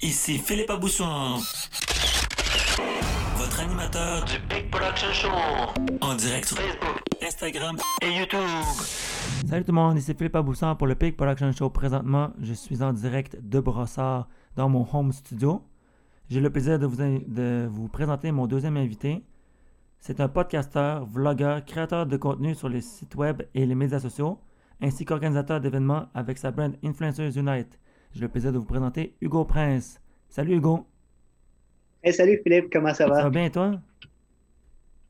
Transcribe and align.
Ici 0.00 0.38
Philippe 0.38 0.70
Abousson, 0.70 1.40
votre 3.36 3.60
animateur 3.60 4.24
du 4.26 4.38
Big 4.48 4.70
Production 4.70 5.12
Show, 5.12 5.28
en 6.00 6.14
direct 6.14 6.46
sur 6.46 6.58
Facebook, 6.58 7.02
Instagram 7.20 7.76
et 8.00 8.16
YouTube. 8.16 8.38
Salut 9.48 9.64
tout 9.64 9.72
le 9.72 9.74
monde, 9.74 9.98
ici 9.98 10.14
Philippe 10.14 10.36
Aboussan 10.36 10.76
pour 10.76 10.86
le 10.86 10.94
Peak 10.94 11.16
Production 11.16 11.50
Show. 11.50 11.70
Présentement, 11.70 12.30
je 12.40 12.52
suis 12.52 12.80
en 12.80 12.92
direct 12.92 13.36
de 13.42 13.58
Brossard 13.58 14.28
dans 14.54 14.68
mon 14.68 14.86
home 14.92 15.12
studio. 15.12 15.64
J'ai 16.30 16.40
le 16.40 16.50
plaisir 16.50 16.78
de 16.78 16.86
vous, 16.86 16.96
de 16.96 17.66
vous 17.68 17.88
présenter 17.88 18.30
mon 18.30 18.46
deuxième 18.46 18.76
invité. 18.76 19.24
C'est 19.98 20.20
un 20.20 20.28
podcasteur, 20.28 21.06
vlogueur, 21.06 21.64
créateur 21.64 22.06
de 22.06 22.16
contenu 22.16 22.54
sur 22.54 22.68
les 22.68 22.82
sites 22.82 23.16
web 23.16 23.42
et 23.52 23.66
les 23.66 23.74
médias 23.74 23.98
sociaux, 23.98 24.38
ainsi 24.80 25.04
qu'organisateur 25.04 25.60
d'événements 25.60 26.06
avec 26.14 26.38
sa 26.38 26.52
brand 26.52 26.76
Influencers 26.84 27.36
Unite. 27.36 27.80
J'ai 28.14 28.20
le 28.20 28.28
plaisir 28.28 28.52
de 28.52 28.58
vous 28.58 28.64
présenter 28.64 29.16
Hugo 29.20 29.44
Prince. 29.44 30.00
Salut 30.28 30.54
Hugo. 30.54 30.86
Hey, 32.00 32.12
salut 32.12 32.40
Philippe, 32.44 32.72
comment 32.72 32.94
ça 32.94 33.08
va? 33.08 33.16
Ça 33.16 33.22
va 33.24 33.30
bien 33.30 33.50
toi? 33.50 33.72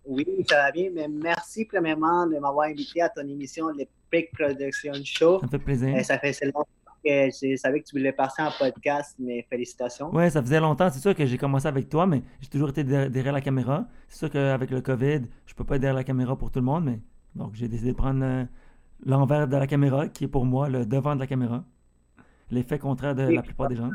Oui, 0.07 0.25
ça 0.49 0.57
va 0.57 0.73
bien, 0.73 0.89
mais 0.91 1.07
merci 1.07 1.67
premièrement 1.67 2.27
de 2.27 2.39
m'avoir 2.39 2.67
invité 2.67 3.03
à 3.03 3.11
ton 3.11 3.21
émission, 3.29 3.69
le 3.69 3.85
Peak 4.09 4.33
Production 4.33 4.95
Show. 5.05 5.41
Ça 5.41 5.47
me 5.47 5.51
fait 5.51 5.59
plaisir. 5.59 5.95
Euh, 5.95 6.03
ça 6.03 6.19
fait 6.19 6.35
longtemps 6.47 6.67
que 7.05 7.27
je 7.27 7.57
savais 7.57 7.81
que 7.81 7.87
tu 7.87 7.99
voulais 7.99 8.13
passer 8.13 8.41
en 8.41 8.51
podcast, 8.59 9.17
mais 9.19 9.47
félicitations. 9.51 10.09
Oui, 10.11 10.31
ça 10.31 10.41
faisait 10.41 10.61
longtemps. 10.61 10.89
C'est 10.89 11.01
sûr 11.01 11.15
que 11.15 11.27
j'ai 11.27 11.37
commencé 11.37 11.69
avec 11.69 11.91
toi, 11.91 12.07
mais 12.07 12.23
j'ai 12.41 12.49
toujours 12.49 12.71
été 12.71 12.85
derrière 12.85 13.35
la 13.35 13.43
caméra. 13.43 13.87
C'est 14.09 14.17
sûr 14.21 14.31
qu'avec 14.31 14.71
le 14.71 14.81
COVID, 14.81 15.21
je 15.45 15.55
peux 15.55 15.65
pas 15.65 15.75
être 15.75 15.83
derrière 15.83 15.95
la 15.97 16.05
caméra 16.05 16.39
pour 16.39 16.51
tout 16.51 16.59
le 16.59 16.65
monde, 16.65 16.87
mais 16.87 17.01
donc 17.35 17.55
j'ai 17.55 17.69
décidé 17.69 17.91
de 17.91 17.97
prendre 17.97 18.25
euh, 18.25 18.45
l'envers 19.05 19.47
de 19.47 19.57
la 19.59 19.67
caméra, 19.67 20.09
qui 20.09 20.25
est 20.25 20.29
pour 20.29 20.47
moi 20.47 20.71
le 20.71 20.87
devant 20.87 21.15
de 21.15 21.21
la 21.21 21.27
caméra. 21.27 21.65
L'effet 22.51 22.79
contraire 22.79 23.15
de 23.15 23.23
la 23.23 23.43
plupart 23.43 23.69
des 23.69 23.77
gens. 23.77 23.91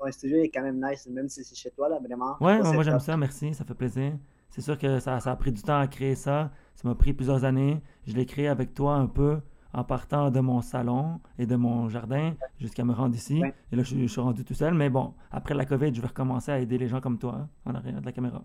Ouais, 0.00 0.12
ce 0.12 0.26
jeu 0.26 0.44
est 0.44 0.48
quand 0.48 0.62
même 0.62 0.82
nice, 0.82 1.08
même 1.08 1.28
si 1.28 1.42
c'est 1.42 1.56
chez 1.56 1.70
toi, 1.70 1.88
là, 1.88 1.98
vraiment. 1.98 2.36
Ouais, 2.40 2.60
moi 2.60 2.82
j'aime 2.82 3.00
ça, 3.00 3.16
merci, 3.16 3.54
ça 3.54 3.64
fait 3.64 3.74
plaisir. 3.74 4.12
C'est 4.50 4.60
sûr 4.60 4.78
que 4.78 4.98
ça, 5.00 5.20
ça, 5.20 5.32
a 5.32 5.36
pris 5.36 5.52
du 5.52 5.62
temps 5.62 5.78
à 5.78 5.86
créer 5.86 6.14
ça. 6.14 6.50
Ça 6.74 6.88
m'a 6.88 6.94
pris 6.94 7.12
plusieurs 7.12 7.44
années. 7.44 7.82
Je 8.06 8.14
l'ai 8.14 8.26
créé 8.26 8.48
avec 8.48 8.74
toi 8.74 8.94
un 8.94 9.06
peu 9.06 9.40
en 9.72 9.84
partant 9.84 10.30
de 10.30 10.40
mon 10.40 10.62
salon 10.62 11.20
et 11.38 11.46
de 11.46 11.56
mon 11.56 11.88
jardin 11.88 12.34
jusqu'à 12.58 12.84
me 12.84 12.92
rendre 12.92 13.14
ici. 13.14 13.42
Et 13.72 13.76
là, 13.76 13.82
je, 13.82 14.06
suis 14.06 14.20
rendu 14.20 14.44
tout 14.44 14.54
seul. 14.54 14.74
Mais 14.74 14.88
bon, 14.88 15.12
après 15.30 15.54
la 15.54 15.66
COVID, 15.66 15.94
je 15.94 16.00
vais 16.00 16.06
recommencer 16.06 16.50
à 16.50 16.58
aider 16.58 16.78
les 16.78 16.88
gens 16.88 17.00
comme 17.00 17.18
toi 17.18 17.34
hein, 17.34 17.48
en 17.66 17.74
arrière 17.74 18.00
de 18.00 18.06
la 18.06 18.12
caméra. 18.12 18.42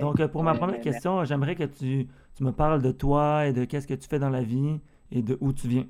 Donc, 0.00 0.18
euh, 0.18 0.28
pour 0.28 0.42
ma 0.42 0.54
première 0.54 0.80
question, 0.80 1.24
j'aimerais 1.24 1.54
que 1.54 1.64
tu, 1.64 2.08
tu, 2.34 2.42
me 2.42 2.52
parles 2.52 2.82
de 2.82 2.90
toi 2.90 3.46
et 3.46 3.52
de 3.52 3.64
qu'est-ce 3.64 3.86
que 3.86 3.94
tu 3.94 4.08
fais 4.08 4.18
dans 4.18 4.30
la 4.30 4.42
vie 4.42 4.80
et 5.12 5.22
de 5.22 5.36
où 5.40 5.52
tu 5.52 5.68
viens. 5.68 5.86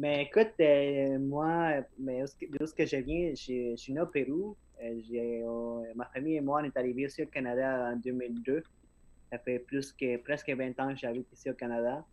Mais 0.00 0.22
écoute, 0.22 0.52
euh, 0.60 1.18
moi, 1.18 1.82
mais 1.98 2.22
d'où 2.52 2.66
que 2.66 2.86
je 2.86 2.96
viens, 2.98 3.30
je, 3.34 3.74
suis 3.74 3.92
né 3.92 4.00
au 4.00 4.06
Pérou. 4.06 4.56
Euh, 4.80 5.00
euh, 5.12 5.92
ma 5.96 6.04
famille 6.04 6.36
et 6.36 6.40
moi, 6.40 6.60
on 6.62 6.64
est 6.64 6.76
arrivés 6.76 7.06
ici 7.06 7.24
au 7.24 7.26
Canada 7.26 7.90
en 7.92 7.96
2002. 7.96 8.62
Ça 9.32 9.40
fait 9.40 9.58
plus 9.58 9.92
que 9.92 10.16
presque 10.18 10.50
20 10.50 10.78
ans 10.78 10.94
que 10.94 11.00
j'habite 11.00 11.26
ici 11.32 11.50
au 11.50 11.54
Canada. 11.54 12.04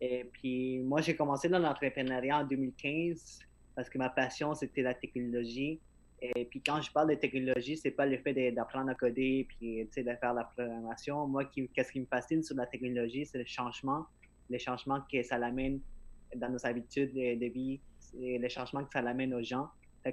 Et 0.00 0.24
puis, 0.24 0.78
moi, 0.78 1.02
j'ai 1.02 1.14
commencé 1.14 1.50
dans 1.50 1.58
l'entrepreneuriat 1.58 2.38
en 2.38 2.44
2015 2.44 3.40
parce 3.76 3.90
que 3.90 3.98
ma 3.98 4.08
passion, 4.08 4.54
c'était 4.54 4.80
la 4.80 4.94
technologie. 4.94 5.80
Et 6.22 6.46
puis, 6.46 6.62
quand 6.62 6.80
je 6.80 6.90
parle 6.90 7.10
de 7.10 7.14
technologie, 7.16 7.76
c'est 7.76 7.90
pas 7.90 8.06
le 8.06 8.16
fait 8.16 8.52
d'apprendre 8.52 8.88
à 8.88 8.94
coder 8.94 9.46
puis 9.50 9.84
de 9.84 10.02
faire 10.14 10.32
la 10.32 10.44
programmation. 10.44 11.26
Moi, 11.26 11.44
qu'est-ce 11.44 11.92
qui 11.92 12.00
me 12.00 12.06
fascine 12.06 12.42
sur 12.42 12.56
la 12.56 12.64
technologie, 12.64 13.26
c'est 13.26 13.36
le 13.36 13.44
changement, 13.44 14.06
le 14.48 14.56
changement 14.56 15.02
que 15.12 15.22
ça 15.22 15.36
l'amène 15.36 15.80
dans 16.36 16.48
nos 16.48 16.64
habitudes 16.66 17.14
de, 17.14 17.46
vie, 17.46 17.80
et 18.20 18.38
le 18.38 18.48
changement 18.48 18.84
que 18.84 18.90
ça 18.92 19.02
l'amène 19.02 19.34
aux 19.34 19.42
gens. 19.42 19.68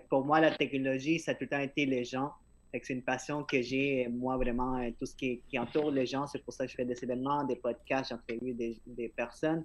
pour 0.09 0.25
moi, 0.25 0.39
la 0.39 0.51
technologie, 0.51 1.19
ça 1.19 1.31
a 1.31 1.33
tout 1.35 1.43
le 1.43 1.49
temps 1.49 1.59
été 1.59 1.85
les 1.85 2.03
gens. 2.03 2.31
c'est 2.73 2.93
une 2.93 3.03
passion 3.03 3.43
que 3.43 3.61
j'ai, 3.61 4.07
moi, 4.09 4.37
vraiment, 4.37 4.77
euh, 4.77 4.91
tout 4.99 5.05
ce 5.05 5.15
qui, 5.15 5.41
entoure 5.57 5.91
les 5.91 6.05
gens. 6.05 6.27
C'est 6.27 6.43
pour 6.43 6.53
ça 6.53 6.65
que 6.65 6.71
je 6.71 6.75
fais 6.75 6.85
des 6.85 7.01
événements, 7.03 7.43
des 7.43 7.55
podcasts, 7.55 8.09
j'entrevues 8.09 8.53
des, 8.53 8.77
des 8.85 9.09
personnes. 9.09 9.63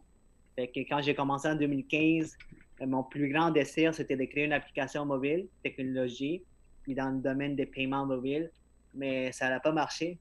que 0.56 0.80
quand 0.80 1.02
j'ai 1.02 1.14
commencé 1.14 1.48
en 1.48 1.56
2015, 1.56 2.36
euh, 2.80 2.86
mon 2.86 3.02
plus 3.02 3.28
grand 3.32 3.50
désir, 3.50 3.94
c'était 3.94 4.16
de 4.16 4.24
créer 4.24 4.44
une 4.44 4.52
application 4.52 5.04
mobile, 5.04 5.48
technologie, 5.62 6.42
puis 6.82 6.94
dans 6.94 7.10
le 7.10 7.18
domaine 7.18 7.56
des 7.56 7.66
paiements 7.66 8.06
mobiles, 8.06 8.50
mais 8.94 9.32
ça 9.32 9.48
n'a 9.48 9.60
pas 9.60 9.72
marché. 9.72 10.18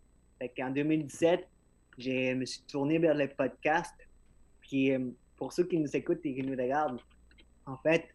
En 0.61 0.69
2017, 0.69 1.47
je 1.97 2.33
me 2.33 2.45
suis 2.45 2.61
tourné 2.61 2.97
vers 2.97 3.13
les 3.13 3.27
podcasts, 3.27 4.07
puis 4.61 4.91
euh, 4.91 4.99
pour 5.39 5.53
ceux 5.53 5.63
qui 5.63 5.79
nous 5.79 5.95
écoutent 5.95 6.23
et 6.25 6.35
qui 6.35 6.43
nous 6.43 6.55
regardent, 6.55 6.99
en 7.65 7.77
fait, 7.77 8.09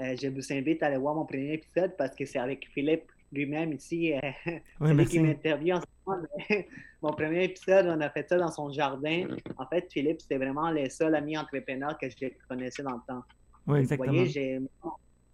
euh, 0.00 0.16
je 0.20 0.28
vous 0.28 0.52
invite 0.52 0.82
à 0.82 0.86
aller 0.86 0.96
voir 0.96 1.14
mon 1.14 1.24
premier 1.24 1.54
épisode 1.54 1.96
parce 1.96 2.14
que 2.14 2.26
c'est 2.26 2.38
avec 2.38 2.68
Philippe 2.74 3.10
lui-même 3.32 3.72
ici. 3.72 4.12
Euh, 4.12 4.20
oui, 4.80 5.06
qui 5.06 5.20
m'interviewe 5.20 5.76
en 5.76 5.80
ce 5.80 5.86
moment. 6.04 6.26
mon 7.02 7.12
premier 7.12 7.44
épisode, 7.44 7.86
on 7.86 8.00
a 8.00 8.10
fait 8.10 8.28
ça 8.28 8.36
dans 8.38 8.50
son 8.50 8.70
jardin. 8.70 9.28
En 9.56 9.66
fait, 9.66 9.90
Philippe, 9.92 10.20
c'était 10.20 10.38
vraiment 10.38 10.70
le 10.70 10.88
seul 10.88 11.14
ami 11.14 11.38
entrepreneur 11.38 11.96
que 11.96 12.08
je 12.10 12.28
connaissais 12.48 12.82
dans 12.82 12.96
le 12.96 13.02
temps. 13.06 13.22
Oui, 13.66 13.78
exactement. 13.80 14.12
Vous 14.12 14.18
voyez, 14.18 14.60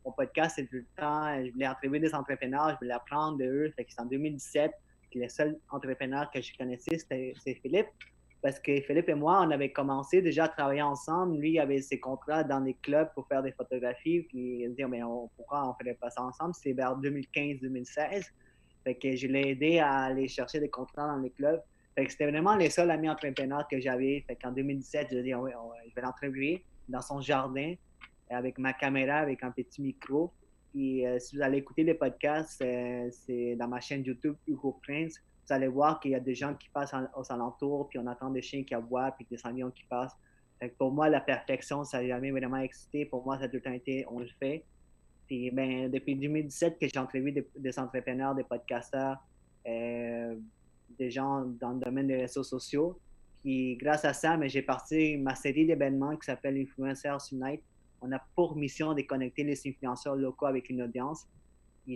mon 0.05 0.13
podcast, 0.13 0.57
c'est 0.57 0.67
tout 0.67 0.77
le 0.77 0.87
temps, 0.97 1.45
je 1.45 1.53
voulais 1.53 1.67
interviewer 1.67 2.01
des 2.01 2.15
entrepreneurs, 2.15 2.71
je 2.71 2.85
voulais 2.85 2.95
apprendre 2.95 3.39
de 3.39 3.45
eux. 3.45 3.73
c'est 3.77 4.01
en 4.01 4.07
2017 4.07 4.73
que 5.13 5.19
le 5.19 5.29
seul 5.29 5.59
entrepreneur 5.71 6.31
que 6.31 6.41
je 6.41 6.57
connaissais, 6.57 6.97
c'était 6.99 7.35
Philippe 7.63 7.89
parce 8.43 8.59
que 8.59 8.81
Philippe 8.81 9.09
et 9.09 9.15
moi, 9.15 9.43
on 9.47 9.51
avait 9.51 9.71
commencé 9.71 10.23
déjà 10.23 10.45
à 10.45 10.49
travailler 10.49 10.83
ensemble. 10.83 11.37
Lui, 11.37 11.59
avait 11.59 11.83
ses 11.83 12.01
contrats 12.01 12.43
dans 12.43 12.61
les 12.61 12.75
clubs 12.75 13.13
pour 13.15 13.27
faire 13.29 13.43
des 13.43 13.53
photographies. 13.53 14.23
Puis 14.23 14.63
il 14.63 14.75
dit, 14.75 14.85
mais 14.85 15.01
pourquoi 15.37 15.65
on 15.65 15.69
ne 15.69 15.75
ferait 15.79 15.99
pas 16.01 16.11
ça 16.11 16.23
ensemble? 16.23 16.55
C'est 16.55 16.73
vers 16.73 16.99
2015-2016. 17.01 18.25
Fait 18.85 18.95
que 18.95 19.15
je 19.15 19.27
l'ai 19.27 19.51
aidé 19.51 19.79
à 19.79 20.05
aller 20.05 20.27
chercher 20.27 20.59
des 20.59 20.71
contrats 20.71 21.07
dans 21.07 21.19
les 21.19 21.31
clubs. 21.31 21.61
Fait 21.95 22.07
que 22.07 22.13
c'était 22.13 22.31
vraiment 22.31 22.57
les 22.57 22.71
seuls 22.71 22.91
amis 22.91 23.11
entrepreneurs 23.11 23.69
que 23.69 23.79
j'avais. 23.79 24.25
Fait 24.27 24.37
qu'en 24.37 24.53
2017, 24.53 25.09
je 25.13 25.19
dit, 25.19 25.35
ouais, 25.35 25.53
je 25.89 25.95
vais 25.95 26.03
l'entrevue 26.03 26.63
dans 26.89 27.03
son 27.03 27.21
jardin 27.21 27.75
avec 28.31 28.59
ma 28.59 28.73
caméra, 28.73 29.17
avec 29.17 29.43
un 29.43 29.51
petit 29.51 29.83
micro. 29.83 30.33
Puis 30.73 31.07
euh, 31.07 31.19
si 31.19 31.37
vous 31.37 31.43
allez 31.43 31.59
écouter 31.59 31.83
les 31.83 31.95
podcasts, 31.95 32.63
euh, 32.63 33.09
c'est 33.11 33.57
dans 33.57 33.69
ma 33.69 33.81
chaîne 33.81 34.05
YouTube 34.05 34.37
Hugo 34.47 34.79
Prince 34.83 35.21
vous 35.47 35.53
allez 35.53 35.69
voir 35.69 36.01
qu'il 36.01 36.13
y 36.13 36.15
a 36.15 36.21
des 36.21 36.35
gens 36.35 36.55
qui 36.55 36.69
passent 36.69 36.95
aux 37.17 37.33
alentours, 37.33 37.89
puis 37.89 37.99
on 37.99 38.07
attend 38.07 38.31
des 38.31 38.43
chiens 38.43 38.63
qui 38.65 38.75
aboient, 38.75 39.13
puis 39.13 39.27
des 39.31 39.39
avions 39.45 39.71
qui 39.71 39.85
passent. 39.85 40.17
pour 40.79 40.93
moi, 40.93 41.09
la 41.09 41.21
perfection, 41.21 41.85
ça 41.85 42.01
n'a 42.01 42.09
jamais 42.09 42.31
vraiment 42.31 42.59
excité. 42.59 43.05
Pour 43.05 43.25
moi, 43.25 43.39
ça 43.39 43.45
a 43.45 43.49
tout 43.49 43.57
le 43.57 43.63
temps 43.63 43.73
été, 43.73 44.05
on 44.09 44.21
le 44.21 44.29
fait. 44.39 44.65
Puis 45.27 45.51
ben, 45.51 45.89
depuis 45.91 46.17
2017 46.17 46.79
que 46.79 46.89
j'ai 46.89 46.99
entrevu 46.99 47.33
des, 47.33 47.79
entrepreneurs, 47.79 48.35
des 48.35 48.45
podcasteurs, 48.45 49.17
euh, 49.67 50.35
des 50.99 51.11
gens 51.11 51.43
dans 51.61 51.73
le 51.73 51.79
domaine 51.79 52.09
des 52.09 52.17
réseaux 52.17 52.43
sociaux. 52.43 52.99
Puis 53.43 53.77
grâce 53.77 54.05
à 54.05 54.13
ça, 54.13 54.37
mais 54.37 54.49
j'ai 54.49 54.63
parti 54.63 55.17
ma 55.17 55.35
série 55.35 55.67
d'événements 55.67 56.17
qui 56.17 56.27
s'appelle 56.27 56.57
Influencers 56.59 57.19
Unite. 57.33 57.63
On 58.03 58.13
a 58.13 58.19
pour 58.35 58.57
mission 58.57 58.93
de 58.93 59.03
connecter 59.03 59.45
les 59.45 59.61
influenceurs 59.67 60.17
locaux 60.17 60.47
avec 60.47 60.69
une 60.69 60.83
audience 60.83 61.27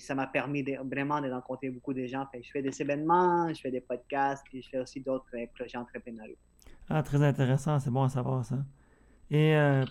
ça 0.01 0.15
m'a 0.15 0.27
permis 0.27 0.63
vraiment 0.63 1.21
de 1.21 1.31
rencontrer 1.31 1.71
beaucoup 1.71 1.95
de 1.95 2.07
gens. 2.07 2.27
je 2.35 2.51
fais 2.51 2.63
des 2.63 2.81
événements, 2.81 3.53
je 3.53 3.61
fais 3.61 3.71
des 3.71 3.81
podcasts, 3.81 4.43
puis 4.45 4.63
je 4.63 4.69
fais 4.69 4.79
aussi 4.79 5.01
d'autres 5.01 5.27
euh, 5.35 5.47
projets 5.55 5.79
entrepreneuriaux. 5.79 6.37
Ah, 6.89 7.03
très 7.03 7.23
intéressant, 7.23 7.79
c'est 7.79 7.91
bon 7.91 8.03
à 8.03 8.09
savoir 8.09 8.45
ça. 8.45 8.57
Et 9.31 9.57
euh, 9.57 9.85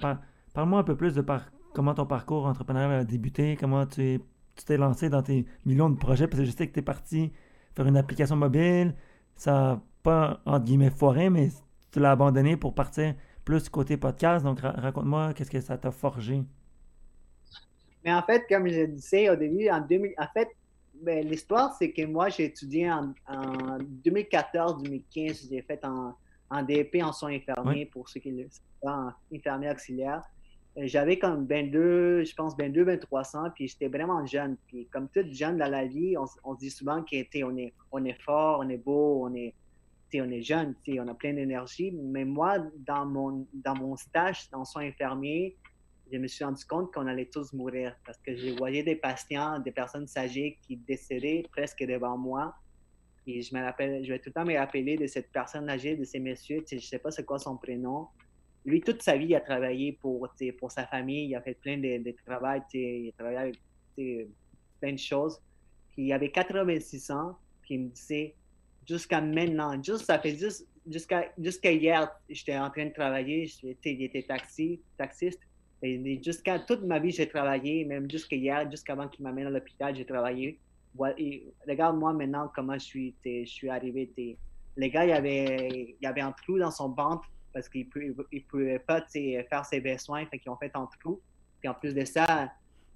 parle-moi 0.54 0.80
un 0.80 0.84
peu 0.84 0.96
plus 0.96 1.14
de 1.16 1.22
par, 1.22 1.52
comment 1.74 1.94
ton 1.94 2.06
parcours 2.06 2.46
entrepreneurial 2.46 2.92
a 2.92 3.04
débuté, 3.04 3.58
comment 3.60 3.86
tu 3.86 4.20
t'es 4.66 4.78
lancé 4.78 5.10
dans 5.10 5.24
tes 5.24 5.46
millions 5.66 5.90
de 5.90 5.98
projets, 5.98 6.28
parce 6.28 6.42
que 6.42 6.46
je 6.46 6.52
sais 6.52 6.68
que 6.68 6.74
tu 6.74 6.80
es 6.80 6.84
parti 6.84 7.32
faire 7.76 7.88
une 7.88 7.98
application 7.98 8.36
mobile, 8.36 8.94
ça 9.36 9.82
pas, 10.04 10.42
entre 10.46 10.66
guillemets, 10.66 10.92
foiré, 10.92 11.30
mais 11.30 11.50
tu 11.92 12.00
l'as 12.00 12.12
abandonné 12.12 12.58
pour 12.58 12.76
partir 12.76 13.16
plus 13.46 13.70
côté 13.70 13.98
podcast. 13.98 14.44
Donc, 14.44 14.60
raconte-moi 14.60 15.34
qu'est-ce 15.34 15.50
que 15.50 15.62
ça 15.62 15.78
t'a 15.78 15.92
forgé. 15.92 16.44
Mais 18.04 18.14
en 18.14 18.22
fait, 18.22 18.46
comme 18.50 18.68
je 18.68 18.86
disais 18.86 19.30
au 19.30 19.36
début, 19.36 19.70
en 19.70 19.82
2000, 19.82 20.14
en 20.18 20.28
fait, 20.34 20.50
ben, 21.02 21.28
l'histoire, 21.28 21.76
c'est 21.78 21.92
que 21.92 22.06
moi, 22.06 22.30
j'ai 22.30 22.46
étudié 22.46 22.92
en, 22.92 23.14
2014-2015, 24.06 25.50
j'ai 25.50 25.62
fait 25.62 25.84
en, 25.86 26.16
en, 26.50 26.64
DEP 26.64 27.02
en 27.04 27.12
soins 27.12 27.34
infirmiers 27.34 27.86
pour 27.86 28.08
ceux 28.10 28.20
qui 28.20 28.32
le 28.32 28.48
savent, 28.82 29.14
infirmier 29.34 29.72
auxiliaire. 29.72 30.24
Euh, 30.78 30.84
j'avais 30.86 31.20
comme 31.20 31.46
22, 31.46 32.24
je 32.24 32.36
pense 32.36 32.58
22, 32.58 32.84
23 32.84 33.36
ans, 33.36 33.50
puis 33.54 33.68
j'étais 33.68 33.88
vraiment 33.88 34.26
jeune. 34.26 34.58
Puis 34.68 34.88
comme 34.92 35.08
tout 35.10 35.26
jeune 35.32 35.58
dans 35.58 35.70
la 35.70 35.86
vie, 35.86 36.18
on, 36.18 36.26
on 36.44 36.56
dit 36.56 36.72
souvent 36.72 37.04
qu'on 37.04 37.58
est, 37.58 37.74
on 37.92 38.06
est 38.06 38.22
fort, 38.22 38.60
on 38.64 38.70
est 38.70 38.78
beau, 38.78 39.26
on 39.26 39.34
est, 39.36 39.54
on 40.16 40.30
est 40.30 40.42
jeune, 40.42 40.76
on 41.00 41.08
a 41.08 41.14
plein 41.14 41.34
d'énergie. 41.34 41.92
Mais 41.92 42.26
moi, 42.26 42.60
dans 42.86 43.06
mon, 43.06 43.48
dans 43.54 43.76
mon 43.76 43.96
stage 43.96 44.48
en 44.52 44.66
soins 44.66 44.86
infirmiers, 44.86 45.56
je 46.12 46.18
me 46.18 46.28
suis 46.28 46.44
rendu 46.44 46.64
compte 46.66 46.94
qu'on 46.94 47.08
allait 47.08 47.26
tous 47.26 47.54
mourir 47.54 47.96
parce 48.06 48.18
que 48.20 48.36
je 48.36 48.56
voyais 48.58 48.84
des 48.84 48.96
patients, 48.96 49.60
des 49.60 49.72
personnes 49.72 50.08
âgées 50.16 50.60
qui 50.62 50.78
décédaient 50.78 51.44
presque 51.52 51.84
devant 51.84 52.18
moi. 52.18 52.56
Et 53.26 53.42
je 53.42 53.56
me 53.56 53.64
rappelle, 53.64 54.04
je 54.04 54.12
vais 54.12 54.20
tout 54.20 54.30
le 54.30 54.34
temps 54.34 54.46
me 54.46 54.58
rappeler 54.58 54.98
de 54.98 55.08
cette 55.08 55.32
personne 55.32 55.70
âgée, 55.70 55.96
de 55.96 56.04
ces 56.04 56.20
messieurs. 56.20 56.64
je 56.70 56.76
ne 56.76 56.82
sais 56.82 57.00
pas 57.00 57.10
c'est 57.10 57.24
quoi 57.24 57.40
son 57.40 57.58
prénom. 57.58 58.08
lui, 58.66 58.82
toute 58.82 59.02
sa 59.02 59.16
vie, 59.16 59.28
il 59.28 59.36
a 59.36 59.42
travaillé 59.42 59.94
pour, 59.94 60.28
pour 60.60 60.72
sa 60.72 60.86
famille, 60.86 61.30
il 61.30 61.36
a 61.36 61.42
fait 61.42 61.54
plein 61.56 61.78
de, 61.78 62.16
travail, 62.26 62.62
il 62.74 63.10
a 63.10 63.12
travaillé 63.14 63.38
avec 63.38 64.28
plein 64.82 64.92
de 64.92 65.00
choses. 65.00 65.42
Il 65.96 66.12
avait 66.12 66.32
86 66.32 67.12
ans, 67.12 67.38
puis 67.62 67.76
il 67.76 67.82
me 67.86 67.90
disait, 67.90 68.36
jusqu'à 68.88 69.22
maintenant, 69.22 69.82
juste, 69.82 70.06
ça 70.06 70.20
fait 70.20 70.36
juste, 70.36 70.68
jusqu'à 70.86 71.72
hier, 71.72 72.12
j'étais 72.30 72.58
en 72.58 72.70
train 72.70 72.86
de 72.86 72.94
travailler, 72.94 73.50
il 73.64 74.04
était 74.04 74.24
taxi, 74.24 74.82
taxiste. 74.98 75.40
Jusqu'à 76.24 76.60
toute 76.60 76.84
ma 76.84 77.00
vie, 77.00 77.12
j'ai 77.12 77.28
travaillé, 77.28 77.84
même 77.84 78.10
jusqu'à 78.10 78.36
hier, 78.36 78.70
jusqu'avant 78.72 79.08
qu'il 79.08 79.24
m'amène 79.24 79.48
à 79.48 79.50
l'hôpital, 79.50 79.96
j'ai 79.96 80.06
travaillé. 80.06 80.58
Regarde-moi 81.68 82.14
maintenant 82.14 82.50
comment 82.56 82.74
je 82.76 82.86
suis, 82.86 83.16
je 83.26 83.46
suis 83.46 83.70
arrivé. 83.70 84.10
Les 84.78 84.90
gars, 84.90 85.06
il 85.06 85.10
y, 85.10 85.14
avait, 85.14 85.96
il 86.00 86.08
avait 86.08 86.22
un 86.22 86.32
trou 86.32 86.58
dans 86.58 86.72
son 86.72 86.90
ventre 86.90 87.30
parce 87.52 87.68
qu'il 87.68 87.88
ne 87.96 88.40
pouvait 88.40 88.80
pas 88.80 89.06
faire 89.12 89.66
ses 89.66 89.82
besoins, 89.82 90.26
fait 90.26 90.40
qu'ils 90.40 90.52
ont 90.52 90.58
fait 90.58 90.72
un 90.74 90.88
trou. 91.00 91.20
En 91.66 91.74
plus 91.74 91.94
de 91.94 92.04
ça, 92.06 92.52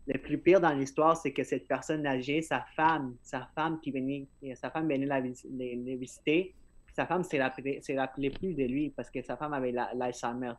le 0.07 0.19
plus 0.19 0.37
pire 0.37 0.61
dans 0.61 0.71
l'histoire, 0.71 1.17
c'est 1.17 1.31
que 1.31 1.43
cette 1.43 1.67
personne 1.67 2.05
âgée, 2.05 2.41
sa 2.41 2.65
femme, 2.75 3.15
sa 3.21 3.49
femme 3.53 3.79
qui 3.81 3.91
venait, 3.91 4.25
sa 4.55 4.69
femme 4.71 4.87
venait 4.87 5.05
la, 5.05 5.19
visiter, 5.21 6.53
sa 6.97 7.05
femme 7.05 7.23
s'est 7.23 7.39
rappelée, 7.39 8.31
plus 8.31 8.55
de 8.55 8.63
lui 8.63 8.89
parce 8.89 9.11
que 9.11 9.21
sa 9.21 9.37
femme 9.37 9.53
avait 9.53 9.71
l'Alzheimer. 9.71 10.53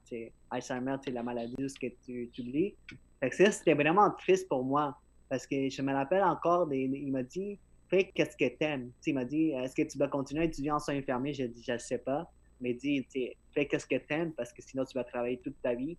L'Alzheimer, 0.53 0.95
c'est 1.05 1.11
la 1.11 1.25
maladie 1.25 1.57
que 1.57 1.89
tu, 2.07 2.31
oublies. 2.39 2.77
ça, 3.21 3.51
c'était 3.51 3.75
vraiment 3.75 4.09
triste 4.13 4.49
pour 4.49 4.63
moi 4.63 4.97
parce 5.29 5.49
que 5.49 5.69
je 5.69 5.83
me 5.83 5.93
rappelle 5.93 6.23
encore, 6.23 6.73
il 6.73 7.11
m'a 7.11 7.25
dit, 7.25 7.59
fais 7.91 8.13
qu'est-ce 8.15 8.37
que 8.37 8.57
t'aimes. 8.57 8.93
Il 9.05 9.15
m'a 9.15 9.25
dit, 9.25 9.51
est-ce 9.51 9.75
que 9.75 9.83
tu 9.83 9.99
vas 9.99 10.07
continuer 10.07 10.43
à 10.43 10.45
étudier 10.45 10.71
en 10.71 10.79
soins 10.79 10.95
infirmiers? 10.95 11.35
J'ai 11.35 11.49
dit, 11.49 11.65
je 11.67 11.73
ne 11.73 11.79
sais 11.79 11.99
pas. 11.99 12.31
Mais 12.61 12.73
dit, 12.73 13.05
fais 13.53 13.67
qu'est-ce 13.67 13.87
que 13.87 13.97
t'aimes 13.97 14.33
parce 14.33 14.53
que 14.53 14.63
sinon 14.63 14.85
tu 14.85 14.97
vas 14.97 15.03
travailler 15.03 15.39
toute 15.39 15.61
ta 15.61 15.75
vie. 15.75 15.97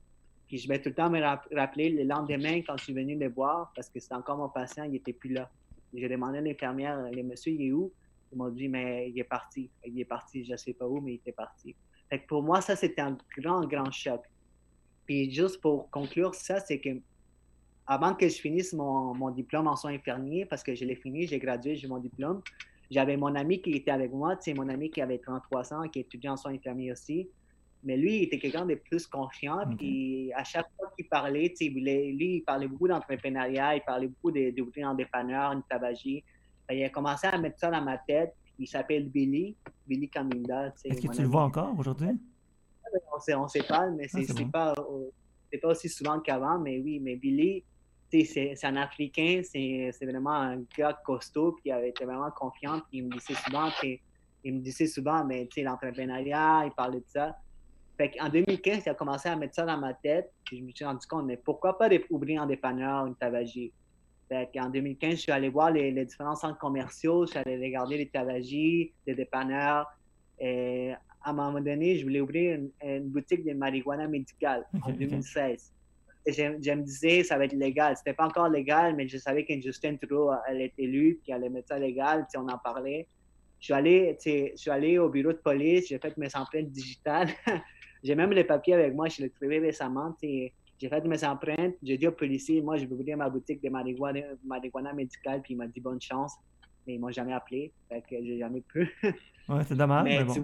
Puis 0.47 0.57
je 0.57 0.69
vais 0.69 0.81
tout 0.81 0.89
le 0.89 0.95
temps 0.95 1.09
me 1.09 1.21
rappeler 1.21 1.89
le 1.89 2.03
lendemain 2.03 2.61
quand 2.61 2.77
je 2.77 2.85
suis 2.85 2.93
venu 2.93 3.17
le 3.19 3.27
voir, 3.27 3.73
parce 3.75 3.89
que 3.89 3.99
c'était 3.99 4.15
encore 4.15 4.37
mon 4.37 4.49
patient, 4.49 4.85
il 4.85 4.91
n'était 4.91 5.13
plus 5.13 5.33
là. 5.33 5.49
J'ai 5.93 6.07
demandé 6.07 6.37
à 6.37 6.41
l'infirmière, 6.41 6.97
le 7.11 7.23
monsieur, 7.23 7.51
il 7.51 7.61
est 7.67 7.71
où? 7.73 7.91
Ils 8.31 8.37
m'ont 8.37 8.49
dit, 8.49 8.67
mais 8.67 9.09
il 9.09 9.19
est 9.19 9.23
parti. 9.23 9.69
Il 9.85 9.99
est 9.99 10.05
parti, 10.05 10.43
je 10.43 10.51
ne 10.51 10.57
sais 10.57 10.73
pas 10.73 10.87
où, 10.87 11.01
mais 11.01 11.13
il 11.13 11.15
était 11.15 11.31
parti. 11.31 11.75
Fait 12.09 12.19
pour 12.19 12.43
moi, 12.43 12.61
ça, 12.61 12.75
c'était 12.75 13.01
un 13.01 13.17
grand, 13.37 13.65
grand 13.65 13.91
choc. 13.91 14.21
Puis 15.05 15.31
juste 15.31 15.59
pour 15.61 15.89
conclure 15.89 16.35
ça, 16.35 16.59
c'est 16.59 16.79
que 16.79 16.89
avant 17.87 18.13
que 18.13 18.27
je 18.27 18.39
finisse 18.39 18.73
mon, 18.73 19.15
mon 19.15 19.31
diplôme 19.31 19.67
en 19.67 19.75
soins 19.75 19.93
infirmiers, 19.93 20.45
parce 20.45 20.61
que 20.61 20.75
je 20.75 20.85
l'ai 20.85 20.95
fini, 20.95 21.25
j'ai 21.25 21.39
gradué, 21.39 21.75
j'ai 21.75 21.87
mon 21.87 21.97
diplôme, 21.97 22.41
j'avais 22.91 23.17
mon 23.17 23.33
ami 23.35 23.61
qui 23.61 23.71
était 23.73 23.91
avec 23.91 24.11
moi, 24.11 24.37
c'est 24.39 24.53
mon 24.53 24.69
ami 24.69 24.89
qui 24.89 25.01
avait 25.01 25.19
33 25.19 25.73
ans, 25.73 25.87
qui 25.87 25.99
étudiait 25.99 26.29
en 26.29 26.37
soins 26.37 26.53
infirmiers 26.53 26.91
aussi. 26.91 27.27
Mais 27.83 27.95
lui, 27.95 28.17
il 28.17 28.23
était 28.23 28.39
quelqu'un 28.39 28.65
de 28.65 28.75
plus 28.75 29.07
confiant. 29.07 29.63
Puis 29.77 30.31
à 30.35 30.43
chaque 30.43 30.67
fois 30.75 30.91
qu'il 30.97 31.07
parlait, 31.07 31.53
il 31.59 31.73
lui, 31.73 32.35
il 32.37 32.41
parlait 32.41 32.67
beaucoup 32.67 32.87
d'entrepreneuriat, 32.87 33.75
il 33.75 33.81
parlait 33.81 34.07
beaucoup 34.07 34.31
d'ouvrir 34.31 34.89
un 34.89 34.95
dépanneur, 34.95 35.51
une 35.53 35.63
tabagie. 35.63 36.23
Il 36.69 36.83
a 36.83 36.89
commencé 36.89 37.27
à 37.27 37.37
mettre 37.37 37.59
ça 37.59 37.71
dans 37.71 37.81
ma 37.81 37.97
tête. 37.97 38.33
Il 38.57 38.67
s'appelle 38.67 39.09
Billy, 39.09 39.55
Billy 39.87 40.09
Caminda. 40.09 40.73
Est-ce 40.83 41.01
que 41.01 41.13
tu 41.13 41.21
le 41.21 41.27
vois 41.27 41.43
encore 41.43 41.77
aujourd'hui? 41.77 42.09
On 43.35 43.43
ne 43.43 43.47
sait 43.47 43.63
pas, 43.63 43.89
mais 43.89 44.07
ah, 44.13 44.19
c'est 44.21 44.51
pas, 44.51 44.73
pas 44.73 45.67
aussi 45.67 45.89
souvent 45.89 46.19
qu'avant. 46.19 46.59
Mais 46.59 46.79
oui, 46.79 46.99
mais 46.99 47.15
Billy, 47.15 47.63
c'est 48.11 48.63
un 48.63 48.75
Africain, 48.75 49.41
c'est 49.43 49.91
vraiment 50.01 50.33
un 50.33 50.63
gars 50.77 50.99
costaud, 51.05 51.53
puis 51.53 51.63
il 51.65 51.71
avait 51.71 51.89
été 51.89 52.05
vraiment 52.05 52.31
confiant. 52.31 52.81
Puis 52.89 52.99
il 52.99 53.05
me 53.05 53.11
disait 53.11 53.35
souvent, 53.35 53.69
il 54.43 54.53
me 54.55 54.59
disait 54.59 54.87
souvent, 54.87 55.23
mais 55.25 55.47
l'entrepreneuriat, 55.57 56.63
il 56.65 56.71
parlait 56.71 56.99
de 56.99 57.05
ça. 57.07 57.35
Fait 57.97 58.13
en 58.19 58.29
2015, 58.29 58.83
il 58.85 58.89
a 58.89 58.95
commencé 58.95 59.29
à 59.29 59.35
mettre 59.35 59.55
ça 59.55 59.65
dans 59.65 59.77
ma 59.77 59.93
tête. 59.93 60.31
Puis 60.45 60.57
je 60.59 60.63
me 60.63 60.71
suis 60.71 60.85
rendu 60.85 61.05
compte, 61.05 61.25
mais 61.25 61.37
pourquoi 61.37 61.77
pas 61.77 61.89
ouvrir 62.09 62.41
un 62.41 62.47
dépanneur, 62.47 63.05
une 63.05 63.15
tabagie? 63.15 63.71
En 64.31 64.69
2015, 64.69 65.11
je 65.11 65.15
suis 65.15 65.31
allé 65.31 65.49
voir 65.49 65.71
les, 65.71 65.91
différents 66.05 66.35
centres 66.35 66.59
commerciaux, 66.59 67.25
je 67.25 67.31
suis 67.31 67.39
allé 67.39 67.57
regarder 67.57 67.97
les 67.97 68.07
tabagies, 68.07 68.93
les 69.07 69.15
dépanneurs. 69.15 69.87
Et 70.39 70.91
à 71.21 71.31
un 71.31 71.33
moment 71.33 71.59
donné, 71.59 71.97
je 71.97 72.03
voulais 72.03 72.21
ouvrir 72.21 72.59
une, 72.83 73.09
boutique 73.09 73.43
de 73.43 73.53
marijuana 73.53 74.07
médicale 74.07 74.65
en 74.83 74.91
2016. 74.91 75.73
Et 76.25 76.33
je, 76.33 76.43
me 76.43 76.83
disais, 76.83 77.23
ça 77.23 77.37
va 77.37 77.45
être 77.45 77.53
légal. 77.53 77.97
C'était 77.97 78.13
pas 78.13 78.27
encore 78.27 78.49
légal, 78.49 78.95
mais 78.95 79.07
je 79.07 79.17
savais 79.17 79.45
que 79.45 79.59
Justin 79.59 79.95
Trudeau, 79.95 80.31
elle 80.47 80.61
était 80.61 80.83
élue, 80.83 81.19
puis 81.23 81.31
elle 81.31 81.37
allait 81.37 81.49
mettre 81.49 81.69
ça 81.69 81.79
légal, 81.79 82.27
on 82.35 82.47
en 82.49 82.57
parlait. 82.57 83.07
Je 83.59 83.65
suis 83.65 83.73
allé, 83.73 84.17
je 84.23 84.55
suis 84.55 84.69
allé 84.69 84.99
au 84.99 85.09
bureau 85.09 85.33
de 85.33 85.37
police, 85.37 85.87
j'ai 85.89 85.97
fait 85.97 86.15
mes 86.17 86.33
empreintes 86.35 86.69
digitales. 86.69 87.29
J'ai 88.01 88.15
même 88.15 88.31
les 88.31 88.45
papiers 88.45 88.75
avec 88.75 88.93
moi, 88.93 89.09
je 89.09 89.23
l'ai 89.23 89.29
trouvé 89.29 89.59
récemment. 89.59 90.15
J'ai 90.79 90.87
fait 90.87 91.03
mes 91.05 91.23
empreintes, 91.25 91.75
j'ai 91.83 91.97
dit 91.97 92.07
au 92.07 92.13
policier, 92.13 92.61
moi, 92.61 92.77
je 92.77 92.85
vais 92.85 92.93
ouvrir 92.93 93.17
ma 93.17 93.29
boutique 93.29 93.61
de 93.61 93.69
marijuana, 93.69 94.21
marijuana 94.45 94.93
médicale, 94.93 95.41
puis 95.41 95.53
il 95.53 95.57
m'a 95.57 95.67
dit 95.67 95.81
bonne 95.81 96.01
chance. 96.01 96.35
Mais 96.87 96.95
ils 96.95 96.99
m'ont 96.99 97.11
jamais 97.11 97.33
appelé, 97.33 97.71
fait 97.89 98.01
que 98.01 98.15
j'ai 98.23 98.39
jamais 98.39 98.61
pu. 98.61 98.89
ouais, 99.49 99.63
c'est 99.67 99.75
dommage, 99.75 100.05
mais, 100.05 100.23
bon. 100.23 100.33
Tu, 100.33 100.41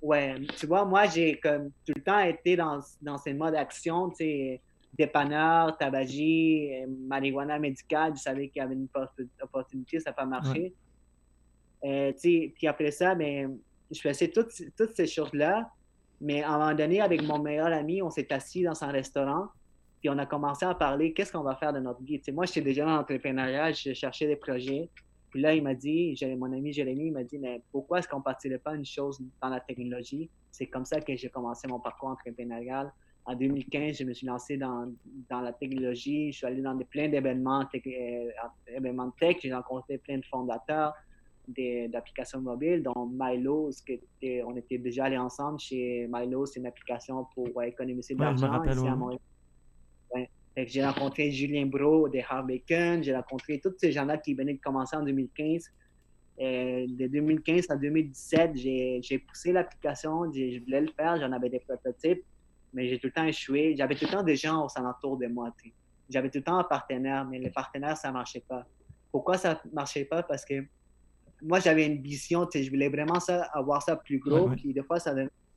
ouais, 0.00 0.34
tu 0.56 0.66
vois, 0.66 0.84
moi, 0.86 1.06
j'ai 1.06 1.38
comme 1.38 1.70
tout 1.86 1.92
le 1.94 2.02
temps 2.02 2.20
été 2.20 2.56
dans, 2.56 2.80
dans 3.02 3.18
ce 3.18 3.30
mode 3.30 3.52
d'action, 3.52 4.08
tu 4.08 4.16
sais, 4.16 4.60
dépanneur, 4.96 5.76
tabagie, 5.76 6.70
marijuana 7.06 7.58
médicale, 7.58 8.14
je 8.16 8.22
savais 8.22 8.48
qu'il 8.48 8.60
y 8.60 8.64
avait 8.64 8.74
une 8.74 8.88
opportunité, 9.42 10.00
ça 10.00 10.10
n'a 10.10 10.14
pas 10.14 10.24
marché. 10.24 10.72
Euh, 11.84 12.12
puis 12.20 12.66
après 12.66 12.90
ça, 12.90 13.14
ben, 13.14 13.58
je 13.90 14.00
faisais 14.00 14.28
toutes, 14.28 14.52
toutes 14.76 14.94
ces 14.94 15.06
choses-là. 15.06 15.70
Mais 16.20 16.42
à 16.42 16.50
un 16.50 16.58
moment 16.58 16.74
donné, 16.74 17.00
avec 17.00 17.22
mon 17.22 17.38
meilleur 17.38 17.68
ami, 17.68 18.02
on 18.02 18.10
s'est 18.10 18.32
assis 18.32 18.62
dans 18.62 18.82
un 18.82 18.88
restaurant, 18.88 19.48
puis 20.00 20.10
on 20.10 20.18
a 20.18 20.26
commencé 20.26 20.64
à 20.64 20.74
parler 20.74 21.12
qu'est-ce 21.12 21.32
qu'on 21.32 21.42
va 21.42 21.56
faire 21.56 21.72
de 21.72 21.80
notre 21.80 22.02
vie? 22.02 22.20
moi, 22.32 22.46
j'étais 22.46 22.62
déjà 22.62 22.84
dans 22.84 22.96
l'entrepreneuriat, 22.96 23.72
je 23.72 23.92
cherchais 23.92 24.26
des 24.26 24.36
projets. 24.36 24.90
Puis 25.30 25.42
là, 25.42 25.54
il 25.54 25.62
m'a 25.62 25.74
dit, 25.74 26.18
mon 26.38 26.52
ami 26.52 26.72
Jérémy, 26.72 27.06
il 27.06 27.12
m'a 27.12 27.24
dit, 27.24 27.38
mais 27.38 27.62
pourquoi 27.70 27.98
est-ce 27.98 28.08
qu'on 28.08 28.18
ne 28.18 28.22
partirait 28.22 28.58
pas 28.58 28.74
une 28.74 28.84
chose 28.84 29.20
dans 29.42 29.48
la 29.48 29.60
technologie? 29.60 30.30
C'est 30.50 30.66
comme 30.66 30.84
ça 30.84 31.00
que 31.00 31.14
j'ai 31.14 31.28
commencé 31.28 31.68
mon 31.68 31.80
parcours 31.80 32.08
entrepreneurial. 32.08 32.92
En 33.26 33.34
2015, 33.34 33.98
je 33.98 34.04
me 34.04 34.14
suis 34.14 34.26
lancé 34.26 34.56
dans, 34.56 34.90
la 35.30 35.52
technologie. 35.52 36.32
Je 36.32 36.38
suis 36.38 36.46
allé 36.46 36.62
dans 36.62 36.74
des, 36.74 36.86
plein 36.86 37.08
d'événements 37.08 37.62
euh, 37.74 38.30
événements 38.68 39.10
tech. 39.20 39.36
J'ai 39.42 39.52
rencontré 39.52 39.98
plein 39.98 40.16
de 40.16 40.24
fondateurs 40.24 40.94
d'applications 41.48 42.40
mobiles, 42.40 42.82
dont 42.82 43.06
Milo, 43.06 43.70
que 43.86 44.44
on 44.44 44.56
était 44.56 44.78
déjà 44.78 45.04
allés 45.04 45.18
ensemble 45.18 45.58
chez 45.58 46.08
Milo, 46.12 46.46
c'est 46.46 46.60
une 46.60 46.66
application 46.66 47.26
pour 47.34 47.62
économiser 47.62 48.14
de 48.14 48.20
l'argent 48.20 48.62
ici 48.64 48.86
à 48.86 48.94
Montréal. 48.94 49.20
J'ai 50.66 50.84
rencontré 50.84 51.30
Julien 51.30 51.66
Bro 51.66 52.08
de 52.08 52.20
Bacon, 52.46 53.02
j'ai 53.02 53.14
rencontré 53.14 53.60
tous 53.60 53.74
ces 53.78 53.92
gens-là 53.92 54.18
qui 54.18 54.34
venaient 54.34 54.54
de 54.54 54.60
commencer 54.60 54.96
en 54.96 55.04
2015. 55.04 55.70
Euh, 56.40 56.86
de 56.88 57.06
2015 57.06 57.66
à 57.70 57.76
2017, 57.76 58.56
j'ai 58.56 59.18
poussé 59.18 59.52
l'application, 59.52 60.32
je 60.32 60.60
voulais 60.60 60.82
le 60.82 60.92
faire, 60.96 61.16
j'en 61.20 61.32
avais 61.32 61.48
des 61.48 61.60
prototypes, 61.60 62.24
mais 62.72 62.88
j'ai 62.88 62.98
tout 62.98 63.08
le 63.08 63.12
temps 63.12 63.24
échoué. 63.24 63.74
J'avais 63.76 63.94
tout 63.94 64.04
le 64.06 64.10
temps 64.10 64.22
des 64.22 64.36
gens 64.36 64.64
au 64.64 64.68
alentours 64.78 65.16
de 65.16 65.26
moi. 65.26 65.52
J'avais 66.08 66.30
tout 66.30 66.38
le 66.38 66.44
temps 66.44 66.58
un 66.58 66.64
partenaire, 66.64 67.24
mais 67.24 67.38
les 67.38 67.50
partenaires, 67.50 67.96
ça 67.96 68.08
ne 68.08 68.14
marchait 68.14 68.42
pas. 68.46 68.64
Pourquoi 69.10 69.36
ça 69.36 69.60
ne 69.64 69.74
marchait 69.74 70.04
pas? 70.04 70.22
Parce 70.22 70.44
que 70.44 70.64
moi, 71.42 71.60
j'avais 71.60 71.86
une 71.86 72.02
vision, 72.02 72.48
je 72.52 72.68
voulais 72.68 72.88
vraiment 72.88 73.20
ça, 73.20 73.42
avoir 73.52 73.82
ça 73.82 73.96
plus 73.96 74.18
gros. 74.18 74.48
Puis 74.50 74.72
des 74.72 74.82
fois, 74.82 74.98
ça, 74.98 75.14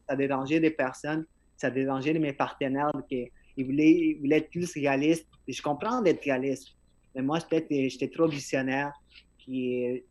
ça 0.08 0.16
dérangeait 0.16 0.60
des 0.60 0.72
personnes, 0.72 1.26
ça 1.58 1.70
dérangeait 1.70 2.14
mes 2.14 2.34
partenaires. 2.34 2.92
qui 3.10 3.32
ils, 3.58 3.66
voulaient, 3.66 3.92
ils 3.92 4.20
voulaient 4.20 4.38
être 4.38 4.50
plus 4.50 4.74
réalistes. 4.74 5.28
Et 5.48 5.54
je 5.54 5.62
comprends 5.62 6.02
d'être 6.02 6.24
réaliste. 6.24 6.70
Mais 7.16 7.22
moi, 7.22 7.40
peut-être, 7.40 7.68
j'étais 7.70 8.10
trop 8.10 8.28
visionnaire. 8.28 8.92
Puis 9.40 10.04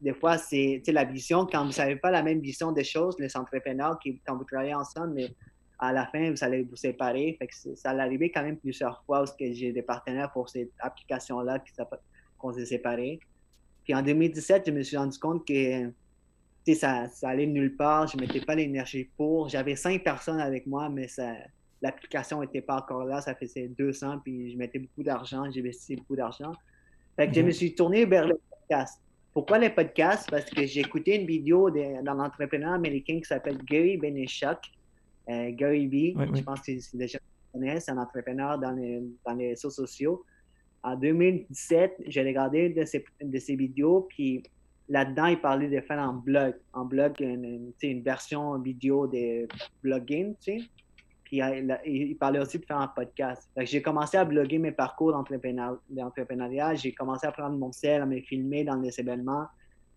des 0.00 0.12
fois, 0.12 0.38
c'est 0.38 0.82
la 0.88 1.04
vision, 1.04 1.46
quand 1.46 1.64
vous 1.64 1.72
n'avez 1.78 1.96
pas 1.96 2.10
la 2.10 2.22
même 2.22 2.40
vision 2.40 2.72
des 2.72 2.84
choses, 2.84 3.16
les 3.18 3.34
entrepreneurs, 3.36 3.98
qui, 3.98 4.20
quand 4.26 4.36
vous 4.36 4.44
travaillez 4.44 4.74
ensemble, 4.74 5.14
mais 5.14 5.28
à 5.78 5.92
la 5.92 6.06
fin, 6.06 6.30
vous 6.30 6.44
allez 6.44 6.62
vous 6.62 6.76
séparer. 6.76 7.36
Fait 7.38 7.46
que 7.46 7.54
ça 7.74 7.90
arriver 7.90 8.30
quand 8.30 8.42
même 8.42 8.58
plusieurs 8.58 9.02
fois 9.04 9.24
que 9.26 9.52
j'ai 9.52 9.72
des 9.72 9.82
partenaires 9.82 10.30
pour 10.32 10.48
cette 10.48 10.70
application-là 10.78 11.62
qu'on 12.38 12.52
s'est 12.52 12.66
séparés. 12.66 13.18
Puis 13.84 13.94
en 13.94 14.02
2017, 14.02 14.64
je 14.66 14.70
me 14.72 14.82
suis 14.82 14.96
rendu 14.96 15.18
compte 15.18 15.46
que 15.46 15.90
ça, 16.74 17.08
ça 17.08 17.28
allait 17.28 17.46
nulle 17.46 17.76
part. 17.76 18.06
Je 18.06 18.16
ne 18.16 18.22
mettais 18.22 18.40
pas 18.40 18.54
l'énergie 18.54 19.08
pour. 19.16 19.48
J'avais 19.48 19.76
cinq 19.76 20.02
personnes 20.02 20.40
avec 20.40 20.66
moi, 20.66 20.88
mais 20.88 21.06
l'application 21.82 22.40
n'était 22.40 22.62
pas 22.62 22.76
encore 22.76 23.04
là. 23.04 23.20
Ça 23.20 23.34
faisait 23.34 23.68
200, 23.68 24.20
puis 24.24 24.52
je 24.52 24.56
mettais 24.56 24.78
beaucoup 24.78 25.02
d'argent. 25.02 25.50
J'investissais 25.50 25.96
beaucoup 25.96 26.16
d'argent. 26.16 26.52
Fait 27.16 27.28
que 27.28 27.34
je 27.34 27.42
me 27.42 27.50
suis 27.50 27.74
tourné 27.74 28.06
vers 28.06 28.26
le 28.26 28.40
podcast. 28.50 29.00
Pourquoi 29.34 29.58
les 29.58 29.70
podcasts? 29.70 30.30
Parce 30.30 30.46
que 30.46 30.64
j'ai 30.64 30.80
écouté 30.80 31.20
une 31.20 31.26
vidéo 31.26 31.70
d'un 31.70 32.18
entrepreneur 32.18 32.72
américain 32.72 33.18
qui 33.18 33.24
s'appelle 33.24 33.58
Gary 33.64 33.96
Benishuk. 33.98 34.58
Euh, 35.28 35.50
Gary 35.52 35.86
B. 35.86 36.18
Je 36.34 36.42
pense 36.42 36.60
que 36.60 36.78
c'est 36.78 36.96
déjà 36.96 37.18
c'est 37.54 37.90
un 37.90 37.98
entrepreneur 37.98 38.58
dans 38.58 38.72
les, 38.72 39.00
dans 39.24 39.34
les 39.34 39.50
réseaux 39.50 39.70
sociaux 39.70 40.24
en 40.84 40.96
2017, 40.96 42.04
j'ai 42.06 42.22
regardé 42.22 42.68
de 42.68 42.84
ces, 42.84 43.04
de 43.20 43.38
ces 43.38 43.56
vidéos, 43.56 44.06
puis 44.08 44.42
là-dedans, 44.88 45.26
il 45.26 45.40
parlait 45.40 45.68
de 45.68 45.80
faire 45.80 45.98
un 45.98 46.12
blog, 46.12 46.54
un 46.74 46.84
blog, 46.84 47.14
une, 47.20 47.72
une 47.82 48.02
version 48.02 48.58
vidéo 48.58 49.06
de 49.06 49.48
blogging, 49.82 50.34
tu 50.40 50.60
sais. 50.60 50.66
Puis 51.24 51.40
il, 51.86 52.16
parlait 52.18 52.38
aussi 52.38 52.58
de 52.58 52.66
faire 52.66 52.76
un 52.76 52.88
podcast. 52.88 53.48
J'ai 53.56 53.80
commencé 53.80 54.18
à 54.18 54.26
bloguer 54.26 54.58
mes 54.58 54.72
parcours 54.72 55.10
d'entrepreneuriat. 55.10 56.74
J'ai 56.74 56.92
commencé 56.92 57.26
à 57.26 57.32
prendre 57.32 57.56
mon 57.56 57.72
sel, 57.72 58.02
à 58.02 58.06
me 58.06 58.20
filmer 58.20 58.62
dans 58.62 58.76
les 58.76 59.00
événements. 59.00 59.46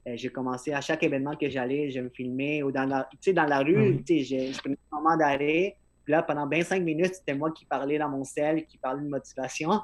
J'ai 0.06 0.29
commencé 0.29 0.72
à 0.72 0.79
chaque 0.79 1.03
événement 1.03 1.36
que 1.36 1.50
j'allais, 1.50 1.91
je 1.91 2.00
me 2.00 2.08
filmais. 2.10 2.63
Ou 2.63 2.72
dans 2.72 2.86
la, 2.86 3.10
dans 3.34 3.46
la 3.46 3.60
rue, 3.60 4.01
tu 4.06 4.24
sais, 4.24 4.53
je 4.53 4.58
prenais 4.58 4.77
un 4.94 4.96
moment 4.96 5.17
d'arrêt. 5.17 5.75
Puis 6.06 6.13
là, 6.13 6.24
pendant 6.24 6.48
25 6.48 6.82
minutes, 6.82 7.15
c'était 7.15 7.36
moi 7.36 7.51
qui 7.51 7.65
parlais 7.65 7.98
dans 7.98 8.08
mon 8.08 8.24
sel, 8.24 8.65
qui 8.65 8.77
parlais 8.77 9.03
de 9.03 9.10
motivation. 9.10 9.82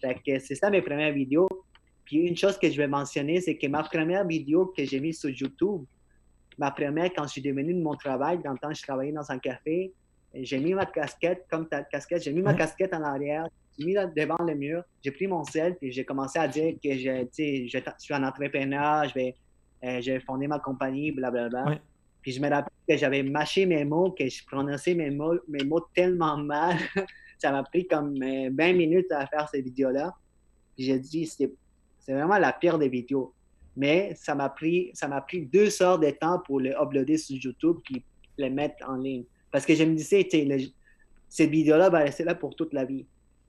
Que 0.00 0.38
c'est 0.38 0.54
ça 0.54 0.70
mes 0.70 0.82
premières 0.82 1.12
vidéos. 1.12 1.48
Puis 2.04 2.18
une 2.18 2.36
chose 2.36 2.58
que 2.58 2.70
je 2.70 2.76
vais 2.76 2.86
mentionner, 2.86 3.40
c'est 3.40 3.56
que 3.56 3.66
ma 3.66 3.82
première 3.82 4.26
vidéo 4.26 4.72
que 4.76 4.84
j'ai 4.84 5.00
mise 5.00 5.18
sur 5.18 5.30
YouTube, 5.30 5.84
ma 6.58 6.70
première, 6.70 7.12
quand 7.12 7.24
je 7.24 7.32
suis 7.32 7.42
devenu 7.42 7.74
de 7.74 7.82
mon 7.82 7.94
travail, 7.94 8.38
dans 8.42 8.52
le 8.52 8.58
temps, 8.58 8.72
je 8.72 8.82
travaillais 8.82 9.12
dans 9.12 9.30
un 9.30 9.38
café, 9.38 9.92
j'ai 10.34 10.58
mis 10.58 10.74
ma 10.74 10.86
casquette, 10.86 11.46
comme 11.50 11.68
ta 11.68 11.82
casquette, 11.82 12.22
j'ai 12.22 12.32
mis 12.32 12.42
ma 12.42 12.54
casquette 12.54 12.94
en 12.94 13.02
arrière, 13.02 13.46
j'ai 13.78 13.86
mis 13.86 13.94
devant 13.94 14.42
le 14.44 14.54
mur, 14.54 14.82
j'ai 15.02 15.10
pris 15.10 15.26
mon 15.26 15.44
sel, 15.44 15.76
puis 15.76 15.92
j'ai 15.92 16.04
commencé 16.04 16.38
à 16.38 16.46
dire 16.48 16.74
que 16.82 16.92
je, 16.92 17.26
je, 17.36 17.78
suis 17.98 18.14
un 18.14 18.24
entrepreneur, 18.24 19.08
je 19.08 19.14
vais, 19.14 19.34
euh, 19.84 20.00
je 20.00 20.12
vais 20.12 20.20
fonder 20.20 20.46
ma 20.46 20.58
compagnie, 20.58 21.12
blablabla. 21.12 21.62
Bla, 21.62 21.74
bla. 21.74 21.80
Puis 22.22 22.32
je 22.32 22.40
me 22.40 22.48
rappelle 22.48 22.72
que 22.88 22.96
j'avais 22.96 23.22
mâché 23.22 23.66
mes 23.66 23.84
mots, 23.84 24.10
que 24.10 24.28
je 24.28 24.44
prononçais 24.44 24.94
mes 24.94 25.10
mots, 25.10 25.38
mes 25.48 25.64
mots 25.64 25.86
tellement 25.94 26.36
mal. 26.36 26.76
ça 27.38 27.52
m'a 27.52 27.62
pris 27.62 27.86
comme 27.86 28.18
20 28.18 28.24
euh, 28.24 28.74
minutes 28.74 29.10
à 29.12 29.26
faire 29.26 29.48
ces 29.48 29.62
vidéos-là. 29.62 30.14
J'ai 30.78 30.98
dit, 30.98 31.26
c'est 31.26 31.52
vraiment 32.08 32.38
la 32.38 32.52
pire 32.52 32.78
des 32.78 32.88
vidéos. 32.88 33.32
Mais 33.76 34.14
ça 34.14 34.34
m'a 34.34 34.48
pris, 34.48 34.90
ça 34.94 35.06
m'a 35.06 35.20
pris 35.20 35.42
deux 35.46 35.82
heures 35.82 35.98
de 35.98 36.10
temps 36.10 36.40
pour 36.46 36.60
les 36.60 36.70
uploader 36.70 37.18
sur 37.18 37.36
YouTube 37.36 37.76
puis 37.84 38.02
les 38.38 38.50
mettre 38.50 38.88
en 38.88 38.96
ligne. 38.96 39.24
Parce 39.50 39.66
que 39.66 39.74
je 39.74 39.84
me 39.84 39.94
disais, 39.94 40.26
cette 41.28 41.50
vidéo-là 41.50 41.90
va 41.90 41.98
rester 41.98 42.24
là 42.24 42.34
pour 42.34 42.54
toute 42.56 42.72
la 42.72 42.84
vie. 42.84 43.06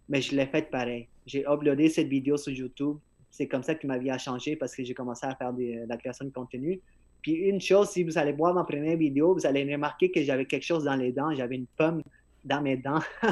Mais 0.09 0.21
je 0.21 0.35
l'ai 0.35 0.45
faite 0.45 0.69
pareil. 0.69 1.07
J'ai 1.25 1.41
uploadé 1.41 1.89
cette 1.89 2.07
vidéo 2.07 2.37
sur 2.37 2.53
YouTube. 2.53 2.97
C'est 3.29 3.47
comme 3.47 3.63
ça 3.63 3.75
que 3.75 3.85
ma 3.87 3.97
vie 3.97 4.09
a 4.09 4.17
changé 4.17 4.55
parce 4.55 4.75
que 4.75 4.83
j'ai 4.83 4.93
commencé 4.93 5.25
à 5.25 5.35
faire 5.35 5.53
de 5.53 5.85
la 5.87 5.97
création 5.97 6.25
de 6.25 6.31
contenu. 6.31 6.81
Puis 7.21 7.33
une 7.33 7.59
chose, 7.59 7.89
si 7.89 8.03
vous 8.03 8.17
allez 8.17 8.31
voir 8.31 8.53
ma 8.53 8.63
première 8.63 8.97
vidéo, 8.97 9.33
vous 9.33 9.45
allez 9.45 9.69
remarquer 9.69 10.11
que 10.11 10.23
j'avais 10.23 10.45
quelque 10.45 10.63
chose 10.63 10.85
dans 10.85 10.95
les 10.95 11.11
dents. 11.11 11.33
J'avais 11.35 11.55
une 11.55 11.67
pomme 11.77 12.01
dans 12.45 12.61
mes 12.61 12.77
dents. 12.77 13.01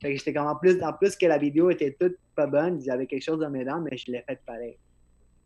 fait 0.00 0.12
que 0.12 0.18
j'étais 0.18 0.34
comme 0.34 0.46
en 0.46 0.56
plus, 0.56 0.82
en 0.82 0.92
plus 0.92 1.16
que 1.16 1.26
la 1.26 1.38
vidéo 1.38 1.70
était 1.70 1.96
toute 1.98 2.16
pas 2.34 2.46
bonne, 2.46 2.80
j'avais 2.82 3.06
quelque 3.06 3.22
chose 3.22 3.38
dans 3.38 3.50
mes 3.50 3.64
dents, 3.64 3.80
mais 3.80 3.96
je 3.96 4.10
l'ai 4.10 4.22
fait 4.22 4.40
pareil. 4.44 4.76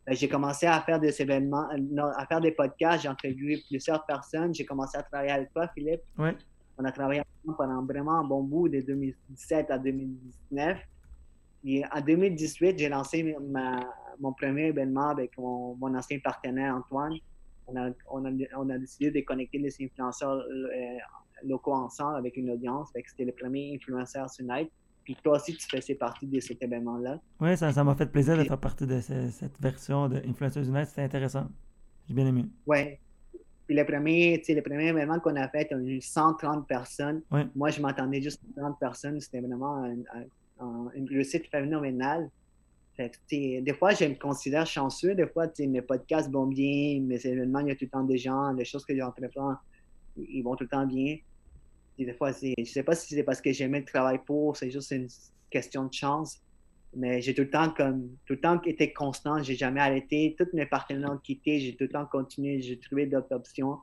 J'ai 0.08 0.28
commencé 0.28 0.66
à 0.66 0.80
faire 0.80 0.98
des 0.98 1.20
événements, 1.22 1.68
à 2.16 2.26
faire 2.26 2.40
des 2.40 2.50
podcasts, 2.50 3.02
j'ai 3.02 3.08
interviewé 3.08 3.62
plusieurs 3.68 4.04
personnes. 4.06 4.52
J'ai 4.52 4.64
commencé 4.64 4.98
à 4.98 5.02
travailler 5.04 5.30
avec 5.30 5.52
toi, 5.52 5.68
Philippe. 5.68 6.00
Ouais. 6.18 6.34
On 6.78 6.84
a 6.84 6.90
travaillé 6.90 7.22
pendant 7.56 7.84
vraiment 7.84 8.18
un 8.18 8.24
bon 8.24 8.42
bout 8.42 8.68
de 8.68 8.80
2017 8.80 9.70
à 9.70 9.78
2019. 9.78 10.78
Et 11.64 11.84
en 11.92 12.00
2018, 12.00 12.78
j'ai 12.78 12.88
lancé 12.88 13.36
mon 14.18 14.32
premier 14.32 14.68
événement 14.68 15.10
avec 15.10 15.36
mon, 15.38 15.76
mon 15.76 15.94
ancien 15.94 16.18
partenaire 16.18 16.74
Antoine 16.74 17.18
on 18.10 18.70
a, 18.70 18.78
décidé 18.78 19.10
de 19.10 19.20
connecter 19.20 19.58
les 19.58 19.74
influenceurs 19.82 20.36
euh, 20.36 20.96
locaux 21.44 21.72
ensemble 21.72 22.16
avec 22.16 22.36
une 22.36 22.50
audience. 22.50 22.88
C'était 23.06 23.24
le 23.24 23.32
premier 23.32 23.74
Influencers 23.74 24.26
Unite. 24.38 24.70
Puis 25.04 25.16
toi 25.22 25.36
aussi, 25.36 25.56
tu 25.56 25.66
faisais 25.66 25.94
partie 25.94 26.26
de 26.26 26.38
cet 26.40 26.62
événement-là. 26.62 27.20
Oui, 27.40 27.56
ça 27.56 27.84
m'a 27.84 27.94
fait 27.94 28.06
plaisir 28.06 28.36
de 28.36 28.44
faire 28.44 28.60
partie 28.60 28.86
de 28.86 29.00
cette 29.00 29.60
version 29.60 30.08
de 30.08 30.16
Influencers 30.28 30.68
Unite. 30.68 30.86
C'était 30.86 31.02
intéressant. 31.02 31.48
J'ai 32.06 32.14
bien 32.14 32.26
aimé. 32.26 32.46
Oui. 32.66 32.98
Puis 33.66 33.76
le 33.76 33.84
premier, 33.84 34.42
le 34.46 34.60
premier 34.60 34.88
événement 34.88 35.20
qu'on 35.20 35.36
a 35.36 35.48
fait, 35.48 35.68
on 35.72 35.78
a 35.78 35.82
eu 35.82 36.00
130 36.00 36.66
personnes. 36.66 37.22
Moi, 37.54 37.70
je 37.70 37.80
m'attendais 37.80 38.20
juste 38.20 38.40
à 38.56 38.60
30 38.60 38.78
personnes. 38.78 39.20
C'était 39.20 39.40
vraiment 39.40 39.84
une 40.94 41.08
réussite 41.08 41.46
phénoménale 41.50 42.30
des 43.32 43.74
fois, 43.78 43.94
je 43.94 44.04
me 44.04 44.14
considère 44.14 44.66
chanceux. 44.66 45.14
Des 45.14 45.26
fois, 45.26 45.46
mes 45.58 45.82
podcasts 45.82 46.30
vont 46.30 46.46
bien, 46.46 47.00
mes 47.00 47.24
événements, 47.24 47.60
il 47.60 47.68
y 47.68 47.70
a 47.70 47.74
tout 47.74 47.84
le 47.84 47.90
temps 47.90 48.04
des 48.04 48.18
gens, 48.18 48.52
les 48.52 48.64
choses 48.64 48.84
que 48.84 48.94
j'entreprends, 48.96 49.54
ils 50.16 50.42
vont 50.42 50.54
tout 50.56 50.64
le 50.64 50.68
temps 50.68 50.86
bien. 50.86 51.16
Des 52.04 52.14
fois, 52.14 52.32
je 52.32 52.54
ne 52.58 52.64
sais 52.64 52.82
pas 52.82 52.94
si 52.94 53.14
c'est 53.14 53.22
parce 53.22 53.40
que 53.40 53.52
j'aimais 53.52 53.80
le 53.80 53.84
travail 53.84 54.20
pour, 54.24 54.56
c'est 54.56 54.70
juste 54.70 54.90
une 54.90 55.08
question 55.50 55.84
de 55.84 55.92
chance. 55.92 56.40
Mais 56.94 57.20
j'ai 57.20 57.34
tout 57.34 57.42
le 57.42 57.50
temps 57.50 57.70
comme 57.70 58.08
tout 58.26 58.34
le 58.34 58.40
temps 58.40 58.60
été 58.62 58.92
constant, 58.92 59.42
j'ai 59.42 59.54
jamais 59.54 59.80
arrêté. 59.80 60.34
Tous 60.36 60.48
mes 60.52 60.66
partenaires 60.66 61.12
ont 61.12 61.18
quitté, 61.18 61.60
j'ai 61.60 61.76
tout 61.76 61.84
le 61.84 61.90
temps 61.90 62.06
continué, 62.06 62.60
j'ai 62.60 62.78
trouvé 62.78 63.06
d'autres 63.06 63.32
options. 63.32 63.78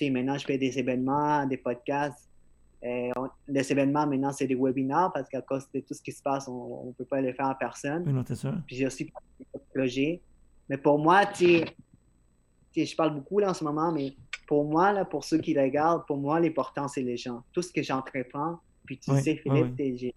maintenant, 0.00 0.38
je 0.38 0.44
fais 0.44 0.58
des 0.58 0.78
événements, 0.78 1.46
des 1.46 1.56
podcasts. 1.56 2.28
Euh, 2.84 3.10
les 3.48 3.70
événements, 3.72 4.06
maintenant, 4.06 4.32
c'est 4.32 4.46
des 4.46 4.54
webinaires 4.54 5.10
parce 5.12 5.28
qu'à 5.28 5.42
cause 5.42 5.68
de 5.74 5.80
tout 5.80 5.92
ce 5.92 6.02
qui 6.02 6.12
se 6.12 6.22
passe, 6.22 6.46
on 6.48 6.86
ne 6.86 6.92
peut 6.92 7.04
pas 7.04 7.20
les 7.20 7.32
faire 7.32 7.46
en 7.46 7.54
personne. 7.54 8.04
Oui, 8.06 8.12
non, 8.12 8.24
c'est 8.26 8.36
sûr. 8.36 8.54
Puis 8.66 8.76
j'ai 8.76 8.86
aussi 8.86 9.04
des 9.04 9.60
projets. 9.74 10.20
Mais 10.68 10.78
pour 10.78 10.98
moi, 10.98 11.26
tu 11.26 11.64
je 12.76 12.96
parle 12.96 13.14
beaucoup 13.14 13.38
là 13.38 13.50
en 13.50 13.54
ce 13.54 13.64
moment, 13.64 13.92
mais 13.92 14.14
pour 14.50 14.64
moi, 14.64 14.90
là, 14.92 15.04
pour 15.04 15.22
ceux 15.22 15.38
qui 15.38 15.56
regardent, 15.56 16.04
pour 16.06 16.16
moi, 16.16 16.40
l'important, 16.40 16.88
c'est 16.88 17.02
les 17.02 17.16
gens. 17.16 17.44
Tout 17.52 17.62
ce 17.62 17.72
que 17.72 17.84
j'entreprends, 17.84 18.58
puis 18.84 18.98
tu 18.98 19.16
sais, 19.20 19.36
Philippe, 19.36 20.12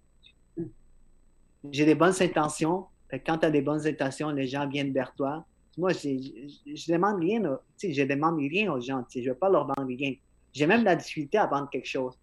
j'ai 1.70 1.84
des 1.84 1.94
bonnes 1.94 2.20
intentions. 2.20 2.86
quand 3.24 3.38
tu 3.38 3.46
as 3.46 3.50
des 3.52 3.62
bonnes 3.62 3.86
intentions, 3.86 4.30
les 4.30 4.48
gens 4.48 4.66
viennent 4.68 4.92
vers 4.92 5.14
toi. 5.14 5.44
Moi, 5.78 5.92
je 5.92 6.08
ne 6.08 6.92
demande 6.92 7.20
rien, 7.20 7.42
je 7.80 8.02
demande 8.02 8.40
rien 8.40 8.72
aux 8.72 8.80
gens. 8.80 9.04
Je 9.08 9.20
ne 9.20 9.28
veux 9.28 9.34
pas 9.36 9.48
leur 9.48 9.68
vendre 9.68 9.86
rien. 9.86 10.14
J'ai 10.52 10.66
même 10.66 10.82
la 10.82 10.96
difficulté 10.96 11.38
à 11.38 11.46
vendre 11.46 11.70
quelque 11.70 11.86
chose 11.86 12.18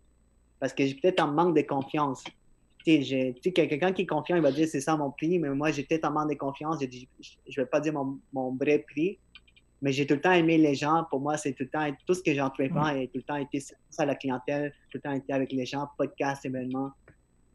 parce 0.59 0.73
que 0.73 0.85
j'ai 0.85 0.95
peut-être 0.95 1.23
un 1.23 1.31
manque 1.31 1.55
de 1.55 1.61
confiance. 1.61 2.25
Quelqu'un 2.83 3.93
qui 3.93 4.01
est 4.01 4.05
confiant, 4.05 4.35
il 4.35 4.41
va 4.41 4.51
dire 4.51 4.67
c'est 4.67 4.81
ça 4.81 4.97
mon 4.97 5.11
prix, 5.11 5.39
mais 5.39 5.49
moi, 5.51 5.71
j'ai 5.71 5.83
peut-être 5.83 6.03
un 6.03 6.09
manque 6.09 6.31
de 6.31 6.35
confiance. 6.35 6.77
Je 6.81 6.85
ne 6.85 7.55
vais 7.55 7.65
pas 7.67 7.79
dire 7.79 7.93
mon, 7.93 8.19
mon, 8.33 8.53
vrai 8.53 8.79
prix, 8.79 9.17
mais 9.81 9.91
j'ai 9.91 10.05
tout 10.05 10.13
le 10.13 10.21
temps 10.21 10.31
aimé 10.31 10.57
les 10.57 10.75
gens. 10.75 11.05
Pour 11.09 11.19
moi, 11.19 11.37
c'est 11.37 11.53
tout 11.53 11.63
le 11.63 11.69
temps, 11.69 11.89
tout 12.05 12.13
ce 12.13 12.21
que 12.21 12.33
j'ai 12.33 12.41
entrepris 12.41 13.01
et 13.01 13.07
tout 13.07 13.17
le 13.17 13.23
temps 13.23 13.35
été 13.35 13.63
ça 13.89 14.05
la 14.05 14.15
clientèle, 14.15 14.71
tout 14.91 14.97
le 14.97 15.01
temps 15.01 15.13
été 15.13 15.33
avec 15.33 15.51
les 15.51 15.65
gens, 15.65 15.87
podcast, 15.97 16.45
événements. 16.45 16.91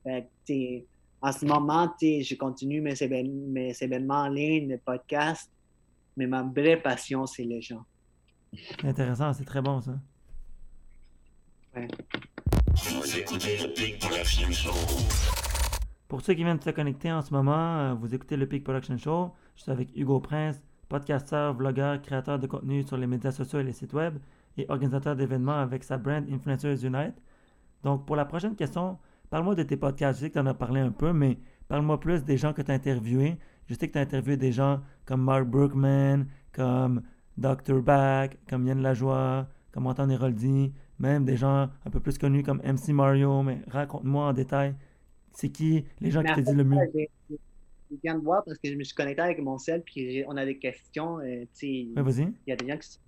en 0.06 1.32
ce 1.32 1.44
moment, 1.46 1.94
je 2.00 2.34
continue 2.34 2.80
mes, 2.80 2.94
mes 3.00 3.74
événements 3.80 4.22
en 4.22 4.28
ligne, 4.28 4.68
les 4.68 4.78
podcasts, 4.78 5.50
mais 6.16 6.26
ma 6.26 6.42
vraie 6.42 6.80
passion, 6.80 7.26
c'est 7.26 7.44
les 7.44 7.60
gens. 7.60 7.84
Intéressant, 8.82 9.32
c'est 9.32 9.44
très 9.44 9.62
bon 9.62 9.80
ça. 9.80 9.98
Ouais. 11.74 11.88
Pour 16.08 16.20
ceux 16.20 16.34
qui 16.34 16.44
viennent 16.44 16.58
de 16.58 16.62
se 16.62 16.70
connecter 16.70 17.10
en 17.10 17.22
ce 17.22 17.32
moment, 17.32 17.78
euh, 17.78 17.94
vous 17.94 18.14
écoutez 18.14 18.36
le 18.36 18.46
Peak 18.46 18.64
Production 18.64 18.96
Show. 18.96 19.32
Je 19.56 19.62
suis 19.62 19.72
avec 19.72 19.88
Hugo 19.96 20.20
Prince, 20.20 20.62
podcasteur, 20.88 21.54
vlogueur, 21.54 22.00
créateur 22.02 22.38
de 22.38 22.46
contenu 22.46 22.82
sur 22.82 22.96
les 22.96 23.06
médias 23.06 23.32
sociaux 23.32 23.60
et 23.60 23.64
les 23.64 23.72
sites 23.72 23.92
web 23.92 24.18
et 24.56 24.66
organisateur 24.68 25.16
d'événements 25.16 25.58
avec 25.58 25.84
sa 25.84 25.98
brand 25.98 26.24
Influencers 26.30 26.84
Unite. 26.84 27.14
Donc, 27.82 28.06
pour 28.06 28.16
la 28.16 28.24
prochaine 28.24 28.56
question, 28.56 28.98
parle-moi 29.30 29.54
de 29.54 29.62
tes 29.62 29.76
podcasts. 29.76 30.18
Je 30.20 30.24
sais 30.24 30.30
que 30.30 30.34
tu 30.34 30.40
en 30.40 30.46
as 30.46 30.54
parlé 30.54 30.80
un 30.80 30.90
peu, 30.90 31.12
mais 31.12 31.38
parle-moi 31.68 32.00
plus 32.00 32.24
des 32.24 32.36
gens 32.36 32.52
que 32.52 32.62
tu 32.62 32.70
as 32.70 32.74
interviewés. 32.74 33.38
Je 33.66 33.74
sais 33.74 33.88
que 33.88 33.92
tu 33.92 33.98
as 33.98 34.02
interviewé 34.02 34.36
des 34.36 34.52
gens 34.52 34.80
comme 35.04 35.22
Mark 35.22 35.44
Brookman, 35.44 36.24
comme 36.52 37.02
Dr. 37.36 37.82
Back, 37.82 38.38
comme 38.48 38.66
Yann 38.66 38.80
Lajoie, 38.80 39.46
comme 39.72 39.86
Antoine 39.86 40.10
Héroldi, 40.10 40.72
même 40.98 41.24
des 41.24 41.36
gens 41.36 41.68
un 41.84 41.90
peu 41.90 42.00
plus 42.00 42.16
connus 42.16 42.42
comme 42.42 42.62
MC 42.62 42.94
Mario, 42.94 43.42
mais 43.42 43.60
raconte-moi 43.68 44.26
en 44.26 44.32
détail, 44.32 44.74
c'est 45.32 45.50
qui 45.50 45.84
les 46.00 46.10
gens 46.10 46.22
qui 46.22 46.32
te 46.32 46.40
disent 46.40 46.56
le 46.56 46.64
mieux? 46.64 46.78
Je 47.90 47.96
viens 48.02 48.16
de 48.16 48.24
voir 48.24 48.44
parce 48.44 48.58
que 48.58 48.68
je 48.68 48.74
me 48.74 48.84
suis 48.84 48.94
connecté 48.94 49.22
avec 49.22 49.38
mon 49.40 49.58
sel, 49.58 49.82
puis 49.82 50.24
on 50.26 50.36
a 50.36 50.44
des 50.44 50.58
questions. 50.58 51.18
Euh. 51.20 51.44
Il 51.62 51.94
y 52.46 52.52
a 52.52 52.56
des 52.56 52.68
gens 52.68 52.78
qui 52.78 52.88
sont 52.88 53.00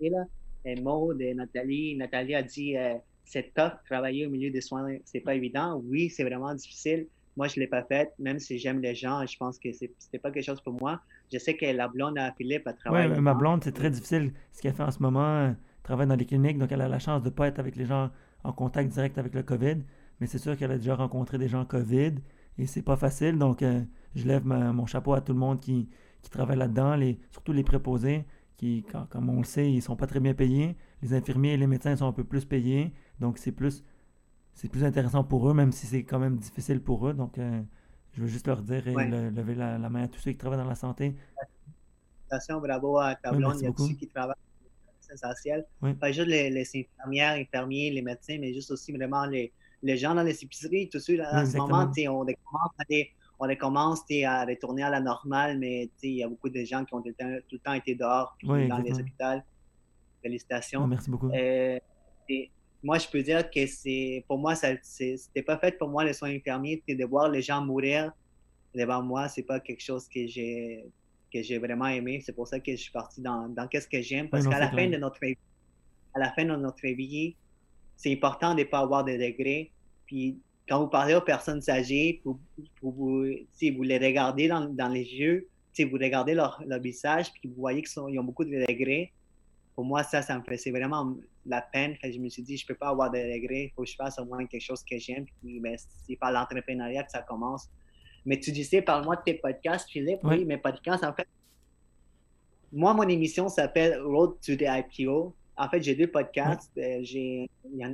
là. 0.00 0.24
Et 0.64 0.80
Maud 0.80 1.20
et 1.20 1.34
Nathalie. 1.34 1.96
Nathalie 1.96 2.34
a 2.34 2.42
dit 2.42 2.76
euh, 2.76 2.94
c'est 3.24 3.54
tough 3.54 3.72
travailler 3.84 4.26
au 4.26 4.30
milieu 4.30 4.50
des 4.50 4.60
soins, 4.60 4.86
c'est 5.04 5.20
pas 5.20 5.34
évident. 5.34 5.80
Oui, 5.86 6.10
c'est 6.10 6.24
vraiment 6.24 6.54
difficile. 6.54 7.06
Moi, 7.36 7.48
je 7.48 7.60
l'ai 7.60 7.66
pas 7.66 7.82
fait, 7.82 8.12
même 8.18 8.38
si 8.38 8.58
j'aime 8.58 8.80
les 8.80 8.94
gens, 8.94 9.24
je 9.26 9.36
pense 9.36 9.58
que 9.58 9.70
c'était 9.72 10.18
pas 10.18 10.30
quelque 10.30 10.44
chose 10.44 10.60
pour 10.62 10.72
moi. 10.72 11.00
Je 11.30 11.38
sais 11.38 11.54
que 11.54 11.66
la 11.66 11.86
blonde 11.86 12.18
à 12.18 12.32
Philippe 12.32 12.66
a 12.66 12.72
travaillé. 12.72 13.12
Oui, 13.12 13.20
ma 13.20 13.34
blonde, 13.34 13.62
c'est 13.62 13.72
très 13.72 13.90
difficile 13.90 14.32
ce 14.52 14.62
qu'elle 14.62 14.72
fait 14.72 14.82
en 14.82 14.90
ce 14.90 15.02
moment 15.02 15.54
travaille 15.86 16.06
dans 16.08 16.16
les 16.16 16.26
cliniques, 16.26 16.58
donc 16.58 16.72
elle 16.72 16.80
a 16.80 16.88
la 16.88 16.98
chance 16.98 17.22
de 17.22 17.28
ne 17.28 17.34
pas 17.34 17.46
être 17.46 17.60
avec 17.60 17.76
les 17.76 17.86
gens 17.86 18.10
en 18.44 18.52
contact 18.52 18.90
direct 18.90 19.18
avec 19.18 19.34
le 19.34 19.42
COVID. 19.42 19.76
Mais 20.20 20.26
c'est 20.26 20.38
sûr 20.38 20.56
qu'elle 20.56 20.72
a 20.72 20.78
déjà 20.78 20.96
rencontré 20.96 21.38
des 21.38 21.48
gens 21.48 21.64
COVID 21.64 22.14
et 22.58 22.66
c'est 22.66 22.82
pas 22.82 22.96
facile. 22.96 23.38
Donc, 23.38 23.62
euh, 23.62 23.82
je 24.14 24.26
lève 24.26 24.44
mon 24.46 24.86
chapeau 24.86 25.14
à 25.14 25.20
tout 25.20 25.32
le 25.32 25.38
monde 25.38 25.60
qui, 25.60 25.88
qui 26.22 26.30
travaille 26.30 26.56
là-dedans, 26.56 26.96
les, 26.96 27.18
surtout 27.30 27.52
les 27.52 27.64
préposés, 27.64 28.24
qui, 28.56 28.84
comme 29.10 29.28
on 29.28 29.38
le 29.38 29.44
sait, 29.44 29.70
ils 29.70 29.82
sont 29.82 29.96
pas 29.96 30.06
très 30.06 30.20
bien 30.20 30.34
payés. 30.34 30.76
Les 31.02 31.12
infirmiers 31.12 31.54
et 31.54 31.56
les 31.56 31.66
médecins 31.66 31.94
sont 31.96 32.06
un 32.06 32.12
peu 32.12 32.24
plus 32.24 32.44
payés. 32.44 32.92
Donc, 33.20 33.38
c'est 33.38 33.52
plus, 33.52 33.84
c'est 34.54 34.68
plus 34.68 34.84
intéressant 34.84 35.24
pour 35.24 35.48
eux, 35.50 35.54
même 35.54 35.72
si 35.72 35.86
c'est 35.86 36.04
quand 36.04 36.18
même 36.18 36.36
difficile 36.38 36.80
pour 36.80 37.06
eux. 37.08 37.12
Donc, 37.12 37.38
euh, 37.38 37.60
je 38.12 38.22
veux 38.22 38.28
juste 38.28 38.46
leur 38.46 38.62
dire 38.62 38.88
et 38.88 38.94
lever 38.94 39.54
la, 39.54 39.78
main 39.90 40.04
à 40.04 40.08
tous 40.08 40.20
ceux 40.20 40.30
qui 40.32 40.38
travaillent 40.38 40.58
dans 40.58 40.64
la 40.64 40.74
santé. 40.74 41.14
Bravo 42.50 42.98
à 42.98 43.14
ta 43.14 43.30
blonde, 43.30 43.56
il 43.60 43.64
y 43.64 43.66
a 43.66 43.72
tous 43.72 43.88
ceux 43.88 43.94
qui 43.94 44.08
travaillent 44.08 44.34
essentiel. 45.12 45.66
Pas 46.00 46.12
juste 46.12 46.28
les, 46.28 46.60
infirmières, 46.60 47.34
infirmiers, 47.34 47.90
les 47.90 48.02
médecins, 48.02 48.38
mais 48.40 48.54
juste 48.54 48.70
aussi 48.70 48.92
vraiment 48.92 49.26
les, 49.26 49.52
les 49.82 49.96
gens 49.96 50.14
dans 50.14 50.22
les 50.22 50.42
épiceries, 50.42 50.88
tout 50.88 50.98
ça, 50.98 51.12
là, 51.12 51.42
en 51.42 51.46
ce 51.46 51.56
moment, 51.56 51.90
on 51.90 52.24
commence, 52.24 52.72
à, 52.78 52.84
on 53.38 53.56
commence 53.56 54.00
à 54.24 54.44
retourner 54.44 54.82
à 54.82 54.90
la 54.90 55.00
normale, 55.00 55.58
mais 55.58 55.90
il 56.02 56.16
y 56.16 56.22
a 56.22 56.28
beaucoup 56.28 56.48
de 56.48 56.64
gens 56.64 56.84
qui 56.84 56.94
ont 56.94 57.02
tout 57.02 57.12
le 57.18 57.58
temps 57.58 57.72
été 57.74 57.94
dehors, 57.94 58.36
dans 58.42 58.78
les 58.78 58.98
hôpitaux. 58.98 59.42
Félicitations. 60.22 60.86
merci 60.86 61.10
beaucoup. 61.10 61.30
Euh, 61.30 61.78
et 62.28 62.50
moi, 62.82 62.98
je 62.98 63.06
peux 63.06 63.22
dire 63.22 63.48
que 63.48 63.66
c'est, 63.66 64.24
pour 64.26 64.38
moi, 64.38 64.54
c'était 64.54 65.42
pas 65.42 65.58
fait 65.58 65.78
pour 65.78 65.88
moi, 65.88 66.04
les 66.04 66.14
soins 66.14 66.30
infirmiers, 66.30 66.82
de 66.88 67.04
voir 67.04 67.28
les 67.28 67.42
gens 67.42 67.64
mourir 67.64 68.12
devant 68.74 69.02
moi, 69.02 69.28
c'est 69.28 69.42
pas 69.42 69.60
quelque 69.60 69.82
chose 69.82 70.08
que 70.08 70.26
j'ai 70.26 70.84
que 71.32 71.42
j'ai 71.42 71.58
vraiment 71.58 71.86
aimé. 71.86 72.20
C'est 72.24 72.32
pour 72.32 72.46
ça 72.46 72.60
que 72.60 72.72
je 72.72 72.76
suis 72.76 72.92
parti 72.92 73.20
dans, 73.20 73.48
dans 73.48 73.66
qu'est-ce 73.66 73.88
que 73.88 74.00
j'aime? 74.00 74.28
Parce 74.28 74.46
qu'à 74.46 74.60
la 74.60 74.70
fin 74.70 74.88
de 74.88 74.96
notre 74.96 75.18
à 76.14 76.18
la 76.18 76.32
fin 76.32 76.44
de 76.44 76.56
notre 76.56 76.86
vie, 76.86 77.36
c'est 77.96 78.12
important 78.12 78.54
de 78.54 78.60
ne 78.60 78.64
pas 78.64 78.80
avoir 78.80 79.04
de 79.04 79.12
regrets. 79.12 79.70
Puis 80.06 80.38
quand 80.68 80.80
vous 80.80 80.88
parlez 80.88 81.14
aux 81.14 81.20
personnes 81.20 81.62
âgées, 81.68 82.20
vous, 82.24 83.26
si 83.52 83.70
vous 83.70 83.82
les 83.82 83.98
regardez 83.98 84.48
dans, 84.48 84.66
dans 84.66 84.88
les 84.88 85.04
yeux, 85.04 85.48
si 85.72 85.84
vous 85.84 85.96
regardez 85.96 86.34
leur, 86.34 86.62
leur 86.66 86.80
visage, 86.80 87.32
puis 87.32 87.48
vous 87.48 87.60
voyez 87.60 87.82
qu'ils 87.82 88.00
ont 88.00 88.24
beaucoup 88.24 88.44
de 88.44 88.64
regrets, 88.68 89.12
pour 89.74 89.84
moi, 89.84 90.02
ça, 90.02 90.22
ça 90.22 90.38
me 90.38 90.42
faisait 90.42 90.70
vraiment 90.70 91.14
la 91.44 91.60
peine. 91.60 91.96
je 92.02 92.18
me 92.18 92.30
suis 92.30 92.42
dit, 92.42 92.56
je 92.56 92.64
ne 92.64 92.68
peux 92.68 92.74
pas 92.74 92.88
avoir 92.88 93.10
de 93.10 93.18
regrets, 93.18 93.64
il 93.64 93.72
faut 93.76 93.82
que 93.82 93.90
je 93.90 93.94
fasse 93.94 94.18
au 94.18 94.24
moins 94.24 94.44
quelque 94.46 94.62
chose 94.62 94.82
que 94.82 94.98
j'aime. 94.98 95.26
Puis 95.42 95.60
ben, 95.60 95.76
c'est 96.06 96.16
par 96.16 96.32
l'entrepreneuriat 96.32 97.04
que 97.04 97.10
ça 97.10 97.20
commence. 97.22 97.68
Mais 98.24 98.40
tu 98.40 98.52
disais, 98.52 98.80
parle-moi 98.80 99.16
de 99.16 99.22
tes 99.22 99.34
podcasts, 99.34 99.88
Philippe. 99.90 100.20
Oui, 100.24 100.44
mes 100.46 100.56
podcasts, 100.56 101.04
en 101.04 101.12
fait, 101.12 101.28
moi, 102.72 102.94
mon 102.94 103.06
émission 103.06 103.48
s'appelle 103.48 104.00
Road 104.00 104.36
to 104.44 104.56
the 104.56 104.64
IPO. 104.66 105.34
En 105.58 105.68
fait, 105.68 105.82
j'ai 105.82 105.94
deux 105.94 106.06
podcasts. 106.06 106.70
Euh, 106.76 106.98
j'ai, 107.02 107.48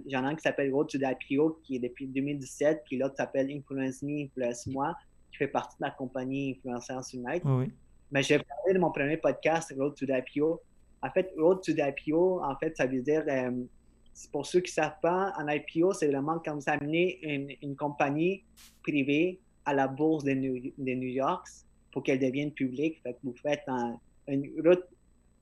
j'en 0.09 0.25
ai 0.25 0.27
un 0.27 0.35
qui 0.35 0.43
s'appelle 0.43 0.73
Road 0.73 0.89
to 0.89 0.99
the 0.99 1.03
IPO, 1.03 1.61
qui 1.63 1.77
est 1.77 1.79
depuis 1.79 2.07
2017, 2.07 2.83
puis 2.85 2.99
l'autre 2.99 3.17
s'appelle 3.17 3.51
Influence 3.51 4.03
Me, 4.03 4.25
Influence 4.25 4.67
Moi, 4.67 4.95
qui 5.31 5.39
fait 5.39 5.49
partie 5.49 5.77
de 5.79 5.85
ma 5.85 5.91
compagnie 5.91 6.59
Influencers 6.59 7.15
Unite. 7.15 7.45
Mais 8.11 8.23
je 8.23 8.35
vais 8.35 8.43
parler 8.43 8.75
de 8.75 8.79
mon 8.79 8.91
premier 8.91 9.17
podcast, 9.17 9.73
Road 9.79 9.95
to 9.95 10.07
the 10.07 10.11
IPO. 10.11 10.61
En 11.03 11.11
fait, 11.11 11.33
Road 11.39 11.63
to 11.63 11.73
the 11.73 11.81
IPO, 11.81 12.43
en 12.43 12.57
fait, 12.57 12.77
ça 12.77 12.87
veut 12.87 13.01
dire, 13.01 13.25
euh, 13.29 13.51
pour 14.33 14.45
ceux 14.45 14.61
qui 14.61 14.71
ne 14.71 14.83
savent 14.85 15.01
pas, 15.01 15.33
un 15.37 15.49
IPO, 15.49 15.93
c'est 15.93 16.09
vraiment 16.09 16.41
quand 16.45 16.55
vous 16.55 16.69
amenez 16.69 17.19
une, 17.23 17.51
une 17.63 17.77
compagnie 17.77 18.45
privée 18.83 19.41
à 19.65 19.75
la 19.75 19.89
bourse 19.89 20.25
de 20.25 20.33
New, 20.33 20.73
de 20.77 20.93
New 20.93 21.09
York 21.09 21.47
pour 21.93 22.03
qu'elle 22.03 22.19
devienne 22.19 22.53
publique. 22.53 23.01
Fait 23.03 23.13
que 23.13 23.19
vous 23.23 23.35
faites 23.41 23.63
une 24.27 24.51
route 24.65 24.85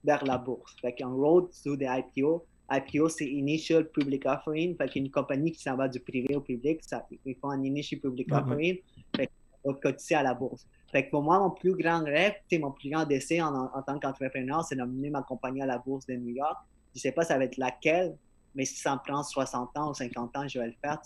vers 0.04 0.24
la 0.24 0.38
bourse. 0.38 0.74
Fait 0.80 0.92
qu'un 0.92 1.08
road 1.08 1.48
to 1.64 1.76
the 1.76 1.86
IPO. 1.86 2.44
IPO, 2.70 3.08
c'est 3.08 3.26
Initial 3.26 3.88
Public 3.90 4.24
Offering. 4.26 4.76
Fait 4.76 4.88
qu'une 4.88 5.10
compagnie 5.10 5.52
qui 5.52 5.62
s'en 5.62 5.76
va 5.76 5.88
du 5.88 6.00
privé 6.00 6.36
au 6.36 6.40
public, 6.40 6.80
ça, 6.82 7.06
ils 7.24 7.34
font 7.36 7.50
un 7.50 7.62
Initial 7.62 8.00
Public 8.00 8.28
mm-hmm. 8.28 8.42
Offering. 8.42 8.78
Fait 9.16 9.30
qu'on 9.62 9.74
cotiser 9.74 10.14
à 10.14 10.22
la 10.22 10.34
bourse. 10.34 10.66
Fait 10.90 11.04
que 11.04 11.10
pour 11.10 11.22
moi, 11.22 11.38
mon 11.38 11.50
plus 11.50 11.74
grand 11.74 12.02
rêve, 12.04 12.34
mon 12.60 12.72
plus 12.72 12.90
grand 12.90 13.04
décès 13.04 13.40
en, 13.40 13.54
en, 13.54 13.82
tant 13.82 13.98
qu'entrepreneur, 13.98 14.64
c'est 14.64 14.76
d'amener 14.76 15.10
ma 15.10 15.22
compagnie 15.22 15.62
à 15.62 15.66
la 15.66 15.78
bourse 15.78 16.06
de 16.06 16.14
New 16.14 16.34
York. 16.34 16.56
Je 16.94 16.98
ne 16.98 17.00
sais 17.00 17.12
pas 17.12 17.22
ça 17.22 17.38
va 17.38 17.44
être 17.44 17.56
laquelle, 17.56 18.16
mais 18.54 18.64
si 18.64 18.80
ça 18.80 18.94
me 18.94 18.98
prend 18.98 19.22
60 19.22 19.76
ans 19.76 19.90
ou 19.90 19.94
50 19.94 20.36
ans, 20.36 20.48
je 20.48 20.58
vais 20.58 20.66
le 20.66 20.74
faire. 20.80 21.00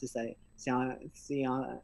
C'est 0.57 0.71
un, 0.71 0.91
un, 0.91 1.79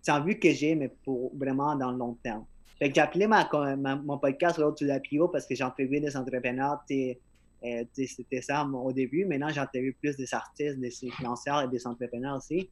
c'est 0.00 0.10
un 0.10 0.20
but 0.20 0.38
que 0.38 0.50
j'ai, 0.52 0.74
mais 0.74 0.88
pour 1.04 1.36
vraiment 1.36 1.76
dans 1.76 1.90
le 1.90 1.98
long 1.98 2.16
terme. 2.22 2.46
Fait 2.82 2.88
que 2.88 2.96
j'ai 2.96 3.00
appelé 3.00 3.28
ma, 3.28 3.48
mon 3.76 4.18
podcast 4.18 4.58
Road 4.58 4.74
to 4.76 4.84
l'IPO 4.84 5.28
parce 5.28 5.46
que 5.46 5.62
entrevu 5.62 6.00
des 6.00 6.16
entrepreneurs. 6.16 6.80
Euh, 6.90 7.84
c'était 7.94 8.42
ça 8.42 8.64
au 8.66 8.92
début. 8.92 9.24
Maintenant, 9.24 9.50
entrevu 9.56 9.92
plus 9.92 10.16
des 10.16 10.34
artistes, 10.34 10.80
des 10.80 10.92
influenceurs 11.04 11.62
et 11.62 11.68
des 11.68 11.86
entrepreneurs 11.86 12.38
aussi. 12.38 12.68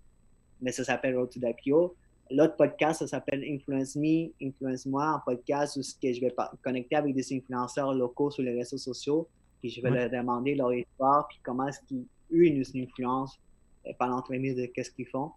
Mais 0.60 0.72
ça 0.72 0.82
s'appelle 0.82 1.16
Road 1.16 1.30
to 1.30 1.38
l'IPO. 1.38 1.94
L'autre 2.32 2.56
podcast, 2.56 2.98
ça 2.98 3.06
s'appelle 3.06 3.44
Influence 3.48 3.94
Me, 3.94 4.32
Influence 4.42 4.84
Moi, 4.84 5.04
un 5.04 5.20
podcast 5.20 5.76
où 5.76 5.80
je 5.80 6.20
vais 6.20 6.34
connecter 6.60 6.96
avec 6.96 7.14
des 7.14 7.32
influenceurs 7.32 7.94
locaux 7.94 8.32
sur 8.32 8.42
les 8.42 8.58
réseaux 8.58 8.78
sociaux. 8.78 9.28
Puis 9.60 9.70
je 9.70 9.80
vais 9.80 9.90
leur 9.90 10.10
demander 10.10 10.56
leur 10.56 10.74
histoire, 10.74 11.28
puis 11.28 11.38
comment 11.44 11.68
est-ce 11.68 11.78
qu'ils, 11.86 12.04
eux, 12.32 12.52
nous 12.52 12.64
influencent 12.74 13.38
euh, 13.86 13.92
par 13.96 14.08
l'entremise 14.08 14.56
de 14.56 14.66
qu'est-ce 14.66 14.90
qu'ils 14.90 15.06
font. 15.06 15.30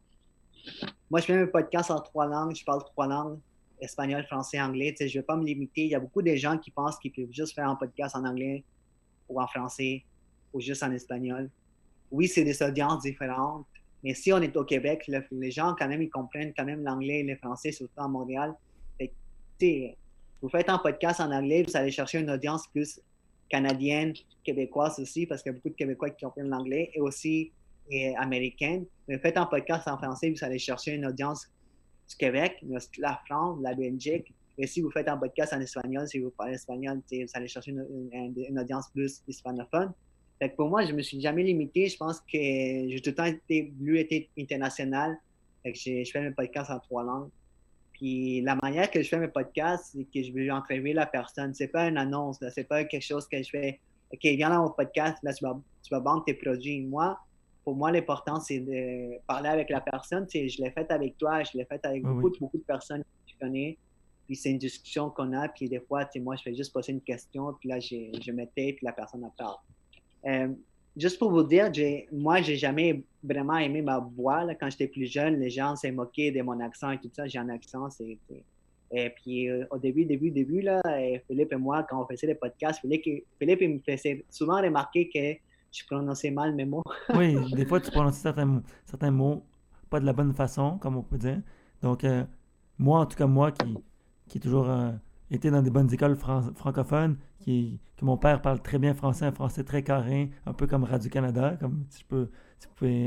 Moi, 1.12 1.20
je 1.20 1.26
fais 1.26 1.34
un 1.34 1.46
podcast 1.46 1.92
en 1.92 2.00
trois 2.00 2.26
langues. 2.26 2.56
Je 2.56 2.66
parle 2.66 2.84
trois 2.86 3.06
langues 3.06 3.38
espagnol, 3.84 4.24
français, 4.26 4.62
anglais. 4.62 4.96
je 5.00 5.06
ne 5.06 5.10
vais 5.10 5.22
pas 5.22 5.36
me 5.36 5.46
limiter. 5.46 5.84
Il 5.84 5.90
y 5.90 5.96
a 5.96 6.00
beaucoup 6.00 6.22
de 6.22 6.36
gens 6.36 6.58
qui 6.58 6.72
pensent 6.72 6.98
qu'ils 7.00 7.12
peuvent 7.12 7.32
juste 7.32 7.54
faire 7.54 7.68
un 7.68 7.76
podcast 7.76 8.16
en 8.16 8.26
anglais 8.26 8.64
ou 9.30 9.42
en 9.42 9.48
français 9.48 10.04
ou 10.54 10.62
juste 10.62 10.84
en 10.84 10.92
espagnol. 10.92 11.50
Oui, 12.12 12.28
c'est 12.28 12.44
des 12.44 12.62
audiences 12.62 13.02
différentes. 13.02 13.66
Mais 14.04 14.14
si 14.14 14.34
on 14.34 14.42
est 14.42 14.56
au 14.58 14.64
Québec, 14.64 15.10
les 15.32 15.52
gens, 15.52 15.76
quand 15.78 15.88
même, 15.88 16.02
ils 16.02 16.10
comprennent 16.10 16.54
quand 16.56 16.66
même 16.66 16.84
l'anglais 16.84 17.20
et 17.20 17.24
le 17.24 17.36
français, 17.38 17.72
surtout 17.72 18.02
à 18.02 18.08
Montréal. 18.08 18.54
vous 19.60 20.50
faites 20.50 20.70
un 20.70 20.78
podcast 20.78 21.22
en 21.22 21.32
anglais, 21.32 21.64
vous 21.64 21.76
allez 21.76 21.92
chercher 21.92 22.20
une 22.20 22.30
audience 22.30 22.68
plus 22.68 23.02
canadienne, 23.50 24.14
québécoise 24.44 25.00
aussi, 25.00 25.26
parce 25.26 25.42
qu'il 25.42 25.52
y 25.52 25.56
a 25.56 25.56
beaucoup 25.56 25.70
de 25.70 25.76
Québécois 25.76 26.10
qui 26.10 26.26
comprennent 26.26 26.50
l'anglais, 26.50 26.92
et 26.94 27.00
aussi 27.00 27.52
américaine. 28.18 28.86
Mais 29.08 29.18
faites 29.20 29.38
un 29.38 29.46
podcast 29.46 29.88
en 29.88 29.98
français, 29.98 30.32
vous 30.32 30.44
allez 30.44 30.60
chercher 30.60 30.96
une 30.96 31.06
audience 31.06 31.48
du 32.10 32.16
Québec, 32.16 32.64
la 32.98 33.22
France, 33.26 33.60
la 33.62 33.74
Belgique. 33.74 34.34
Et 34.58 34.68
si 34.68 34.82
vous 34.82 34.92
faites 34.92 35.08
un 35.08 35.18
podcast 35.18 35.54
en 35.54 35.60
espagnol, 35.60 36.08
si 36.08 36.20
vous 36.20 36.30
parlez 36.30 36.54
espagnol, 36.54 37.02
vous 37.12 37.26
allez 37.34 37.48
chercher 37.48 37.72
une, 37.72 38.60
audience 38.60 38.90
plus 38.90 39.22
hispanophone. 39.28 39.92
Pour 40.58 40.70
moi, 40.70 40.86
je 40.86 40.92
ne 40.92 40.98
me 40.98 41.02
suis 41.02 41.22
jamais 41.22 41.44
limité. 41.44 41.88
Je 41.88 41.98
pense 41.98 42.20
que 42.20 42.28
j'ai 42.34 43.02
tout 43.02 43.12
le 43.12 43.16
temps 43.16 43.26
été, 43.26 43.74
voulu 43.78 44.00
être 44.00 44.30
international. 44.38 45.18
Je 45.66 46.10
fais 46.12 46.22
mes 46.22 46.32
podcasts 46.32 46.70
en 46.70 46.80
trois 46.80 47.04
langues. 47.04 47.30
Puis 47.94 48.42
la 48.42 48.56
manière 48.56 48.92
que 48.92 49.02
je 49.02 49.08
fais 49.08 49.20
mes 49.20 49.30
podcasts, 49.30 49.92
c'est 49.94 50.04
que 50.04 50.22
je 50.22 50.34
veux 50.34 50.52
entrevuer 50.52 50.94
la 50.94 51.06
personne. 51.06 51.54
C'est 51.54 51.70
pas 51.70 51.88
une 51.88 51.98
annonce, 51.98 52.44
c'est 52.54 52.68
pas 52.68 52.84
quelque 52.84 53.04
chose 53.04 53.28
que 53.28 53.42
je 53.42 53.50
fais. 53.50 53.80
OK, 54.12 54.20
viens 54.24 54.50
dans 54.50 54.64
mon 54.64 54.70
podcast, 54.70 55.18
là, 55.24 55.34
tu 55.34 55.44
vas, 55.46 55.60
tu 55.82 55.90
vas 55.90 56.00
vendre 56.00 56.24
tes 56.26 56.34
produits. 56.34 56.82
Moi, 56.82 57.18
pour 57.64 57.76
moi, 57.76 57.92
l'important, 57.92 58.40
c'est 58.40 58.60
de 58.60 59.20
parler 59.26 59.50
avec 59.50 59.70
la 59.70 59.82
personne. 59.82 60.28
Tu 60.28 60.50
je 60.50 60.62
l'ai 60.62 60.72
fait 60.72 60.90
avec 60.92 61.18
toi, 61.18 61.44
je 61.44 61.58
l'ai 61.58 61.66
fait 61.66 61.84
avec 61.86 62.04
beaucoup, 62.04 62.32
beaucoup 62.40 62.58
de 62.58 62.64
personnes 62.64 63.02
que 63.02 63.32
tu 63.32 63.36
connais. 63.40 63.78
Puis 64.26 64.36
c'est 64.36 64.52
une 64.52 64.58
discussion 64.58 65.10
qu'on 65.10 65.34
a, 65.34 65.48
puis 65.50 65.68
des 65.70 65.80
fois, 65.80 66.06
tu 66.06 66.20
moi, 66.20 66.36
je 66.36 66.44
fais 66.44 66.56
juste 66.56 66.74
poser 66.74 66.94
une 66.94 67.02
question, 67.02 67.54
puis 67.60 67.70
là, 67.70 67.80
je, 67.80 67.96
je 68.22 68.32
puis 68.32 68.78
la 68.82 68.94
personne 68.94 69.24
en 69.26 69.34
parle. 69.38 69.58
Euh, 70.26 70.48
juste 70.96 71.20
pour 71.20 71.32
vous 71.32 71.44
dire, 71.44 71.72
moi, 72.12 72.42
j'ai 72.42 72.56
jamais 72.56 73.04
vraiment 73.24 73.58
aimé 73.58 73.82
ma 73.82 74.00
voix. 74.00 74.44
Là. 74.46 74.56
Quand 74.56 74.70
j'étais 74.70 74.88
plus 74.88 75.12
jeune, 75.12 75.40
les 75.40 75.50
gens 75.50 75.76
s'est 75.76 75.92
moqués 75.92 76.32
de 76.32 76.42
mon 76.42 76.60
accent 76.62 76.92
et 76.92 77.00
tout 77.00 77.10
ça. 77.14 77.28
J'ai 77.28 77.40
un 77.40 77.50
accent, 77.50 77.90
c'est... 77.90 78.18
Et 78.96 79.10
puis, 79.10 79.50
euh, 79.50 79.66
au 79.72 79.80
début, 79.80 80.06
début, 80.06 80.30
début, 80.30 80.62
là, 80.62 80.80
Philippe 81.28 81.52
et 81.52 81.56
moi, 81.56 81.84
quand 81.90 82.04
on 82.04 82.06
faisait 82.06 82.28
des 82.28 82.36
podcasts, 82.36 82.80
Philippe, 82.80 83.04
Philippe 83.40 83.62
il 83.62 83.70
me 83.70 83.80
faisait 83.80 84.24
souvent 84.30 84.62
remarquer 84.62 85.10
que 85.10 85.34
je 85.74 85.86
prononçais 85.86 86.32
mal 86.32 86.54
mes 86.56 86.66
mots. 86.66 86.84
oui, 87.16 87.36
des 87.54 87.66
fois, 87.66 87.80
tu 87.80 87.92
prononces 87.92 88.16
certains, 88.16 88.62
certains 88.86 89.12
mots 89.12 89.44
pas 89.94 90.00
de 90.00 90.08
la 90.08 90.14
bonne 90.14 90.34
façon, 90.34 90.80
comme 90.80 90.98
on 90.98 91.04
peut 91.04 91.20
dire. 91.20 91.40
Donc, 91.84 92.04
euh, 92.04 92.24
moi, 92.80 93.02
en 93.02 93.06
tout 93.06 93.16
cas, 93.16 93.28
moi 93.28 93.52
qui, 93.52 93.78
qui 94.28 94.40
toujours 94.40 94.68
euh, 94.68 94.92
été 95.30 95.52
dans 95.52 95.62
des 95.62 95.70
bonnes 95.70 95.94
écoles 95.94 96.16
francophones, 96.16 97.18
qui, 97.40 97.80
que 97.98 98.04
mon 98.04 98.18
père 98.18 98.42
parle 98.42 98.60
très 98.60 98.80
bien 98.80 98.96
français, 98.96 99.26
un 99.26 99.32
français 99.32 99.64
très 99.64 99.84
carré, 99.84 100.32
un 100.48 100.54
peu 100.54 100.66
comme 100.66 100.84
Radio-Canada, 100.84 101.58
comme 101.60 101.86
si, 101.90 102.00
je 102.02 102.06
peux, 102.08 102.30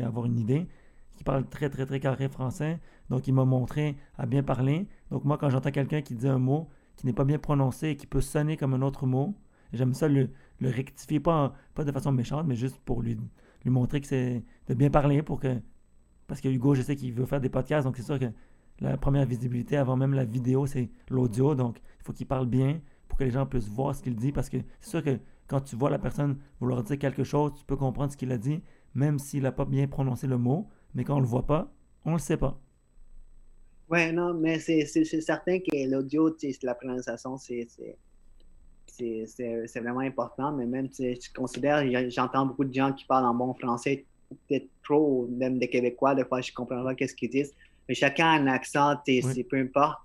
avoir 0.04 0.26
une 0.26 0.38
idée, 0.38 0.68
qui 1.16 1.24
parle 1.24 1.44
très, 1.48 1.68
très, 1.70 1.86
très 1.86 1.98
carré 1.98 2.28
français. 2.28 2.78
Donc, 3.10 3.26
il 3.26 3.34
m'a 3.34 3.44
montré 3.44 3.96
à 4.16 4.26
bien 4.26 4.44
parler. 4.44 4.86
Donc, 5.10 5.24
moi, 5.24 5.38
quand 5.38 5.50
j'entends 5.50 5.72
quelqu'un 5.72 6.02
qui 6.02 6.14
dit 6.14 6.28
un 6.28 6.38
mot 6.38 6.68
qui 6.94 7.06
n'est 7.06 7.12
pas 7.12 7.24
bien 7.24 7.38
prononcé 7.40 7.88
et 7.88 7.96
qui 7.96 8.06
peut 8.06 8.20
sonner 8.20 8.56
comme 8.56 8.74
un 8.74 8.82
autre 8.82 9.06
mot, 9.06 9.34
j'aime 9.72 9.92
ça 9.92 10.06
le, 10.06 10.30
le 10.60 10.70
rectifier, 10.70 11.20
pas, 11.20 11.54
pas 11.74 11.84
de 11.84 11.92
façon 11.92 12.12
méchante, 12.12 12.46
mais 12.46 12.56
juste 12.56 12.78
pour 12.84 13.02
lui, 13.02 13.16
lui 13.64 13.70
montrer 13.70 14.00
que 14.00 14.06
c'est 14.06 14.42
de 14.68 14.74
bien 14.74 14.90
parler 14.90 15.22
pour 15.22 15.40
que. 15.40 15.60
Parce 16.26 16.40
que 16.40 16.48
Hugo, 16.48 16.74
je 16.74 16.82
sais 16.82 16.96
qu'il 16.96 17.12
veut 17.12 17.26
faire 17.26 17.40
des 17.40 17.48
podcasts, 17.48 17.86
donc 17.86 17.96
c'est 17.96 18.02
sûr 18.02 18.18
que 18.18 18.26
la 18.80 18.96
première 18.96 19.26
visibilité 19.26 19.76
avant 19.76 19.96
même 19.96 20.14
la 20.14 20.24
vidéo, 20.24 20.66
c'est 20.66 20.90
l'audio. 21.08 21.54
Donc, 21.54 21.78
il 22.00 22.04
faut 22.04 22.12
qu'il 22.12 22.26
parle 22.26 22.46
bien 22.46 22.80
pour 23.08 23.18
que 23.18 23.24
les 23.24 23.30
gens 23.30 23.46
puissent 23.46 23.68
voir 23.68 23.94
ce 23.94 24.02
qu'il 24.02 24.16
dit. 24.16 24.32
Parce 24.32 24.48
que 24.48 24.58
c'est 24.80 24.90
sûr 24.90 25.02
que 25.02 25.18
quand 25.46 25.60
tu 25.60 25.76
vois 25.76 25.90
la 25.90 25.98
personne 25.98 26.38
vouloir 26.60 26.82
dire 26.82 26.98
quelque 26.98 27.24
chose, 27.24 27.52
tu 27.56 27.64
peux 27.64 27.76
comprendre 27.76 28.12
ce 28.12 28.16
qu'il 28.16 28.32
a 28.32 28.38
dit, 28.38 28.62
même 28.94 29.18
s'il 29.18 29.42
n'a 29.44 29.52
pas 29.52 29.64
bien 29.64 29.86
prononcé 29.86 30.26
le 30.26 30.38
mot. 30.38 30.68
Mais 30.94 31.04
quand 31.04 31.14
on 31.14 31.18
ne 31.18 31.22
le 31.22 31.28
voit 31.28 31.46
pas, 31.46 31.72
on 32.04 32.10
ne 32.10 32.16
le 32.16 32.20
sait 32.20 32.36
pas. 32.36 32.60
Ouais, 33.88 34.10
non, 34.12 34.34
mais 34.34 34.58
c'est 34.58 34.84
certain 34.84 35.60
que 35.60 35.90
l'audio, 35.90 36.34
la 36.62 36.74
prononciation, 36.74 37.36
c'est 37.36 37.68
c'est 38.86 39.80
vraiment 39.80 40.00
important. 40.00 40.52
Mais 40.52 40.66
même, 40.66 40.88
tu 40.88 41.16
considères, 41.34 41.84
j'entends 42.10 42.46
beaucoup 42.46 42.64
de 42.64 42.74
gens 42.74 42.92
qui 42.92 43.04
parlent 43.04 43.26
en 43.26 43.34
bon 43.34 43.54
français, 43.54 44.04
peut-être 44.48 44.68
trop, 44.82 45.28
même 45.30 45.58
des 45.58 45.68
Québécois, 45.68 46.14
des 46.14 46.24
fois, 46.24 46.40
je 46.40 46.50
ne 46.50 46.54
comprends 46.54 46.82
pas 46.82 46.94
qu'est-ce 46.94 47.14
qu'ils 47.14 47.30
disent. 47.30 47.54
Mais 47.88 47.94
chacun 47.94 48.26
a 48.26 48.30
un 48.30 48.46
accent, 48.46 48.96
c'est 49.06 49.46
peu 49.48 49.58
importe. 49.58 49.98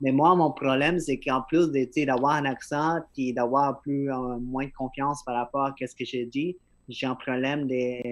Mais 0.00 0.12
moi, 0.12 0.34
mon 0.34 0.50
problème, 0.50 0.98
c'est 0.98 1.18
qu'en 1.18 1.42
plus 1.42 1.70
d'avoir 1.70 2.32
un 2.32 2.46
accent 2.46 3.00
et 3.18 3.32
d'avoir 3.32 3.80
plus 3.80 4.10
euh, 4.10 4.38
moins 4.38 4.64
de 4.64 4.72
confiance 4.72 5.22
par 5.24 5.36
rapport 5.36 5.66
à 5.66 5.74
ce 5.78 5.94
que 5.94 6.04
j'ai 6.04 6.24
dit, 6.24 6.56
j'ai 6.88 7.06
un 7.06 7.14
problème 7.14 7.68
de, 7.68 8.02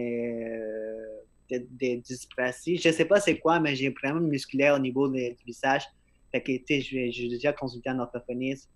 de, 1.51 1.97
dysprasie. 2.01 2.77
Je 2.77 2.91
sais 2.91 3.07
pas 3.07 3.21
c'est 3.21 3.39
quoi, 3.39 3.59
mais 3.59 3.75
j'ai 3.75 3.89
vraiment 3.89 4.21
musculaire 4.21 4.75
au 4.75 4.79
niveau 4.79 5.09
du 5.09 5.35
visage. 5.47 5.83
Fait 6.31 6.43
que, 6.43 6.53
tu 6.59 6.83
sais, 6.83 7.11
j'ai 7.11 7.29
déjà 7.29 7.55
consulté 7.55 7.89
un 7.89 7.99
orthophoniste. 7.99 8.69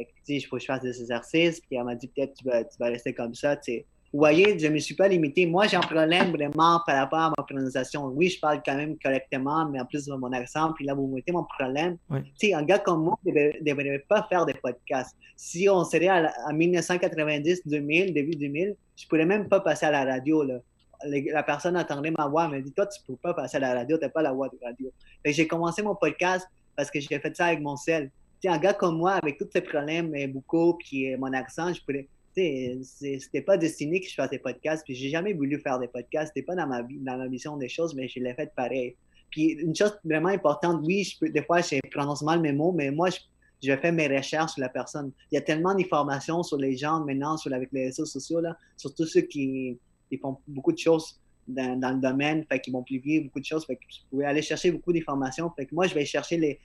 Fait 0.00 0.06
que, 0.06 0.10
tu 0.10 0.24
sais, 0.24 0.34
il 0.36 0.40
faut 0.40 0.56
que 0.56 0.62
je 0.62 0.66
fasse 0.66 0.82
des 0.82 0.98
exercices. 0.98 1.60
Puis 1.60 1.76
elle 1.76 1.84
m'a 1.84 1.94
dit, 1.94 2.08
peut-être, 2.08 2.32
tu 2.32 2.44
vas, 2.44 2.64
tu 2.64 2.78
vas 2.78 2.86
rester 2.86 3.12
comme 3.12 3.34
ça, 3.34 3.56
tu 3.56 3.72
sais. 3.72 3.86
Vous 4.12 4.18
voyez, 4.18 4.58
je 4.58 4.66
ne 4.66 4.72
me 4.72 4.78
suis 4.78 4.96
pas 4.96 5.06
limité. 5.06 5.46
Moi, 5.46 5.68
j'ai 5.68 5.76
un 5.76 5.80
problème 5.80 6.32
vraiment 6.32 6.80
par 6.84 6.96
rapport 6.96 7.18
à 7.20 7.28
ma 7.28 7.44
prononciation. 7.44 8.06
Oui, 8.06 8.28
je 8.28 8.40
parle 8.40 8.60
quand 8.64 8.74
même 8.74 8.96
correctement, 8.98 9.68
mais 9.68 9.80
en 9.80 9.84
plus 9.84 10.06
de 10.06 10.12
mon 10.14 10.32
accent, 10.32 10.72
puis 10.72 10.84
là, 10.84 10.94
vous 10.94 11.06
mettez 11.06 11.30
mon 11.30 11.44
problème. 11.44 11.96
Tu 12.10 12.48
sais, 12.48 12.54
un 12.54 12.64
gars 12.64 12.80
comme 12.80 13.04
moi 13.04 13.16
ne 13.24 13.62
devrait, 13.62 14.04
pas 14.08 14.26
faire 14.28 14.46
des 14.46 14.54
podcasts. 14.54 15.14
Si 15.36 15.68
on 15.68 15.84
serait 15.84 16.08
à, 16.08 16.52
1990, 16.52 17.68
2000, 17.68 18.12
début 18.12 18.34
2000, 18.34 18.74
je 18.96 19.04
ne 19.04 19.08
pourrais 19.08 19.26
même 19.26 19.48
pas 19.48 19.60
passer 19.60 19.86
à 19.86 19.92
la 19.92 20.04
radio. 20.04 20.42
Là. 20.42 20.58
La 21.04 21.44
personne 21.44 21.76
entendrait 21.76 22.10
ma 22.10 22.26
voix, 22.26 22.46
elle 22.46 22.58
me 22.58 22.62
dit 22.62 22.72
Toi, 22.72 22.86
tu 22.86 23.00
ne 23.02 23.14
peux 23.14 23.20
pas 23.20 23.34
passer 23.34 23.58
à 23.58 23.60
la 23.60 23.74
radio, 23.74 23.96
tu 23.96 24.04
n'as 24.04 24.10
pas 24.10 24.22
la 24.22 24.32
voix 24.32 24.48
de 24.48 24.58
radio. 24.60 24.90
J'ai 25.24 25.46
commencé 25.46 25.82
mon 25.82 25.94
podcast 25.94 26.48
parce 26.74 26.90
que 26.90 26.98
j'ai 26.98 27.18
fait 27.20 27.36
ça 27.36 27.46
avec 27.46 27.60
mon 27.60 27.76
sel. 27.76 28.10
Un 28.44 28.58
gars 28.58 28.74
comme 28.74 28.96
moi, 28.96 29.12
avec 29.12 29.38
tous 29.38 29.48
ces 29.52 29.60
problèmes 29.60 30.14
beaucoup, 30.32 30.74
puis 30.78 31.14
mon 31.16 31.32
accent, 31.32 31.72
je 31.72 31.82
pourrais 31.82 32.08
c'était 32.34 33.42
pas 33.42 33.56
destiné 33.56 34.00
que 34.00 34.08
je 34.08 34.14
fasse 34.14 34.30
des 34.30 34.38
podcasts, 34.38 34.84
puis 34.84 34.94
j'ai 34.94 35.10
jamais 35.10 35.32
voulu 35.32 35.58
faire 35.60 35.78
des 35.78 35.88
podcasts, 35.88 36.32
c'était 36.34 36.46
pas 36.46 36.54
dans 36.54 36.66
ma, 36.66 36.82
dans 36.82 37.18
ma 37.18 37.28
mission 37.28 37.56
des 37.56 37.68
choses, 37.68 37.94
mais 37.94 38.08
je 38.08 38.20
l'ai 38.20 38.34
fait 38.34 38.52
pareil. 38.54 38.96
Puis 39.30 39.52
une 39.52 39.74
chose 39.74 39.98
vraiment 40.04 40.28
importante, 40.28 40.80
oui, 40.84 41.04
je 41.04 41.18
peux, 41.18 41.28
des 41.28 41.42
fois, 41.42 41.60
je 41.60 41.76
prononce 41.90 42.22
mal 42.22 42.40
mes 42.40 42.52
mots, 42.52 42.72
mais 42.72 42.90
moi, 42.90 43.10
je, 43.10 43.18
je 43.62 43.76
fais 43.76 43.92
mes 43.92 44.08
recherches 44.08 44.52
sur 44.52 44.60
la 44.60 44.68
personne. 44.68 45.12
Il 45.30 45.36
y 45.36 45.38
a 45.38 45.40
tellement 45.40 45.74
d'informations 45.74 46.42
sur 46.42 46.56
les 46.56 46.76
gens 46.76 47.04
maintenant, 47.04 47.36
sur, 47.36 47.52
avec 47.52 47.70
les 47.72 47.86
réseaux 47.86 48.06
sociaux, 48.06 48.40
là, 48.40 48.56
surtout 48.76 49.04
ceux 49.06 49.22
qui, 49.22 49.78
qui 50.08 50.18
font 50.18 50.38
beaucoup 50.48 50.72
de 50.72 50.78
choses 50.78 51.20
dans, 51.46 51.78
dans, 51.78 51.90
le 51.90 52.00
domaine, 52.00 52.44
fait 52.48 52.60
qu'ils 52.60 52.72
vont 52.72 52.82
publier 52.82 53.20
beaucoup 53.20 53.40
de 53.40 53.44
choses, 53.44 53.66
fait 53.66 53.76
que 53.76 53.82
vous 53.82 54.10
pouvez 54.10 54.24
aller 54.24 54.42
chercher 54.42 54.70
beaucoup 54.72 54.92
d'informations. 54.92 55.50
Fait 55.56 55.66
que 55.66 55.74
moi, 55.74 55.86
je 55.86 55.94
vais 55.94 56.04
chercher 56.04 56.36
les, 56.38 56.60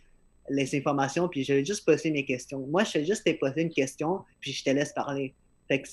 les 0.50 0.76
informations, 0.76 1.28
puis 1.28 1.44
je 1.44 1.54
vais 1.54 1.66
juste 1.66 1.86
poser 1.86 2.12
mes 2.12 2.26
questions. 2.26 2.66
Moi, 2.68 2.84
je 2.84 2.92
fais 2.92 3.06
juste 3.06 3.26
te 3.26 3.32
poser 3.32 3.64
une 3.64 3.70
question, 3.70 4.20
puis 4.40 4.52
je 4.52 4.64
te 4.64 4.70
laisse 4.70 4.94
parler. 4.94 5.34
Fait 5.68 5.82
que 5.82 5.88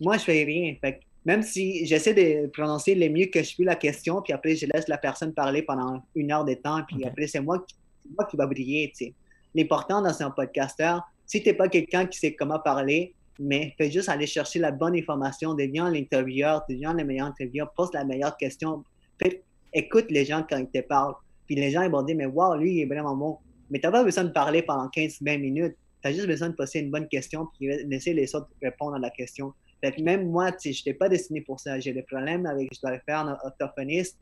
moi, 0.00 0.18
je 0.18 0.24
fais 0.24 0.44
rien. 0.44 0.74
Fait 0.80 1.00
même 1.24 1.42
si 1.42 1.84
j'essaie 1.86 2.14
de 2.14 2.46
prononcer 2.46 2.94
le 2.94 3.08
mieux 3.08 3.26
que 3.26 3.42
je 3.42 3.56
peux 3.56 3.64
la 3.64 3.74
question, 3.74 4.22
puis 4.22 4.32
après, 4.32 4.54
je 4.54 4.66
laisse 4.72 4.86
la 4.86 4.96
personne 4.96 5.34
parler 5.34 5.62
pendant 5.62 6.04
une 6.14 6.30
heure 6.30 6.44
de 6.44 6.54
temps, 6.54 6.82
puis 6.86 7.04
après, 7.04 7.26
c'est 7.26 7.40
moi, 7.40 7.64
moi, 8.16 8.24
qui 8.30 8.36
va 8.36 8.46
briller. 8.46 8.92
L'important 9.54 10.00
dans 10.02 10.22
un 10.22 10.30
podcasteur, 10.30 11.02
si 11.26 11.42
tu 11.42 11.48
n'es 11.48 11.54
pas 11.54 11.68
quelqu'un 11.68 12.06
qui 12.06 12.18
sait 12.18 12.34
comment 12.34 12.60
parler, 12.60 13.12
mais 13.40 13.74
fais 13.76 13.90
juste 13.90 14.08
aller 14.08 14.26
chercher 14.26 14.60
la 14.60 14.70
bonne 14.70 14.94
information, 14.94 15.54
deviens 15.54 15.90
l'intervieweur, 15.90 16.64
deviens 16.68 16.94
le 16.94 17.04
meilleur 17.04 17.26
intervieweur, 17.26 17.72
pose 17.72 17.92
la 17.92 18.04
meilleure 18.04 18.36
question, 18.36 18.84
écoute 19.72 20.06
les 20.10 20.24
gens 20.24 20.44
quand 20.48 20.58
ils 20.58 20.68
te 20.68 20.86
parlent. 20.86 21.14
Puis 21.46 21.56
les 21.56 21.70
gens 21.70 21.82
ils 21.82 21.90
vont 21.90 22.02
dire, 22.02 22.16
mais 22.16 22.26
wow, 22.26 22.54
lui, 22.54 22.76
il 22.76 22.80
est 22.82 22.86
vraiment 22.86 23.16
bon. 23.16 23.38
Mais 23.70 23.80
tu 23.80 23.86
n'as 23.86 23.92
pas 23.92 24.04
besoin 24.04 24.24
de 24.24 24.30
parler 24.30 24.62
pendant 24.62 24.86
15-20 24.88 25.38
minutes 25.38 25.76
tu 26.02 26.08
as 26.08 26.12
juste 26.12 26.26
besoin 26.26 26.48
de 26.50 26.54
poser 26.54 26.80
une 26.80 26.90
bonne 26.90 27.08
question 27.08 27.48
puis 27.58 27.68
laisser 27.86 28.12
les 28.12 28.34
autres 28.34 28.48
répondre 28.62 28.94
à 28.94 28.98
la 28.98 29.10
question. 29.10 29.52
Fait 29.82 29.92
que 29.92 30.00
même 30.02 30.30
moi, 30.30 30.50
je 30.62 30.70
n'étais 30.70 30.94
pas 30.94 31.08
destiné 31.08 31.40
pour 31.40 31.60
ça. 31.60 31.78
J'ai 31.80 31.92
des 31.92 32.02
problèmes 32.02 32.46
avec, 32.46 32.68
je 32.74 32.80
dois 32.80 32.92
le 32.92 33.00
faire 33.04 33.20
en 33.20 33.28
orthophoniste. 33.28 34.18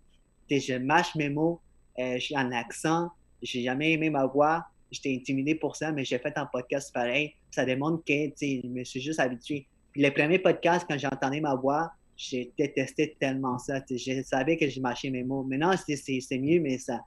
Je 0.50 0.74
mâche 0.74 1.14
mes 1.14 1.30
mots, 1.30 1.61
euh, 1.98 2.16
j'ai 2.18 2.37
un 2.37 2.52
accent, 2.52 3.09
j'ai 3.42 3.62
jamais 3.62 3.92
aimé 3.92 4.11
ma 4.11 4.26
voix. 4.26 4.64
J'étais 4.90 5.14
intimidé 5.14 5.54
pour 5.54 5.74
ça, 5.76 5.90
mais 5.90 6.04
j'ai 6.04 6.18
fait 6.18 6.37
un 6.37 6.46
podcast 6.46 6.92
pareil. 6.92 7.35
Ça 7.50 7.64
démontre 7.64 8.04
que 8.04 8.12
je 8.12 8.66
me 8.66 8.85
suis 8.85 9.00
juste 9.00 9.18
habitué. 9.18 9.66
Puis 9.92 10.02
les 10.02 10.11
premiers 10.11 10.38
podcasts, 10.38 10.87
quand 10.88 10.98
j'entendais 10.98 11.40
ma 11.40 11.54
voix, 11.54 11.90
j'ai 12.16 12.52
détesté 12.57 13.16
tellement 13.18 13.59
ça. 13.59 13.80
Je 13.90 14.22
savais 14.22 14.57
que 14.57 14.68
j'ai 14.68 14.80
mâché 14.80 15.11
mes 15.11 15.24
mots. 15.24 15.42
Maintenant, 15.42 15.74
c'est 15.76 16.38
mieux, 16.38 16.61
mais 16.61 16.78
ça, 16.78 17.00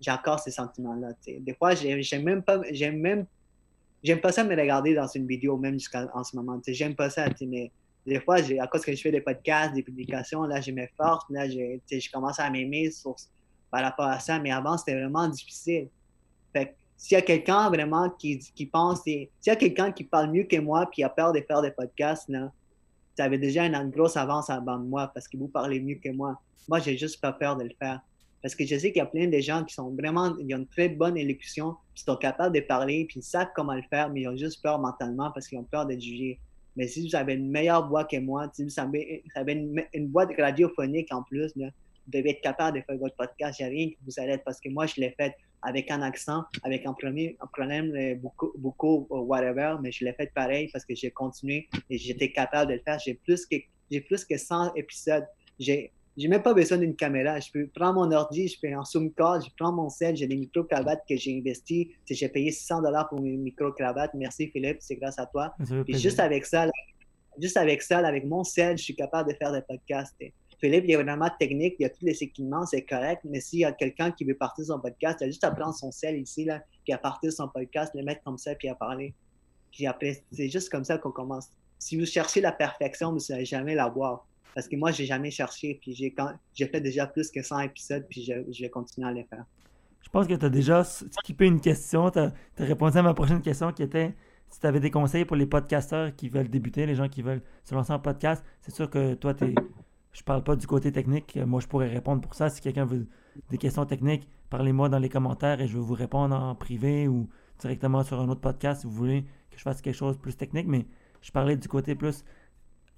j'ai 0.00 0.10
encore 0.10 0.40
ces 0.40 0.50
sentiments-là. 0.50 1.08
Des 1.26 1.54
fois, 1.54 1.74
j'aime 1.74 2.22
même 2.22 2.42
pas, 2.42 2.60
j'aime 2.70 2.98
même 2.98 3.26
j'aime 4.02 4.20
pas 4.20 4.32
ça 4.32 4.44
me 4.44 4.56
regarder 4.56 4.94
dans 4.94 5.06
une 5.06 5.26
vidéo, 5.26 5.56
même 5.56 5.74
jusqu'en 5.74 6.24
ce 6.24 6.36
moment. 6.36 6.60
J'aime 6.66 6.94
pas 6.94 7.10
ça, 7.10 7.26
mais 7.42 7.72
des 8.06 8.20
fois, 8.20 8.36
à 8.36 8.66
cause 8.66 8.84
que 8.84 8.94
je 8.94 9.00
fais 9.00 9.10
des 9.10 9.20
podcasts, 9.20 9.74
des 9.74 9.82
publications, 9.82 10.44
là, 10.44 10.60
j'ai 10.60 10.72
mes 10.72 10.88
forces, 10.96 11.24
là, 11.30 11.48
je 11.48 12.10
commence 12.12 12.38
à 12.38 12.48
m'aimer 12.50 12.90
par 13.70 13.82
rapport 13.82 14.06
à 14.06 14.18
ça, 14.18 14.38
mais 14.38 14.50
avant, 14.50 14.78
c'était 14.78 14.94
vraiment 14.94 15.28
difficile. 15.28 15.88
Fait 16.52 16.74
s'il 16.96 17.14
y 17.14 17.18
a 17.18 17.22
quelqu'un 17.22 17.68
vraiment 17.68 18.10
qui, 18.10 18.38
qui 18.38 18.66
pense, 18.66 19.02
s'il 19.02 19.28
y 19.46 19.50
a 19.50 19.56
quelqu'un 19.56 19.92
qui 19.92 20.04
parle 20.04 20.32
mieux 20.32 20.44
que 20.44 20.56
moi 20.56 20.88
puis 20.90 21.04
a 21.04 21.08
peur 21.08 21.32
de 21.32 21.40
faire 21.40 21.62
des 21.62 21.70
podcasts, 21.70 22.28
là, 22.28 22.50
ça 23.16 23.24
avait 23.24 23.38
déjà 23.38 23.64
une 23.64 23.90
grosse 23.90 24.16
avance 24.16 24.48
avant 24.50 24.78
moi 24.78 25.08
parce 25.12 25.28
que 25.28 25.36
vous 25.36 25.48
parlez 25.48 25.80
mieux 25.80 25.96
que 25.96 26.08
moi. 26.08 26.40
Moi, 26.66 26.80
j'ai 26.80 26.96
juste 26.96 27.20
pas 27.20 27.32
peur 27.32 27.56
de 27.56 27.64
le 27.64 27.72
faire. 27.78 28.00
Parce 28.42 28.54
que 28.54 28.64
je 28.64 28.76
sais 28.76 28.92
qu'il 28.92 28.98
y 28.98 29.00
a 29.00 29.06
plein 29.06 29.28
de 29.28 29.38
gens 29.40 29.64
qui 29.64 29.74
sont 29.74 29.90
vraiment, 29.94 30.36
ils 30.38 30.54
ont 30.54 30.58
une 30.58 30.66
très 30.66 30.88
bonne 30.88 31.16
élocution, 31.16 31.74
qui 31.94 32.04
sont 32.04 32.16
capables 32.16 32.54
de 32.54 32.60
parler, 32.60 33.04
puis 33.08 33.20
ils 33.20 33.22
savent 33.22 33.48
comment 33.54 33.74
le 33.74 33.82
faire, 33.90 34.10
mais 34.10 34.22
ils 34.22 34.28
ont 34.28 34.36
juste 34.36 34.62
peur 34.62 34.78
mentalement 34.78 35.30
parce 35.32 35.48
qu'ils 35.48 35.58
ont 35.58 35.64
peur 35.64 35.86
d'être 35.86 36.00
jugés. 36.00 36.38
Mais 36.76 36.86
si 36.86 37.08
vous 37.08 37.16
avez 37.16 37.34
une 37.34 37.50
meilleure 37.50 37.88
voix 37.88 38.04
que 38.04 38.18
moi, 38.18 38.48
si 38.54 38.62
vous 38.62 38.78
avez, 38.78 39.24
une, 39.94 40.12
voix 40.12 40.28
radiophonique 40.38 41.12
en 41.12 41.24
plus, 41.24 41.52
vous 41.56 41.64
devez 42.06 42.30
être 42.30 42.40
capable 42.40 42.78
de 42.78 42.84
faire 42.84 42.96
votre 42.98 43.16
podcast. 43.16 43.58
Il 43.58 43.66
n'y 43.66 43.72
rien 43.72 43.90
que 43.90 43.96
vous 44.06 44.20
être, 44.20 44.44
parce 44.44 44.60
que 44.60 44.68
moi, 44.68 44.86
je 44.86 45.00
l'ai 45.00 45.10
fait 45.18 45.34
avec 45.62 45.90
un 45.90 46.02
accent, 46.02 46.44
avec 46.62 46.86
un, 46.86 46.92
premier, 46.92 47.36
un 47.40 47.46
problème 47.48 47.92
euh, 47.96 48.14
beaucoup, 48.14 48.52
beaucoup, 48.56 49.08
whatever, 49.10 49.74
mais 49.82 49.90
je 49.90 50.04
l'ai 50.04 50.12
fait 50.12 50.32
pareil 50.32 50.68
parce 50.72 50.84
que 50.84 50.94
j'ai 50.94 51.10
continué 51.10 51.68
et 51.90 51.98
j'étais 51.98 52.30
capable 52.30 52.70
de 52.70 52.76
le 52.76 52.82
faire. 52.84 53.00
J'ai 53.04 53.14
plus 53.14 53.44
que, 53.44 53.56
j'ai 53.90 54.00
plus 54.00 54.24
que 54.24 54.36
100 54.36 54.74
épisodes. 54.76 55.26
J'ai 55.58 55.90
j'ai 56.18 56.28
même 56.28 56.42
pas 56.42 56.52
besoin 56.52 56.78
d'une 56.78 56.96
caméra. 56.96 57.38
Je 57.38 57.50
peux 57.52 57.68
prendre 57.68 57.94
mon 57.94 58.10
ordi, 58.10 58.48
je 58.48 58.58
fais 58.58 58.72
un 58.72 58.84
Zoom 58.84 59.12
call, 59.12 59.40
je 59.42 59.50
prends 59.56 59.72
mon 59.72 59.88
sel, 59.88 60.16
j'ai 60.16 60.26
des 60.26 60.36
micro-cravates 60.36 61.02
que 61.08 61.16
j'ai 61.16 61.38
investi. 61.38 61.92
J'ai 62.10 62.28
payé 62.28 62.50
600 62.50 62.82
dollars 62.82 63.08
pour 63.08 63.20
mes 63.20 63.36
micro-cravates. 63.36 64.12
Merci 64.14 64.48
Philippe, 64.48 64.78
c'est 64.80 64.96
grâce 64.96 65.18
à 65.18 65.26
toi. 65.26 65.54
Et 65.86 65.96
juste 65.96 66.18
avec 66.18 66.44
ça, 66.44 66.68
juste 67.40 67.56
avec 67.56 67.82
ça, 67.82 67.98
avec 67.98 68.26
mon 68.26 68.42
sel, 68.42 68.76
je 68.76 68.82
suis 68.82 68.96
capable 68.96 69.30
de 69.30 69.36
faire 69.36 69.52
des 69.52 69.62
podcasts. 69.62 70.16
Philippe, 70.60 70.84
il 70.88 70.90
est 70.90 71.02
vraiment 71.02 71.30
technique, 71.38 71.76
il 71.78 71.84
a 71.84 71.88
tous 71.88 72.04
les 72.04 72.20
équipements, 72.20 72.66
c'est 72.66 72.82
correct, 72.82 73.22
mais 73.24 73.40
s'il 73.40 73.60
y 73.60 73.64
a 73.64 73.70
quelqu'un 73.70 74.10
qui 74.10 74.24
veut 74.24 74.34
partir 74.34 74.64
de 74.64 74.66
son 74.72 74.80
podcast, 74.80 75.18
il 75.20 75.24
a 75.24 75.26
juste 75.28 75.44
à 75.44 75.52
prendre 75.52 75.74
son 75.74 75.92
sel 75.92 76.18
ici, 76.18 76.44
là, 76.44 76.60
puis 76.84 76.92
à 76.92 76.98
partir 76.98 77.30
de 77.30 77.34
son 77.34 77.46
podcast, 77.46 77.92
le 77.94 78.02
mettre 78.02 78.24
comme 78.24 78.38
ça, 78.38 78.56
puis 78.56 78.68
à 78.68 78.74
parler. 78.74 79.14
Puis 79.70 79.86
après, 79.86 80.24
c'est 80.32 80.48
juste 80.48 80.68
comme 80.68 80.82
ça 80.82 80.98
qu'on 80.98 81.12
commence. 81.12 81.50
Si 81.78 81.96
vous 81.96 82.06
cherchez 82.06 82.40
la 82.40 82.50
perfection, 82.50 83.12
vous 83.12 83.20
ne 83.28 83.34
allez 83.34 83.44
jamais 83.44 83.76
la 83.76 83.88
voir. 83.88 84.26
Parce 84.54 84.68
que 84.68 84.76
moi, 84.76 84.90
j'ai 84.90 85.06
jamais 85.06 85.30
cherché, 85.30 85.78
puis 85.80 85.94
j'ai, 85.94 86.14
j'ai 86.54 86.66
fait 86.66 86.80
déjà 86.80 87.06
plus 87.06 87.30
que 87.30 87.42
100 87.42 87.60
épisodes, 87.60 88.06
puis 88.08 88.24
je, 88.24 88.32
je 88.50 88.62
vais 88.62 88.70
continuer 88.70 89.08
à 89.08 89.12
les 89.12 89.24
faire. 89.24 89.44
Je 90.02 90.08
pense 90.10 90.26
que 90.26 90.34
tu 90.34 90.44
as 90.44 90.50
déjà 90.50 90.84
skippé 90.84 91.46
une 91.46 91.60
question. 91.60 92.10
Tu 92.10 92.18
as, 92.18 92.32
répondu 92.56 92.96
à 92.96 93.02
ma 93.02 93.14
prochaine 93.14 93.42
question 93.42 93.72
qui 93.72 93.82
était 93.82 94.14
si 94.48 94.58
tu 94.58 94.66
avais 94.66 94.80
des 94.80 94.90
conseils 94.90 95.26
pour 95.26 95.36
les 95.36 95.46
podcasteurs 95.46 96.16
qui 96.16 96.30
veulent 96.30 96.48
débuter, 96.48 96.86
les 96.86 96.94
gens 96.94 97.08
qui 97.08 97.20
veulent 97.20 97.42
se 97.64 97.74
lancer 97.74 97.92
en 97.92 97.98
podcast. 97.98 98.42
C'est 98.62 98.74
sûr 98.74 98.88
que 98.88 99.14
toi, 99.14 99.34
tu 99.34 99.54
je 100.12 100.22
parle 100.22 100.42
pas 100.42 100.56
du 100.56 100.66
côté 100.66 100.90
technique. 100.90 101.36
Moi, 101.36 101.60
je 101.60 101.66
pourrais 101.66 101.88
répondre 101.88 102.22
pour 102.22 102.34
ça. 102.34 102.48
Si 102.48 102.60
quelqu'un 102.60 102.86
veut 102.86 103.06
des 103.50 103.58
questions 103.58 103.84
techniques, 103.84 104.26
parlez-moi 104.50 104.88
dans 104.88 104.98
les 104.98 105.08
commentaires 105.08 105.60
et 105.60 105.68
je 105.68 105.74
vais 105.74 105.84
vous 105.84 105.94
répondre 105.94 106.34
en 106.34 106.54
privé 106.54 107.06
ou 107.06 107.28
directement 107.60 108.02
sur 108.02 108.18
un 108.18 108.28
autre 108.28 108.40
podcast 108.40 108.80
si 108.80 108.86
vous 108.86 108.92
voulez 108.92 109.22
que 109.50 109.58
je 109.58 109.62
fasse 109.62 109.82
quelque 109.82 109.94
chose 109.94 110.16
de 110.16 110.20
plus 110.20 110.36
technique. 110.36 110.66
Mais 110.66 110.86
je 111.20 111.30
parlais 111.30 111.56
du 111.56 111.68
côté 111.68 111.94
plus 111.94 112.24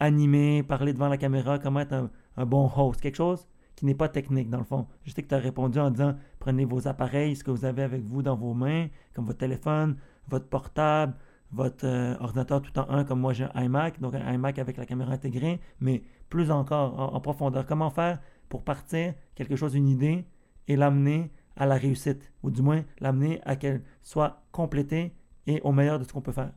animer, 0.01 0.63
parler 0.63 0.93
devant 0.93 1.09
la 1.09 1.19
caméra, 1.19 1.59
comment 1.59 1.81
être 1.81 2.11
un, 2.37 2.47
bon 2.47 2.71
host, 2.75 3.01
quelque 3.01 3.17
chose 3.17 3.47
qui 3.77 3.87
n'est 3.87 3.95
pas 3.95 4.09
technique 4.09 4.51
dans 4.51 4.59
le 4.59 4.65
fond. 4.65 4.87
Je 5.05 5.13
sais 5.13 5.23
que 5.23 5.29
tu 5.29 5.35
as 5.35 5.39
répondu 5.39 5.79
en 5.79 5.91
disant 5.91 6.15
prenez 6.39 6.65
vos 6.65 6.89
appareils, 6.89 7.37
ce 7.37 7.45
que 7.45 7.51
vous 7.51 7.65
avez 7.65 7.83
avec 7.83 8.03
vous 8.03 8.23
dans 8.23 8.37
vos 8.37 8.55
mains, 8.55 8.89
comme 9.15 9.27
votre 9.27 9.39
téléphone, 9.39 9.97
votre 10.29 10.49
portable, 10.49 11.15
votre 11.53 11.87
euh, 11.87 12.15
ordinateur 12.21 12.63
tout 12.63 12.77
en 12.79 12.89
un, 12.91 13.05
comme 13.05 13.21
moi 13.21 13.33
j'ai 13.33 13.47
un 13.55 13.65
iMac, 13.65 14.01
donc 14.01 14.15
un 14.15 14.33
iMac 14.33 14.59
avec 14.59 14.77
la 14.77 14.87
caméra 14.87 15.13
intégrée, 15.13 15.61
mais 15.81 16.03
plus 16.29 16.51
encore 16.51 17.15
en, 17.15 17.21
profondeur. 17.21 17.67
Comment 17.67 17.91
faire 17.91 18.21
pour 18.49 18.65
partir 18.65 19.15
quelque 19.35 19.57
chose, 19.57 19.75
une 19.75 19.89
idée, 19.89 20.25
et 20.69 20.77
l'amener 20.77 21.31
à 21.57 21.67
la 21.67 21.75
réussite, 21.75 22.33
ou 22.43 22.51
du 22.51 22.63
moins 22.63 22.85
l'amener 23.01 23.41
à 23.45 23.57
qu'elle 23.57 23.83
soit 24.03 24.43
complétée 24.53 25.15
et 25.47 25.61
au 25.63 25.73
meilleur 25.73 25.99
de 25.99 26.05
ce 26.05 26.13
qu'on 26.13 26.21
peut 26.21 26.33
faire? 26.33 26.53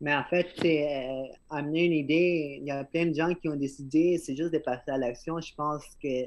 Mais 0.00 0.14
en 0.14 0.24
fait, 0.24 0.48
c'est 0.60 1.08
euh, 1.08 1.24
amener 1.50 1.86
une 1.86 1.92
idée. 1.92 2.58
Il 2.60 2.66
y 2.66 2.70
a 2.70 2.84
plein 2.84 3.06
de 3.06 3.14
gens 3.14 3.34
qui 3.34 3.48
ont 3.48 3.56
décidé, 3.56 4.18
c'est 4.18 4.36
juste 4.36 4.52
de 4.52 4.58
passer 4.58 4.90
à 4.90 4.98
l'action. 4.98 5.40
Je 5.40 5.54
pense 5.54 5.82
que. 6.02 6.26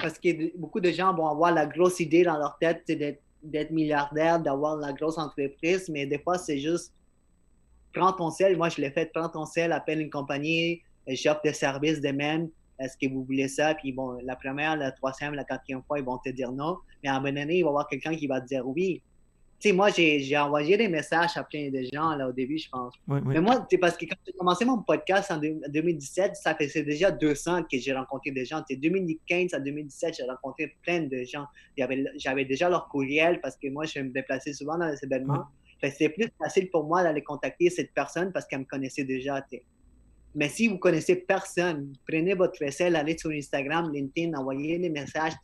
Parce 0.00 0.18
que 0.18 0.56
beaucoup 0.56 0.80
de 0.80 0.90
gens 0.90 1.14
vont 1.14 1.26
avoir 1.26 1.52
la 1.52 1.66
grosse 1.66 1.98
idée 1.98 2.22
dans 2.22 2.38
leur 2.38 2.56
tête 2.58 2.86
d'être 2.86 3.70
milliardaire, 3.70 4.38
d'avoir 4.38 4.76
la 4.76 4.92
grosse 4.92 5.18
entreprise, 5.18 5.88
mais 5.88 6.06
des 6.06 6.18
fois, 6.18 6.38
c'est 6.38 6.58
juste 6.58 6.92
prends 7.92 8.12
ton 8.12 8.30
sel. 8.30 8.56
Moi, 8.56 8.68
je 8.68 8.80
l'ai 8.80 8.90
fait, 8.90 9.10
prends 9.12 9.28
ton 9.28 9.44
sel, 9.44 9.72
appelle 9.72 10.00
une 10.00 10.10
compagnie, 10.10 10.82
j'offre 11.08 11.40
des 11.42 11.52
services 11.52 12.00
de 12.00 12.10
même. 12.10 12.48
Est-ce 12.78 12.96
que 12.96 13.12
vous 13.12 13.24
voulez 13.24 13.48
ça? 13.48 13.74
Puis 13.74 13.92
bon, 13.92 14.18
la 14.22 14.36
première, 14.36 14.76
la 14.76 14.92
troisième, 14.92 15.34
la 15.34 15.44
quatrième 15.44 15.82
fois, 15.82 15.98
ils 15.98 16.04
vont 16.04 16.18
te 16.18 16.30
dire 16.30 16.52
non. 16.52 16.78
Mais 17.02 17.08
à 17.08 17.16
un 17.16 17.20
moment 17.20 17.32
donné, 17.32 17.58
il 17.58 17.62
va 17.62 17.68
y 17.68 17.70
avoir 17.70 17.88
quelqu'un 17.88 18.14
qui 18.14 18.26
va 18.26 18.40
te 18.40 18.46
dire 18.46 18.66
oui 18.66 19.02
sais, 19.62 19.72
moi, 19.72 19.88
j'ai 19.90 20.36
envoyé 20.38 20.76
des 20.76 20.88
messages 20.88 21.36
à 21.36 21.44
plein 21.44 21.70
de 21.70 21.82
gens 21.92 22.14
là, 22.16 22.28
au 22.28 22.32
début, 22.32 22.58
je 22.58 22.68
pense. 22.68 22.94
Mais 23.06 23.40
moi, 23.40 23.66
c'est 23.70 23.78
parce 23.78 23.96
que 23.96 24.04
quand 24.06 24.16
j'ai 24.26 24.32
commencé 24.32 24.64
mon 24.64 24.82
podcast 24.82 25.30
en 25.30 25.38
2017, 25.38 26.36
ça 26.36 26.54
faisait 26.54 26.82
déjà 26.82 27.10
deux 27.10 27.48
ans 27.48 27.62
que 27.62 27.78
j'ai 27.78 27.92
rencontré 27.92 28.30
des 28.30 28.44
gens. 28.44 28.62
De 28.68 28.74
2015 28.76 29.54
à 29.54 29.60
2017, 29.60 30.16
j'ai 30.18 30.24
rencontré 30.24 30.74
plein 30.82 31.02
de 31.02 31.24
gens. 31.24 31.46
J'avais 32.16 32.44
déjà 32.44 32.68
leur 32.68 32.88
courriel 32.88 33.40
parce 33.40 33.56
que 33.56 33.68
moi, 33.68 33.84
je 33.84 34.00
me 34.00 34.10
déplaçais 34.10 34.52
souvent 34.52 34.78
dans 34.78 34.88
les 34.88 35.02
événements. 35.02 35.44
C'est 35.82 36.10
plus 36.10 36.28
facile 36.38 36.70
pour 36.70 36.84
moi 36.84 37.02
d'aller 37.02 37.22
contacter 37.22 37.68
cette 37.68 37.92
personne 37.92 38.32
parce 38.32 38.46
qu'elle 38.46 38.60
me 38.60 38.64
connaissait 38.64 39.04
déjà. 39.04 39.44
Mais 40.34 40.48
si 40.48 40.68
vous 40.68 40.78
connaissez 40.78 41.16
personne, 41.16 41.92
prenez 42.06 42.34
votre 42.34 42.58
vaisselle, 42.58 42.96
allez 42.96 43.18
sur 43.18 43.30
Instagram, 43.30 43.92
LinkedIn, 43.92 44.36
envoyez 44.38 44.78
des 44.78 44.88
messages. 44.88 45.34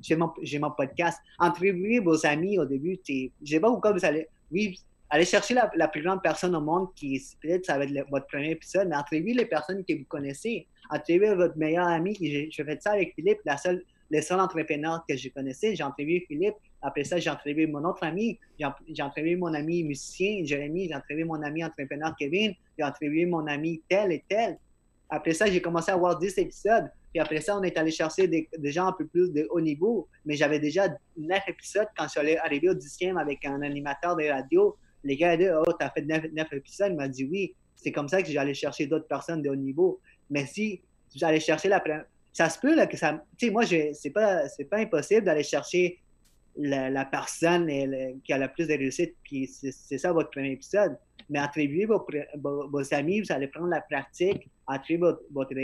J'ai 0.00 0.16
mon, 0.16 0.32
mon, 0.60 0.70
podcast. 0.70 1.18
Entrevuez 1.38 1.98
vos 1.98 2.24
amis 2.24 2.58
au 2.58 2.64
début. 2.64 2.98
Je 3.08 3.28
ne 3.40 3.46
sais 3.46 3.60
pas 3.60 3.68
pourquoi 3.68 3.92
vous 3.92 4.04
allez. 4.04 4.28
Oui, 4.52 4.78
allez 5.10 5.24
chercher 5.24 5.54
la, 5.54 5.88
plus 5.88 6.02
grande 6.02 6.22
personne 6.22 6.54
au 6.54 6.60
monde 6.60 6.88
qui, 6.94 7.20
peut-être, 7.40 7.66
ça 7.66 7.78
va 7.78 7.84
être 7.84 8.10
votre 8.10 8.26
premier 8.26 8.52
épisode, 8.52 8.88
mais 8.88 8.96
entrevuez 8.96 9.34
les 9.34 9.46
personnes 9.46 9.84
que 9.84 9.94
vous 9.94 10.04
connaissez. 10.04 10.66
Entrevuez 10.90 11.34
votre 11.34 11.56
meilleur 11.56 11.88
ami. 11.88 12.14
Je, 12.50 12.62
fais 12.62 12.78
ça 12.80 12.92
avec 12.92 13.14
Philippe, 13.14 13.40
la 13.44 13.56
seule, 13.56 13.82
le 14.10 14.20
seul 14.20 14.38
entrepreneur 14.38 15.04
que 15.08 15.16
je 15.16 15.28
connaissais. 15.30 15.74
J'ai 15.74 15.82
entrevué 15.82 16.24
Philippe. 16.28 16.54
Après 16.86 17.02
ça, 17.02 17.18
j'ai 17.18 17.30
entrevué 17.30 17.66
mon 17.66 17.82
autre 17.84 18.04
ami. 18.04 18.38
J'ai 18.56 19.02
entrevué 19.02 19.34
mon 19.34 19.52
ami 19.52 19.82
musicien, 19.82 20.44
Jérémy. 20.44 20.86
J'ai 20.86 20.94
entrevué 20.94 21.24
mon 21.24 21.42
ami 21.42 21.64
entrepreneur, 21.64 22.14
Kevin. 22.16 22.54
J'ai 22.78 22.84
entrevué 22.84 23.26
mon 23.26 23.44
ami 23.48 23.82
tel 23.88 24.12
et 24.12 24.24
tel. 24.28 24.56
Après 25.10 25.34
ça, 25.34 25.46
j'ai 25.46 25.60
commencé 25.60 25.90
à 25.90 25.94
avoir 25.94 26.16
10 26.16 26.38
épisodes. 26.38 26.88
Puis 27.10 27.18
après 27.20 27.40
ça, 27.40 27.58
on 27.58 27.62
est 27.64 27.76
allé 27.76 27.90
chercher 27.90 28.28
des, 28.28 28.48
gens 28.70 28.86
un 28.86 28.92
peu 28.92 29.04
plus 29.04 29.32
de 29.32 29.48
haut 29.50 29.60
niveau. 29.60 30.06
Mais 30.24 30.36
j'avais 30.36 30.60
déjà 30.60 30.86
9 31.16 31.42
épisodes 31.48 31.88
quand 31.96 32.04
je 32.04 32.20
suis 32.20 32.36
arrivé 32.36 32.70
au 32.70 32.74
10e 32.74 33.20
avec 33.20 33.44
un 33.44 33.62
animateur 33.62 34.14
de 34.14 34.28
radio. 34.28 34.76
Les 35.02 35.16
gars 35.16 35.34
ont 35.34 35.36
dit 35.38 35.48
Oh, 35.66 35.72
t'as 35.72 35.90
fait 35.90 36.02
9, 36.02 36.26
9 36.34 36.52
épisodes. 36.52 36.92
Il 36.92 36.96
m'a 36.96 37.08
dit 37.08 37.24
Oui. 37.24 37.54
C'est 37.74 37.90
comme 37.90 38.08
ça 38.08 38.22
que 38.22 38.30
j'allais 38.30 38.54
chercher 38.54 38.86
d'autres 38.86 39.08
personnes 39.08 39.42
de 39.42 39.50
haut 39.50 39.56
niveau. 39.56 40.00
Mais 40.30 40.46
si 40.46 40.80
j'allais 41.12 41.40
chercher 41.40 41.68
la. 41.68 41.82
Ça 42.32 42.48
se 42.48 42.60
peut 42.60 42.76
là, 42.76 42.86
que 42.86 42.96
ça. 42.96 43.24
Tu 43.36 43.46
sais, 43.46 43.52
moi, 43.52 43.64
c'est 43.66 44.10
pas, 44.10 44.42
pas 44.70 44.78
impossible 44.78 45.24
d'aller 45.24 45.42
chercher 45.42 45.98
la, 46.56 47.04
personne 47.04 47.66
qui 48.24 48.32
a 48.32 48.38
le 48.38 48.48
plus 48.48 48.66
de 48.66 48.74
réussite, 48.74 49.14
puis 49.22 49.46
c'est 49.46 49.98
ça 49.98 50.12
votre 50.12 50.30
premier 50.30 50.52
épisode. 50.52 50.96
Mais 51.28 51.38
attribuez 51.38 51.86
vos, 51.86 52.06
vos, 52.36 52.94
amis, 52.94 53.20
vous 53.20 53.32
allez 53.32 53.48
prendre 53.48 53.68
la 53.68 53.80
pratique, 53.80 54.48
attribuez 54.66 55.00
votre, 55.00 55.22
votre, 55.32 55.54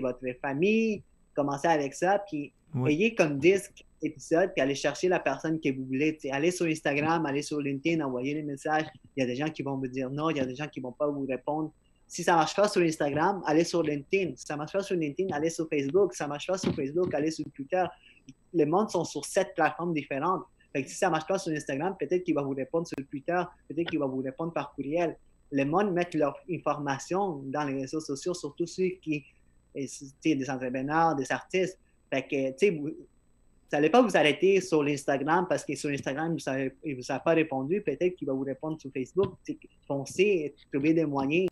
votre 0.00 0.40
famille, 0.40 1.02
commencez 1.34 1.68
avec 1.68 1.94
ça, 1.94 2.22
puis 2.28 2.52
ayez 2.86 3.14
comme 3.14 3.38
10 3.38 3.72
épisodes, 4.02 4.50
puis 4.54 4.62
allez 4.62 4.74
chercher 4.74 5.08
la 5.08 5.20
personne 5.20 5.60
que 5.60 5.70
vous 5.74 5.84
voulez. 5.84 6.18
allez 6.30 6.50
sur 6.50 6.66
Instagram, 6.66 7.24
allez 7.26 7.42
sur 7.42 7.60
LinkedIn, 7.60 8.04
envoyez 8.04 8.34
des 8.34 8.42
messages. 8.42 8.86
Il 9.16 9.20
y 9.20 9.22
a 9.22 9.26
des 9.26 9.36
gens 9.36 9.48
qui 9.48 9.62
vont 9.62 9.76
vous 9.76 9.86
dire 9.86 10.10
non, 10.10 10.30
il 10.30 10.38
y 10.38 10.40
a 10.40 10.46
des 10.46 10.54
gens 10.54 10.66
qui 10.66 10.80
ne 10.80 10.84
vont 10.84 10.92
pas 10.92 11.06
vous 11.06 11.26
répondre. 11.26 11.72
Si 12.12 12.22
ça 12.22 12.32
ne 12.32 12.36
marche 12.38 12.54
pas 12.54 12.68
sur 12.68 12.82
Instagram, 12.82 13.42
allez 13.46 13.64
sur 13.64 13.82
LinkedIn. 13.82 14.36
Si 14.36 14.44
ça 14.44 14.54
ne 14.54 14.58
marche 14.58 14.72
pas 14.72 14.82
sur 14.82 14.96
LinkedIn, 14.96 15.34
allez 15.34 15.50
sur 15.50 15.66
Facebook. 15.68 16.12
Si 16.12 16.18
ça 16.18 16.24
ne 16.24 16.30
marche 16.30 16.46
pas 16.46 16.58
sur 16.58 16.74
Facebook, 16.74 17.14
allez 17.14 17.30
sur 17.30 17.44
Twitter 17.54 17.84
les 18.52 18.66
mondes 18.66 18.90
sont 18.90 19.04
sur 19.04 19.24
sept 19.24 19.54
plateformes 19.54 19.94
différentes. 19.94 20.44
Fait 20.72 20.86
si 20.88 20.94
ça 20.94 21.06
ne 21.06 21.12
marche 21.12 21.26
pas 21.26 21.38
sur 21.38 21.52
Instagram, 21.52 21.94
peut-être 21.98 22.24
qu'il 22.24 22.34
va 22.34 22.42
vous 22.42 22.54
répondre 22.54 22.86
sur 22.86 22.96
Twitter, 23.08 23.40
peut-être 23.68 23.90
qu'il 23.90 23.98
va 23.98 24.06
vous 24.06 24.22
répondre 24.22 24.52
par 24.52 24.74
courriel. 24.74 25.16
Les 25.50 25.64
mondes 25.64 25.92
mettent 25.92 26.14
leur 26.14 26.36
information 26.50 27.42
dans 27.44 27.64
les 27.64 27.80
réseaux 27.80 28.00
sociaux, 28.00 28.32
surtout 28.32 28.66
ceux 28.66 28.88
qui, 29.02 29.24
des 29.74 30.50
entrepreneurs, 30.50 31.14
des 31.14 31.30
artistes. 31.30 31.78
Fait 32.10 32.22
que, 32.22 32.50
tu 32.52 32.54
sais, 32.58 32.70
vous 32.70 32.90
n'allez 33.70 33.90
pas 33.90 34.00
vous 34.00 34.16
arrêter 34.16 34.62
sur 34.62 34.82
l'Instagram 34.82 35.46
parce 35.46 35.64
que 35.64 35.74
sur 35.74 35.90
Instagram, 35.90 36.36
il 36.84 36.92
ne 36.92 36.96
vous 36.96 37.12
a 37.12 37.18
pas 37.18 37.32
répondu. 37.32 37.82
Peut-être 37.82 38.16
qu'il 38.16 38.26
va 38.28 38.32
vous 38.32 38.44
répondre 38.44 38.80
sur 38.80 38.90
Facebook. 38.92 39.34
Foncez, 39.86 40.54
trouver 40.72 40.94
des 40.94 41.04
moyens. 41.04 41.48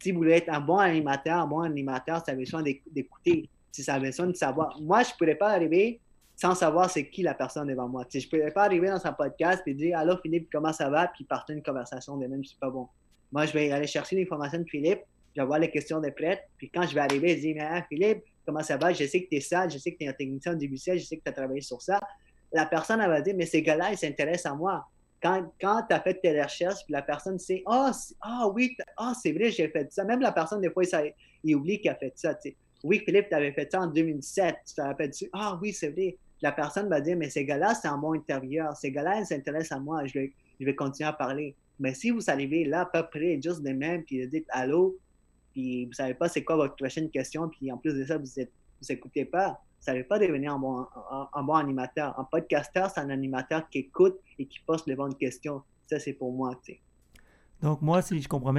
Si 0.00 0.12
vous 0.12 0.18
voulez 0.18 0.34
être 0.34 0.48
un 0.48 0.60
bon 0.60 0.78
animateur, 0.78 1.38
un 1.38 1.46
bon 1.46 1.60
animateur, 1.60 2.24
ça 2.24 2.32
a 2.32 2.34
besoin 2.34 2.62
d'écouter 2.62 3.48
si 3.72 3.82
ça 3.82 3.94
a 3.94 4.00
besoin 4.00 4.26
de 4.26 4.34
savoir. 4.34 4.80
Moi, 4.80 5.02
je 5.02 5.10
ne 5.10 5.18
pourrais 5.18 5.34
pas 5.34 5.50
arriver 5.50 6.00
sans 6.38 6.54
savoir 6.54 6.88
c'est 6.88 7.08
qui 7.08 7.22
la 7.22 7.34
personne 7.34 7.66
devant 7.66 7.88
moi. 7.88 8.04
je 8.12 8.18
ne 8.18 8.22
pourrais 8.30 8.52
pas 8.52 8.62
arriver 8.62 8.88
dans 8.88 9.04
un 9.04 9.12
podcast 9.12 9.62
et 9.66 9.74
dire 9.74 9.98
Allô 9.98 10.16
Philippe, 10.22 10.48
comment 10.52 10.72
ça 10.72 10.88
va? 10.88 11.08
Puis 11.08 11.24
partir 11.24 11.56
une 11.56 11.62
conversation 11.62 12.16
de 12.16 12.26
même, 12.26 12.44
c'est 12.44 12.58
pas 12.58 12.70
bon. 12.70 12.88
Moi, 13.32 13.46
je 13.46 13.52
vais 13.52 13.72
aller 13.72 13.88
chercher 13.88 14.16
l'information 14.16 14.60
de 14.60 14.64
Philippe, 14.64 15.00
je 15.34 15.42
vais 15.42 15.46
voir 15.46 15.58
les 15.58 15.70
questions 15.70 16.00
de 16.00 16.10
prête, 16.10 16.44
puis 16.56 16.70
quand 16.70 16.86
je 16.86 16.94
vais 16.94 17.00
arriver, 17.00 17.36
je 17.36 17.40
dis 17.40 17.54
Mais 17.54 17.68
Philippe, 17.88 18.22
comment 18.46 18.62
ça 18.62 18.76
va? 18.76 18.92
Je 18.92 19.04
sais 19.04 19.24
que 19.24 19.28
tu 19.28 19.36
es 19.36 19.40
ça, 19.40 19.68
je 19.68 19.78
sais 19.78 19.92
que 19.92 19.98
tu 19.98 20.04
es 20.04 20.08
un 20.08 20.12
technicien 20.12 20.54
du 20.54 20.70
je 20.72 20.98
sais 20.98 21.16
que 21.16 21.22
tu 21.24 21.28
as 21.28 21.32
travaillé 21.32 21.60
sur 21.60 21.82
ça. 21.82 21.98
La 22.52 22.66
personne, 22.66 23.00
elle 23.00 23.10
va 23.10 23.20
dire 23.20 23.34
Mais 23.36 23.46
ces 23.46 23.60
gars-là, 23.60 23.90
ils 23.90 23.98
s'intéressent 23.98 24.52
à 24.52 24.54
moi. 24.54 24.86
Quand, 25.22 25.52
quand 25.60 25.82
tu 25.88 25.94
as 25.94 26.00
fait 26.00 26.14
tes 26.14 26.40
recherches, 26.40 26.84
puis 26.84 26.92
la 26.92 27.02
personne 27.02 27.38
sait 27.38 27.62
Ah, 27.66 27.90
oh, 28.26 28.52
oui, 28.54 28.76
oh, 28.98 29.12
c'est 29.20 29.32
vrai, 29.32 29.50
j'ai 29.50 29.68
fait 29.68 29.92
ça. 29.92 30.04
Même 30.04 30.20
la 30.20 30.32
personne, 30.32 30.60
des 30.60 30.70
fois, 30.70 30.84
il, 31.42 31.56
oublie 31.56 31.80
qu'il 31.80 31.90
a 31.90 31.94
fait 31.94 32.12
ça. 32.16 32.36
oui, 32.84 33.02
Philippe, 33.04 33.28
tu 33.28 33.34
avais 33.34 33.52
fait 33.52 33.70
ça 33.70 33.80
en 33.80 33.86
2007. 33.88 34.56
Tu 34.66 34.74
te 34.74 34.80
rappelles 34.80 35.10
dessus. 35.10 35.28
Ah 35.32 35.58
oui, 35.60 35.72
c'est 35.72 35.90
vrai. 35.90 36.16
La 36.40 36.52
personne 36.52 36.88
va 36.88 37.00
dire, 37.00 37.16
mais 37.16 37.30
ces 37.30 37.44
gars-là, 37.44 37.74
c'est 37.74 37.88
un 37.88 37.98
bon 37.98 38.14
intérieur. 38.14 38.76
Ces 38.76 38.92
gars-là, 38.92 39.20
ils 39.20 39.26
s'intéressent 39.26 39.78
à 39.78 39.80
moi. 39.80 40.06
Je 40.06 40.14
vais, 40.14 40.32
je 40.60 40.64
vais 40.64 40.74
continuer 40.74 41.08
à 41.08 41.12
parler. 41.12 41.56
Mais 41.80 41.94
si 41.94 42.10
vous 42.10 42.28
arrivez 42.30 42.64
là, 42.64 42.82
à 42.82 42.86
peu 42.86 43.08
près, 43.08 43.40
juste 43.42 43.62
de 43.62 43.70
même, 43.70 44.04
puis 44.04 44.22
vous 44.22 44.30
dites 44.30 44.46
allô, 44.50 44.96
puis 45.52 45.86
vous 45.86 45.92
savez 45.92 46.14
pas 46.14 46.28
c'est 46.28 46.44
quoi 46.44 46.56
votre 46.56 46.76
prochaine 46.76 47.10
question, 47.10 47.48
puis 47.48 47.70
en 47.70 47.78
plus 47.78 47.94
de 47.94 48.04
ça, 48.04 48.18
vous 48.18 48.26
n'écoutez 48.88 49.24
vous 49.24 49.30
pas, 49.30 49.62
vous 49.86 49.96
ne 49.96 50.02
pas 50.02 50.18
devenir 50.18 50.54
un 50.54 51.42
bon, 51.42 51.54
animateur. 51.54 52.18
Un 52.18 52.24
podcasteur, 52.24 52.90
c'est 52.90 53.00
un 53.00 53.10
animateur 53.10 53.68
qui 53.68 53.78
écoute 53.78 54.18
et 54.38 54.46
qui 54.46 54.60
pose 54.60 54.86
les 54.86 54.96
bonnes 54.96 55.14
questions. 55.14 55.62
Ça, 55.86 55.98
c'est 55.98 56.12
pour 56.12 56.32
moi, 56.32 56.54
tu 56.62 56.72
sais. 56.72 56.80
Donc, 57.62 57.82
moi, 57.82 58.02
si 58.02 58.20
je 58.20 58.28
comprends 58.28 58.54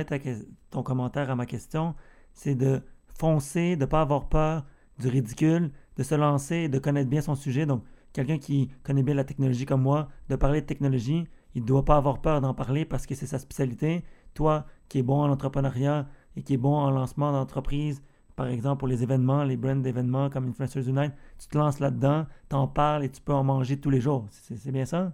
ton 0.71 0.83
commentaire 0.83 1.29
à 1.29 1.35
ma 1.35 1.45
question, 1.45 1.95
c'est 2.33 2.55
de 2.55 2.81
foncer, 3.17 3.75
de 3.75 3.81
ne 3.81 3.85
pas 3.85 4.01
avoir 4.01 4.27
peur 4.27 4.65
du 4.97 5.07
ridicule, 5.07 5.71
de 5.95 6.03
se 6.03 6.15
lancer, 6.15 6.67
de 6.67 6.79
connaître 6.79 7.09
bien 7.09 7.21
son 7.21 7.35
sujet. 7.35 7.65
Donc, 7.65 7.83
quelqu'un 8.11 8.37
qui 8.37 8.71
connaît 8.83 9.03
bien 9.03 9.13
la 9.15 9.23
technologie 9.23 9.65
comme 9.65 9.81
moi, 9.81 10.09
de 10.29 10.35
parler 10.35 10.61
de 10.61 10.65
technologie, 10.65 11.27
il 11.55 11.61
ne 11.61 11.67
doit 11.67 11.85
pas 11.85 11.97
avoir 11.97 12.21
peur 12.21 12.41
d'en 12.41 12.53
parler 12.53 12.85
parce 12.85 13.05
que 13.05 13.15
c'est 13.15 13.25
sa 13.25 13.39
spécialité. 13.39 14.03
Toi, 14.33 14.65
qui 14.87 14.99
es 14.99 15.03
bon 15.03 15.21
en 15.21 15.29
entrepreneuriat 15.29 16.07
et 16.35 16.43
qui 16.43 16.55
est 16.55 16.57
bon 16.57 16.75
en 16.75 16.91
lancement 16.91 17.31
d'entreprise, 17.31 18.01
par 18.39 18.47
exemple 18.47 18.79
pour 18.79 18.87
les 18.87 19.03
événements, 19.03 19.43
les 19.43 19.57
brands 19.57 19.75
d'événements 19.75 20.29
comme 20.29 20.47
Influencers 20.47 20.87
Unite, 20.87 21.11
tu 21.37 21.49
te 21.49 21.57
lances 21.57 21.81
là-dedans, 21.81 22.25
tu 22.49 22.55
en 22.55 22.69
parles 22.69 23.03
et 23.03 23.09
tu 23.11 23.19
peux 23.19 23.33
en 23.33 23.43
manger 23.43 23.77
tous 23.77 23.89
les 23.89 23.99
jours. 23.99 24.27
C'est 24.31 24.71
bien 24.71 24.85
ça? 24.85 25.13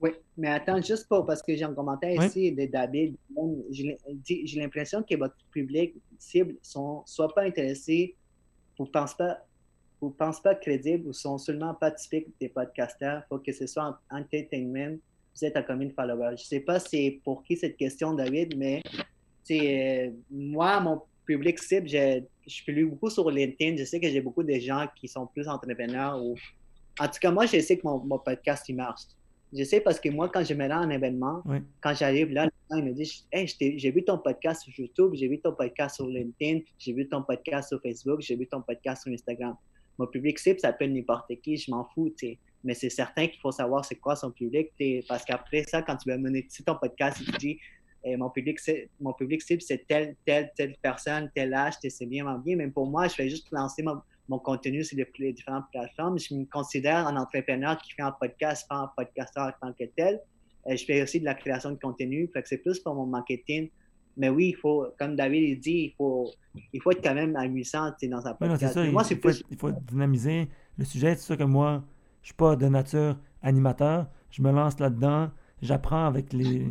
Oui, 0.00 0.12
mais 0.34 0.48
attends, 0.48 0.80
juste 0.80 1.06
pour, 1.06 1.26
parce 1.26 1.42
que 1.42 1.54
j'ai 1.54 1.64
un 1.64 1.74
commentaire 1.74 2.24
ici 2.24 2.52
de 2.52 2.64
David. 2.64 3.16
J'ai 3.70 4.58
l'impression 4.58 5.02
que 5.02 5.14
votre 5.14 5.36
public 5.50 5.94
cible 6.18 6.54
sont 6.62 7.02
soit 7.04 7.34
pas 7.34 7.42
intéressés, 7.42 8.16
ou 8.78 8.84
ne 8.84 8.88
pensent 8.88 9.14
pas, 9.14 9.36
ou 10.00 10.08
pensent 10.08 10.40
pas 10.40 10.54
crédibles, 10.54 11.06
ou 11.06 11.12
sont 11.12 11.36
seulement 11.36 11.74
pas 11.74 11.90
typiques 11.90 12.28
des 12.40 12.48
podcasters. 12.48 13.24
Il 13.26 13.28
faut 13.28 13.40
que 13.40 13.52
ce 13.52 13.66
soit 13.66 14.00
entertainment. 14.10 14.96
Vous 15.36 15.44
êtes 15.44 15.54
un 15.54 15.62
commune 15.62 15.90
follower. 15.90 16.30
Je 16.38 16.44
sais 16.44 16.60
pas 16.60 16.80
c'est 16.80 17.20
pour 17.22 17.42
qui 17.42 17.58
cette 17.58 17.76
question, 17.76 18.14
David, 18.14 18.56
mais 18.56 18.82
euh, 19.50 20.10
moi, 20.30 20.80
mon 20.80 21.02
public 21.24 21.58
cible, 21.58 21.88
je, 21.88 22.22
je 22.46 22.64
publie 22.64 22.84
beaucoup 22.84 23.10
sur 23.10 23.30
LinkedIn. 23.30 23.76
Je 23.76 23.84
sais 23.84 24.00
que 24.00 24.08
j'ai 24.08 24.20
beaucoup 24.20 24.42
de 24.42 24.54
gens 24.54 24.86
qui 24.96 25.08
sont 25.08 25.26
plus 25.26 25.48
entrepreneurs. 25.48 26.22
Ou... 26.22 26.34
En 26.98 27.06
tout 27.06 27.18
cas, 27.20 27.30
moi, 27.30 27.46
je 27.46 27.60
sais 27.60 27.76
que 27.76 27.82
mon, 27.84 27.98
mon 27.98 28.18
podcast, 28.18 28.68
il 28.68 28.76
marche. 28.76 29.02
Je 29.52 29.64
sais 29.64 29.80
parce 29.80 29.98
que 29.98 30.08
moi, 30.08 30.28
quand 30.28 30.44
je 30.44 30.54
me 30.54 30.68
rends 30.68 30.82
à 30.82 30.84
un 30.84 30.90
événement, 30.90 31.42
quand 31.80 31.94
j'arrive 31.94 32.30
là, 32.30 32.46
les 32.46 32.76
gens 32.76 32.84
me 32.84 32.92
disent 32.92 33.26
Hey, 33.32 33.48
j'ai 33.58 33.90
vu 33.90 34.04
ton 34.04 34.18
podcast 34.18 34.62
sur 34.62 34.72
YouTube, 34.78 35.10
j'ai 35.14 35.26
vu 35.26 35.40
ton 35.40 35.52
podcast 35.52 35.96
sur 35.96 36.06
LinkedIn, 36.06 36.60
j'ai 36.78 36.92
vu 36.92 37.08
ton 37.08 37.22
podcast 37.22 37.70
sur 37.70 37.80
Facebook, 37.82 38.20
j'ai 38.20 38.36
vu 38.36 38.46
ton 38.46 38.62
podcast 38.62 39.02
sur 39.02 39.12
Instagram. 39.12 39.56
Mon 39.98 40.06
public 40.06 40.38
cible 40.38 40.60
s'appelle 40.60 40.92
n'importe 40.92 41.32
qui, 41.42 41.56
je 41.56 41.70
m'en 41.70 41.84
fous. 41.94 42.14
Mais 42.62 42.74
c'est 42.74 42.90
certain 42.90 43.26
qu'il 43.26 43.40
faut 43.40 43.50
savoir 43.50 43.84
c'est 43.84 43.96
quoi 43.96 44.14
son 44.14 44.30
public, 44.30 44.70
parce 45.08 45.24
qu'après 45.24 45.64
ça, 45.64 45.82
quand 45.82 45.96
tu 45.96 46.08
vas 46.08 46.16
monétiser 46.16 46.62
ton 46.62 46.76
podcast, 46.76 47.20
tu 47.24 47.30
dis 47.38 47.58
eh, 48.04 48.16
mon, 48.16 48.30
public, 48.30 48.58
mon 49.00 49.12
public 49.12 49.42
cible, 49.42 49.60
c'est 49.62 49.86
telle, 49.86 50.16
telle, 50.24 50.50
telle 50.56 50.74
personne, 50.80 51.30
tel 51.34 51.52
âge, 51.52 51.74
c'est 51.80 52.06
bien, 52.06 52.38
bien. 52.38 52.56
Même 52.56 52.72
pour 52.72 52.86
moi, 52.86 53.08
je 53.08 53.16
vais 53.16 53.28
juste 53.28 53.48
lancer 53.52 53.82
mon, 53.82 54.00
mon 54.30 54.38
contenu 54.38 54.82
sur 54.84 54.96
les, 54.96 55.32
différentes 55.32 55.64
plateformes. 55.70 56.18
Je 56.18 56.34
me 56.34 56.44
considère 56.44 57.06
un 57.06 57.16
entrepreneur 57.16 57.76
qui 57.78 57.92
fait 57.92 58.02
un 58.02 58.12
podcast, 58.12 58.66
pas 58.68 58.76
un 58.76 58.90
podcasteur 58.96 59.48
en 59.48 59.66
tant 59.66 59.72
que 59.74 59.84
tel. 59.96 60.20
Je 60.68 60.84
fais 60.84 61.02
aussi 61.02 61.20
de 61.20 61.24
la 61.24 61.34
création 61.34 61.72
de 61.72 61.78
contenu, 61.78 62.28
fait 62.32 62.42
que 62.42 62.48
c'est 62.48 62.58
plus 62.58 62.78
pour 62.78 62.94
mon 62.94 63.06
marketing. 63.06 63.68
Mais 64.16 64.28
oui, 64.28 64.48
il 64.48 64.56
faut, 64.56 64.86
comme 64.98 65.16
David 65.16 65.60
dit, 65.60 65.92
il 65.92 65.94
faut, 65.96 66.30
il 66.72 66.80
faut 66.80 66.90
être 66.92 67.02
quand 67.02 67.14
même 67.14 67.36
amusant 67.36 67.92
dans 68.02 68.26
un 68.26 68.34
podcast. 68.34 68.74
ça, 68.74 68.84
moi, 68.84 69.02
il, 69.10 69.18
faut, 69.18 69.30
il 69.50 69.56
faut 69.56 69.72
dynamiser 69.72 70.48
le 70.78 70.84
sujet. 70.84 71.14
C'est 71.16 71.24
sûr 71.24 71.36
que 71.36 71.44
moi, 71.44 71.82
je 72.22 72.28
suis 72.28 72.34
pas 72.34 72.56
de 72.56 72.66
nature 72.66 73.16
animateur. 73.42 74.06
Je 74.30 74.42
me 74.42 74.52
lance 74.52 74.78
là-dedans. 74.78 75.30
J'apprends 75.62 76.06
avec 76.06 76.32
les, 76.32 76.66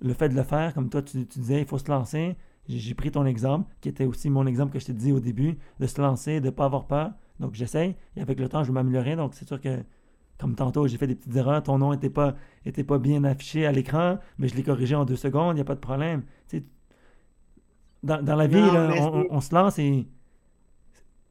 le 0.00 0.14
fait 0.14 0.28
de 0.28 0.34
le 0.34 0.42
faire. 0.42 0.74
Comme 0.74 0.90
toi, 0.90 1.02
tu, 1.02 1.26
tu 1.26 1.38
disais, 1.38 1.60
il 1.60 1.66
faut 1.66 1.78
se 1.78 1.88
lancer. 1.90 2.36
J'ai 2.68 2.94
pris 2.94 3.10
ton 3.10 3.24
exemple, 3.24 3.70
qui 3.80 3.88
était 3.88 4.04
aussi 4.04 4.28
mon 4.28 4.46
exemple 4.46 4.72
que 4.72 4.78
je 4.78 4.86
t'ai 4.86 4.92
dit 4.92 5.12
au 5.12 5.20
début, 5.20 5.58
de 5.80 5.86
se 5.86 6.00
lancer, 6.00 6.40
de 6.40 6.46
ne 6.46 6.50
pas 6.50 6.66
avoir 6.66 6.86
peur. 6.86 7.12
Donc 7.40 7.54
j'essaye, 7.54 7.94
et 8.16 8.20
avec 8.20 8.38
le 8.40 8.48
temps, 8.48 8.62
je 8.62 8.68
vais 8.68 8.74
m'améliorer. 8.74 9.16
Donc 9.16 9.34
c'est 9.34 9.46
sûr 9.46 9.60
que 9.60 9.78
comme 10.38 10.54
tantôt, 10.54 10.86
j'ai 10.86 10.98
fait 10.98 11.06
des 11.06 11.16
petites 11.16 11.34
erreurs, 11.34 11.62
ton 11.62 11.78
nom 11.78 11.92
n'était 11.92 12.10
pas, 12.10 12.36
était 12.64 12.84
pas 12.84 12.98
bien 12.98 13.24
affiché 13.24 13.66
à 13.66 13.72
l'écran, 13.72 14.18
mais 14.38 14.48
je 14.48 14.54
l'ai 14.54 14.62
corrigé 14.62 14.94
en 14.94 15.04
deux 15.04 15.16
secondes, 15.16 15.52
il 15.52 15.56
n'y 15.56 15.60
a 15.62 15.64
pas 15.64 15.74
de 15.74 15.80
problème. 15.80 16.22
Tu 16.48 16.58
sais, 16.58 16.64
dans, 18.04 18.22
dans 18.22 18.36
la 18.36 18.46
vie, 18.46 18.54
Non, 18.54 18.72
là, 18.72 18.88
mais 18.88 19.00
on, 19.30 19.40
se 19.40 19.52
lance 19.54 19.78
et 19.80 20.06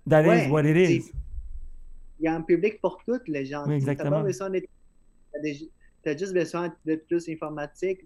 that 0.09 0.23
Ouais, 0.23 0.45
is 0.45 0.51
what 0.51 0.63
it 0.63 0.75
is. 0.75 1.11
Il 2.19 2.25
y 2.25 2.27
a 2.27 2.35
un 2.35 2.41
public 2.41 2.81
pour 2.81 3.01
toutes 3.05 3.27
les 3.27 3.45
gens. 3.45 3.63
Oui, 3.65 3.69
Tu 3.69 3.75
exactement. 3.75 4.23
Des- 4.23 5.69
t'as 6.03 6.17
juste 6.17 6.33
besoin 6.33 6.73
d'être 6.83 7.07
plus 7.07 7.29
informatique. 7.29 7.99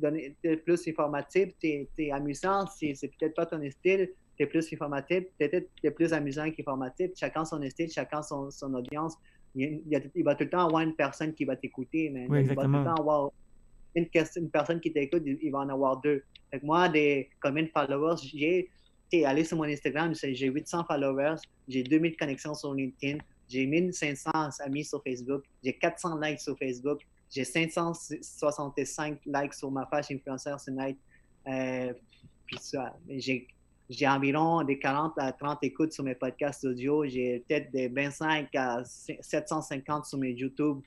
Donner- 0.00 0.34
D'être 0.42 0.64
plus 0.64 0.88
informatif. 0.88 1.52
T'es 1.60 1.88
es 1.98 2.10
amusant. 2.10 2.66
C'est 2.66 2.94
c'est 2.94 3.08
peut-être 3.08 3.34
pas 3.34 3.46
ton 3.46 3.60
style. 3.70 4.10
T'es 4.36 4.46
plus 4.46 4.72
informatif. 4.72 5.24
Peut-être 5.38 5.68
t'es 5.82 5.90
plus 5.90 6.12
amusant 6.12 6.50
qu'informatif. 6.50 7.10
Chacun 7.16 7.44
son 7.44 7.60
style, 7.68 7.90
chacun 7.90 8.22
son, 8.22 8.50
son 8.50 8.72
audience. 8.74 9.14
Il, 9.54 9.82
y 9.88 9.96
a- 9.96 9.98
il 10.00 10.10
il 10.14 10.24
va 10.24 10.34
tout 10.34 10.44
le 10.44 10.50
temps 10.50 10.64
avoir 10.66 10.82
une 10.82 10.94
personne 10.94 11.34
qui 11.34 11.44
va 11.44 11.56
t'écouter. 11.56 12.10
mais 12.10 12.26
Oui, 12.28 12.40
il 12.42 12.54
va 12.54 12.64
tout 12.64 12.70
le 12.70 12.84
temps 12.84 12.94
avoir 12.94 13.30
une, 13.96 14.08
personne 14.50 14.80
qui 14.80 14.92
t'écoute, 14.92 15.22
il, 15.26 15.38
il 15.42 15.50
va 15.50 15.58
en 15.60 15.68
avoir 15.68 16.00
deux. 16.00 16.22
Fait 16.50 16.60
que 16.60 16.66
moi, 16.66 16.88
des, 16.88 17.28
combien 17.42 17.64
de 17.64 17.68
followers 17.68 18.16
j'ai 18.22 18.68
allé 19.24 19.42
sur 19.44 19.56
mon 19.56 19.64
Instagram, 19.64 20.14
j'ai 20.14 20.46
800 20.46 20.84
followers, 20.84 21.34
j'ai 21.68 21.82
2000 21.82 22.16
connexions 22.16 22.54
sur 22.54 22.72
LinkedIn, 22.74 23.18
j'ai 23.48 23.66
1500 23.66 24.30
amis 24.60 24.84
sur 24.84 25.02
Facebook, 25.02 25.42
j'ai 25.64 25.72
400 25.72 26.20
likes 26.20 26.40
sur 26.40 26.56
Facebook, 26.56 27.00
j'ai 27.30 27.44
565 27.44 29.18
likes 29.26 29.54
sur 29.54 29.70
ma 29.70 29.86
page 29.86 30.06
Influencer 30.10 30.54
Tonight. 30.64 30.98
Euh, 31.46 31.92
puis 32.46 32.58
ça, 32.60 32.96
j'ai 33.08 33.46
j'ai 33.88 34.06
environ 34.06 34.62
des 34.62 34.78
40 34.78 35.14
à 35.18 35.32
30 35.32 35.58
écoutes 35.64 35.92
sur 35.92 36.04
mes 36.04 36.14
podcasts 36.14 36.64
audio, 36.64 37.04
j'ai 37.06 37.40
peut-être 37.48 37.72
des 37.72 37.88
25 37.88 38.54
à 38.54 38.84
750 38.84 40.04
sur 40.06 40.16
mes 40.18 40.30
YouTube. 40.30 40.80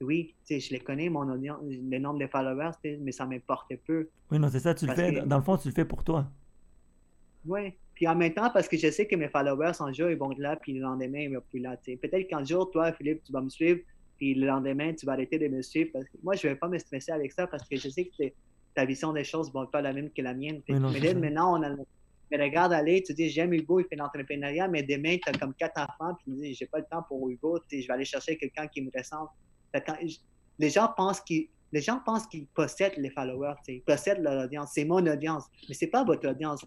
Oui, 0.00 0.34
je 0.50 0.70
les 0.72 0.80
connais, 0.80 1.08
mon 1.08 1.30
audience, 1.32 1.60
le 1.64 1.98
nombre 1.98 2.18
de 2.18 2.26
followers, 2.26 2.72
mais 3.00 3.12
ça 3.12 3.26
m'importe 3.26 3.72
peu. 3.86 4.08
Oui, 4.32 4.40
non, 4.40 4.48
c'est 4.50 4.58
ça, 4.58 4.74
tu 4.74 4.86
le 4.86 4.94
fais. 4.94 5.14
que- 5.14 5.20
Dans 5.20 5.36
le 5.38 5.42
fond, 5.44 5.56
tu 5.56 5.68
le 5.68 5.74
fais 5.74 5.84
pour 5.84 6.02
toi. 6.02 6.28
Oui. 7.46 7.72
Puis 7.94 8.08
en 8.08 8.16
même 8.16 8.34
temps, 8.34 8.50
parce 8.50 8.66
que 8.68 8.76
je 8.76 8.90
sais 8.90 9.06
que 9.06 9.14
mes 9.14 9.28
followers, 9.28 9.72
un 9.80 9.92
jour, 9.92 10.10
ils 10.10 10.18
vont 10.18 10.30
là, 10.36 10.56
puis 10.56 10.72
le 10.74 10.80
lendemain, 10.80 11.20
ils 11.20 11.32
vont 11.34 11.42
plus 11.48 11.60
là. 11.60 11.76
Peut-être 11.76 12.26
qu'un 12.28 12.44
jour, 12.44 12.70
toi, 12.72 12.92
Philippe, 12.92 13.22
tu 13.22 13.32
vas 13.32 13.40
me 13.40 13.48
suivre, 13.48 13.80
puis 14.16 14.34
le 14.34 14.46
lendemain, 14.46 14.92
tu 14.94 15.06
vas 15.06 15.12
arrêter 15.12 15.38
de 15.38 15.48
me 15.48 15.62
suivre. 15.62 15.90
Parce 15.92 16.04
que 16.06 16.16
moi, 16.22 16.34
je 16.34 16.46
ne 16.46 16.52
vais 16.52 16.58
pas 16.58 16.68
me 16.68 16.78
stresser 16.78 17.12
avec 17.12 17.32
ça 17.32 17.46
parce 17.46 17.66
que 17.68 17.76
je 17.76 17.88
sais 17.88 18.04
que 18.06 18.24
ta 18.74 18.84
vision 18.84 19.12
des 19.12 19.24
choses 19.24 19.48
ne 19.48 19.52
va 19.54 19.66
pas 19.66 19.80
la 19.82 19.92
même 19.92 20.10
que 20.10 20.22
la 20.22 20.34
mienne. 20.34 20.60
Oui, 20.68 20.80
non, 20.80 20.90
mais 20.90 21.00
maintenant, 21.20 21.58
on 21.58 21.62
a. 21.62 21.74
Mais 22.30 22.42
regarde 22.42 22.72
aller, 22.72 23.02
tu 23.02 23.14
dis, 23.14 23.28
j'aime 23.28 23.52
Hugo, 23.52 23.78
il 23.78 23.86
fait 23.86 23.94
l'entrepreneuriat, 23.94 24.66
mais 24.66 24.82
demain, 24.82 25.16
tu 25.22 25.28
as 25.28 25.32
comme 25.38 25.54
quatre 25.54 25.78
enfants, 25.80 26.14
puis 26.16 26.32
tu 26.32 26.40
dis, 26.40 26.54
j'ai 26.54 26.66
pas 26.66 26.78
le 26.78 26.84
temps 26.90 27.02
pour 27.06 27.28
Hugo, 27.30 27.60
tu 27.60 27.76
sais, 27.76 27.82
je 27.82 27.86
vais 27.86 27.94
aller 27.94 28.04
chercher 28.04 28.36
quelqu'un 28.36 28.66
qui 28.66 28.82
me 28.82 28.90
ressemble. 28.96 29.28
Quand- 29.72 29.96
les 30.58 30.68
gens 30.70 30.88
pensent 30.96 31.20
qu'ils 31.20 31.48
les 31.72 31.80
gens 31.82 32.00
pensent 32.04 32.26
qu'ils 32.26 32.46
possèdent 32.46 32.96
les 32.96 33.10
followers, 33.10 33.54
tu 33.58 33.64
sais, 33.64 33.74
ils 33.76 33.82
possèdent 33.82 34.22
leur 34.22 34.44
audience. 34.44 34.70
C'est 34.74 34.84
mon 34.84 35.04
audience, 35.06 35.44
mais 35.68 35.74
c'est 35.74 35.88
pas 35.88 36.04
votre 36.04 36.28
audience. 36.28 36.64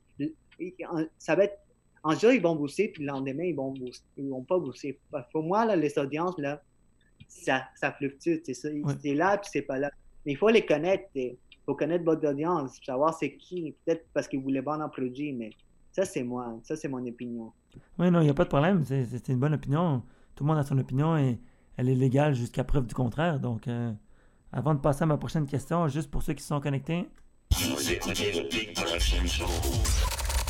Ça 1.18 1.36
va 1.36 1.46
être 1.46 1.58
un 2.04 2.18
jour, 2.18 2.32
ils 2.32 2.42
vont 2.42 2.56
booster, 2.56 2.90
puis 2.90 3.04
le 3.04 3.08
lendemain, 3.12 3.44
ils 3.44 3.56
vont 3.56 3.72
booster, 3.72 4.06
ils 4.18 4.30
vont 4.30 4.44
pas 4.44 4.58
booster. 4.60 5.00
Pour 5.32 5.44
moi, 5.44 5.66
là, 5.66 5.76
les 5.76 5.98
audiences, 5.98 6.38
là, 6.38 6.62
ça, 7.30 7.64
ça 7.76 7.92
fluctue. 7.92 8.42
C'est 8.44 8.54
ça. 8.54 8.70
Ouais. 8.70 8.94
C'est 9.02 9.14
là, 9.14 9.38
puis 9.38 9.50
c'est 9.54 9.62
pas 9.62 9.80
là. 9.80 9.90
Mais 10.26 10.34
il 10.34 10.38
faut 10.38 10.50
les 10.50 10.66
connaître. 10.66 11.06
Il 11.16 11.38
faut 11.66 11.76
connaître 11.76 12.04
votre 12.04 12.28
audience, 12.28 12.78
savoir 12.86 13.14
c'est 13.18 13.36
qui. 13.38 13.76
Peut-être 13.86 14.06
parce 14.14 14.28
qu'ils 14.28 14.42
voulaient 14.42 14.62
vendre 14.62 14.84
un 14.84 14.90
produit, 14.90 15.32
mais 15.34 15.52
ça, 15.92 16.06
c'est 16.06 16.24
moi. 16.24 16.60
Ça, 16.64 16.76
c'est 16.76 16.88
mon 16.88 17.06
opinion. 17.06 17.52
Oui, 17.98 18.12
non, 18.12 18.22
il 18.22 18.26
n'y 18.26 18.30
a 18.30 18.34
pas 18.34 18.44
de 18.44 18.50
problème. 18.50 18.84
C'est 18.84 19.06
c'est 19.06 19.30
une 19.30 19.40
bonne 19.40 19.54
opinion. 19.54 20.04
Tout 20.36 20.44
le 20.44 20.50
monde 20.50 20.58
a 20.58 20.64
son 20.64 20.78
opinion 20.78 21.18
et 21.18 21.40
elle 21.78 21.90
est 21.90 21.96
légale 21.96 22.34
jusqu'à 22.34 22.64
preuve 22.64 22.88
du 22.88 22.96
contraire. 22.96 23.40
Donc, 23.40 23.68
euh, 23.68 23.92
avant 24.52 24.74
de 24.74 24.80
passer 24.80 25.04
à 25.04 25.06
ma 25.06 25.18
prochaine 25.18 25.46
question, 25.46 25.88
juste 25.88 26.10
pour 26.10 26.24
ceux 26.24 26.34
qui 26.34 26.44
sont 26.44 26.60
connectés, 26.60 27.08
Vous 27.52 27.92
écoutez 27.92 28.32
le 28.32 28.50
Big 28.50 28.74
Production 28.74 29.26
Show. 29.26 29.46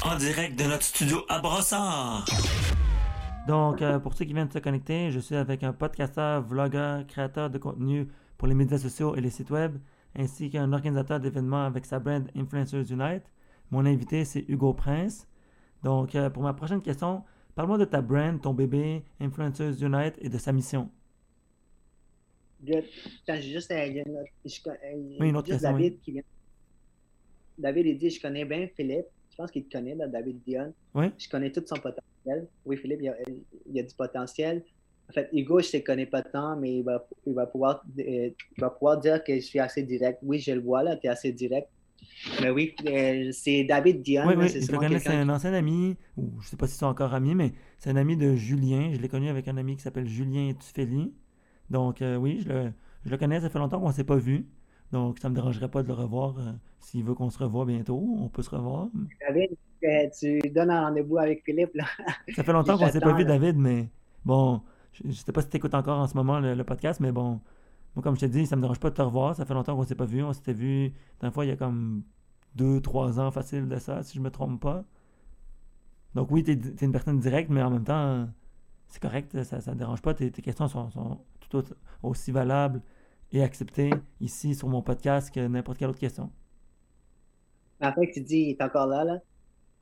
En 0.06 0.16
direct 0.18 0.58
de 0.58 0.64
notre 0.64 0.84
studio 0.84 1.20
à 1.28 1.40
Brossard. 1.40 2.26
Donc, 3.48 3.82
euh, 3.82 4.00
pour 4.00 4.14
ceux 4.14 4.26
qui 4.26 4.34
viennent 4.34 4.48
de 4.48 4.54
se 4.54 4.60
connecter, 4.60 5.12
je 5.12 5.20
suis 5.20 5.36
avec 5.36 5.64
un 5.64 5.74
podcasteur, 5.74 6.42
vlogueur, 6.44 7.06
créateur 7.08 7.50
de 7.50 7.58
contenu 7.58 8.08
pour 8.38 8.48
les 8.48 8.54
médias 8.54 8.78
sociaux 8.78 9.16
et 9.16 9.22
les 9.22 9.30
sites 9.32 9.50
web, 9.50 9.78
ainsi 10.16 10.50
qu'un 10.50 10.72
organisateur 10.72 11.20
d'événements 11.20 11.66
avec 11.66 11.86
sa 11.86 12.00
brand 12.00 12.30
Influencers 12.36 12.92
Unite. 12.92 13.24
Mon 13.72 13.86
invité, 13.86 14.24
c'est 14.26 14.46
Hugo 14.48 14.74
Prince. 14.74 15.28
Donc, 15.84 16.16
euh, 16.16 16.30
pour 16.30 16.44
ma 16.44 16.54
prochaine 16.54 16.82
question, 16.82 17.24
parle-moi 17.56 17.78
de 17.78 17.86
ta 17.86 18.02
brand, 18.02 18.40
ton 18.40 18.54
bébé, 18.54 19.04
Influencers 19.20 19.82
Unite 19.84 20.16
et 20.20 20.30
de 20.30 20.38
sa 20.38 20.52
mission. 20.52 20.90
Juste, 22.64 23.72
euh, 23.72 23.86
il 23.86 23.96
y 23.96 24.00
a 24.00 24.04
une 24.06 24.18
autre- 24.18 24.32
je 24.46 24.62
con- 24.62 24.72
Oui, 25.20 25.30
une 25.30 25.38
autre 25.38 25.48
question, 25.48 25.72
David 25.72 26.00
qui 26.02 26.12
vient. 26.12 26.24
David, 27.58 27.86
il 27.88 27.98
dit 27.98 28.10
Je 28.10 28.22
connais 28.22 28.46
bien 28.46 28.68
Philippe. 28.76 29.06
Je 29.32 29.36
pense 29.38 29.52
qu'il 29.52 29.66
te 29.66 29.78
connaît, 29.78 29.96
là, 29.96 30.08
David 30.08 30.42
Dion. 30.46 30.74
Oui? 30.94 31.06
Je 31.18 31.30
connais 31.30 31.52
tout 31.52 31.64
son 31.66 31.76
potentiel. 31.76 32.04
Oui, 32.66 32.78
Philippe, 32.78 33.00
il 33.02 33.10
a, 33.10 33.16
il 33.66 33.80
a 33.80 33.84
du 33.84 33.96
potentiel. 33.96 34.64
En 35.10 35.14
fait, 35.14 35.30
Hugo, 35.34 35.60
je 35.60 35.70
ne 35.76 35.80
le 35.80 35.86
connais 35.86 36.06
pas 36.06 36.22
tant, 36.22 36.56
mais 36.56 36.78
il 36.78 36.84
va, 36.84 37.08
il 37.26 37.34
va, 37.34 37.48
pouvoir, 37.48 37.84
euh, 37.98 38.30
il 38.30 38.62
va 38.62 38.70
pouvoir 38.70 39.00
dire 39.00 39.24
que 39.24 39.34
je 39.36 39.40
suis 39.40 39.60
assez 39.60 39.82
direct. 39.82 40.20
Oui, 40.22 40.40
je 40.40 40.52
le 40.52 40.62
vois, 40.62 40.84
là, 40.84 40.98
tu 40.98 41.08
es 41.08 41.10
assez 41.10 41.32
direct. 41.32 41.68
Mais 42.42 42.50
oui, 42.50 42.76
euh, 42.86 43.32
c'est 43.32 43.64
David 43.64 44.04
Dion. 44.04 44.24
Oui, 44.28 44.36
là, 44.36 44.42
oui, 44.42 44.50
c'est 44.50 44.62
je 44.62 44.72
le 44.72 44.78
connais, 44.78 45.00
c'est 45.00 45.10
un 45.10 45.30
ancien 45.30 45.54
ami, 45.54 45.98
ou 46.16 46.30
je 46.42 46.50
sais 46.50 46.58
pas 46.58 46.68
s'ils 46.68 46.78
sont 46.78 46.86
encore 46.86 47.14
amis, 47.14 47.34
mais 47.34 47.54
c'est 47.80 47.90
un 47.90 47.96
ami 47.96 48.18
de 48.18 48.36
Julien. 48.36 48.92
Je 48.94 49.00
l'ai 49.00 49.08
connu 49.08 49.30
avec 49.30 49.48
un 49.48 49.58
ami 49.58 49.76
qui 49.76 49.82
s'appelle 49.82 50.08
Julien 50.08 50.54
Tufeli. 50.54 51.14
Donc, 51.70 52.02
euh, 52.02 52.16
oui, 52.16 52.42
je 52.44 52.50
le, 52.50 52.72
je 53.06 53.10
le 53.10 53.18
connais, 53.18 53.42
ça 53.42 53.50
fait 53.50 53.60
longtemps 53.60 53.80
qu'on 53.80 53.92
s'est 53.92 54.04
pas 54.04 54.18
vu. 54.18 54.48
Donc, 54.92 55.20
ça 55.20 55.30
me 55.30 55.36
dérangerait 55.36 55.70
pas 55.70 55.84
de 55.84 55.88
le 55.88 55.94
revoir. 55.94 56.38
euh, 56.40 56.52
S'il 56.80 57.04
veut 57.04 57.14
qu'on 57.14 57.30
se 57.30 57.38
revoie 57.38 57.66
bientôt, 57.66 58.04
on 58.20 58.28
peut 58.30 58.42
se 58.42 58.50
revoir. 58.50 58.88
David, 59.28 59.52
euh, 59.84 60.10
tu 60.18 60.40
donnes 60.50 60.72
un 60.72 60.86
rendez-vous 60.88 61.18
avec 61.18 61.44
Philippe. 61.46 61.76
Là. 61.76 61.86
Ça 62.36 62.44
fait 62.44 62.54
longtemps 62.54 62.78
qu'on 62.78 62.90
s'est 62.90 63.00
pas 63.00 63.14
vu. 63.14 63.24
David, 63.26 63.56
mais 63.58 63.90
bon, 64.26 64.62
je, 64.94 65.04
je 65.06 65.12
sais 65.14 65.32
pas 65.32 65.42
si 65.42 65.50
tu 65.50 65.58
écoutes 65.58 65.76
encore 65.76 66.00
en 66.00 66.08
ce 66.08 66.16
moment 66.16 66.40
le, 66.40 66.56
le 66.56 66.64
podcast, 66.64 67.00
mais 67.00 67.12
bon, 67.12 67.40
moi, 67.96 68.04
comme 68.04 68.16
je 68.16 68.22
te 68.22 68.26
dis, 68.26 68.46
ça 68.48 68.56
me 68.56 68.62
dérange 68.62 68.80
pas 68.80 68.90
de 68.90 68.96
te 68.96 69.02
revoir. 69.02 69.36
Ça 69.36 69.46
fait 69.46 69.54
longtemps 69.54 69.76
qu'on 69.76 69.84
s'est 69.84 69.96
pas 69.96 70.06
vu. 70.06 70.24
On 70.24 70.34
s'était 70.34 70.54
vu, 70.54 70.94
la 71.22 71.30
fois, 71.32 71.46
il 71.46 71.50
y 71.50 71.52
a 71.52 71.56
comme 71.56 72.04
deux, 72.56 72.82
trois 72.82 73.20
ans 73.20 73.30
facile 73.32 73.68
de 73.68 73.78
ça, 73.78 74.02
si 74.04 74.18
je 74.18 74.22
me 74.22 74.32
trompe 74.32 74.60
pas. 74.62 74.84
Donc 76.16 76.32
oui, 76.32 76.44
tu 76.44 76.52
es, 76.52 76.86
une 76.86 76.92
personne 76.92 77.20
directe, 77.20 77.50
mais 77.52 77.62
en 77.62 77.70
même 77.70 77.84
temps, 77.84 78.28
c'est 78.88 79.02
correct, 79.02 79.44
ça 79.44 79.60
ne 79.72 79.78
dérange 79.78 80.02
pas. 80.02 80.16
Tes, 80.16 80.32
tes 80.32 80.42
questions 80.42 80.68
sont, 80.68 80.90
sont 80.90 81.20
tout 81.50 81.64
aussi 82.02 82.32
valables 82.32 82.82
et 83.32 83.44
acceptées 83.44 83.92
ici 84.20 84.56
sur 84.56 84.68
mon 84.68 84.82
podcast 84.82 85.34
que 85.34 85.40
n'importe 85.48 85.78
quelle 85.78 85.90
autre 85.90 86.00
question. 86.00 86.32
En 87.82 87.94
fait, 87.94 88.12
tu 88.12 88.22
dis, 88.22 88.40
il 88.40 88.50
est 88.52 88.62
encore 88.62 88.88
là, 88.88 89.04
là. 89.04 89.20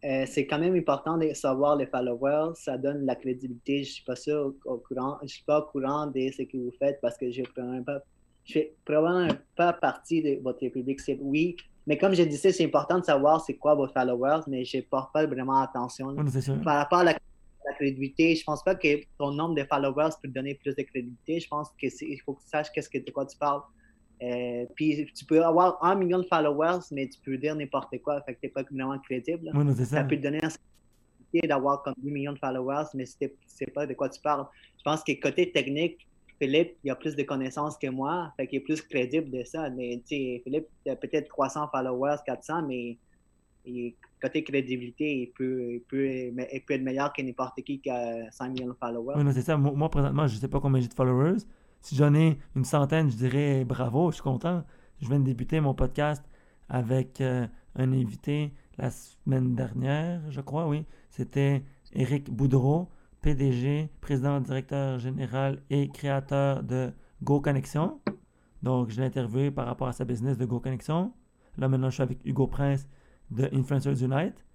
Euh, 0.05 0.25
c'est 0.27 0.45
quand 0.45 0.59
même 0.59 0.75
important 0.75 1.17
de 1.17 1.33
savoir 1.33 1.75
les 1.75 1.87
followers, 1.87 2.53
ça 2.53 2.77
donne 2.77 3.05
la 3.05 3.15
crédibilité. 3.15 3.83
Je 3.83 3.93
suis 3.93 4.03
pas 4.03 4.15
sûr 4.15 4.53
au, 4.65 4.73
au 4.73 4.77
courant, 4.77 5.17
je 5.23 5.27
suis 5.27 5.43
pas 5.43 5.59
au 5.59 5.63
courant 5.63 6.05
de 6.05 6.29
ce 6.29 6.43
que 6.43 6.55
vous 6.55 6.71
faites 6.77 6.99
parce 7.01 7.17
que 7.17 7.31
je 7.31 7.41
ne 7.41 7.81
pas, 7.81 7.99
je 8.43 8.53
fais 8.53 8.75
probablement 8.85 9.33
pas 9.55 9.73
partie 9.73 10.21
de 10.21 10.39
votre 10.43 10.59
public 10.67 10.99
cible. 10.99 11.21
Oui, 11.23 11.55
mais 11.87 11.97
comme 11.97 12.13
je 12.13 12.23
disais, 12.23 12.51
c'est 12.51 12.65
important 12.65 12.99
de 12.99 13.05
savoir 13.05 13.41
c'est 13.41 13.55
quoi 13.55 13.73
vos 13.73 13.87
followers, 13.87 14.41
mais 14.47 14.63
je 14.65 14.81
porte 14.81 15.11
pas 15.13 15.25
vraiment 15.25 15.61
attention. 15.61 16.09
Oui, 16.09 16.29
c'est. 16.29 16.61
Par 16.61 16.75
rapport 16.75 16.99
à 16.99 17.03
la, 17.05 17.13
la 17.67 17.73
crédibilité, 17.75 18.35
je 18.35 18.43
pense 18.43 18.63
pas 18.63 18.75
que 18.75 19.01
ton 19.17 19.31
nombre 19.31 19.55
de 19.55 19.63
followers 19.63 20.11
peut 20.21 20.27
te 20.29 20.33
donner 20.33 20.55
plus 20.55 20.75
de 20.75 20.83
crédibilité. 20.83 21.39
Je 21.39 21.47
pense 21.47 21.69
que 21.81 21.89
c'est, 21.89 22.05
il 22.05 22.19
faut 22.19 22.33
que 22.33 22.41
tu 22.41 22.47
saches 22.47 22.71
qu'est-ce 22.71 22.89
que, 22.89 22.97
de 22.97 23.11
quoi 23.11 23.25
tu 23.25 23.37
parles. 23.37 23.61
Euh, 24.23 24.65
puis 24.75 25.05
tu 25.13 25.25
peux 25.25 25.43
avoir 25.43 25.77
un 25.83 25.95
million 25.95 26.19
de 26.19 26.25
followers, 26.25 26.79
mais 26.91 27.07
tu 27.07 27.19
peux 27.19 27.37
dire 27.37 27.55
n'importe 27.55 27.95
quoi, 28.01 28.21
fait 28.21 28.33
que 28.35 28.41
t'es 28.41 28.49
pas 28.49 28.63
vraiment 28.63 28.97
crédible. 28.99 29.51
Oui, 29.53 29.75
Ça 29.75 29.85
ça. 29.85 30.03
peut 30.03 30.17
te 30.17 30.21
donner 30.23 30.39
sécurité 30.39 31.47
d'avoir 31.47 31.83
comme 31.83 31.93
2 32.01 32.09
millions 32.09 32.33
de 32.33 32.39
followers, 32.39 32.85
mais 32.95 33.05
si 33.05 33.17
tu 33.19 33.29
sais 33.45 33.67
pas 33.67 33.85
de 33.85 33.93
quoi 33.93 34.09
tu 34.09 34.19
parles. 34.21 34.45
Je 34.77 34.83
pense 34.83 35.03
que 35.03 35.11
côté 35.19 35.51
technique, 35.51 36.07
Philippe, 36.39 36.77
il 36.83 36.91
a 36.91 36.95
plus 36.95 37.15
de 37.15 37.23
connaissances 37.23 37.77
que 37.77 37.87
moi, 37.87 38.31
fait 38.37 38.47
qu'il 38.47 38.57
est 38.57 38.61
plus 38.63 38.81
crédible 38.81 39.29
de 39.29 39.43
ça. 39.43 39.69
Mais 39.71 40.01
tu 40.07 40.15
sais, 40.15 40.41
Philippe, 40.43 40.67
il 40.85 40.91
a 40.91 40.95
peut-être 40.95 41.27
300 41.27 41.69
followers, 41.71 42.17
400, 42.25 42.63
mais 42.67 42.97
il- 43.67 43.95
côté 44.21 44.43
crédibilité, 44.43 45.21
il 45.21 45.27
peut, 45.31 45.73
il, 45.73 45.81
peut, 45.81 46.07
il 46.07 46.61
peut 46.65 46.73
être 46.73 46.81
meilleur 46.81 47.13
que 47.13 47.21
n'importe 47.21 47.61
qui 47.61 47.79
qui 47.79 47.89
a 47.89 48.31
5 48.31 48.49
millions 48.49 48.67
de 48.69 48.73
followers. 48.73 49.13
Oui, 49.15 49.23
non, 49.23 49.31
c'est 49.31 49.43
ça. 49.43 49.57
Moi, 49.57 49.89
présentement, 49.89 50.25
je 50.27 50.37
sais 50.37 50.47
pas 50.47 50.59
combien 50.59 50.81
j'ai 50.81 50.87
de 50.87 50.93
followers. 50.93 51.37
Si 51.81 51.95
j'en 51.95 52.13
ai 52.15 52.37
une 52.55 52.65
centaine, 52.65 53.11
je 53.11 53.15
dirais 53.15 53.63
bravo, 53.63 54.09
je 54.09 54.15
suis 54.15 54.23
content. 54.23 54.63
Je 55.01 55.07
viens 55.07 55.19
de 55.19 55.25
débuter 55.25 55.59
mon 55.59 55.75
podcast 55.75 56.23
avec 56.69 57.21
euh, 57.21 57.45
un 57.75 57.93
invité 57.93 58.51
la 58.79 58.89
semaine 58.89 59.53
dernière, 59.55 60.21
je 60.31 60.41
crois, 60.41 60.67
oui. 60.67 60.83
C'était 61.11 61.63
Éric 61.93 62.29
Boudreau, 62.31 62.89
PDG, 63.21 63.89
président, 64.01 64.39
directeur 64.41 64.97
général 64.99 65.61
et 65.69 65.89
créateur 65.89 66.63
de 66.63 66.91
Go 67.23 67.39
Connexion. 67.41 67.99
Donc, 68.63 68.89
je 68.89 68.99
l'ai 68.99 69.05
interviewé 69.07 69.51
par 69.51 69.65
rapport 69.67 69.87
à 69.87 69.93
sa 69.93 70.05
business 70.05 70.37
de 70.37 70.45
Go 70.45 70.59
Connexion. 70.59 71.13
Là, 71.57 71.67
maintenant, 71.67 71.89
je 71.89 71.95
suis 71.95 72.03
avec 72.03 72.19
Hugo 72.25 72.47
Prince 72.47 72.87
de 73.31 73.49
Influencers 73.53 74.03
Unite. 74.03 74.45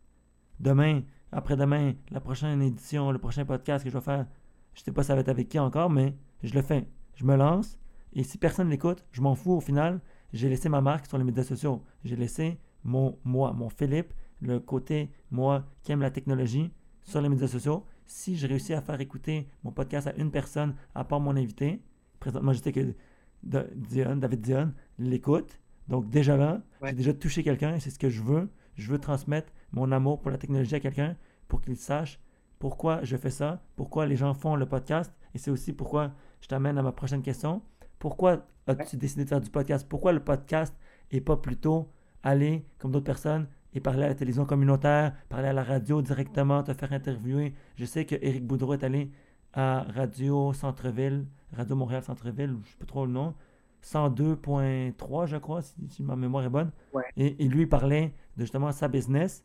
Demain, 0.61 1.03
après-demain, 1.31 1.95
la 2.11 2.21
prochaine 2.21 2.63
édition, 2.63 3.11
le 3.11 3.19
prochain 3.19 3.45
podcast 3.45 3.85
que 3.85 3.91
je 3.91 3.97
vais 3.97 4.05
faire, 4.05 4.27
je 4.75 4.83
sais 4.83 4.93
pas 4.93 5.03
ça 5.03 5.15
va 5.15 5.21
être 5.21 5.29
avec 5.29 5.49
qui 5.49 5.59
encore, 5.59 5.91
mais 5.91 6.15
je 6.43 6.55
le 6.55 6.63
fais. 6.63 6.87
Je 7.15 7.25
me 7.25 7.37
lance. 7.37 7.79
Et 8.15 8.23
si 8.23 8.39
personne 8.39 8.69
l'écoute, 8.69 9.05
je 9.13 9.21
m'en 9.21 9.35
fous 9.35 9.53
au 9.53 9.61
final. 9.61 10.01
J'ai 10.33 10.49
laissé 10.49 10.69
ma 10.69 10.81
marque 10.81 11.07
sur 11.07 11.19
les 11.19 11.25
médias 11.25 11.45
sociaux. 11.45 11.83
J'ai 12.05 12.17
laissé 12.17 12.59
mon 12.85 13.19
moi, 13.25 13.53
mon 13.53 13.69
Philippe, 13.69 14.13
le 14.41 14.61
côté 14.61 15.11
moi 15.31 15.65
qui 15.83 15.93
aime 15.93 16.01
la 16.01 16.11
technologie 16.11 16.71
sur 17.03 17.21
les 17.21 17.29
médias 17.29 17.49
sociaux. 17.49 17.87
Si 18.07 18.37
je 18.37 18.47
réussis 18.47 18.75
à 18.75 18.81
faire 18.81 19.01
écouter 19.01 19.49
mon 19.63 19.73
podcast 19.73 20.07
à 20.07 20.15
une 20.17 20.31
personne, 20.31 20.75
à 20.95 21.05
part 21.05 21.21
mon 21.21 21.37
invité, 21.37 21.83
présentement, 22.19 22.53
je 22.53 22.63
sais 22.63 22.73
que 22.73 22.95
David 23.43 24.41
Dion 24.41 24.73
l'écoute. 24.99 25.59
Donc 25.89 26.09
déjà 26.11 26.37
là, 26.37 26.63
j'ai 26.83 26.93
déjà 26.93 27.15
touché 27.15 27.43
quelqu'un 27.43 27.75
et 27.75 27.81
c'est 27.81 27.91
ce 27.91 27.99
que 27.99 28.09
je 28.09 28.23
veux. 28.23 28.49
Je 28.75 28.91
veux 28.91 28.99
transmettre 28.99 29.53
mon 29.73 29.93
amour 29.93 30.21
pour 30.21 30.31
la 30.31 30.39
technologie 30.39 30.75
à 30.75 30.81
quelqu'un 30.81 31.17
pour 31.49 31.61
qu'il 31.61 31.77
sache 31.77 32.21
pourquoi 32.59 33.03
je 33.03 33.17
fais 33.17 33.31
ça, 33.31 33.63
pourquoi 33.77 34.07
les 34.07 34.17
gens 34.17 34.35
font 34.35 34.55
le 34.57 34.67
podcast. 34.67 35.13
Et 35.35 35.39
c'est 35.39 35.51
aussi 35.51 35.73
pourquoi 35.73 36.13
je 36.41 36.49
t'amène 36.49 36.79
à 36.79 36.83
ma 36.83 36.93
prochaine 36.93 37.23
question. 37.23 37.63
Pourquoi 37.99 38.47
as-tu 38.67 38.97
décidé 38.97 39.25
de 39.25 39.29
faire 39.29 39.41
du 39.41 39.51
podcast? 39.51 39.87
Pourquoi 39.89 40.13
le 40.13 40.21
podcast 40.21 40.75
et 41.11 41.21
pas 41.21 41.37
plutôt 41.37 41.89
aller, 42.23 42.65
comme 42.79 42.93
d'autres 42.93 43.05
personnes, 43.05 43.49
et 43.75 43.81
parler 43.81 44.05
à 44.05 44.09
la 44.09 44.15
télévision 44.15 44.45
communautaire, 44.45 45.15
parler 45.29 45.49
à 45.49 45.53
la 45.53 45.65
radio 45.65 46.03
directement, 46.03 46.63
te 46.63 46.73
faire 46.73 46.93
interviewer? 46.93 47.55
Je 47.77 47.85
sais 47.85 48.05
que 48.05 48.15
Éric 48.21 48.47
Boudreau 48.47 48.75
est 48.75 48.85
allé 48.85 49.11
à 49.55 49.83
Radio 49.95 50.53
Centre-Ville, 50.53 51.27
Radio 51.53 51.77
Montréal 51.77 52.03
Centre-Ville, 52.03 52.51
je 52.51 52.55
ne 52.55 52.65
sais 52.65 52.77
pas 52.79 52.87
trop 52.87 53.07
le 53.07 53.13
nom, 53.13 53.35
102.3, 53.83 55.27
je 55.27 55.37
crois, 55.37 55.63
si, 55.63 56.03
ma 56.03 56.17
mémoire 56.17 56.45
est 56.45 56.51
bonne. 56.51 56.71
Et, 57.17 57.49
lui 57.49 57.67
parlait 57.67 58.15
de 58.37 58.43
justement 58.43 58.73
sa 58.73 58.89
business. 58.89 59.45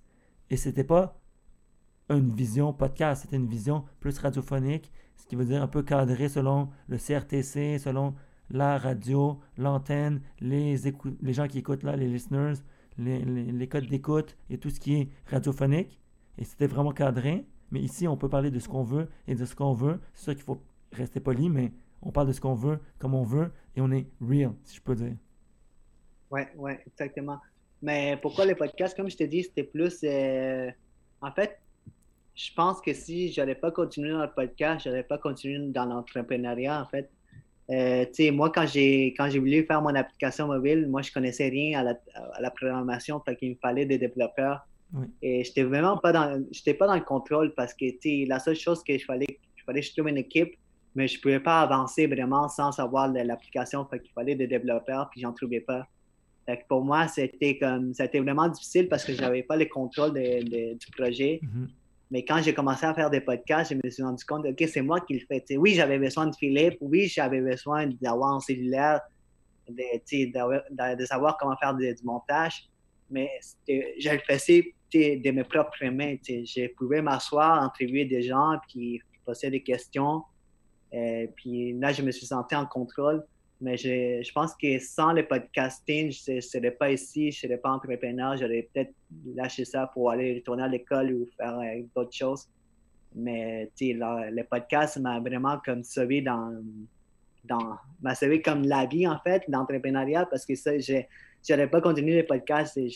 Et 0.50 0.58
c'était 0.58 0.84
pas 0.84 1.20
une 2.10 2.34
vision 2.34 2.74
podcast, 2.74 3.24
c'était 3.24 3.36
une 3.36 3.48
vision 3.48 3.84
plus 4.00 4.18
radiophonique, 4.18 4.92
ce 5.18 5.26
qui 5.26 5.36
veut 5.36 5.46
dire 5.46 5.62
un 5.62 5.68
peu 5.68 5.84
cadré 5.84 6.30
selon 6.30 6.70
le 6.88 6.98
CRTC, 6.98 7.80
selon 7.80 8.16
la 8.50 8.78
radio, 8.78 9.40
l'antenne, 9.58 10.22
les, 10.40 10.78
les 11.22 11.34
gens 11.34 11.48
qui 11.48 11.60
écoutent 11.60 11.84
là, 11.84 11.96
les 11.96 12.08
listeners, 12.08 12.54
les, 12.98 13.20
les, 13.20 13.68
codes 13.68 13.88
d'écoute 13.88 14.38
et 14.50 14.58
tout 14.58 14.70
ce 14.70 14.80
qui 14.80 14.96
est 14.96 15.10
radiophonique. 15.28 16.00
Et 16.38 16.46
c'était 16.46 16.68
vraiment 16.68 16.92
cadré. 16.92 17.46
Mais 17.72 17.82
ici, 17.82 18.08
on 18.08 18.16
peut 18.16 18.30
parler 18.30 18.52
de 18.52 18.60
ce 18.60 18.70
qu'on 18.70 18.84
veut 18.84 19.10
et 19.28 19.36
de 19.36 19.44
ce 19.44 19.56
qu'on 19.56 19.74
veut. 19.74 20.00
C'est 20.14 20.24
sûr 20.24 20.34
qu'il 20.36 20.44
faut 20.44 20.62
rester 20.94 21.20
poli, 21.20 21.50
mais 21.50 21.74
on 22.02 22.12
parle 22.12 22.28
de 22.28 22.32
ce 22.32 22.40
qu'on 22.40 22.54
veut, 22.54 22.80
comme 23.00 23.14
on 23.14 23.24
veut, 23.24 23.52
et 23.76 23.82
on 23.82 23.92
est 23.92 24.08
real, 24.22 24.54
si 24.64 24.78
je 24.78 24.82
peux 24.82 24.96
dire. 24.96 25.16
Oui, 26.32 26.42
oui, 26.56 26.74
exactement. 26.86 27.40
Mais 27.82 28.18
pourquoi 28.22 28.46
les 28.46 28.56
podcasts? 28.56 28.96
Comme 28.96 29.10
je 29.10 29.18
t'ai 29.18 29.28
dit, 29.28 29.44
c'était 29.44 29.64
plus. 29.64 30.00
Euh, 30.04 30.70
en 31.22 31.32
fait, 31.32 31.60
je 32.36 32.52
pense 32.56 32.82
que 32.82 32.94
si 32.94 33.32
je 33.32 33.42
n'aurais 33.42 33.56
pas 33.56 33.72
continué 33.72 34.12
dans 34.12 34.22
le 34.22 34.32
podcast, 34.32 34.84
je 34.84 34.90
n'aurais 34.90 35.04
pas 35.04 35.18
continué 35.18 35.60
dans 35.70 35.86
l'entrepreneuriat, 35.86 36.82
en 36.82 36.86
fait. 36.86 37.10
Euh, 37.70 38.06
moi, 38.32 38.50
quand 38.50 38.66
j'ai 38.66 39.08
quand 39.18 39.30
j'ai 39.30 39.40
voulu 39.40 39.64
faire 39.66 39.82
mon 39.82 39.94
application 39.94 40.48
mobile, 40.48 40.88
moi, 40.88 41.02
je 41.02 41.12
connaissais 41.12 41.50
rien 41.50 41.80
à 41.80 41.84
la, 41.84 42.00
à 42.34 42.42
la 42.42 42.52
programmation, 42.52 43.20
fait 43.20 43.36
qu'il 43.36 43.52
me 43.52 43.56
fallait 43.62 43.86
des 43.86 43.98
développeurs. 43.98 44.66
Et 45.22 45.44
j'étais 45.44 45.64
vraiment 45.64 45.98
pas 45.98 46.14
dans 46.14 46.42
j'étais 46.52 46.74
pas 46.74 46.88
dans 46.88 46.96
le 46.96 47.02
contrôle 47.02 47.54
parce 47.56 47.74
que 47.74 47.86
la 48.26 48.40
seule 48.40 48.56
chose 48.56 48.82
que 48.86 48.98
je 48.98 49.04
fallait, 49.04 49.40
je 49.58 49.64
fallait 49.66 49.82
que 49.82 49.88
je 49.88 49.92
trouve 49.92 50.08
une 50.08 50.18
équipe 50.18 50.56
mais 50.98 51.08
je 51.08 51.18
ne 51.18 51.22
pouvais 51.22 51.40
pas 51.40 51.62
avancer 51.62 52.08
vraiment 52.08 52.50
sans 52.50 52.72
savoir 52.72 53.08
l'application. 53.10 53.86
Fait 53.86 54.00
qu'il 54.00 54.12
fallait 54.14 54.34
des 54.34 54.48
développeurs, 54.48 55.10
puis 55.12 55.22
j'en 55.22 55.32
trouvais 55.32 55.62
pas. 55.62 55.88
Fait 56.48 56.66
pour 56.70 56.84
moi, 56.84 57.08
c'était 57.10 57.58
comme 57.58 57.92
vraiment 57.92 58.48
difficile 58.48 58.88
parce 58.88 59.04
que 59.04 59.14
je 59.14 59.22
n'avais 59.22 59.44
pas 59.44 59.58
le 59.58 59.66
contrôle 59.66 60.14
du 60.14 60.92
projet. 60.96 61.42
Mm-hmm. 61.44 61.68
Mais 62.10 62.24
quand 62.24 62.42
j'ai 62.42 62.54
commencé 62.54 62.86
à 62.86 62.94
faire 62.94 63.10
des 63.10 63.20
podcasts, 63.20 63.74
je 63.74 63.78
me 63.84 63.92
suis 63.92 64.02
rendu 64.02 64.24
compte, 64.24 64.46
OK, 64.46 64.64
c'est 64.68 64.82
moi 64.82 65.02
qui 65.02 65.16
le 65.16 65.26
fais. 65.28 65.58
oui, 65.58 65.74
j'avais 65.74 66.00
besoin 66.00 66.28
de 66.28 66.36
Philippe, 66.36 66.78
oui, 66.80 67.08
j'avais 67.08 67.42
besoin 67.42 67.88
d'avoir 68.02 68.36
un 68.36 68.40
cellulaire, 68.40 69.02
de, 69.68 70.96
de, 70.96 71.06
savoir 71.06 71.38
comment 71.38 71.58
faire 71.58 71.76
du 71.76 71.94
montage, 72.06 72.70
mais 73.10 73.30
je 73.68 74.10
le 74.10 74.20
faisais 74.20 74.74
de 74.94 75.32
mes 75.32 75.44
propres 75.44 75.86
mains. 75.88 76.16
Je 76.26 76.74
pouvais 76.76 77.02
m'asseoir, 77.02 77.62
interviewer 77.62 78.06
des 78.06 78.22
gens, 78.22 78.58
puis 78.70 79.02
poser 79.26 79.50
des 79.50 79.62
questions. 79.62 80.24
Euh, 80.94 81.28
puis 81.36 81.74
là, 81.74 81.92
je 81.92 82.02
me 82.02 82.12
suis 82.12 82.26
senti 82.26 82.56
en 82.56 82.66
contrôle. 82.66 83.26
Mais 83.60 83.76
je, 83.76 84.22
je 84.24 84.32
pense 84.32 84.56
que 84.56 84.78
sans 84.80 85.14
le 85.14 85.28
podcasting, 85.28 86.12
je 86.12 86.34
ne 86.34 86.42
serais 86.42 86.72
pas 86.72 86.92
ici, 86.92 87.32
je 87.32 87.46
ne 87.46 87.50
serais 87.50 87.60
pas 87.60 87.72
entrepreneur. 87.72 88.38
J'aurais 88.38 88.70
peut-être 88.72 88.94
lâché 89.34 89.66
ça 89.66 89.88
pour 89.94 90.12
aller 90.12 90.36
retourner 90.36 90.64
à 90.64 90.68
l'école 90.68 91.12
ou 91.14 91.28
faire 91.38 91.58
euh, 91.60 91.82
d'autres 91.96 92.16
choses. 92.16 92.48
Mais 93.16 93.72
le 93.80 94.44
podcast 94.44 94.98
m'a 95.00 95.20
vraiment 95.20 95.58
comme 95.66 95.84
sauvé 95.84 96.22
dans, 96.22 96.62
dans 97.46 97.78
m'a 98.02 98.14
sauvé 98.14 98.42
comme 98.42 98.64
la 98.64 98.86
vie 98.86 99.08
en 99.08 99.18
fait 99.20 99.44
d'entrepreneuriat 99.48 100.28
parce 100.28 100.46
que 100.46 100.54
ça 100.54 100.78
je 100.78 101.04
n'aurais 101.50 101.70
pas 101.70 101.82
continué 101.82 102.18
le 102.18 102.26
podcast 102.28 102.78
et 102.78 102.90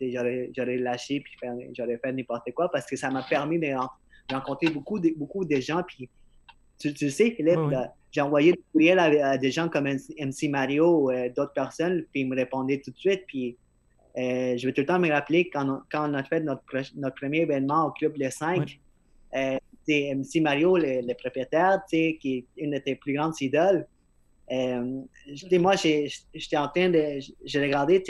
j'aurais 0.00 0.76
lâché 0.78 1.20
puis 1.20 1.36
j'aurais 1.76 1.98
fait 1.98 2.12
n'importe 2.12 2.50
quoi 2.52 2.70
parce 2.70 2.86
que 2.86 2.96
ça 2.96 3.10
m'a 3.10 3.24
permis 3.24 3.58
de, 3.58 3.74
rencontrer 4.32 4.70
beaucoup 4.70 4.98
de, 4.98 5.10
beaucoup 5.16 5.44
de 5.44 5.56
gens 5.56 5.82
puis 5.82 6.08
tu, 6.78 7.10
sais, 7.10 7.32
Philippe, 7.32 7.58
j'ai 8.10 8.20
envoyé 8.20 8.52
des 8.52 8.62
courriels 8.72 8.98
à, 8.98 9.36
des 9.38 9.50
gens 9.50 9.68
comme 9.68 9.84
MC 9.84 10.48
Mario 10.48 11.02
ou 11.02 11.10
euh, 11.10 11.28
d'autres 11.28 11.52
personnes, 11.52 12.04
puis 12.10 12.22
ils 12.22 12.28
me 12.28 12.36
répondaient 12.36 12.80
tout 12.80 12.90
de 12.90 12.98
suite. 12.98 13.24
Puis 13.26 13.56
euh, 14.16 14.56
je 14.56 14.66
vais 14.66 14.72
tout 14.72 14.80
le 14.80 14.86
temps 14.86 14.98
me 14.98 15.10
rappeler 15.10 15.48
quand 15.50 15.68
on, 15.68 15.80
quand 15.90 16.10
on 16.10 16.14
a 16.14 16.24
fait 16.24 16.40
notre, 16.40 16.62
notre 16.96 17.16
premier 17.16 17.40
événement 17.40 17.86
au 17.86 17.90
Club 17.90 18.16
Les 18.16 18.30
5, 18.30 18.78
c'est 19.32 20.10
euh, 20.10 20.14
MC 20.14 20.40
Mario, 20.40 20.76
le, 20.76 21.14
propriétaire, 21.14 21.80
qui 21.90 22.06
est 22.24 22.44
une 22.56 22.72
de 22.72 22.78
tes 22.78 22.94
plus 22.96 23.14
grandes 23.14 23.34
idoles. 23.40 23.86
moi, 24.50 25.74
j'étais 25.76 26.56
en 26.56 26.68
train 26.68 26.88
de. 26.88 27.18
J'ai 27.44 27.60
regardé 27.60 28.02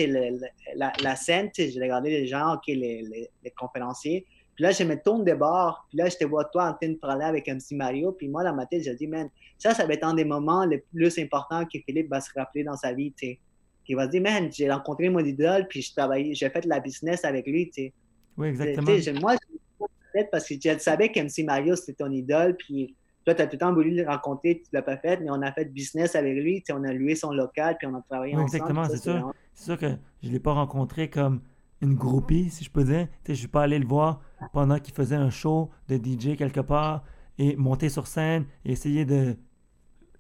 la, 0.77 0.93
la, 1.01 1.17
scène, 1.17 1.51
j'ai 1.57 1.81
regardé 1.81 2.11
les 2.11 2.27
gens, 2.27 2.57
les, 2.67 2.75
les, 2.75 3.29
les 3.43 3.51
conférenciers. 3.51 4.27
Puis 4.59 4.65
là, 4.65 4.73
je 4.73 4.83
me 4.83 5.01
tourne 5.01 5.23
de 5.23 5.35
bord, 5.35 5.87
puis 5.89 5.99
là, 5.99 6.09
je 6.09 6.17
te 6.17 6.25
vois 6.25 6.45
toi 6.47 6.71
en 6.71 6.75
train 6.75 6.89
de 6.89 6.97
parler 6.97 7.25
avec 7.25 7.47
MC 7.47 7.77
Mario, 7.77 8.11
puis 8.11 8.27
moi, 8.27 8.43
dans 8.43 8.57
ma 8.57 8.67
tête, 8.67 8.83
je 8.83 8.91
dis, 8.91 9.07
man, 9.07 9.31
ça, 9.57 9.73
ça 9.73 9.87
va 9.87 9.93
être 9.95 10.03
un 10.03 10.15
des 10.15 10.25
moments 10.25 10.65
les 10.65 10.79
plus 10.79 11.17
importants 11.21 11.65
que 11.65 11.79
Philippe 11.87 12.11
va 12.11 12.21
se 12.21 12.33
rappeler 12.37 12.65
dans 12.65 12.77
sa 12.77 12.93
vie, 12.93 13.13
tu 13.13 13.27
sais. 13.29 13.39
Il 13.87 13.95
va 13.95 14.07
se 14.07 14.11
dire, 14.11 14.21
man, 14.21 14.51
j'ai 14.51 14.69
rencontré 14.69 15.11
mon 15.11 15.21
idole, 15.21 15.69
puis 15.69 15.81
je 15.81 15.95
travaillais, 15.95 16.35
j'ai 16.35 16.51
fait 16.51 16.65
la 16.65 16.81
business 16.81 17.25
avec 17.25 17.47
lui, 17.47 17.67
tu 17.67 17.83
sais. 17.83 17.93
Oui, 18.37 18.49
exactement. 18.49 18.91
moi, 19.21 19.37
je 19.37 20.23
parce 20.33 20.49
que 20.49 20.55
je 20.61 20.77
savais 20.81 21.13
qu'MC 21.13 21.45
Mario, 21.45 21.77
c'était 21.77 21.93
ton 21.93 22.11
idole, 22.11 22.57
puis 22.57 22.97
toi, 23.25 23.37
tu 23.37 23.43
as 23.43 23.47
tout 23.47 23.53
le 23.53 23.59
temps 23.59 23.73
voulu 23.73 23.95
le 23.95 24.09
rencontrer, 24.09 24.57
tu 24.57 24.71
ne 24.73 24.79
l'as 24.79 24.83
pas 24.83 24.97
fait, 24.97 25.21
mais 25.21 25.31
on 25.31 25.41
a 25.41 25.53
fait 25.53 25.67
business 25.67 26.17
avec 26.17 26.35
lui, 26.35 26.63
tu 26.63 26.65
sais, 26.67 26.73
on 26.73 26.83
a 26.83 26.93
loué 26.93 27.15
son 27.15 27.31
local, 27.31 27.77
puis 27.79 27.87
on 27.87 27.95
a 27.95 28.03
travaillé 28.11 28.35
oui, 28.35 28.43
ensemble. 28.43 28.57
Exactement, 28.57 28.85
c'est 28.87 28.97
sûr. 28.97 29.33
C'est 29.55 29.65
sûr 29.67 29.79
que 29.79 29.97
je 30.25 30.27
ne 30.27 30.33
l'ai 30.33 30.41
pas 30.41 30.55
rencontré 30.55 31.09
comme 31.09 31.43
une 31.81 31.95
groupie, 31.95 32.51
si 32.51 32.65
je 32.65 32.71
peux 32.71 32.85
dire. 32.85 33.09
Je 33.27 33.33
ne 33.33 33.37
suis 33.37 33.49
pas 33.49 33.63
allé 33.63 33.79
le 33.79 33.87
voir 33.87 34.21
pendant 34.53 34.79
qu'il 34.79 34.95
faisait 34.95 35.17
un 35.17 35.31
show 35.31 35.71
de 35.89 35.97
DJ 35.97 36.37
quelque 36.37 36.61
part 36.61 37.05
et 37.39 37.57
monter 37.57 37.89
sur 37.89 38.07
scène 38.07 38.47
et 38.65 38.73
essayer 38.73 39.05
de 39.05 39.37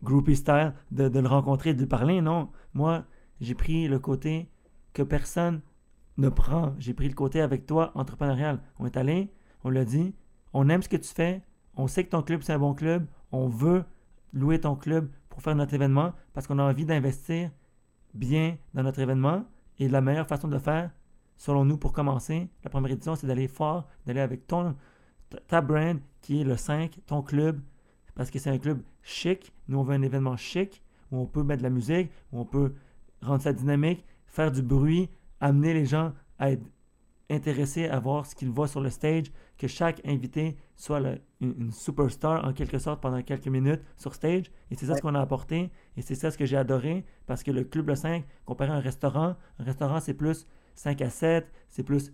groupie 0.02 0.36
style, 0.36 0.74
de, 0.90 1.08
le 1.08 1.28
rencontrer, 1.28 1.74
de 1.74 1.80
lui 1.80 1.86
parler. 1.86 2.20
Non, 2.20 2.50
moi, 2.74 3.04
j'ai 3.40 3.54
pris 3.54 3.88
le 3.88 3.98
côté 3.98 4.48
que 4.92 5.02
personne 5.02 5.60
ne 6.16 6.28
prend. 6.28 6.74
J'ai 6.78 6.94
pris 6.94 7.08
le 7.08 7.14
côté 7.14 7.40
avec 7.40 7.66
toi 7.66 7.92
entrepreneurial. 7.94 8.60
On 8.78 8.86
est 8.86 8.96
allé, 8.96 9.32
on 9.64 9.70
l'a 9.70 9.84
dit, 9.84 10.14
on 10.52 10.68
aime 10.68 10.82
ce 10.82 10.88
que 10.88 10.96
tu 10.96 11.12
fais, 11.12 11.42
on 11.76 11.86
sait 11.86 12.04
que 12.04 12.10
ton 12.10 12.22
club 12.22 12.42
c'est 12.42 12.52
un 12.52 12.58
bon 12.58 12.74
club, 12.74 13.06
on 13.32 13.48
veut 13.48 13.84
louer 14.32 14.60
ton 14.60 14.76
club 14.76 15.10
pour 15.28 15.42
faire 15.42 15.54
notre 15.54 15.74
événement 15.74 16.12
parce 16.32 16.46
qu'on 16.46 16.58
a 16.58 16.62
envie 16.62 16.84
d'investir 16.84 17.50
bien 18.14 18.56
dans 18.74 18.82
notre 18.82 19.00
événement 19.00 19.44
et 19.78 19.88
la 19.88 20.00
meilleure 20.00 20.26
façon 20.26 20.48
de 20.48 20.54
le 20.54 20.58
faire, 20.58 20.90
selon 21.38 21.64
nous, 21.64 21.78
pour 21.78 21.92
commencer, 21.92 22.48
la 22.64 22.70
première 22.70 22.90
édition, 22.90 23.14
c'est 23.16 23.26
d'aller 23.26 23.48
fort, 23.48 23.88
d'aller 24.04 24.20
avec 24.20 24.46
ton, 24.46 24.76
ta 25.46 25.60
brand 25.60 25.98
qui 26.20 26.40
est 26.40 26.44
le 26.44 26.56
5, 26.56 26.98
ton 27.06 27.22
club, 27.22 27.60
parce 28.14 28.30
que 28.30 28.38
c'est 28.38 28.50
un 28.50 28.58
club 28.58 28.82
chic. 29.02 29.52
Nous, 29.68 29.78
on 29.78 29.82
veut 29.82 29.94
un 29.94 30.02
événement 30.02 30.36
chic 30.36 30.82
où 31.10 31.18
on 31.18 31.26
peut 31.26 31.42
mettre 31.42 31.60
de 31.60 31.68
la 31.68 31.70
musique, 31.70 32.10
où 32.32 32.40
on 32.40 32.44
peut 32.44 32.74
rendre 33.22 33.40
ça 33.40 33.52
dynamique, 33.52 34.04
faire 34.26 34.52
du 34.52 34.62
bruit, 34.62 35.08
amener 35.40 35.72
les 35.72 35.86
gens 35.86 36.12
à 36.38 36.50
être 36.50 36.64
intéressés 37.30 37.88
à 37.88 37.98
voir 38.00 38.26
ce 38.26 38.34
qu'ils 38.34 38.50
voient 38.50 38.68
sur 38.68 38.80
le 38.80 38.90
stage, 38.90 39.26
que 39.58 39.66
chaque 39.66 40.00
invité 40.06 40.56
soit 40.76 41.00
une, 41.40 41.70
superstar 41.72 42.44
en 42.44 42.52
quelque 42.52 42.78
sorte 42.78 43.00
pendant 43.00 43.22
quelques 43.22 43.48
minutes 43.48 43.82
sur 43.96 44.14
stage. 44.14 44.50
Et 44.70 44.76
c'est 44.76 44.86
ça 44.86 44.94
ce 44.96 45.02
qu'on 45.02 45.14
a 45.14 45.20
apporté. 45.20 45.70
Et 45.96 46.02
c'est 46.02 46.14
ça 46.14 46.30
ce 46.30 46.38
que 46.38 46.46
j'ai 46.46 46.56
adoré 46.56 47.04
parce 47.26 47.42
que 47.42 47.50
le 47.50 47.64
Club 47.64 47.88
Le 47.88 47.94
5, 47.94 48.24
comparé 48.44 48.70
à 48.70 48.74
un 48.74 48.80
restaurant, 48.80 49.36
un 49.58 49.64
restaurant 49.64 50.00
c'est 50.00 50.14
plus 50.14 50.46
5 50.78 51.02
à 51.02 51.10
7, 51.10 51.52
c'est 51.68 51.82
plus 51.82 52.12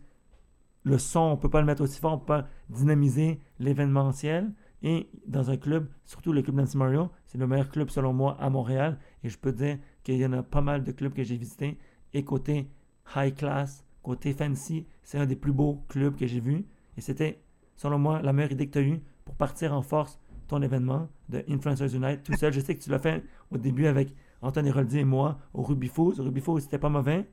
le 0.84 0.98
son, 0.98 1.20
on 1.20 1.30
ne 1.32 1.36
peut 1.36 1.50
pas 1.50 1.60
le 1.60 1.66
mettre 1.66 1.82
aussi 1.82 2.00
fort, 2.00 2.14
on 2.14 2.18
peut 2.18 2.26
pas 2.26 2.48
dynamiser 2.70 3.38
l'événementiel. 3.58 4.52
Et 4.82 5.08
dans 5.26 5.50
un 5.50 5.56
club, 5.56 5.88
surtout 6.04 6.32
le 6.32 6.42
club 6.42 6.56
d'Anti 6.56 6.76
Mario, 6.76 7.10
c'est 7.26 7.38
le 7.38 7.46
meilleur 7.46 7.70
club 7.70 7.90
selon 7.90 8.12
moi 8.12 8.36
à 8.40 8.48
Montréal. 8.50 8.98
Et 9.22 9.28
je 9.28 9.38
peux 9.38 9.52
dire 9.52 9.78
qu'il 10.02 10.16
y 10.16 10.26
en 10.26 10.32
a 10.32 10.42
pas 10.42 10.62
mal 10.62 10.82
de 10.82 10.92
clubs 10.92 11.12
que 11.12 11.22
j'ai 11.22 11.36
visités. 11.36 11.78
Et 12.14 12.24
côté 12.24 12.70
high 13.16 13.34
class, 13.34 13.84
côté 14.02 14.32
fancy, 14.32 14.86
c'est 15.02 15.18
un 15.18 15.26
des 15.26 15.36
plus 15.36 15.52
beaux 15.52 15.84
clubs 15.88 16.16
que 16.16 16.26
j'ai 16.26 16.40
vus. 16.40 16.64
Et 16.96 17.00
c'était, 17.02 17.42
selon 17.76 17.98
moi, 17.98 18.22
la 18.22 18.32
meilleure 18.32 18.52
idée 18.52 18.66
que 18.66 18.72
tu 18.72 18.78
as 18.78 18.82
eue 18.82 19.00
pour 19.24 19.34
partir 19.34 19.74
en 19.74 19.82
force 19.82 20.18
ton 20.48 20.62
événement 20.62 21.08
de 21.28 21.44
Influencers 21.48 21.94
Unite 21.94 22.22
tout 22.22 22.34
seul. 22.36 22.52
Je 22.52 22.60
sais 22.60 22.74
que 22.74 22.82
tu 22.82 22.90
l'as 22.90 22.98
fait 22.98 23.24
au 23.50 23.58
début 23.58 23.86
avec 23.86 24.14
Anthony 24.42 24.70
Roldi 24.70 24.98
et 24.98 25.04
moi 25.04 25.38
au 25.54 25.62
Ruby 25.62 25.90
Au 25.96 26.12
Ruby 26.18 26.42
c'était 26.60 26.78
pas 26.78 26.90
mauvais, 26.90 27.26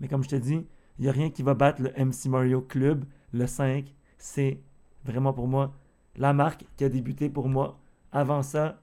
mais 0.00 0.08
comme 0.08 0.22
je 0.22 0.28
te 0.28 0.36
dis, 0.36 0.66
il 0.98 1.02
n'y 1.02 1.08
a 1.08 1.12
rien 1.12 1.30
qui 1.30 1.42
va 1.42 1.54
battre 1.54 1.82
le 1.82 1.90
MC 1.90 2.26
Mario 2.26 2.60
Club, 2.60 3.04
le 3.32 3.46
5. 3.46 3.92
C'est 4.18 4.58
vraiment 5.04 5.32
pour 5.32 5.46
moi 5.46 5.72
la 6.16 6.32
marque 6.32 6.64
qui 6.76 6.84
a 6.84 6.88
débuté 6.88 7.28
pour 7.28 7.48
moi. 7.48 7.78
Avant 8.10 8.42
ça, 8.42 8.80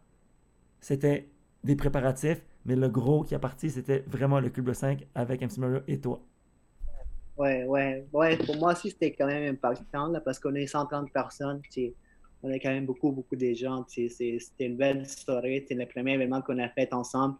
c'était 0.79 1.27
des 1.63 1.75
préparatifs, 1.75 2.41
mais 2.65 2.75
le 2.75 2.87
gros 2.89 3.23
qui 3.23 3.35
a 3.35 3.39
parti, 3.39 3.69
c'était 3.69 4.03
vraiment 4.07 4.39
le 4.39 4.49
Club 4.49 4.71
5 4.71 5.05
avec 5.13 5.41
MC 5.41 5.57
Mario 5.57 5.79
et 5.87 5.99
toi. 5.99 6.21
Ouais, 7.37 7.65
ouais, 7.65 8.07
ouais. 8.13 8.37
Pour 8.37 8.55
moi 8.57 8.71
aussi, 8.71 8.91
c'était 8.91 9.11
quand 9.11 9.27
même 9.27 9.53
impactant 9.53 10.07
là, 10.07 10.21
parce 10.21 10.39
qu'on 10.39 10.55
est 10.55 10.67
130 10.67 11.11
personnes. 11.11 11.61
On 12.43 12.49
est 12.49 12.59
quand 12.59 12.69
même 12.69 12.85
beaucoup, 12.85 13.11
beaucoup 13.11 13.35
de 13.35 13.53
gens. 13.53 13.83
C'était 13.87 14.39
une 14.59 14.77
belle 14.77 15.05
soirée. 15.05 15.65
C'est 15.67 15.75
le 15.75 15.85
premier 15.85 16.13
événement 16.13 16.41
qu'on 16.41 16.59
a 16.59 16.69
fait 16.69 16.93
ensemble. 16.93 17.35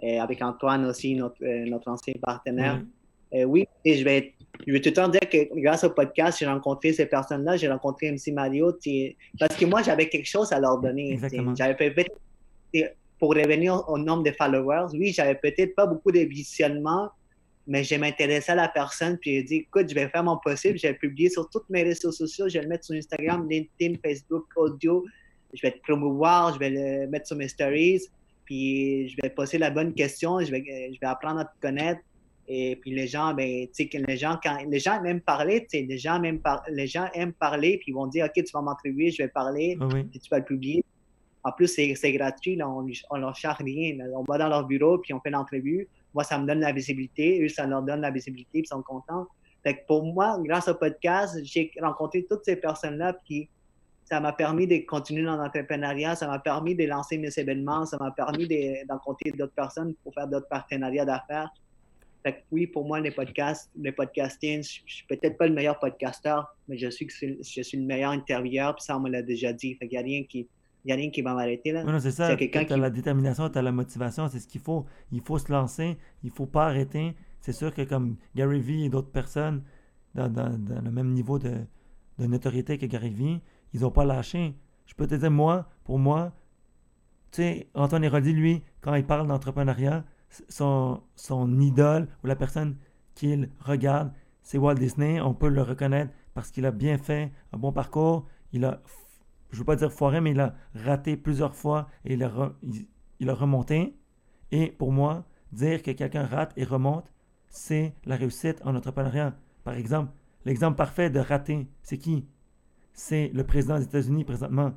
Et 0.00 0.18
avec 0.18 0.40
Antoine 0.40 0.86
aussi, 0.86 1.14
notre, 1.14 1.44
euh, 1.44 1.66
notre 1.66 1.88
ancien 1.88 2.14
partenaire. 2.22 2.82
Euh, 3.34 3.44
oui, 3.44 3.66
et 3.84 3.96
je 3.96 4.04
vais, 4.04 4.34
je 4.66 4.72
vais 4.72 4.80
tout 4.80 4.90
le 4.90 4.94
temps 4.94 5.08
dire 5.08 5.20
que 5.20 5.60
grâce 5.60 5.84
au 5.84 5.90
podcast, 5.90 6.38
j'ai 6.38 6.46
rencontré 6.46 6.92
ces 6.92 7.06
personnes-là. 7.06 7.56
J'ai 7.56 7.68
rencontré 7.68 8.10
MC 8.10 8.32
Mario. 8.32 8.72
Parce 9.38 9.56
que 9.56 9.64
moi, 9.66 9.82
j'avais 9.82 10.08
quelque 10.08 10.28
chose 10.28 10.52
à 10.52 10.60
leur 10.60 10.78
donner. 10.78 11.18
J'avais 11.56 11.74
peut-être, 11.74 12.14
pour 13.18 13.30
revenir 13.30 13.82
au 13.88 13.98
nombre 13.98 14.22
de 14.22 14.32
followers, 14.32 14.86
oui, 14.94 15.12
j'avais 15.12 15.34
peut-être 15.34 15.74
pas 15.74 15.86
beaucoup 15.86 16.12
de 16.12 16.20
visionnements 16.20 17.10
mais 17.66 17.82
je 17.82 17.94
m'intéressais 17.94 18.52
à 18.52 18.56
la 18.56 18.68
personne, 18.68 19.16
puis 19.18 19.36
j'ai 19.36 19.42
dit, 19.42 19.54
écoute, 19.56 19.88
je 19.88 19.94
vais 19.94 20.08
faire 20.08 20.22
mon 20.22 20.36
possible, 20.36 20.78
je 20.78 20.86
vais 20.86 20.94
publier 20.94 21.30
sur 21.30 21.48
tous 21.48 21.62
mes 21.70 21.82
réseaux 21.82 22.12
sociaux, 22.12 22.48
je 22.48 22.58
vais 22.58 22.62
le 22.62 22.68
mettre 22.68 22.84
sur 22.84 22.94
Instagram, 22.94 23.48
LinkedIn, 23.48 23.98
Facebook, 24.04 24.44
audio, 24.56 25.04
je 25.52 25.62
vais 25.62 25.72
te 25.72 25.80
promouvoir, 25.80 26.52
je 26.54 26.58
vais 26.58 26.70
le 26.70 27.06
mettre 27.08 27.26
sur 27.26 27.36
mes 27.36 27.48
stories, 27.48 28.02
puis 28.44 29.08
je 29.08 29.16
vais 29.22 29.30
poser 29.30 29.58
la 29.58 29.70
bonne 29.70 29.94
question, 29.94 30.40
je 30.40 30.50
vais, 30.50 30.62
je 30.92 31.00
vais 31.00 31.06
apprendre 31.06 31.40
à 31.40 31.44
te 31.46 31.60
connaître. 31.60 32.00
Et 32.46 32.76
puis 32.76 32.90
les 32.90 33.06
gens, 33.06 33.32
ben, 33.34 33.66
tu 33.74 33.88
sais, 33.90 34.04
les 34.06 34.16
gens, 34.16 34.38
quand 34.42 34.58
les 34.68 34.78
gens 34.78 35.02
aiment 35.04 35.20
parler, 35.20 35.62
tu 35.62 35.78
sais, 35.78 35.86
les 35.88 35.98
gens 35.98 36.22
aiment, 36.22 36.40
les 36.70 36.86
gens 36.86 37.08
aiment 37.14 37.32
parler, 37.32 37.78
puis 37.78 37.92
ils 37.92 37.94
vont 37.94 38.06
dire, 38.06 38.26
OK, 38.26 38.44
tu 38.44 38.52
vas 38.52 38.60
m'attribuer, 38.60 39.10
je 39.10 39.22
vais 39.22 39.28
parler, 39.28 39.76
ah 39.80 39.88
puis 39.88 40.18
tu 40.18 40.28
vas 40.30 40.38
le 40.38 40.44
publier. 40.44 40.84
En 41.42 41.52
plus, 41.52 41.68
c'est 41.68 42.12
gratuit, 42.12 42.56
là, 42.56 42.68
on 42.68 42.82
ne 42.82 43.20
leur 43.20 43.34
charge 43.34 43.58
rien. 43.62 43.98
On 44.14 44.24
va 44.24 44.38
dans 44.38 44.48
leur 44.48 44.66
bureau, 44.66 44.98
puis 44.98 45.12
on 45.12 45.20
fait 45.20 45.30
l'entrevue 45.30 45.88
moi, 46.14 46.24
ça 46.24 46.38
me 46.38 46.46
donne 46.46 46.60
la 46.60 46.72
visibilité, 46.72 47.44
eux, 47.44 47.48
ça 47.48 47.66
leur 47.66 47.82
donne 47.82 48.00
la 48.00 48.10
visibilité, 48.10 48.50
puis 48.52 48.62
ils 48.62 48.68
sont 48.68 48.82
contents. 48.82 49.26
Fait 49.62 49.78
que 49.78 49.86
pour 49.86 50.04
moi, 50.04 50.38
grâce 50.40 50.68
au 50.68 50.74
podcast, 50.74 51.38
j'ai 51.42 51.70
rencontré 51.82 52.24
toutes 52.28 52.44
ces 52.44 52.56
personnes-là, 52.56 53.14
puis 53.24 53.48
ça 54.04 54.20
m'a 54.20 54.32
permis 54.32 54.66
de 54.66 54.78
continuer 54.86 55.24
dans 55.24 55.36
l'entrepreneuriat, 55.36 56.14
ça 56.14 56.28
m'a 56.28 56.38
permis 56.38 56.74
de 56.74 56.84
lancer 56.84 57.18
mes 57.18 57.36
événements, 57.36 57.84
ça 57.86 57.96
m'a 57.98 58.10
permis 58.10 58.46
de, 58.46 58.90
rencontrer 58.90 59.30
d'autres 59.32 59.54
personnes 59.54 59.94
pour 60.02 60.14
faire 60.14 60.28
d'autres 60.28 60.48
partenariats 60.48 61.04
d'affaires. 61.04 61.50
Fait 62.24 62.32
que 62.32 62.38
oui, 62.52 62.66
pour 62.66 62.86
moi, 62.86 63.00
les 63.00 63.10
podcasts, 63.10 63.70
le 63.78 63.92
podcasting, 63.92 64.62
je, 64.62 64.82
ne 64.82 64.88
suis 64.88 65.06
peut-être 65.06 65.36
pas 65.36 65.46
le 65.46 65.52
meilleur 65.52 65.78
podcasteur, 65.78 66.56
mais 66.68 66.78
je 66.78 66.88
suis, 66.88 67.06
je 67.10 67.62
suis 67.62 67.76
le 67.76 67.84
meilleur 67.84 68.12
intervieweur, 68.12 68.74
puis 68.74 68.84
ça, 68.84 68.96
on 68.96 69.00
me 69.00 69.10
l'a 69.10 69.20
déjà 69.20 69.52
dit. 69.52 69.74
Fait 69.74 69.86
qu'il 69.86 69.98
n'y 69.98 70.02
a 70.02 70.06
rien 70.06 70.24
qui, 70.24 70.48
il 70.84 70.88
n'y 70.88 70.92
a 70.92 70.96
rien 70.96 71.10
qui 71.10 71.20
va 71.20 71.34
m'arrêter. 71.34 71.72
là. 71.72 71.84
non, 71.84 71.98
c'est 72.00 72.12
ça. 72.12 72.34
Tu 72.34 72.50
as 72.56 72.76
la 72.78 72.88
détermination, 72.88 73.50
tu 73.50 73.58
as 73.58 73.62
la 73.62 73.72
motivation, 73.72 74.28
c'est 74.28 74.38
ce 74.38 74.48
qu'il 74.48 74.62
faut. 74.62 74.86
Il 75.12 75.20
faut 75.20 75.38
se 75.38 75.52
lancer, 75.52 75.98
il 76.22 76.30
ne 76.30 76.34
faut 76.34 76.46
pas 76.46 76.66
arrêter. 76.66 77.14
C'est 77.40 77.52
sûr 77.52 77.74
que 77.74 77.82
comme 77.82 78.16
Gary 78.34 78.60
Vee 78.60 78.86
et 78.86 78.88
d'autres 78.88 79.10
personnes 79.10 79.62
dans, 80.14 80.30
le 80.82 80.90
même 80.90 81.12
niveau 81.12 81.38
de, 81.38 81.52
notoriété 82.18 82.78
que 82.78 82.86
Gary 82.86 83.10
Vee, 83.10 83.40
ils 83.74 83.80
n'ont 83.80 83.90
pas 83.90 84.06
lâché. 84.06 84.54
Je 84.86 84.94
peux 84.94 85.06
te 85.06 85.14
dire, 85.14 85.30
moi, 85.30 85.68
pour 85.84 85.98
moi, 85.98 86.32
tu 87.32 87.42
sais, 87.42 87.68
Antoine 87.74 88.04
Héroldi, 88.04 88.32
lui, 88.32 88.62
quand 88.80 88.94
il 88.94 89.04
parle 89.04 89.26
d'entrepreneuriat, 89.26 90.04
son, 90.48 91.00
idole 91.60 92.08
ou 92.22 92.26
la 92.26 92.36
personne 92.36 92.76
qu'il 93.14 93.50
regarde, 93.60 94.12
c'est 94.42 94.58
Walt 94.58 94.74
Disney. 94.74 95.20
On 95.20 95.34
peut 95.34 95.48
le 95.48 95.62
reconnaître 95.62 96.12
parce 96.34 96.50
qu'il 96.50 96.66
a 96.66 96.70
bien 96.72 96.98
fait 96.98 97.32
un 97.52 97.58
bon 97.58 97.72
parcours. 97.72 98.26
Il 98.52 98.64
a 98.64 98.82
je 99.54 99.58
ne 99.58 99.60
veux 99.60 99.66
pas 99.66 99.76
dire 99.76 99.92
foiré, 99.92 100.20
mais 100.20 100.32
il 100.32 100.40
a 100.40 100.54
raté 100.74 101.16
plusieurs 101.16 101.54
fois 101.54 101.88
et 102.04 102.14
il 102.14 102.24
a, 102.24 102.52
il, 103.20 103.30
a 103.30 103.34
remonté. 103.34 103.96
Et 104.50 104.66
pour 104.66 104.90
moi, 104.90 105.24
dire 105.52 105.80
que 105.82 105.92
quelqu'un 105.92 106.26
rate 106.26 106.52
et 106.56 106.64
remonte, 106.64 107.12
c'est 107.48 107.94
la 108.04 108.16
réussite 108.16 108.60
en 108.64 108.74
entrepreneuriat. 108.74 109.36
Par 109.62 109.74
exemple, 109.74 110.12
l'exemple 110.44 110.76
parfait 110.76 111.08
de 111.08 111.20
rater, 111.20 111.68
c'est 111.82 111.98
qui? 111.98 112.26
C'est 112.92 113.30
le 113.32 113.44
président 113.44 113.78
des 113.78 113.84
États-Unis 113.84 114.24
présentement. 114.24 114.72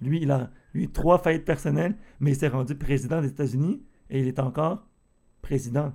Lui, 0.00 0.20
il 0.22 0.30
a 0.32 0.50
eu 0.74 0.88
trois 0.88 1.18
faillites 1.18 1.44
personnelles, 1.44 1.96
mais 2.18 2.32
il 2.32 2.36
s'est 2.36 2.48
rendu 2.48 2.74
président 2.74 3.20
des 3.20 3.28
États-Unis 3.28 3.80
et 4.10 4.20
il 4.20 4.26
est 4.26 4.40
encore 4.40 4.86
président. 5.46 5.92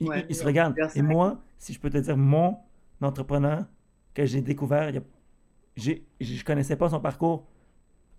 il, 0.00 0.34
se 0.34 0.44
regarde. 0.44 0.76
Et 0.94 1.02
moi, 1.02 1.40
si 1.58 1.72
je 1.72 1.80
peux 1.80 1.88
te 1.88 1.96
dire, 1.96 2.16
mon 2.16 2.58
entrepreneur 3.00 3.64
que 4.12 4.26
j'ai 4.26 4.42
découvert 4.42 4.90
il 4.90 5.02
je 5.76 5.92
ne 5.92 6.42
connaissais 6.42 6.76
pas 6.76 6.88
son 6.88 7.00
parcours 7.00 7.46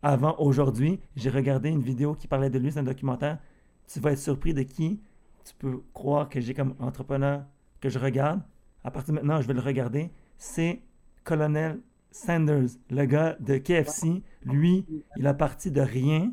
avant 0.04 0.36
aujourd'hui. 0.40 1.00
J'ai 1.16 1.30
regardé 1.30 1.70
une 1.70 1.82
vidéo 1.82 2.14
qui 2.14 2.28
parlait 2.28 2.50
de 2.50 2.60
lui, 2.60 2.72
c'est 2.72 2.80
un 2.80 2.84
documentaire. 2.84 3.40
Tu 3.88 4.00
vas 4.00 4.12
être 4.12 4.20
surpris 4.20 4.54
de 4.54 4.64
qui 4.64 5.00
tu 5.44 5.54
peux 5.58 5.82
croire 5.94 6.28
que 6.30 6.40
j'ai 6.42 6.54
comme 6.54 6.76
entrepreneur 6.80 7.46
que 7.82 7.90
je 7.90 8.00
regarde. 8.00 8.42
À 8.84 8.92
partir 8.92 9.14
de 9.14 9.20
maintenant, 9.20 9.42
je 9.42 9.48
vais 9.48 9.54
le 9.54 9.62
regarder. 9.62 10.12
C'est 10.38 10.82
Colonel 11.24 11.80
Sanders, 12.12 12.70
le 12.90 13.06
gars 13.06 13.38
de 13.40 13.58
KFC. 13.58 14.22
Lui, 14.44 14.86
il 15.18 15.26
a 15.26 15.34
parti 15.34 15.72
de 15.72 15.82
rien. 15.82 16.32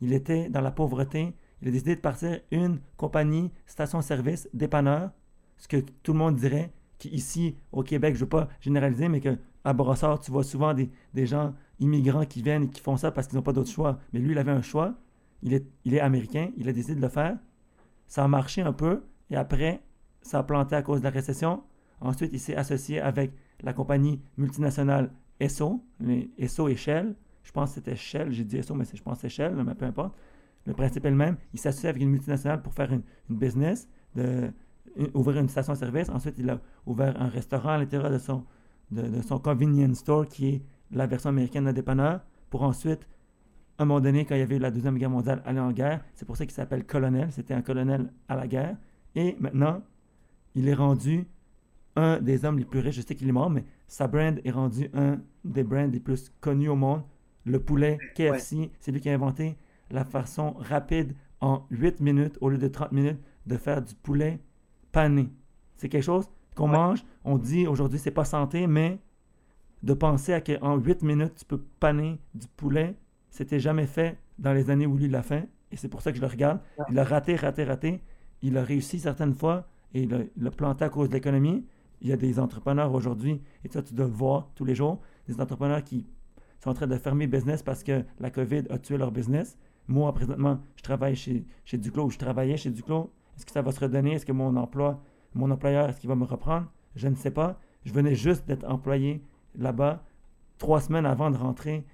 Il 0.00 0.12
était 0.12 0.48
dans 0.48 0.60
la 0.60 0.70
pauvreté. 0.70 1.34
Il 1.64 1.68
a 1.68 1.70
décidé 1.70 1.96
de 1.96 2.00
partir 2.00 2.40
une 2.50 2.78
compagnie, 2.98 3.50
station-service, 3.64 4.50
dépanneur. 4.52 5.10
Ce 5.56 5.66
que 5.66 5.78
tout 6.02 6.12
le 6.12 6.18
monde 6.18 6.36
dirait 6.36 6.70
qu'ici, 6.98 7.56
au 7.72 7.82
Québec, 7.82 8.16
je 8.16 8.20
ne 8.20 8.24
veux 8.24 8.28
pas 8.28 8.48
généraliser, 8.60 9.08
mais 9.08 9.20
que 9.20 9.38
à 9.64 9.72
Brossard, 9.72 10.20
tu 10.20 10.30
vois 10.30 10.44
souvent 10.44 10.74
des, 10.74 11.26
gens 11.26 11.54
immigrants 11.80 12.26
qui 12.26 12.42
viennent 12.42 12.64
et 12.64 12.68
qui 12.68 12.82
font 12.82 12.98
ça 12.98 13.10
parce 13.10 13.28
qu'ils 13.28 13.36
n'ont 13.36 13.42
pas 13.42 13.54
d'autre 13.54 13.70
choix. 13.70 13.98
Mais 14.12 14.20
lui, 14.20 14.32
il 14.32 14.38
avait 14.38 14.52
un 14.52 14.60
choix. 14.60 14.92
Il 15.42 15.54
est, 15.54 15.66
il 15.86 15.94
est 15.94 16.00
américain. 16.00 16.50
Il 16.58 16.68
a 16.68 16.72
décidé 16.72 16.96
de 16.96 17.00
le 17.00 17.08
faire. 17.08 17.38
Ça 18.08 18.22
a 18.22 18.28
marché 18.28 18.60
un 18.60 18.74
peu. 18.74 19.02
Et 19.30 19.36
après, 19.36 19.80
ça 20.20 20.40
a 20.40 20.42
planté 20.42 20.76
à 20.76 20.82
cause 20.82 21.00
de 21.00 21.04
la 21.04 21.10
récession. 21.10 21.62
Ensuite, 22.02 22.28
il 22.34 22.40
s'est 22.40 22.56
associé 22.56 23.00
avec 23.00 23.32
la 23.62 23.72
compagnie 23.72 24.20
multinationale 24.36 25.10
Esso, 25.40 25.82
Esso 26.36 26.68
et 26.68 26.76
Shell. 26.76 27.16
Je 27.42 27.52
pense 27.52 27.70
que 27.70 27.76
c'était 27.76 27.96
Shell. 27.96 28.32
J'ai 28.32 28.44
dit 28.44 28.58
Esso, 28.58 28.74
mais 28.74 28.84
je 28.92 29.02
pense 29.02 29.14
que 29.14 29.22
c'est 29.22 29.28
Shell, 29.30 29.54
mais 29.54 29.74
peu 29.74 29.86
importe. 29.86 30.14
Le 30.66 30.72
principe 30.72 31.04
est 31.04 31.10
le 31.10 31.16
même. 31.16 31.36
Il 31.52 31.60
s'associe 31.60 31.90
avec 31.90 32.02
une 32.02 32.10
multinationale 32.10 32.62
pour 32.62 32.72
faire 32.72 32.92
une, 32.92 33.02
business, 33.28 33.88
de, 34.14 34.50
ouvrir 35.12 35.40
une 35.40 35.48
station-service. 35.48 36.08
Ensuite, 36.08 36.36
il 36.38 36.48
a 36.48 36.60
ouvert 36.86 37.20
un 37.20 37.28
restaurant 37.28 37.70
à 37.70 37.78
l'intérieur 37.78 38.10
de 38.10 38.18
son, 38.18 38.44
de, 38.90 39.20
son 39.22 39.38
convenience 39.38 39.98
store, 39.98 40.26
qui 40.26 40.48
est 40.48 40.62
la 40.90 41.06
version 41.06 41.30
américaine 41.30 41.66
de 41.66 41.72
dépanneur, 41.72 42.20
pour 42.50 42.62
ensuite, 42.62 43.06
à 43.78 43.82
un 43.82 43.86
moment 43.86 44.00
donné, 44.00 44.24
quand 44.24 44.34
il 44.34 44.38
y 44.38 44.42
avait 44.42 44.56
eu 44.56 44.60
la 44.60 44.70
Deuxième 44.70 44.96
Guerre 44.96 45.10
mondiale, 45.10 45.42
aller 45.44 45.60
en 45.60 45.72
guerre. 45.72 46.04
C'est 46.14 46.24
pour 46.24 46.36
ça 46.36 46.46
qu'il 46.46 46.54
s'appelle 46.54 46.84
colonel. 46.84 47.32
C'était 47.32 47.54
un 47.54 47.62
colonel 47.62 48.12
à 48.28 48.36
la 48.36 48.46
guerre. 48.46 48.76
Et 49.16 49.36
maintenant, 49.40 49.82
il 50.54 50.68
est 50.68 50.74
rendu 50.74 51.26
un 51.96 52.20
des 52.20 52.44
hommes 52.44 52.58
les 52.58 52.64
plus 52.64 52.80
riches. 52.80 52.96
Je 52.96 53.02
sais 53.02 53.14
qu'il 53.14 53.28
est 53.28 53.32
mort, 53.32 53.50
mais 53.50 53.64
sa 53.86 54.06
brand 54.06 54.40
est 54.44 54.50
rendu 54.50 54.88
un 54.94 55.18
des 55.44 55.64
brands 55.64 55.86
les 55.86 56.00
plus 56.00 56.32
connus 56.40 56.68
au 56.68 56.76
monde. 56.76 57.02
Le 57.44 57.60
poulet 57.60 57.98
KFC, 58.14 58.70
c'est 58.80 58.90
lui 58.90 59.00
qui 59.00 59.10
a 59.10 59.14
inventé 59.14 59.56
la 59.90 60.04
façon 60.04 60.54
rapide 60.58 61.14
en 61.40 61.66
8 61.70 62.00
minutes 62.00 62.38
au 62.40 62.48
lieu 62.48 62.58
de 62.58 62.68
30 62.68 62.92
minutes 62.92 63.20
de 63.46 63.56
faire 63.56 63.82
du 63.82 63.94
poulet 63.94 64.40
pané. 64.92 65.28
C'est 65.76 65.88
quelque 65.88 66.02
chose 66.02 66.28
qu'on 66.54 66.68
mange, 66.68 67.04
on 67.24 67.36
dit 67.36 67.66
aujourd'hui 67.66 67.98
c'est 67.98 68.10
pas 68.10 68.24
santé, 68.24 68.66
mais 68.66 68.98
de 69.82 69.92
penser 69.92 70.32
à 70.32 70.40
qu'en 70.40 70.76
8 70.76 71.02
minutes 71.02 71.34
tu 71.36 71.44
peux 71.44 71.60
paner 71.80 72.18
du 72.34 72.46
poulet, 72.48 72.96
c'était 73.30 73.60
jamais 73.60 73.86
fait 73.86 74.18
dans 74.38 74.52
les 74.52 74.70
années 74.70 74.86
où 74.86 74.96
lui 74.96 75.08
l'a 75.08 75.22
fait. 75.22 75.48
Et 75.70 75.76
c'est 75.76 75.88
pour 75.88 76.02
ça 76.02 76.12
que 76.12 76.16
je 76.16 76.22
le 76.22 76.28
regarde. 76.28 76.60
Il 76.88 76.98
a 76.98 77.04
raté, 77.04 77.34
raté, 77.34 77.64
raté. 77.64 78.00
Il 78.42 78.56
a 78.56 78.62
réussi 78.62 79.00
certaines 79.00 79.34
fois 79.34 79.66
et 79.92 80.02
il 80.02 80.30
l'a 80.36 80.50
planté 80.50 80.84
à 80.84 80.88
cause 80.88 81.08
de 81.08 81.14
l'économie. 81.14 81.66
Il 82.00 82.08
y 82.08 82.12
a 82.12 82.16
des 82.16 82.38
entrepreneurs 82.38 82.92
aujourd'hui, 82.92 83.40
et 83.64 83.68
ça 83.68 83.82
tu 83.82 83.94
dois 83.94 84.06
le 84.06 84.12
voir 84.12 84.50
tous 84.54 84.64
les 84.64 84.74
jours, 84.74 85.00
des 85.26 85.40
entrepreneurs 85.40 85.82
qui 85.82 86.06
sont 86.60 86.70
en 86.70 86.74
train 86.74 86.86
de 86.86 86.96
fermer 86.96 87.26
business 87.26 87.62
parce 87.62 87.82
que 87.82 88.04
la 88.20 88.30
COVID 88.30 88.64
a 88.70 88.78
tué 88.78 88.98
leur 88.98 89.10
business. 89.10 89.56
Moi, 89.88 90.12
présentement, 90.14 90.60
je 90.76 90.82
travaille 90.82 91.16
chez, 91.16 91.44
chez 91.64 91.78
Duclos, 91.78 92.10
je 92.10 92.18
travaillais 92.18 92.56
chez 92.56 92.70
Duclos. 92.70 93.10
Est-ce 93.36 93.44
que 93.46 93.52
ça 93.52 93.62
va 93.62 93.72
se 93.72 93.80
redonner? 93.80 94.12
Est-ce 94.12 94.26
que 94.26 94.32
mon 94.32 94.56
emploi 94.56 95.02
mon 95.34 95.50
employeur, 95.50 95.88
est-ce 95.88 96.00
qu'il 96.00 96.08
va 96.08 96.14
me 96.14 96.24
reprendre? 96.24 96.66
Je 96.94 97.08
ne 97.08 97.14
sais 97.16 97.30
pas. 97.30 97.58
Je 97.84 97.92
venais 97.92 98.14
juste 98.14 98.46
d'être 98.46 98.64
employé 98.64 99.20
là-bas 99.56 100.02
trois 100.58 100.80
semaines 100.80 101.06
avant 101.06 101.30
de 101.30 101.36
rentrer 101.36 101.84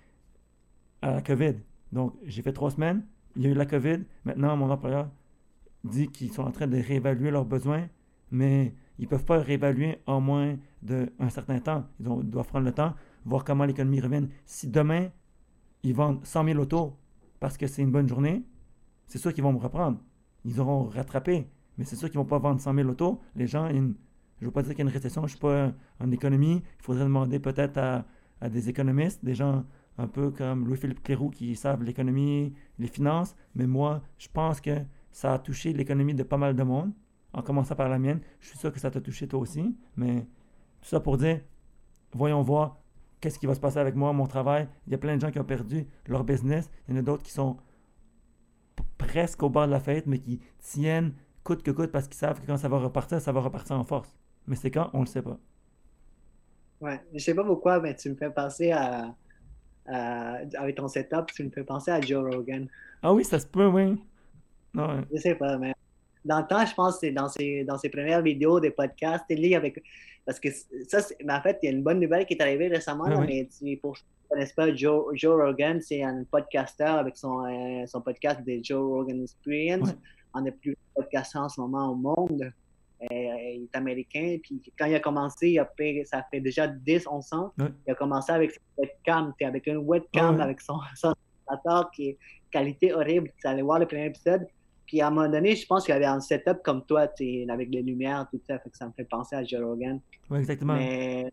à 1.02 1.14
la 1.14 1.22
COVID. 1.22 1.54
Donc, 1.92 2.14
j'ai 2.24 2.42
fait 2.42 2.52
trois 2.52 2.70
semaines. 2.70 3.02
Il 3.36 3.42
y 3.42 3.46
a 3.46 3.50
eu 3.50 3.54
la 3.54 3.66
COVID. 3.66 4.04
Maintenant, 4.24 4.56
mon 4.56 4.70
employeur 4.70 5.08
dit 5.84 6.08
qu'ils 6.08 6.32
sont 6.32 6.42
en 6.42 6.50
train 6.50 6.66
de 6.66 6.76
réévaluer 6.76 7.30
leurs 7.30 7.46
besoins, 7.46 7.88
mais 8.30 8.74
ils 8.98 9.04
ne 9.04 9.08
peuvent 9.08 9.24
pas 9.24 9.38
réévaluer 9.38 9.98
en 10.06 10.20
moins 10.20 10.56
d'un 10.82 11.30
certain 11.30 11.58
temps. 11.58 11.86
Ils, 11.98 12.04
doivent 12.04 12.46
prendre 12.46 12.66
le 12.66 12.72
temps, 12.72 12.94
voir 13.24 13.44
comment 13.44 13.64
l'économie 13.64 14.00
revient. 14.00 14.28
Si 14.44 14.68
demain, 14.68 15.08
ils 15.82 15.94
vendent 15.94 16.24
100 16.24 16.44
000 16.44 16.58
autos 16.58 16.94
parce 17.40 17.56
que 17.56 17.66
c'est 17.66 17.82
une 17.82 17.90
bonne 17.90 18.08
journée, 18.08 18.44
c'est 19.06 19.18
sûr 19.18 19.34
qu'ils 19.34 19.42
vont 19.42 19.52
me 19.52 19.58
reprendre. 19.58 19.98
Ils 20.44 20.60
auront 20.60 20.84
rattrapé. 20.84 21.48
Mais 21.78 21.84
c'est 21.84 21.96
sûr 21.96 22.10
qu'ils 22.10 22.18
ne 22.18 22.24
vont 22.24 22.28
pas 22.28 22.38
vendre 22.38 22.60
100 22.60 22.74
000 22.74 22.88
autos. 22.88 23.20
Les 23.34 23.46
gens, 23.46 23.68
je 23.68 23.74
ne 23.76 23.94
veux 24.42 24.50
pas 24.50 24.62
dire 24.62 24.70
qu'il 24.70 24.84
y 24.84 24.86
a 24.86 24.88
une 24.88 24.94
récession, 24.94 25.22
je 25.22 25.26
ne 25.26 25.30
suis 25.30 25.38
pas 25.38 25.72
en 25.98 26.10
économie. 26.10 26.62
Il 26.78 26.82
faudrait 26.82 27.04
demander 27.04 27.40
peut-être 27.40 27.78
à, 27.78 28.04
à, 28.40 28.48
des 28.48 28.68
économistes, 28.68 29.24
des 29.24 29.34
gens 29.34 29.64
un 29.98 30.06
peu 30.06 30.30
comme 30.30 30.66
Louis-Philippe 30.66 31.02
Cléroux 31.02 31.30
qui 31.30 31.56
savent 31.56 31.82
l'économie, 31.82 32.54
les 32.78 32.86
finances. 32.86 33.34
Mais 33.54 33.66
moi, 33.66 34.02
je 34.18 34.28
pense 34.32 34.60
que 34.60 34.78
ça 35.10 35.34
a 35.34 35.38
touché 35.38 35.72
l'économie 35.72 36.14
de 36.14 36.22
pas 36.22 36.36
mal 36.36 36.54
de 36.54 36.62
monde, 36.62 36.92
en 37.32 37.42
commençant 37.42 37.74
par 37.74 37.88
la 37.88 37.98
mienne. 37.98 38.20
Je 38.40 38.48
suis 38.48 38.58
sûr 38.58 38.72
que 38.72 38.78
ça 38.80 38.90
t'a 38.90 39.00
touché 39.00 39.26
toi 39.26 39.40
aussi. 39.40 39.76
Mais 39.96 40.26
tout 40.80 40.88
ça 40.88 41.00
pour 41.00 41.16
dire, 41.16 41.40
voyons 42.12 42.42
voir 42.42 42.79
qu'est-ce 43.20 43.38
qui 43.38 43.46
va 43.46 43.54
se 43.54 43.60
passer 43.60 43.78
avec 43.78 43.94
moi, 43.94 44.12
mon 44.12 44.26
travail? 44.26 44.68
Il 44.86 44.92
y 44.92 44.94
a 44.94 44.98
plein 44.98 45.16
de 45.16 45.20
gens 45.20 45.30
qui 45.30 45.38
ont 45.38 45.44
perdu 45.44 45.86
leur 46.06 46.24
business. 46.24 46.70
Il 46.88 46.94
y 46.94 46.96
en 46.96 47.00
a 47.00 47.02
d'autres 47.02 47.22
qui 47.22 47.32
sont 47.32 47.56
presque 48.98 49.42
au 49.42 49.48
bord 49.48 49.66
de 49.66 49.72
la 49.72 49.80
fête, 49.80 50.06
mais 50.06 50.18
qui 50.18 50.40
tiennent 50.58 51.12
coûte 51.42 51.62
que 51.62 51.70
coûte 51.70 51.90
parce 51.90 52.06
qu'ils 52.06 52.18
savent 52.18 52.40
que 52.40 52.46
quand 52.46 52.56
ça 52.56 52.68
va 52.68 52.78
repartir, 52.78 53.20
ça 53.20 53.32
va 53.32 53.40
repartir 53.40 53.78
en 53.78 53.84
force. 53.84 54.14
Mais 54.46 54.56
c'est 54.56 54.70
quand, 54.70 54.90
on 54.92 55.00
le 55.00 55.06
sait 55.06 55.22
pas. 55.22 55.38
Ouais, 56.80 57.00
je 57.12 57.18
sais 57.18 57.34
pas 57.34 57.44
pourquoi, 57.44 57.80
mais 57.80 57.94
tu 57.94 58.10
me 58.10 58.14
fais 58.14 58.30
penser 58.30 58.72
à, 58.72 59.14
avec 59.86 60.76
ton 60.76 60.88
setup, 60.88 61.26
tu 61.34 61.44
me 61.44 61.50
fais 61.50 61.64
penser 61.64 61.90
à 61.90 62.00
Joe 62.00 62.34
Rogan. 62.34 62.68
Ah 63.02 63.12
oui, 63.12 63.24
ça 63.24 63.38
se 63.38 63.46
peut, 63.46 63.66
oui. 63.66 64.02
Non, 64.72 65.02
Je 65.12 65.18
sais 65.18 65.34
pas, 65.34 65.58
mais 65.58 65.74
dans 66.24 66.40
le 66.40 66.46
temps, 66.46 66.64
je 66.64 66.74
pense 66.74 66.94
que 66.94 67.00
c'est 67.00 67.12
dans 67.12 67.28
ses, 67.28 67.64
dans 67.64 67.78
ses 67.78 67.88
premières 67.88 68.22
vidéos 68.22 68.60
des 68.60 68.70
podcasts, 68.70 69.24
il 69.30 69.54
avec. 69.54 69.82
Parce 70.30 70.38
que 70.38 70.48
ça, 70.86 71.00
mais 71.24 71.32
en 71.32 71.42
fait, 71.42 71.58
il 71.60 71.66
y 71.66 71.68
a 71.70 71.72
une 71.72 71.82
bonne 71.82 71.98
nouvelle 71.98 72.24
qui 72.24 72.34
est 72.34 72.40
arrivée 72.40 72.68
récemment, 72.68 73.06
mais 73.26 73.48
pour 73.82 73.96
ceux 73.96 74.04
qui 74.04 74.22
ne 74.22 74.28
connaissent 74.28 74.52
pas 74.52 74.72
Joe, 74.72 75.06
Joe 75.14 75.42
Rogan, 75.42 75.80
c'est 75.80 76.04
un 76.04 76.22
podcasteur 76.22 76.94
avec 76.98 77.16
son, 77.16 77.44
euh, 77.46 77.84
son 77.86 78.00
podcast 78.00 78.40
de 78.46 78.60
Joe 78.62 78.80
Rogan 78.80 79.22
Experience. 79.22 79.92
On 80.32 80.46
est 80.46 80.52
plus 80.52 80.76
podcasteur 80.94 81.42
en 81.42 81.48
ce 81.48 81.60
moment 81.60 81.90
au 81.90 81.96
monde. 81.96 82.42
Euh, 82.42 83.06
il 83.10 83.64
est 83.64 83.76
américain. 83.76 84.38
Puis 84.40 84.62
quand 84.78 84.86
il 84.86 84.94
a 84.94 85.00
commencé, 85.00 85.50
il 85.50 85.58
a 85.58 85.68
fait, 85.76 86.04
ça 86.04 86.24
fait 86.30 86.40
déjà 86.40 86.68
10, 86.68 87.08
11 87.08 87.32
ans. 87.32 87.52
Il 87.58 87.90
a 87.90 87.96
commencé 87.96 88.30
avec 88.30 88.52
sa 88.52 88.60
webcam. 88.78 89.34
avec 89.42 89.66
une 89.66 89.78
webcam, 89.78 90.40
avec 90.40 90.60
son, 90.60 90.78
son 90.94 91.12
ordinateur 91.48 91.90
qui 91.90 92.10
est 92.10 92.18
qualité 92.52 92.92
horrible. 92.92 93.32
Tu 93.40 93.48
allais 93.48 93.62
voir 93.62 93.80
le 93.80 93.86
premier 93.86 94.06
épisode. 94.06 94.46
Puis 94.90 95.00
à 95.00 95.06
un 95.06 95.10
moment 95.10 95.28
donné, 95.28 95.54
je 95.54 95.64
pense 95.64 95.84
qu'il 95.84 95.92
y 95.92 95.96
avait 95.96 96.04
un 96.04 96.18
setup 96.18 96.64
comme 96.64 96.84
toi, 96.84 97.02
avec 97.02 97.68
les 97.70 97.82
lumières, 97.82 98.26
tout 98.28 98.40
ça. 98.44 98.58
Fait 98.58 98.70
que 98.70 98.76
ça 98.76 98.88
me 98.88 98.92
fait 98.92 99.04
penser 99.04 99.36
à 99.36 99.44
Joe 99.44 99.62
Rogan. 99.62 100.00
Oui, 100.28 100.40
exactement. 100.40 100.74
Mais 100.74 101.30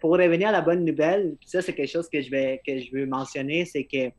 pour 0.00 0.12
revenir 0.12 0.48
à 0.48 0.52
la 0.52 0.62
bonne 0.62 0.82
nouvelle, 0.82 1.36
ça, 1.44 1.60
c'est 1.60 1.74
quelque 1.74 1.90
chose 1.90 2.08
que 2.08 2.22
je, 2.22 2.30
vais, 2.30 2.62
que 2.66 2.78
je 2.78 2.90
veux 2.96 3.04
mentionner, 3.04 3.66
c'est 3.66 3.84
que 3.84 4.10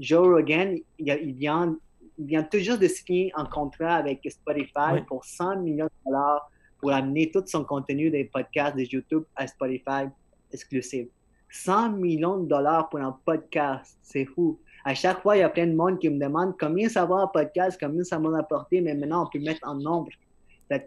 Joe 0.00 0.26
Rogan, 0.26 0.78
il, 0.98 1.34
vient, 1.34 1.76
il 2.16 2.24
vient 2.24 2.44
tout 2.44 2.56
juste 2.56 2.80
de 2.80 2.88
signer 2.88 3.30
un 3.36 3.44
contrat 3.44 3.96
avec 3.96 4.26
Spotify 4.30 5.02
pour 5.06 5.26
100 5.26 5.60
millions 5.60 5.84
de 5.84 6.10
dollars 6.10 6.50
pour 6.80 6.92
amener 6.92 7.30
tout 7.30 7.44
son 7.44 7.62
contenu 7.62 8.08
des 8.08 8.24
podcasts 8.24 8.74
de 8.74 8.84
YouTube 8.84 9.24
à 9.36 9.46
Spotify 9.46 10.06
exclusif. 10.50 11.08
100 11.50 11.90
millions 11.90 12.38
de 12.38 12.48
dollars 12.48 12.88
pour 12.88 13.00
un 13.00 13.18
podcast, 13.26 13.98
c'est 14.00 14.24
fou 14.24 14.58
à 14.84 14.94
chaque 14.94 15.22
fois, 15.22 15.36
il 15.36 15.40
y 15.40 15.42
a 15.42 15.48
plein 15.48 15.66
de 15.66 15.74
monde 15.74 15.98
qui 15.98 16.08
me 16.08 16.18
demande 16.18 16.54
combien 16.58 16.88
ça 16.88 17.04
va 17.04 17.16
un 17.16 17.26
podcast, 17.26 17.78
combien 17.80 18.04
ça 18.04 18.18
m'a 18.18 18.38
apporté, 18.38 18.80
mais 18.80 18.94
maintenant, 18.94 19.24
on 19.24 19.30
peut 19.30 19.44
mettre 19.44 19.66
en 19.66 19.74
nombre. 19.74 20.10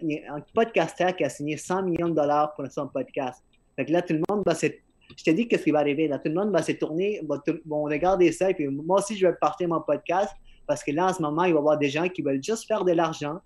Il 0.01 0.11
y 0.11 0.19
a 0.25 0.35
un 0.35 0.41
podcasteur 0.53 1.15
qui 1.15 1.23
a 1.23 1.29
signé 1.29 1.57
100 1.57 1.83
millions 1.83 2.09
de 2.09 2.15
dollars 2.15 2.53
pour 2.55 2.65
son 2.71 2.87
podcast. 2.87 3.43
Fait 3.75 3.85
que 3.85 3.91
là, 3.91 4.01
tout 4.01 4.13
le 4.13 4.21
monde 4.29 4.43
va 4.45 4.55
se... 4.55 4.67
Je 5.17 5.23
te 5.23 5.31
dis 5.31 5.47
qu'est-ce 5.47 5.63
qui 5.63 5.71
va 5.71 5.79
arriver. 5.79 6.07
Là, 6.07 6.19
tout 6.19 6.29
le 6.29 6.35
monde 6.35 6.51
va 6.51 6.61
se 6.61 6.71
tourner, 6.73 7.21
va 7.27 7.41
regarder 7.69 8.31
ça, 8.31 8.49
et 8.49 8.53
puis 8.53 8.67
moi 8.67 8.99
aussi, 8.99 9.17
je 9.17 9.27
vais 9.27 9.33
partir 9.33 9.67
mon 9.67 9.81
podcast, 9.81 10.31
parce 10.67 10.83
que 10.83 10.91
là, 10.91 11.07
en 11.07 11.13
ce 11.13 11.21
moment, 11.21 11.43
il 11.43 11.53
va 11.53 11.57
y 11.57 11.59
avoir 11.59 11.77
des 11.77 11.89
gens 11.89 12.07
qui 12.07 12.21
veulent 12.21 12.43
juste 12.43 12.65
faire 12.67 12.85
de 12.85 12.93
l'argent, 12.93 13.39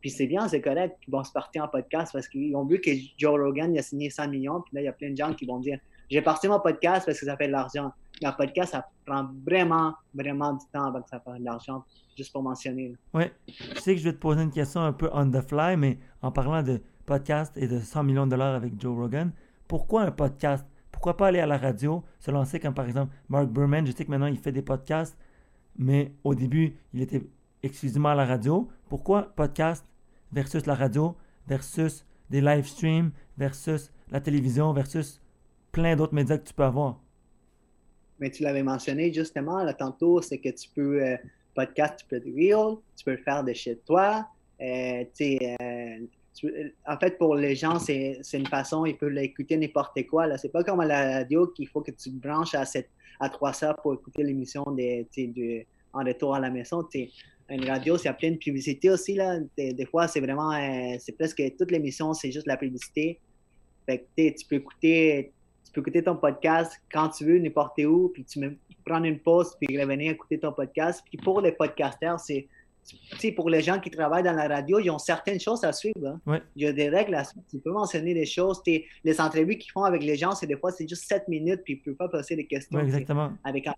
puis 0.00 0.10
c'est 0.10 0.26
bien, 0.26 0.48
c'est 0.48 0.60
correct, 0.60 0.96
qu'ils 1.02 1.12
vont 1.12 1.22
se 1.22 1.32
partir 1.32 1.64
en 1.64 1.68
podcast, 1.68 2.12
parce 2.12 2.28
qu'ils 2.28 2.54
ont 2.56 2.64
vu 2.64 2.80
que 2.80 2.90
Joe 3.16 3.40
Rogan 3.40 3.76
a 3.78 3.82
signé 3.82 4.10
100 4.10 4.28
millions, 4.28 4.60
puis 4.62 4.74
là, 4.74 4.80
il 4.80 4.84
y 4.84 4.88
a 4.88 4.92
plein 4.92 5.10
de 5.10 5.16
gens 5.16 5.32
qui 5.34 5.46
vont 5.46 5.58
dire, 5.58 5.78
j'ai 6.10 6.22
parti 6.22 6.48
mon 6.48 6.58
podcast 6.58 7.04
parce 7.04 7.20
que 7.20 7.26
ça 7.26 7.36
fait 7.36 7.48
de 7.48 7.52
l'argent 7.52 7.92
un 8.26 8.32
podcast, 8.32 8.72
ça 8.72 8.88
prend 9.04 9.28
vraiment, 9.44 9.94
vraiment 10.14 10.52
du 10.52 10.64
temps 10.72 10.84
avant 10.84 11.02
que 11.02 11.08
ça 11.08 11.20
fasse 11.20 11.38
de 11.38 11.44
l'argent, 11.44 11.84
juste 12.16 12.32
pour 12.32 12.42
mentionner. 12.42 12.96
Oui, 13.14 13.24
je 13.46 13.80
sais 13.80 13.94
que 13.94 14.00
je 14.00 14.04
vais 14.04 14.12
te 14.12 14.18
poser 14.18 14.42
une 14.42 14.50
question 14.50 14.80
un 14.80 14.92
peu 14.92 15.08
on 15.12 15.30
the 15.30 15.40
fly, 15.40 15.76
mais 15.76 15.98
en 16.22 16.32
parlant 16.32 16.62
de 16.62 16.80
podcast 17.06 17.56
et 17.56 17.68
de 17.68 17.80
100 17.80 18.02
millions 18.04 18.26
de 18.26 18.32
dollars 18.32 18.54
avec 18.54 18.80
Joe 18.80 18.96
Rogan, 18.96 19.32
pourquoi 19.66 20.02
un 20.02 20.10
podcast? 20.10 20.66
Pourquoi 20.90 21.16
pas 21.16 21.28
aller 21.28 21.38
à 21.38 21.46
la 21.46 21.58
radio, 21.58 22.02
se 22.18 22.30
lancer 22.30 22.58
comme 22.58 22.74
par 22.74 22.86
exemple 22.86 23.14
Mark 23.28 23.48
Berman? 23.48 23.86
Je 23.86 23.92
sais 23.92 24.04
que 24.04 24.10
maintenant 24.10 24.26
il 24.26 24.38
fait 24.38 24.52
des 24.52 24.62
podcasts, 24.62 25.16
mais 25.76 26.12
au 26.24 26.34
début, 26.34 26.76
il 26.92 27.02
était 27.02 27.28
exclusivement 27.62 28.10
à 28.10 28.14
la 28.14 28.26
radio. 28.26 28.68
Pourquoi 28.88 29.34
podcast 29.36 29.86
versus 30.32 30.66
la 30.66 30.74
radio, 30.74 31.16
versus 31.46 32.04
des 32.30 32.40
live 32.40 32.66
streams, 32.66 33.12
versus 33.36 33.92
la 34.10 34.20
télévision, 34.20 34.72
versus 34.72 35.20
plein 35.70 35.96
d'autres 35.96 36.14
médias 36.14 36.38
que 36.38 36.48
tu 36.48 36.54
peux 36.54 36.64
avoir? 36.64 36.98
Mais 38.18 38.30
tu 38.30 38.42
l'avais 38.42 38.62
mentionné 38.62 39.12
justement 39.12 39.62
là, 39.62 39.74
tantôt, 39.74 40.20
c'est 40.22 40.38
que 40.38 40.48
tu 40.48 40.68
peux, 40.74 41.02
euh, 41.02 41.16
podcast, 41.54 41.94
tu 41.98 42.06
peux 42.06 42.16
être 42.16 42.34
real, 42.34 42.76
tu 42.96 43.04
peux 43.04 43.12
le 43.12 43.22
faire 43.22 43.44
de 43.44 43.52
chez 43.52 43.76
toi. 43.78 44.26
Euh, 44.60 45.04
euh, 45.20 45.98
en 46.86 46.96
fait, 46.98 47.18
pour 47.18 47.34
les 47.34 47.54
gens, 47.54 47.78
c'est 47.78 48.20
une 48.32 48.46
façon, 48.46 48.86
ils 48.86 48.96
peuvent 48.96 49.10
l'écouter 49.10 49.56
n'importe 49.56 50.06
quoi. 50.06 50.36
Ce 50.36 50.46
n'est 50.46 50.50
pas 50.50 50.62
comme 50.62 50.82
la 50.82 51.18
radio 51.18 51.48
qu'il 51.48 51.68
faut 51.68 51.80
que 51.80 51.90
tu 51.90 52.10
branches 52.10 52.54
à, 52.54 52.64
7, 52.64 52.88
à 53.20 53.28
3 53.28 53.64
heures 53.64 53.76
pour 53.82 53.94
écouter 53.94 54.22
l'émission 54.22 54.62
en 54.62 56.04
retour 56.04 56.34
à 56.34 56.40
la 56.40 56.50
maison. 56.50 56.86
Une 57.50 57.64
radio, 57.64 57.96
c'est 57.96 58.12
plein 58.12 58.32
de 58.32 58.36
publicité 58.36 58.90
aussi. 58.90 59.14
Là. 59.14 59.38
Des, 59.56 59.86
fois, 59.86 60.06
c'est 60.06 60.20
vraiment, 60.20 60.52
c'est 61.00 61.12
presque 61.12 61.42
toute 61.56 61.72
l'émission, 61.72 62.14
c'est 62.14 62.30
juste 62.30 62.46
la 62.46 62.56
publicité. 62.56 63.18
Fait 63.86 64.06
que, 64.16 64.30
tu 64.30 64.46
peux 64.46 64.56
écouter 64.56 65.32
tu 65.68 65.74
peux 65.74 65.80
écouter 65.82 66.02
ton 66.02 66.16
podcast 66.16 66.80
quand 66.90 67.10
tu 67.10 67.24
veux, 67.24 67.38
n'importe 67.38 67.78
où, 67.80 68.08
puis 68.08 68.24
tu 68.24 68.40
peux 68.40 68.56
prendre 68.86 69.04
une 69.04 69.18
pause, 69.18 69.54
puis 69.60 69.80
revenir 69.80 70.12
écouter 70.12 70.38
ton 70.38 70.52
podcast. 70.52 71.02
Puis 71.06 71.18
pour 71.18 71.40
les 71.42 71.52
podcasters, 71.52 72.18
c'est 72.18 72.48
pour 73.32 73.50
les 73.50 73.60
gens 73.60 73.78
qui 73.78 73.90
travaillent 73.90 74.22
dans 74.22 74.32
la 74.32 74.48
radio, 74.48 74.78
ils 74.78 74.90
ont 74.90 74.98
certaines 74.98 75.38
choses 75.38 75.62
à 75.64 75.72
suivre. 75.72 76.18
Hein. 76.26 76.40
Il 76.56 76.62
y 76.62 76.66
a 76.66 76.72
des 76.72 76.88
règles 76.88 77.14
à 77.14 77.24
suivre. 77.24 77.44
Tu 77.50 77.58
peux 77.58 77.70
mentionner 77.70 78.14
des 78.14 78.24
choses. 78.24 78.62
Les 79.04 79.20
entrevues 79.20 79.58
qu'ils 79.58 79.72
font 79.72 79.84
avec 79.84 80.02
les 80.02 80.16
gens, 80.16 80.32
c'est 80.32 80.46
des 80.46 80.56
fois, 80.56 80.72
c'est 80.72 80.88
juste 80.88 81.06
7 81.06 81.28
minutes, 81.28 81.60
puis 81.64 81.74
ils 81.74 81.90
ne 81.90 81.94
peuvent 81.94 82.08
pas 82.08 82.08
poser 82.08 82.36
des 82.36 82.46
questions. 82.46 82.80
exactement. 82.80 83.32
Avec 83.44 83.66
un, 83.66 83.74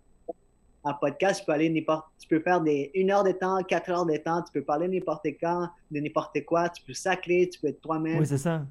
podcast, 1.01 1.41
tu 1.41 1.47
peux 1.47 1.53
aller 1.53 1.68
n'importe. 1.68 2.07
Tu 2.20 2.28
peux 2.28 2.41
faire 2.41 2.61
des 2.61 2.93
une 2.95 3.11
heure 3.11 3.24
de 3.24 3.32
temps, 3.32 3.62
quatre 3.64 3.91
heures 3.91 4.07
de 4.07 4.16
temps, 4.16 4.43
tu 4.43 4.53
peux 4.53 4.62
parler 4.62 4.86
n'importe 4.86 5.26
quand, 5.41 5.68
de 5.91 6.01
n'importe 6.01 6.45
quoi, 6.47 6.68
tu 6.68 6.82
peux 6.84 6.95
sacrer, 6.95 7.51
tu 7.53 7.61
peux 7.61 7.66
être 7.66 7.80
toi-même. 7.80 8.20
Oui, 8.20 8.26
c'est 8.26 8.38
ça 8.38 8.64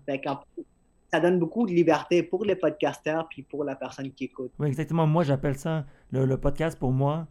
ça 1.12 1.20
donne 1.20 1.39
beaucoup 1.39 1.66
de 1.66 1.72
liberté 1.72 2.24
pour 2.24 2.45
les 2.45 2.55
podcasteurs 2.55 3.28
puis 3.30 3.41
pour 3.41 3.64
la 3.64 3.76
personne 3.76 4.12
qui 4.12 4.26
écoute. 4.26 4.51
Oui, 4.60 4.68
exactement. 4.68 5.07
Moi, 5.07 5.24
j'appelle 5.24 5.57
ça 5.57 5.86
le, 6.12 6.38
podcast 6.38 6.78
pour 6.78 6.91
moi, 6.91 7.28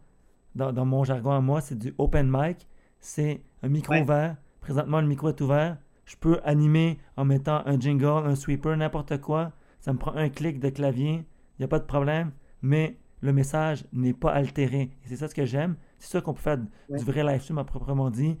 dans, 0.55 0.85
mon 0.85 1.03
jargon 1.03 1.31
à 1.31 1.41
moi, 1.41 1.61
c'est 1.61 1.77
du 1.77 1.93
open 1.97 2.29
mic. 2.29 2.67
C'est 2.99 3.41
un 3.63 3.69
micro 3.69 3.95
ouvert. 3.95 4.35
Présentement, 4.59 4.99
le 4.99 5.07
micro 5.07 5.29
est 5.29 5.41
ouvert. 5.41 5.77
Je 6.05 6.15
peux 6.17 6.39
animer 6.43 6.97
en 7.15 7.23
mettant 7.23 7.61
un 7.65 7.79
jingle, 7.79 8.27
un 8.27 8.35
sweeper, 8.35 8.75
n'importe 8.75 9.21
quoi. 9.21 9.53
Ça 9.79 9.93
me 9.93 9.97
prend 9.97 10.13
un 10.13 10.29
clic 10.29 10.59
de 10.59 10.69
clavier. 10.69 11.13
Il 11.13 11.59
n'y 11.59 11.65
a 11.65 11.67
pas 11.69 11.79
de 11.79 11.85
problème. 11.85 12.31
Mais 12.61 12.97
le 13.21 13.31
message 13.31 13.85
n'est 13.93 14.13
pas 14.13 14.31
altéré. 14.31 14.91
Et 15.03 15.07
c'est 15.07 15.15
ça 15.15 15.29
ce 15.29 15.35
que 15.35 15.45
j'aime. 15.45 15.75
C'est 15.99 16.11
ça 16.11 16.21
qu'on 16.21 16.33
peut 16.33 16.41
faire 16.41 16.57
du 16.57 17.03
vrai 17.05 17.23
live 17.23 17.41
stream 17.41 17.59
à 17.59 17.63
proprement 17.63 18.09
dit. 18.09 18.37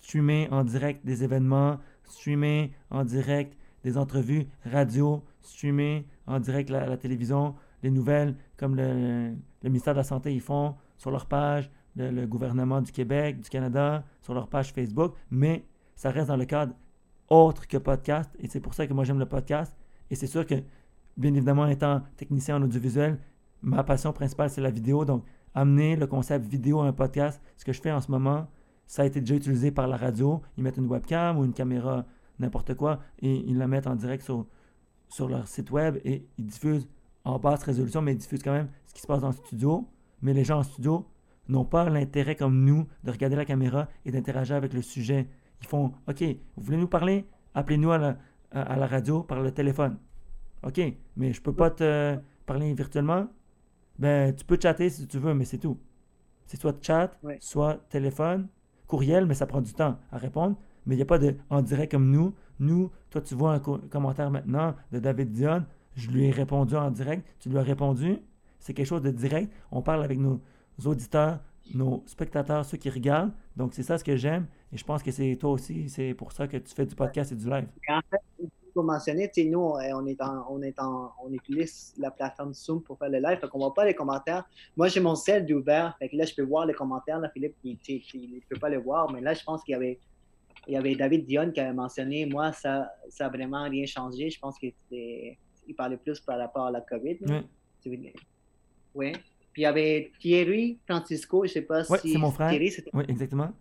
Streamer 0.00 0.48
en 0.50 0.64
direct 0.64 1.04
des 1.04 1.22
événements, 1.22 1.78
streamer 2.04 2.72
en 2.90 3.04
direct 3.04 3.56
des 3.84 3.98
entrevues 3.98 4.46
radio, 4.64 5.22
streamées 5.40 6.06
en 6.26 6.40
direct 6.40 6.70
à 6.70 6.86
la, 6.86 6.96
télévision, 6.96 7.54
les 7.82 7.90
nouvelles 7.90 8.36
comme 8.56 8.76
le, 8.76 9.34
ministère 9.64 9.94
de 9.94 9.98
la 9.98 10.04
Santé 10.04 10.32
ils 10.32 10.40
font 10.40 10.74
sur 10.96 11.10
leur 11.10 11.26
page, 11.26 11.70
le, 11.96 12.26
gouvernement 12.26 12.80
du 12.80 12.92
Québec, 12.92 13.40
du 13.40 13.48
Canada, 13.48 14.04
sur 14.20 14.34
leur 14.34 14.48
page 14.48 14.72
Facebook, 14.72 15.14
mais 15.30 15.64
ça 15.96 16.10
reste 16.10 16.28
dans 16.28 16.36
le 16.36 16.44
cadre 16.44 16.74
autre 17.28 17.66
que 17.66 17.76
podcast 17.76 18.30
et 18.38 18.48
c'est 18.48 18.60
pour 18.60 18.74
ça 18.74 18.86
que 18.86 18.92
moi 18.92 19.04
j'aime 19.04 19.18
le 19.18 19.26
podcast 19.26 19.76
et 20.10 20.14
c'est 20.14 20.26
sûr 20.26 20.46
que 20.46 20.56
bien 21.16 21.32
évidemment 21.34 21.66
étant 21.66 22.02
technicien 22.16 22.56
en 22.56 22.62
audiovisuel, 22.62 23.18
ma 23.62 23.84
passion 23.84 24.12
principale 24.12 24.50
c'est 24.50 24.60
la 24.60 24.70
vidéo 24.70 25.04
donc 25.04 25.24
amener 25.54 25.96
le 25.96 26.06
concept 26.06 26.46
vidéo 26.46 26.80
à 26.80 26.86
un 26.86 26.92
podcast, 26.92 27.40
ce 27.56 27.64
que 27.64 27.72
je 27.72 27.80
fais 27.80 27.92
en 27.92 28.00
ce 28.00 28.10
moment, 28.10 28.46
ça 28.86 29.02
a 29.02 29.06
été 29.06 29.20
déjà 29.20 29.34
utilisé 29.34 29.70
par 29.70 29.86
la 29.86 29.96
radio, 29.96 30.42
ils 30.56 30.62
mettent 30.62 30.76
une 30.76 30.86
webcam 30.86 31.38
ou 31.38 31.44
une 31.44 31.52
caméra 31.52 32.04
n'importe 32.38 32.74
quoi, 32.74 33.00
et 33.20 33.34
ils 33.48 33.58
la 33.58 33.66
mettent 33.66 33.86
en 33.86 33.94
direct 33.96 34.22
sur, 34.24 34.46
sur 35.08 35.28
leur 35.28 35.46
site 35.48 35.70
web 35.70 35.98
et 36.04 36.26
ils 36.38 36.46
diffusent 36.46 36.88
en 37.24 37.38
basse 37.38 37.62
résolution, 37.62 38.02
mais 38.02 38.12
ils 38.12 38.18
diffusent 38.18 38.42
quand 38.42 38.52
même 38.52 38.68
ce 38.86 38.94
qui 38.94 39.00
se 39.02 39.06
passe 39.06 39.20
dans 39.20 39.28
le 39.28 39.34
studio. 39.34 39.88
Mais 40.22 40.32
les 40.32 40.44
gens 40.44 40.58
en 40.58 40.62
studio 40.62 41.06
n'ont 41.48 41.64
pas 41.64 41.88
l'intérêt 41.88 42.36
comme 42.36 42.64
nous 42.64 42.86
de 43.04 43.10
regarder 43.10 43.36
la 43.36 43.44
caméra 43.44 43.88
et 44.04 44.10
d'interagir 44.10 44.56
avec 44.56 44.72
le 44.72 44.82
sujet. 44.82 45.28
Ils 45.60 45.66
font 45.66 45.92
OK, 46.08 46.22
vous 46.56 46.62
voulez 46.62 46.76
nous 46.78 46.88
parler? 46.88 47.26
Appelez-nous 47.54 47.90
à 47.92 47.98
la, 47.98 48.16
à, 48.50 48.76
la 48.76 48.86
radio 48.86 49.22
par 49.22 49.40
le 49.40 49.50
téléphone. 49.52 49.98
OK, 50.64 50.80
mais 51.16 51.32
je 51.32 51.42
peux 51.42 51.54
pas 51.54 51.70
te 51.70 52.18
parler 52.46 52.72
virtuellement? 52.74 53.26
Ben, 53.98 54.34
tu 54.34 54.44
peux 54.44 54.58
chatter 54.60 54.88
si 54.90 55.06
tu 55.06 55.18
veux, 55.18 55.34
mais 55.34 55.44
c'est 55.44 55.58
tout. 55.58 55.78
C'est 56.46 56.60
soit 56.60 56.76
chat, 56.82 57.18
Ouais. 57.22 57.38
soit 57.40 57.76
téléphone, 57.88 58.48
courriel, 58.86 59.26
mais 59.26 59.34
ça 59.34 59.46
prend 59.46 59.60
du 59.60 59.72
temps 59.74 59.98
à 60.10 60.18
répondre. 60.18 60.56
Mais 60.86 60.94
il 60.94 60.98
n'y 60.98 61.02
a 61.02 61.06
pas 61.06 61.18
de 61.18 61.34
en 61.50 61.62
direct 61.62 61.92
comme 61.92 62.10
nous. 62.10 62.34
Nous, 62.58 62.90
toi, 63.10 63.20
tu 63.20 63.34
vois 63.34 63.52
un 63.52 63.60
co- 63.60 63.78
commentaire 63.90 64.30
maintenant 64.30 64.74
de 64.92 64.98
David 64.98 65.30
Dion. 65.32 65.64
Je 65.94 66.10
lui 66.10 66.26
ai 66.26 66.30
répondu 66.30 66.74
en 66.76 66.90
direct. 66.90 67.26
Tu 67.38 67.48
lui 67.48 67.58
as 67.58 67.62
répondu? 67.62 68.18
C'est 68.58 68.74
quelque 68.74 68.86
chose 68.86 69.02
de 69.02 69.10
direct. 69.10 69.52
On 69.70 69.82
parle 69.82 70.02
avec 70.04 70.18
nos 70.18 70.40
auditeurs, 70.84 71.40
nos 71.74 72.02
spectateurs, 72.06 72.64
ceux 72.64 72.78
qui 72.78 72.90
regardent. 72.90 73.32
Donc, 73.56 73.74
c'est 73.74 73.82
ça 73.82 73.98
ce 73.98 74.04
que 74.04 74.16
j'aime. 74.16 74.46
Et 74.72 74.76
je 74.76 74.84
pense 74.84 75.02
que 75.02 75.10
c'est 75.10 75.36
toi 75.36 75.50
aussi. 75.50 75.88
C'est 75.88 76.14
pour 76.14 76.32
ça 76.32 76.46
que 76.48 76.56
tu 76.56 76.74
fais 76.74 76.86
du 76.86 76.94
podcast 76.94 77.32
et 77.32 77.36
du 77.36 77.48
live. 77.48 77.66
En 77.88 78.00
fait, 78.10 78.48
pour 78.72 78.84
mentionner, 78.84 79.28
tu 79.30 79.42
sais, 79.42 79.48
nous, 79.48 79.58
on 79.60 79.74
on 79.74 80.06
est 80.06 80.22
en, 80.22 80.46
on 80.48 80.62
est 80.62 80.78
en, 80.80 81.12
on 81.22 81.30
utilise 81.32 81.92
la 81.98 82.10
plateforme 82.10 82.54
Zoom 82.54 82.82
pour 82.82 82.96
faire 82.98 83.10
le 83.10 83.18
live, 83.18 83.38
fait 83.38 83.48
qu'on 83.48 83.58
voit 83.58 83.74
pas 83.74 83.84
les 83.84 83.94
commentaires. 83.94 84.48
Moi, 84.76 84.88
j'ai 84.88 85.00
mon 85.00 85.14
cell 85.14 85.44
d'ouvert, 85.44 85.94
fait 85.98 86.08
que 86.08 86.16
là, 86.16 86.24
je 86.24 86.34
peux 86.34 86.42
voir 86.42 86.64
les 86.64 86.72
commentaires. 86.72 87.18
Là, 87.18 87.28
Philippe, 87.28 87.54
il, 87.64 87.78
il, 87.86 88.40
peut 88.48 88.58
pas 88.58 88.70
les 88.70 88.78
voir, 88.78 89.12
mais 89.12 89.20
là, 89.20 89.34
je 89.34 89.44
pense 89.44 89.62
qu'il 89.62 89.72
y 89.72 89.76
avait, 89.76 89.98
il 90.68 90.74
y 90.74 90.76
avait 90.76 90.94
David 90.94 91.26
Dion 91.26 91.50
qui 91.50 91.60
avait 91.60 91.72
mentionné, 91.72 92.26
moi, 92.26 92.52
ça, 92.52 92.90
ça 93.08 93.26
a 93.26 93.28
vraiment 93.28 93.64
rien 93.64 93.84
changé. 93.86 94.30
Je 94.30 94.38
pense 94.38 94.58
qu'il 94.58 94.72
il 94.90 95.74
parlait 95.76 95.96
plus 95.96 96.20
par 96.20 96.38
rapport 96.38 96.66
à 96.66 96.70
la 96.70 96.80
COVID. 96.80 97.18
Oui. 97.86 98.12
Oui. 98.94 99.12
Puis 99.52 99.62
il 99.62 99.62
y 99.62 99.66
avait 99.66 100.10
Thierry 100.20 100.78
Francisco, 100.88 101.44
je 101.46 101.52
sais 101.52 101.62
pas 101.62 101.82
Ouais, 101.90 101.98
si 101.98 102.12
c'est 102.12 102.18
mon 102.18 102.30
frère. 102.30 102.50
Thierry, 102.50 102.70
Oui, 102.94 103.04
exactement. 103.08 103.52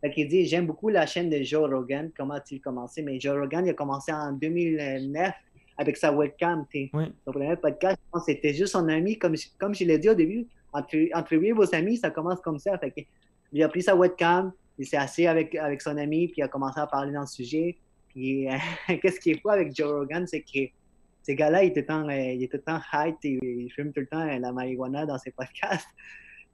fait 0.00 0.10
qu'il 0.12 0.28
dit 0.28 0.46
J'aime 0.46 0.66
beaucoup 0.66 0.88
la 0.88 1.06
chaîne 1.06 1.28
de 1.30 1.42
Joe 1.42 1.68
Rogan. 1.70 2.10
Comment 2.16 2.34
a-t-il 2.34 2.60
commencé 2.60 3.02
Mais 3.02 3.18
Joe 3.20 3.38
Rogan, 3.38 3.66
il 3.66 3.70
a 3.70 3.74
commencé 3.74 4.12
en 4.12 4.32
2009 4.32 5.32
avec 5.76 5.96
sa 5.96 6.12
webcam. 6.12 6.64
Oui. 6.92 7.04
Son 7.24 7.32
premier 7.32 7.56
podcast, 7.56 7.98
je 8.04 8.10
pense 8.12 8.26
que 8.26 8.32
c'était 8.32 8.54
juste 8.54 8.72
son 8.72 8.88
ami. 8.88 9.18
Comme, 9.18 9.36
je- 9.36 9.48
comme 9.58 9.74
je 9.74 9.84
l'ai 9.84 9.98
dit 9.98 10.08
au 10.08 10.14
début, 10.14 10.46
entre, 10.72 11.36
vos 11.54 11.74
amis, 11.74 11.96
ça 11.98 12.10
commence 12.10 12.40
comme 12.40 12.58
ça. 12.58 12.76
Fait 12.78 13.06
il 13.52 13.62
a 13.62 13.68
pris 13.68 13.82
sa 13.82 13.94
webcam, 13.96 14.52
il 14.78 14.86
s'est 14.86 14.96
assis 14.96 15.26
avec, 15.26 15.54
avec 15.54 15.82
son 15.82 15.96
ami, 15.96 16.28
puis 16.28 16.36
il 16.38 16.42
a 16.42 16.48
commencé 16.48 16.78
à 16.78 16.86
parler 16.86 17.12
dans 17.12 17.22
le 17.22 17.26
sujet. 17.26 17.76
Puis, 18.08 18.48
euh, 18.48 18.56
qu'est-ce 19.02 19.20
qui 19.20 19.30
est 19.30 19.40
fou 19.40 19.50
avec 19.50 19.74
Joe 19.74 19.90
Rogan, 19.90 20.26
c'est 20.26 20.42
que 20.42 20.70
ces 21.22 21.34
gars-là, 21.34 21.64
il 21.64 21.70
est 21.70 21.74
tout 21.74 21.80
le 21.80 21.86
temps, 21.86 22.08
euh, 22.08 22.32
il 22.32 22.48
le 22.50 22.58
temps 22.60 22.80
high, 22.92 23.14
t'sais, 23.18 23.38
il 23.42 23.70
fume 23.70 23.92
tout 23.92 24.00
le 24.00 24.06
temps 24.06 24.26
euh, 24.26 24.38
la 24.38 24.52
marijuana 24.52 25.06
dans 25.06 25.18
ses 25.18 25.30
podcasts. 25.30 25.86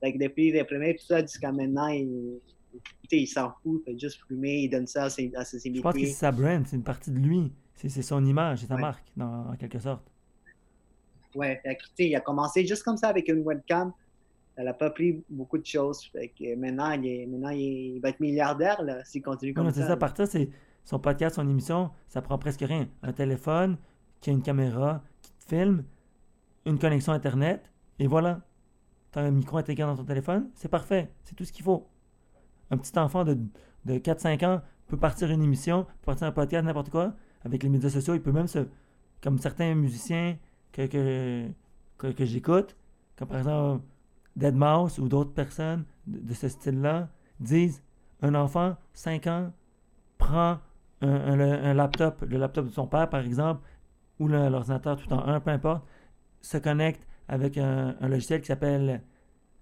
Que 0.02 0.18
depuis 0.18 0.52
les 0.52 0.64
premiers, 0.64 0.96
tout 0.96 1.06
ça, 1.06 1.22
jusqu'à 1.22 1.50
maintenant, 1.50 1.88
il, 1.88 3.26
s'en 3.26 3.54
fout, 3.62 3.80
il 3.80 3.92
fait 3.92 3.98
juste 3.98 4.20
fumer, 4.28 4.64
il 4.64 4.68
donne 4.68 4.86
ça 4.86 5.04
à 5.04 5.08
ses, 5.08 5.32
à 5.34 5.46
ses 5.46 5.74
Je 5.74 5.80
pense 5.80 5.94
que 5.94 6.00
c'est 6.00 6.06
sa 6.08 6.30
brand. 6.30 6.62
C'est 6.66 6.76
une 6.76 6.82
partie 6.82 7.10
de 7.10 7.18
lui. 7.18 7.50
C'est 7.74 7.88
c'est 7.88 8.02
son 8.02 8.22
image, 8.22 8.58
c'est 8.58 8.66
sa 8.66 8.74
Ouais. 8.74 8.82
marque, 8.82 9.06
dans- 9.16 9.50
en 9.50 9.56
quelque 9.56 9.78
sorte. 9.78 10.04
Ouais, 11.34 11.58
fait 11.64 11.78
il 12.00 12.14
a 12.14 12.20
commencé 12.20 12.66
juste 12.66 12.82
comme 12.82 12.98
ça 12.98 13.08
avec 13.08 13.28
une 13.28 13.40
webcam. 13.40 13.94
Elle 14.56 14.66
n'a 14.66 14.74
pas 14.74 14.90
pris 14.90 15.24
beaucoup 15.28 15.58
de 15.58 15.66
choses. 15.66 16.04
Fait 16.12 16.28
que 16.28 16.54
maintenant, 16.54 16.92
il, 16.92 17.06
est- 17.06 17.26
maintenant, 17.26 17.50
il, 17.50 17.98
va 18.00 18.10
être 18.10 18.20
milliardaire 18.20 18.82
là, 18.82 19.04
s'il 19.04 19.22
continue 19.22 19.52
comme 19.54 19.64
non, 19.66 19.72
c'est 19.72 19.80
ça. 19.80 19.88
ça. 19.88 19.96
Partir, 19.96 20.26
c'est 20.28 20.48
son 20.84 20.98
podcast, 20.98 21.36
son 21.36 21.48
émission, 21.48 21.90
ça 22.08 22.22
prend 22.22 22.38
presque 22.38 22.60
rien. 22.60 22.88
Un 23.02 23.12
téléphone, 23.12 23.76
qui 24.20 24.30
a 24.30 24.32
une 24.32 24.42
caméra, 24.42 25.02
qui 25.22 25.32
te 25.32 25.44
filme, 25.44 25.84
une 26.66 26.78
connexion 26.78 27.12
Internet, 27.12 27.70
et 27.98 28.06
voilà. 28.06 28.42
Tu 29.12 29.18
as 29.18 29.22
un 29.22 29.30
micro 29.30 29.56
intégré 29.58 29.84
dans 29.86 29.96
ton 29.96 30.04
téléphone, 30.04 30.50
c'est 30.54 30.68
parfait. 30.68 31.10
C'est 31.24 31.34
tout 31.34 31.44
ce 31.44 31.52
qu'il 31.52 31.64
faut. 31.64 31.86
Un 32.70 32.76
petit 32.78 32.98
enfant 32.98 33.24
de, 33.24 33.36
de 33.84 33.94
4-5 33.98 34.44
ans 34.46 34.62
peut 34.86 34.96
partir 34.96 35.30
une 35.30 35.42
émission, 35.42 35.84
peut 35.84 36.06
partir 36.06 36.26
un 36.26 36.32
podcast, 36.32 36.64
n'importe 36.64 36.90
quoi. 36.90 37.14
Avec 37.44 37.62
les 37.62 37.68
médias 37.68 37.90
sociaux, 37.90 38.14
il 38.14 38.22
peut 38.22 38.32
même 38.32 38.46
se. 38.48 38.66
Comme 39.22 39.38
certains 39.38 39.74
musiciens 39.74 40.36
que, 40.72 40.86
que, 40.86 41.48
que, 41.98 42.08
que 42.08 42.24
j'écoute, 42.24 42.76
comme 43.16 43.28
par 43.28 43.38
exemple 43.38 43.82
Deadmau5 44.38 45.00
ou 45.00 45.08
d'autres 45.08 45.32
personnes 45.32 45.84
de, 46.06 46.34
ce 46.34 46.48
style-là, 46.48 47.08
disent 47.40 47.82
un 48.22 48.34
enfant, 48.34 48.76
5 48.92 49.26
ans, 49.26 49.52
prend 50.18 50.58
un, 51.00 51.40
un- 51.40 51.74
laptop, 51.74 52.22
le 52.22 52.38
laptop 52.38 52.66
de 52.66 52.70
son 52.70 52.86
père 52.86 53.08
par 53.08 53.20
exemple, 53.20 53.62
ou 54.18 54.28
l'ordinateur 54.28 54.96
tout 54.96 55.12
en 55.12 55.26
un, 55.26 55.40
peu 55.40 55.50
importe, 55.50 55.84
se 56.40 56.58
connecte 56.58 57.06
avec 57.28 57.58
un, 57.58 57.96
logiciel 58.02 58.40
qui 58.40 58.46
s'appelle 58.46 59.02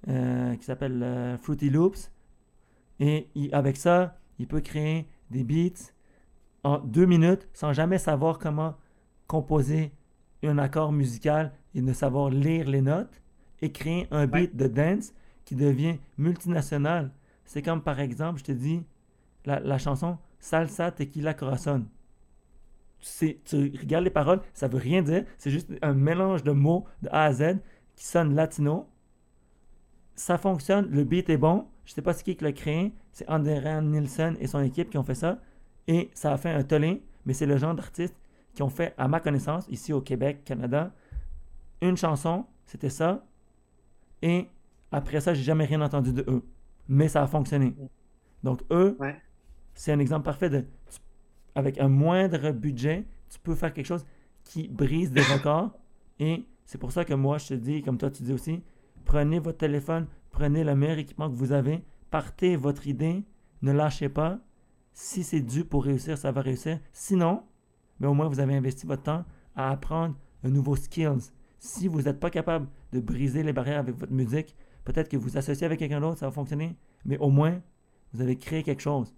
euh, 0.09 0.55
euh, 0.68 1.39
Fruity 1.39 1.70
Loops. 1.70 2.11
Et 3.01 3.29
avec 3.53 3.77
ça, 3.77 4.18
il 4.39 4.47
peut 4.47 4.61
créer 4.61 5.09
des 5.31 5.45
beats 5.45 5.93
en 6.64 6.79
deux 6.79 7.07
minutes 7.07 7.49
sans 7.53 7.73
jamais 7.73 7.99
savoir 7.99 8.39
comment 8.39 8.75
composer 9.27 9.93
un 10.45 10.59
accord 10.59 10.93
musical 10.93 11.53
et 11.75 11.81
ne 11.81 11.93
savoir 11.93 12.31
lire 12.31 12.68
les 12.68 12.83
notes 12.83 13.22
et 13.63 13.73
créer 13.73 14.09
un 14.11 14.27
beat 14.27 14.57
de 14.57 14.67
dance 14.69 15.15
qui 15.45 15.57
devient 15.57 15.99
multinational. 16.19 17.13
C'est 17.45 17.63
comme 17.63 17.83
par 17.83 18.01
exemple, 18.01 18.41
je 18.41 18.45
te 18.45 18.53
dis, 18.53 18.83
la, 19.47 19.61
la 19.61 19.79
chanson 19.79 20.19
Salsa 20.41 20.91
Tequila 20.93 21.35
Corazon. 21.35 21.87
C'est- 23.01 23.39
tu 23.45 23.73
regardes 23.81 24.05
les 24.05 24.11
paroles, 24.11 24.41
ça 24.55 24.69
veut 24.69 24.79
rien 24.79 25.03
dire, 25.03 25.25
c'est 25.39 25.51
juste 25.51 25.71
un 25.83 25.93
mélange 25.93 26.45
de 26.45 26.53
mots 26.53 26.87
de 27.03 27.09
A 27.11 27.25
à 27.25 27.33
Z 27.33 27.59
qui 27.97 28.05
sonne 28.07 28.35
latino. 28.35 28.87
Ça 30.15 30.39
fonctionne, 30.39 30.89
le 30.91 31.05
beat 31.05 31.29
est 31.31 31.37
bon. 31.37 31.67
Je 31.85 31.93
sais 31.95 32.03
pas 32.03 32.13
c'est 32.13 32.23
qui 32.25 32.37
l'a 32.41 32.53
créé, 32.53 32.93
c'est 33.13 33.29
Andrea 33.29 33.81
Nielsen 33.83 34.37
et 34.41 34.47
son 34.47 34.61
équipe 34.61 34.91
qui 34.91 34.99
ont 34.99 35.03
fait 35.03 35.15
ça. 35.15 35.39
Et 35.89 36.11
ça 36.15 36.33
a 36.33 36.37
fait 36.37 36.51
un 36.51 36.63
tollé, 36.63 37.03
mais 37.27 37.33
c'est 37.35 37.47
le 37.47 37.57
genre 37.57 37.75
d'artistes 37.75 38.15
qui 38.55 38.63
ont 38.63 38.69
fait, 38.69 38.95
à 38.99 39.09
ma 39.09 39.21
connaissance, 39.21 39.67
ici 39.69 39.93
au 39.93 40.01
Québec, 40.01 40.43
Canada, 40.45 40.93
une 41.83 41.97
chanson, 41.97 42.47
c'était 42.67 42.91
ça. 42.91 43.25
Et 44.23 44.47
après 44.91 45.20
ça, 45.20 45.35
j'ai 45.35 45.43
jamais 45.43 45.64
rien 45.64 45.81
entendu 45.81 46.12
de 46.12 46.25
eux. 46.29 46.43
Mais 46.89 47.09
ça 47.09 47.23
a 47.23 47.27
fonctionné. 47.27 47.75
Donc 48.43 48.61
eux, 48.70 48.97
Ouais. 49.01 49.16
c'est 49.75 49.93
un 49.93 49.99
exemple 49.99 50.25
parfait 50.25 50.51
de 50.51 50.61
tu- 50.61 50.99
avec 51.55 51.79
un 51.79 51.89
moindre 51.89 52.51
budget, 52.53 53.07
tu 53.29 53.39
peux 53.39 53.55
faire 53.55 53.73
quelque 53.73 53.87
chose 53.87 54.05
qui 54.45 54.68
brise 54.68 55.11
des 55.12 55.20
records. 55.47 55.70
Et 56.18 56.45
c'est 56.64 56.79
pour 56.79 56.93
ça 56.93 57.05
que 57.05 57.14
moi, 57.14 57.39
je 57.39 57.49
te 57.49 57.55
dis, 57.55 57.83
comme 57.83 57.99
toi, 57.99 58.11
tu 58.11 58.23
dis 58.23 58.33
aussi, 58.33 58.62
prenez 59.05 59.39
votre 59.39 59.59
téléphone, 59.59 60.07
prenez 60.31 60.64
le 60.64 60.75
meilleur 60.75 60.99
équipement 60.99 61.29
que 61.31 61.35
vous 61.37 61.53
avez, 61.53 61.83
partez 62.11 62.57
votre 62.57 62.87
idée, 62.87 63.25
ne 63.62 63.73
lâchez 63.73 64.09
pas. 64.09 64.39
Si 64.93 65.23
c'est 65.23 65.41
dû 65.41 65.64
pour 65.64 65.85
réussir, 65.85 66.18
ça 66.18 66.33
va 66.33 66.41
réussir. 66.43 66.79
Sinon, 66.93 67.43
mais 68.01 68.07
au 68.07 68.14
moins 68.14 68.29
vous 68.29 68.41
avez 68.41 68.55
investi 68.55 68.87
votre 68.87 69.03
temps 69.05 69.25
à 69.57 69.70
apprendre 69.70 70.16
de 70.43 70.51
nouveaux 70.51 70.77
skills. 70.77 71.31
Si 71.59 71.87
vous 71.89 72.03
n'êtes 72.03 72.18
pas 72.20 72.31
capable 72.31 72.66
de 72.93 73.01
briser 73.01 73.43
les 73.43 73.53
barrières 73.53 73.78
avec 73.78 73.97
votre 73.97 74.12
musique, 74.12 74.55
peut-être 74.84 75.09
que 75.09 75.16
vous 75.16 75.36
associez 75.36 75.66
avec 75.66 75.78
quelqu'un 75.78 76.01
d'autre, 76.01 76.18
ça 76.18 76.26
va 76.26 76.32
fonctionner. 76.32 76.76
Mais 77.05 77.18
au 77.18 77.30
moins, 77.30 77.61
vous 78.12 78.20
avez 78.20 78.36
créé 78.36 78.62
quelque 78.62 78.82
chose. 78.82 79.14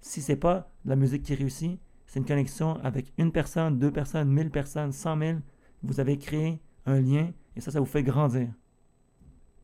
Si 0.00 0.20
c'est 0.20 0.36
pas 0.36 0.70
la 0.84 0.96
musique 0.96 1.22
qui 1.22 1.34
réussit, 1.34 1.80
c'est 2.06 2.20
une 2.20 2.24
connexion 2.24 2.76
avec 2.82 3.12
une 3.18 3.32
personne, 3.32 3.78
deux 3.78 3.90
personnes, 3.90 4.30
mille 4.30 4.50
personnes, 4.50 4.92
cent 4.92 5.16
mille. 5.16 5.40
Vous 5.82 6.00
avez 6.00 6.16
créé 6.16 6.60
un 6.86 7.00
lien 7.00 7.32
et 7.54 7.60
ça, 7.60 7.70
ça 7.70 7.80
vous 7.80 7.86
fait 7.86 8.02
grandir. 8.02 8.48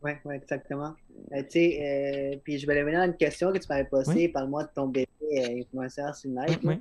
Oui, 0.03 0.11
ouais, 0.27 0.37
exactement. 0.37 0.95
Euh, 1.33 1.43
tu 1.45 1.51
sais, 1.51 2.35
euh, 2.35 2.39
puis 2.45 2.59
je 2.59 2.67
vais 2.67 2.79
revenir 2.79 3.01
à 3.01 3.07
une 3.07 3.17
question 3.17 3.51
que 3.53 3.59
tu 3.59 3.67
m'avais 3.71 3.89
posée. 3.89 4.29
Parle-moi 4.29 4.65
de 4.65 4.69
ton 4.75 4.89
bébé 4.89 5.09
euh, 5.23 5.61
influenceur 5.63 6.13
Nike. 6.27 6.61
Oui. 6.63 6.81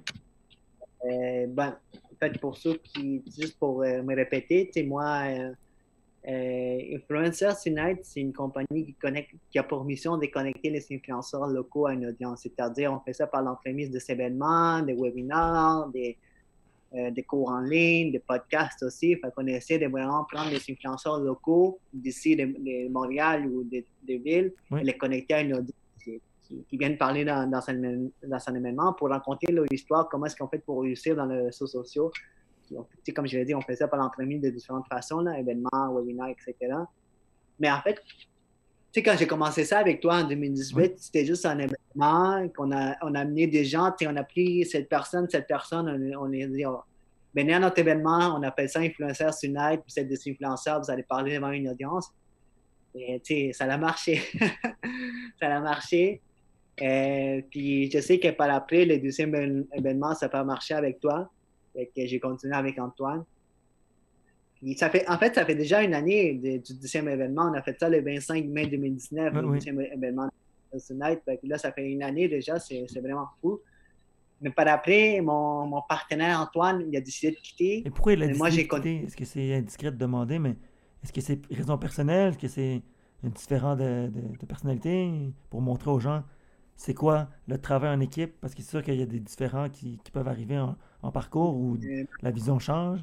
Euh, 1.05 1.47
ben, 1.47 1.77
en 1.93 2.15
fait, 2.19 2.37
pour 2.39 2.57
ceux 2.57 2.75
qui, 2.83 3.23
juste 3.37 3.57
pour 3.57 3.83
euh, 3.83 4.03
me 4.03 4.15
répéter, 4.15 4.65
tu 4.65 4.81
sais, 4.81 4.85
moi, 4.85 5.23
euh, 6.27 6.95
Influencers 6.95 7.55
Unite, 7.65 7.99
c'est 8.03 8.21
une 8.21 8.33
compagnie 8.33 8.85
qui, 8.85 8.93
connecte, 8.93 9.35
qui 9.51 9.59
a 9.59 9.63
pour 9.63 9.83
mission 9.83 10.17
de 10.17 10.25
connecter 10.27 10.69
les 10.69 10.85
influenceurs 10.91 11.47
locaux 11.47 11.87
à 11.87 11.93
une 11.93 12.05
audience. 12.07 12.41
C'est-à-dire, 12.43 12.93
on 12.93 12.99
fait 12.99 13.13
ça 13.13 13.27
par 13.27 13.41
l'entremise 13.41 13.91
de 13.91 13.99
ces 13.99 14.13
événements, 14.13 14.81
des 14.81 14.93
webinaires, 14.93 15.89
des, 15.93 16.17
euh, 16.95 17.11
des 17.11 17.23
cours 17.23 17.49
en 17.49 17.59
ligne, 17.59 18.11
des 18.11 18.19
podcasts 18.19 18.83
aussi. 18.83 19.15
Fait 19.17 19.31
qu'on 19.35 19.45
essaie 19.47 19.79
de 19.79 19.87
vraiment 19.87 20.23
prendre 20.31 20.49
les 20.51 20.61
influenceurs 20.71 21.19
locaux 21.19 21.79
d'ici, 21.93 22.35
de, 22.35 22.45
de 22.45 22.89
Montréal 22.89 23.45
ou 23.47 23.63
des 23.63 23.85
villes, 24.17 24.53
Oui. 24.71 24.79
et 24.81 24.83
les 24.85 24.97
connecter 24.97 25.33
à 25.33 25.41
une 25.41 25.53
audience 25.55 25.75
qui, 26.03 26.21
qui- 26.47 26.63
qui 26.69 26.77
viennent 26.77 26.97
parler 26.97 27.25
dans, 27.25 27.49
dans, 27.49 27.61
son, 27.61 28.09
dans 28.25 28.39
son 28.39 28.55
événement 28.55 28.93
pour 28.93 29.09
raconter 29.09 29.51
leur 29.51 29.65
histoire, 29.71 30.07
comment 30.09 30.25
est-ce 30.27 30.35
qu'on 30.37 30.47
fait 30.47 30.59
pour 30.59 30.83
réussir 30.83 31.15
dans 31.15 31.25
les 31.25 31.41
réseaux 31.41 31.67
sociaux. 31.67 32.11
Comme 33.15 33.27
je 33.27 33.37
l'ai 33.37 33.45
dit, 33.45 33.55
on 33.55 33.61
fait 33.61 33.75
ça 33.75 33.87
par 33.87 33.99
l'entremise 33.99 34.41
de 34.41 34.49
différentes 34.49 34.87
façons, 34.87 35.19
là, 35.19 35.37
événements, 35.39 35.93
webinaires, 35.93 36.27
etc. 36.27 36.73
Mais 37.59 37.71
en 37.71 37.81
fait, 37.81 38.01
tu 38.05 38.99
sais, 38.99 39.03
quand 39.03 39.15
j'ai 39.17 39.27
commencé 39.27 39.65
ça 39.65 39.79
avec 39.79 40.01
toi 40.01 40.17
en 40.17 40.27
2018, 40.27 40.75
Oui. 40.75 40.93
c'était 40.97 41.25
juste 41.25 41.45
un 41.45 41.57
événement 41.57 42.47
qu'on 42.55 42.71
a, 42.71 42.95
on 43.01 43.15
a 43.15 43.21
amené 43.21 43.47
des 43.47 43.65
gens, 43.65 43.91
tu 43.91 44.05
sais, 44.05 44.11
on 44.11 44.15
a 44.15 44.23
pris 44.23 44.65
cette 44.65 44.89
personne, 44.89 45.27
cette 45.29 45.47
personne, 45.47 46.13
on, 46.15 46.25
on 46.25 46.33
a 46.33 46.47
dit, 46.47 46.65
oh, 46.65 46.81
venez 47.35 47.53
à 47.53 47.59
notre 47.59 47.79
événement, 47.79 48.35
on 48.37 48.43
appelle 48.43 48.69
ça 48.69 48.79
Influencers 48.79 49.33
Unite, 49.43 49.81
vous 49.87 49.99
êtes 49.99 50.07
des 50.07 50.29
influenceurs, 50.29 50.81
vous 50.81 50.91
allez 50.91 51.03
parler 51.03 51.35
devant 51.35 51.51
une 51.51 51.69
audience. 51.69 52.09
Et 52.95 53.19
tu 53.23 53.33
sais, 53.33 53.51
ça 53.53 53.65
a 53.65 53.77
marché. 53.77 54.21
ça 55.39 55.55
a 55.55 55.59
marché. 55.59 56.21
Euh, 56.81 57.41
puis 57.49 57.89
je 57.91 57.99
sais 57.99 58.19
que 58.19 58.29
par 58.29 58.49
après, 58.49 58.85
le 58.85 58.97
deuxième 58.99 59.65
événement, 59.73 60.13
ça 60.15 60.27
n'a 60.27 60.29
pas 60.29 60.43
marché 60.43 60.73
avec 60.73 60.99
toi. 60.99 61.31
Fait 61.73 61.91
que 61.95 62.05
j'ai 62.05 62.19
continué 62.19 62.55
avec 62.55 62.77
Antoine. 62.79 63.23
ça 64.77 64.89
fait, 64.89 65.07
en 65.09 65.17
fait, 65.17 65.35
ça 65.35 65.45
fait 65.45 65.55
déjà 65.55 65.81
une 65.81 65.93
année 65.93 66.35
du 66.35 66.73
deuxième 66.75 67.07
événement. 67.09 67.49
On 67.51 67.53
a 67.53 67.61
fait 67.61 67.77
ça 67.79 67.89
le 67.89 68.01
25 68.01 68.45
mai 68.45 68.67
2019, 68.67 69.33
le 69.33 69.41
deuxième 69.41 69.81
événement 69.81 70.29
de 70.73 70.93
Night. 70.93 71.21
Là, 71.43 71.57
ça 71.57 71.71
fait 71.71 71.89
une 71.89 72.03
année 72.03 72.27
déjà, 72.27 72.59
c'est 72.59 72.85
vraiment 73.01 73.27
fou. 73.41 73.59
Mais 74.41 74.49
par 74.49 74.67
après, 74.67 75.21
mon, 75.21 75.65
mon, 75.67 75.81
partenaire 75.87 76.39
Antoine, 76.39 76.85
il 76.89 76.97
a 76.97 77.01
décidé 77.01 77.31
de 77.31 77.37
quitter. 77.37 77.83
Et 77.85 77.89
pourquoi 77.89 78.13
il 78.13 78.23
a 78.23 78.27
décidé 78.27 78.63
de 78.63 78.67
quitter? 78.67 79.03
Est-ce 79.05 79.15
que 79.15 79.25
c'est 79.25 79.53
indiscret 79.53 79.91
de 79.91 79.97
demander, 79.97 80.37
mais 80.37 80.55
est-ce 81.01 81.13
que 81.13 81.21
c'est 81.21 81.39
raison 81.49 81.77
personnelle? 81.77 82.29
Est-ce 82.29 82.37
que 82.37 82.47
c'est 82.49 82.81
différent 83.23 83.75
de, 83.75 84.09
de, 84.09 84.45
personnalité? 84.45 85.31
Pour 85.49 85.61
montrer 85.61 85.91
aux 85.91 85.99
gens 85.99 86.23
c'est 86.75 86.93
quoi 86.93 87.29
le 87.47 87.57
travail 87.57 87.95
en 87.95 87.99
équipe? 87.99 88.39
Parce 88.41 88.55
que 88.55 88.61
c'est 88.61 88.69
sûr 88.69 88.83
qu'il 88.83 88.95
y 88.95 89.01
a 89.01 89.05
des 89.05 89.19
différents 89.19 89.69
qui, 89.69 89.99
qui 90.03 90.11
peuvent 90.11 90.27
arriver 90.27 90.57
en, 90.57 90.75
en 91.03 91.11
parcours 91.11 91.55
où 91.55 91.77
euh, 91.83 92.05
la 92.21 92.31
vision 92.31 92.57
change? 92.57 92.99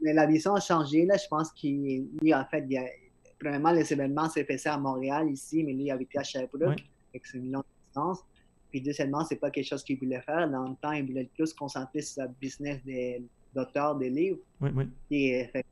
Mais 0.00 0.12
la 0.12 0.26
vision 0.26 0.54
a 0.54 0.60
changé. 0.60 1.04
Là, 1.04 1.16
je 1.16 1.28
pense 1.28 1.52
qu'il, 1.52 2.08
en 2.34 2.44
fait, 2.46 2.64
il 2.68 2.78
a, 2.78 2.84
premièrement, 3.38 3.70
les 3.70 3.90
événements 3.92 4.28
s'est 4.28 4.44
fait 4.44 4.58
ça 4.58 4.74
à 4.74 4.78
Montréal, 4.78 5.30
ici, 5.30 5.62
mais 5.62 5.72
lui, 5.72 5.84
il 5.84 5.90
habité 5.90 6.18
à 6.18 6.22
Sherbrooke, 6.22 6.84
avec 7.10 7.34
une 7.34 7.52
longue 7.52 7.64
distance. 7.86 8.20
Puis 8.70 8.80
deuxièmement, 8.80 9.24
c'est 9.24 9.36
pas 9.36 9.50
quelque 9.50 9.68
chose 9.68 9.84
qu'il 9.84 9.98
voulait 9.98 10.20
faire. 10.22 10.50
Dans 10.50 10.68
le 10.68 10.74
temps, 10.76 10.92
il 10.92 11.06
voulait 11.06 11.30
plus 11.34 11.46
se 11.46 11.54
concentrer 11.54 12.02
sur 12.02 12.22
sa 12.22 12.26
business 12.26 12.80
d'auteur 13.54 13.94
des 13.96 14.10
livres. 14.10 14.38
Oui, 14.60 14.70
oui. 14.74 15.44
Euh, 15.54 15.62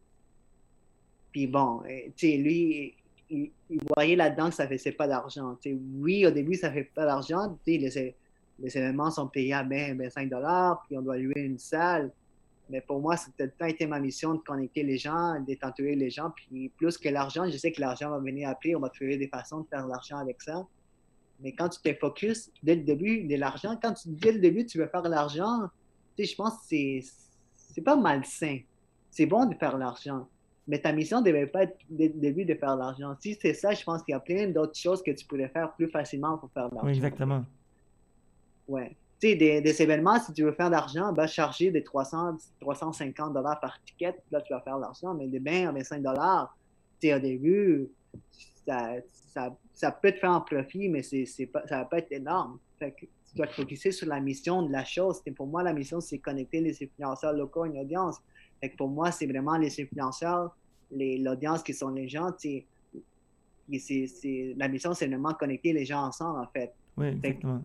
puis 1.32 1.46
bon, 1.46 1.82
euh, 1.82 2.10
tu 2.16 2.28
sais, 2.28 2.36
lui, 2.36 2.94
il, 3.28 3.50
voyait 3.96 4.16
là-dedans 4.16 4.48
que 4.48 4.54
ça 4.54 4.68
faisait 4.68 4.92
pas 4.92 5.08
d'argent. 5.08 5.58
Oui, 5.98 6.24
au 6.24 6.30
début, 6.30 6.54
ça 6.54 6.70
fait 6.70 6.84
pas 6.84 7.04
d'argent. 7.04 7.58
Les, 7.66 8.14
les 8.58 8.76
événements 8.76 9.10
sont 9.10 9.26
payés 9.26 9.54
à 9.54 9.62
20, 9.62 9.96
25 9.96 10.30
dollars, 10.30 10.82
puis 10.86 10.96
on 10.96 11.02
doit 11.02 11.16
louer 11.16 11.40
une 11.40 11.58
salle. 11.58 12.12
Mais 12.70 12.80
pour 12.80 13.00
moi, 13.00 13.16
c'était 13.16 13.48
tout 13.48 13.64
été 13.66 13.86
ma 13.86 14.00
mission 14.00 14.34
de 14.34 14.40
connecter 14.40 14.82
les 14.82 14.96
gens, 14.96 15.34
d'entourer 15.62 15.96
les 15.96 16.10
gens. 16.10 16.30
Puis 16.34 16.70
plus 16.70 16.96
que 16.96 17.08
l'argent, 17.08 17.48
je 17.50 17.56
sais 17.56 17.72
que 17.72 17.80
l'argent 17.80 18.10
va 18.10 18.18
venir 18.18 18.48
après. 18.48 18.74
On 18.74 18.80
va 18.80 18.88
trouver 18.88 19.18
des 19.18 19.28
façons 19.28 19.60
de 19.60 19.66
faire 19.66 19.84
de 19.84 19.90
l'argent 19.90 20.16
avec 20.16 20.40
ça. 20.40 20.66
Mais 21.40 21.52
quand 21.52 21.68
tu 21.68 21.80
t'es 21.82 21.94
focus 21.94 22.50
dès 22.62 22.76
le 22.76 22.82
début 22.82 23.24
de 23.24 23.36
l'argent, 23.36 23.78
quand 23.82 23.92
tu, 23.92 24.08
dès 24.08 24.32
le 24.32 24.38
début 24.38 24.64
tu 24.64 24.78
veux 24.78 24.86
faire 24.86 25.02
l'argent, 25.02 25.68
tu 26.16 26.24
sais, 26.24 26.32
je 26.32 26.36
pense 26.36 26.54
que 26.54 26.64
c'est, 26.68 27.00
c'est 27.54 27.82
pas 27.82 27.96
malsain. 27.96 28.60
C'est 29.10 29.26
bon 29.26 29.44
de 29.44 29.54
faire 29.56 29.76
l'argent. 29.76 30.26
Mais 30.66 30.80
ta 30.80 30.92
mission 30.92 31.20
ne 31.20 31.26
devait 31.26 31.46
pas 31.46 31.64
être 31.64 31.76
dès 31.90 32.08
le 32.08 32.14
début 32.14 32.46
de 32.46 32.54
faire 32.54 32.76
l'argent. 32.76 33.14
Si 33.20 33.36
c'est 33.40 33.52
ça, 33.52 33.72
je 33.72 33.84
pense 33.84 34.02
qu'il 34.02 34.12
y 34.12 34.16
a 34.16 34.20
plein 34.20 34.48
d'autres 34.48 34.78
choses 34.78 35.02
que 35.02 35.10
tu 35.10 35.26
pourrais 35.26 35.48
faire 35.48 35.74
plus 35.74 35.88
facilement 35.88 36.38
pour 36.38 36.50
faire 36.52 36.72
l'argent. 36.72 36.88
Exactement. 36.88 37.44
Ouais. 38.68 38.96
Tu 39.20 39.28
sais, 39.30 39.36
des, 39.36 39.82
événements, 39.82 40.18
si 40.18 40.32
tu 40.32 40.42
veux 40.42 40.52
faire 40.52 40.66
de 40.66 40.72
l'argent, 40.72 41.12
va 41.12 41.26
charger 41.26 41.70
des 41.70 41.82
300, 41.82 42.36
350 42.60 43.32
dollars 43.32 43.60
par 43.60 43.82
ticket. 43.84 44.16
Là, 44.30 44.40
tu 44.40 44.52
vas 44.52 44.60
faire 44.60 44.76
de 44.76 44.82
l'argent. 44.82 45.14
Mais 45.14 45.28
des 45.28 45.40
bains 45.40 45.68
à 45.68 45.72
25 45.72 46.02
dollars, 46.02 46.56
tu 47.00 47.08
sais, 47.08 47.14
au 47.14 47.18
début, 47.18 47.88
ça, 48.66 48.94
ça, 49.32 49.56
ça, 49.72 49.92
peut 49.92 50.12
te 50.12 50.18
faire 50.18 50.32
un 50.32 50.40
profit, 50.40 50.88
mais 50.88 51.02
c'est, 51.02 51.26
c'est 51.26 51.46
pas, 51.46 51.66
ça 51.66 51.78
va 51.78 51.84
pas 51.84 51.98
être 51.98 52.12
énorme. 52.12 52.58
Fait 52.78 52.92
que 52.92 53.00
tu 53.00 53.36
dois 53.36 53.46
te 53.46 53.54
focuser 53.54 53.92
sur 53.92 54.08
la 54.08 54.20
mission 54.20 54.62
de 54.62 54.72
la 54.72 54.84
chose. 54.84 55.20
Et 55.26 55.30
pour 55.30 55.46
moi, 55.46 55.62
la 55.62 55.72
mission, 55.72 56.00
c'est 56.00 56.18
connecter 56.18 56.60
les 56.60 56.82
influenceurs 56.82 57.32
locaux 57.32 57.62
à 57.62 57.66
une 57.68 57.78
audience. 57.78 58.18
Fait 58.60 58.70
que 58.70 58.76
pour 58.76 58.88
moi, 58.88 59.10
c'est 59.10 59.26
vraiment 59.26 59.56
les 59.56 59.80
influenceurs, 59.80 60.56
les, 60.90 61.18
l'audience 61.18 61.62
qui 61.62 61.74
sont 61.74 61.90
les 61.90 62.08
gens. 62.08 62.30
C'est, 62.38 62.66
c'est, 63.78 64.54
la 64.56 64.68
mission, 64.68 64.92
c'est 64.92 65.06
vraiment 65.06 65.34
connecter 65.34 65.72
les 65.72 65.84
gens 65.84 66.02
ensemble, 66.02 66.40
en 66.40 66.48
fait. 66.48 66.72
Oui, 66.96 67.06
exactement 67.06 67.62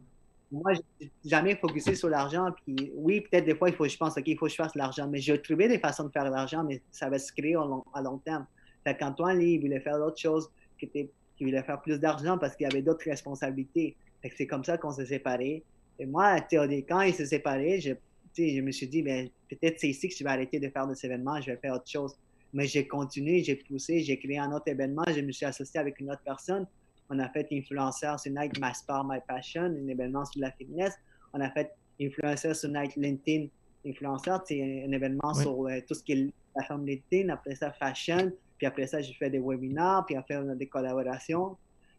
moi, 0.52 0.74
j'ai 0.74 1.12
jamais 1.26 1.56
focusé 1.56 1.96
sur 1.96 2.10
l'argent. 2.10 2.48
Puis 2.66 2.92
oui, 2.96 3.22
peut-être 3.22 3.46
des 3.46 3.56
fois, 3.56 3.70
il 3.70 3.76
faut, 3.76 3.88
je 3.88 3.98
pense, 3.98 4.18
OK, 4.18 4.24
il 4.26 4.38
faut 4.38 4.46
que 4.46 4.52
je 4.52 4.56
fasse 4.56 4.76
l'argent. 4.76 5.08
Mais 5.08 5.20
j'ai 5.20 5.40
trouvé 5.42 5.68
des 5.68 5.80
façons 5.80 6.06
de 6.06 6.12
faire 6.12 6.30
l'argent, 6.30 6.64
mais 6.64 6.82
ça 6.92 7.10
va 7.10 7.20
se 7.20 7.32
créer 7.32 7.56
à 7.56 8.02
long, 8.02 8.18
terme. 8.20 8.46
Fait 8.84 8.98
qu'Antoine, 8.98 9.38
lui, 9.38 9.58
voulait 9.58 9.80
faire 9.80 10.00
d'autres 10.00 10.20
choses, 10.20 10.50
qui, 10.78 10.86
était, 10.86 11.10
qui 11.38 11.46
voulait 11.46 11.64
faire 11.64 11.82
plus 11.82 12.00
d'argent 12.00 12.38
parce 12.38 12.56
qu'il 12.56 12.66
avait 12.66 12.82
d'autres 12.82 13.06
responsabilités. 13.06 13.96
Fait 14.22 14.30
que 14.30 14.36
c'est 14.38 14.48
comme 14.48 14.64
ça 14.64 14.78
qu'on 14.78 14.92
s'est 14.92 15.06
séparés. 15.06 15.64
Et 16.00 16.06
moi, 16.06 16.40
quand 16.52 17.02
il 17.02 17.14
s'est 17.14 17.26
séparé, 17.26 17.80
je, 17.80 17.94
je 18.38 18.62
me 18.62 18.72
suis 18.72 18.88
dit, 18.88 19.02
ben, 19.02 19.30
peut-être 19.50 19.80
c'est 19.80 19.90
ici 19.90 20.08
que 20.08 20.16
je 20.16 20.24
vais 20.24 20.30
arrêter 20.30 20.60
de 20.60 20.70
faire 20.70 20.88
des 20.88 21.06
événements, 21.06 21.40
je 21.42 21.52
vais 21.52 21.58
faire 21.58 21.74
autre 21.76 21.90
chose. 21.90 22.16
Mais 22.54 22.66
j'ai 22.66 22.88
continué, 22.88 23.44
j'ai 23.44 23.56
poussé, 23.56 24.00
j'ai 24.00 24.18
créé 24.18 24.40
un 24.40 24.52
autre 24.52 24.68
événement, 24.68 25.04
je 25.08 25.22
me 25.22 25.32
suis 25.32 25.46
associé 25.46 25.80
avec 25.80 26.00
une 26.00 26.10
autre 26.10 26.22
personne 26.26 26.66
on 27.10 27.20
a 27.20 27.30
fait 27.30 27.48
Influenceur 27.52 28.20
sur 28.20 28.32
Night 28.32 28.54
My 28.62 28.74
Sport, 28.74 29.06
My 29.06 29.20
Passion, 29.28 29.64
un 29.64 29.88
événement 29.88 30.26
sur 30.26 30.42
la 30.42 30.52
fitness. 30.52 30.94
On 31.34 31.42
a 31.42 31.50
fait 31.50 31.72
Influenceur 32.00 32.56
sur 32.56 32.70
Night 32.70 32.96
LinkedIn. 32.96 33.48
Influenceur, 33.86 34.44
c'est 34.46 34.62
un, 34.62 34.92
événement 34.92 35.34
sur 35.34 35.68
euh, 35.68 35.80
tout 35.88 35.94
ce 35.94 36.04
qui 36.04 36.12
est 36.14 36.34
la 36.56 36.64
forme 36.66 36.86
LinkedIn. 36.86 37.30
Après 37.30 37.56
ça, 37.56 37.72
fashion. 37.72 38.32
Puis 38.58 38.68
après 38.68 38.88
ça, 38.88 39.02
j'ai 39.02 39.14
fait 39.14 39.30
des 39.30 39.40
webinaires. 39.40 40.04
Puis 40.06 40.16
après, 40.16 40.38
on 40.38 40.50
a 40.50 40.56
des 40.56 40.68
collaborations. 40.68 41.58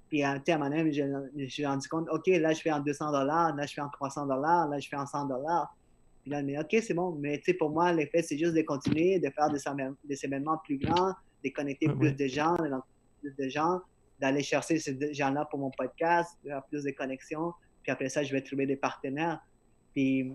Puis 0.09 0.23
à 0.23 0.33
un 0.33 0.39
donné, 0.39 0.93
je, 0.93 1.03
me 1.05 1.47
suis 1.49 1.65
rendu 1.65 1.89
compte, 1.89 2.09
OK, 2.11 2.27
là, 2.27 2.53
je 2.53 2.61
fais 2.61 2.73
en 2.73 2.81
200 2.81 3.13
dollars, 3.13 3.55
là, 3.55 3.65
je 3.65 3.75
fais 3.75 3.81
en 3.81 3.89
300 3.89 4.27
dollars, 4.27 4.69
là, 4.69 4.79
je 4.81 4.89
fais 4.89 4.97
en 4.97 5.07
100 5.07 5.27
dollars. 5.27 5.75
Puis 6.23 6.33
là, 6.33 6.43
mais 6.43 6.59
OK, 6.59 6.77
c'est 6.83 6.95
bon. 6.95 7.13
Mais 7.13 7.39
tu 7.39 7.45
sais, 7.47 7.55
pour 7.55 7.71
moi, 7.71 7.93
l'effet, 7.93 8.23
c'est 8.23 8.37
juste 8.37 8.55
de 8.55 8.63
continuer, 8.63 9.21
de 9.21 9.31
faire 9.31 9.49
des, 9.51 9.61
des 10.05 10.25
événements 10.25 10.59
plus 10.59 10.79
grands, 10.79 11.15
de 11.45 11.51
connecter 11.51 11.89
plus 11.89 12.13
de 12.13 12.27
gens, 12.27 12.55
de 12.57 12.71
plus 13.21 13.37
de 13.37 13.49
gens 13.49 13.81
d'aller 14.21 14.43
chercher 14.43 14.79
ces 14.79 15.15
gens-là 15.15 15.47
pour 15.47 15.59
mon 15.59 15.71
podcast, 15.71 16.37
de 16.45 16.51
faire 16.51 16.63
plus 16.65 16.85
de 16.85 16.91
connexions. 16.91 17.53
Puis 17.83 17.91
après 17.91 18.09
ça, 18.09 18.23
je 18.23 18.33
vais 18.33 18.43
trouver 18.43 18.67
des 18.67 18.77
partenaires. 18.77 19.41
Puis, 19.95 20.33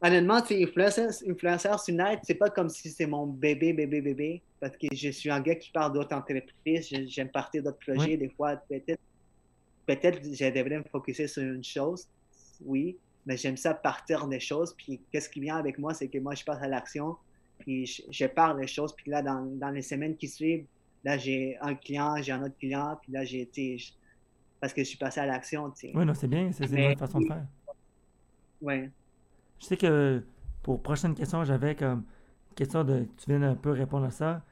honnêtement, 0.00 0.40
tu 0.40 0.54
influenceur, 0.54 1.10
influenceur 1.28 1.80
sur 1.80 1.94
Net, 1.94 2.20
c'est 2.22 2.34
pas 2.34 2.50
comme 2.50 2.68
si 2.68 2.88
c'est 2.90 3.06
mon 3.06 3.26
bébé, 3.26 3.72
bébé, 3.72 4.00
bébé. 4.00 4.42
Parce 4.60 4.76
que 4.76 4.86
je 4.92 5.10
suis 5.10 5.30
un 5.30 5.40
gars 5.40 5.56
qui 5.56 5.70
parle 5.70 5.92
d'autres 5.92 6.14
entreprises. 6.16 6.88
J'aime 7.08 7.28
partir 7.28 7.62
d'autres 7.62 7.78
projets. 7.78 8.16
Des 8.16 8.28
fois, 8.30 8.56
peut-être, 8.56 9.00
peut-être, 9.86 10.20
je 10.22 10.50
devrais 10.50 10.78
me 10.78 10.84
focuser 10.84 11.26
sur 11.26 11.42
une 11.42 11.64
chose. 11.64 12.06
Oui. 12.64 12.96
Mais 13.26 13.36
j'aime 13.36 13.56
ça 13.56 13.74
partir 13.74 14.26
des 14.28 14.40
choses. 14.40 14.74
Puis, 14.74 15.00
qu'est-ce 15.12 15.28
qui 15.28 15.40
vient 15.40 15.56
avec 15.56 15.78
moi, 15.78 15.94
c'est 15.94 16.08
que 16.08 16.18
moi, 16.18 16.34
je 16.34 16.44
passe 16.44 16.62
à 16.62 16.68
l'action. 16.68 17.16
Puis, 17.58 18.04
je, 18.08 18.26
parle 18.26 18.60
des 18.60 18.68
choses. 18.68 18.94
Puis 18.96 19.10
là, 19.10 19.20
dans, 19.20 19.44
dans 19.44 19.70
les 19.70 19.82
semaines 19.82 20.16
qui 20.16 20.28
suivent, 20.28 20.64
Là, 21.04 21.16
j'ai 21.16 21.56
un 21.60 21.74
client, 21.74 22.16
j'ai 22.20 22.32
un 22.32 22.42
autre 22.42 22.56
client, 22.58 22.98
puis 23.00 23.12
là, 23.12 23.24
j'ai 23.24 23.40
été. 23.40 23.78
Parce 24.60 24.72
que 24.72 24.82
je 24.82 24.88
suis 24.88 24.98
passé 24.98 25.20
à 25.20 25.26
l'action, 25.26 25.70
tu 25.70 25.88
sais. 25.88 25.92
Oui, 25.94 26.04
non, 26.04 26.14
c'est 26.14 26.26
bien, 26.28 26.50
c'est 26.52 26.66
une 26.66 26.88
bonne 26.88 26.98
façon 26.98 27.20
de 27.20 27.26
faire. 27.26 27.46
Oui. 28.60 28.90
Je 29.60 29.66
sais 29.66 29.76
que 29.76 30.24
pour 30.62 30.82
prochaine 30.82 31.14
question, 31.14 31.44
j'avais 31.44 31.74
comme 31.74 32.04
question 32.54 32.82
de. 32.84 33.06
Tu 33.16 33.30
viens 33.30 33.42
un 33.42 33.54
peu 33.54 33.70
répondre 33.70 34.06
à 34.06 34.10
ça. 34.10 34.42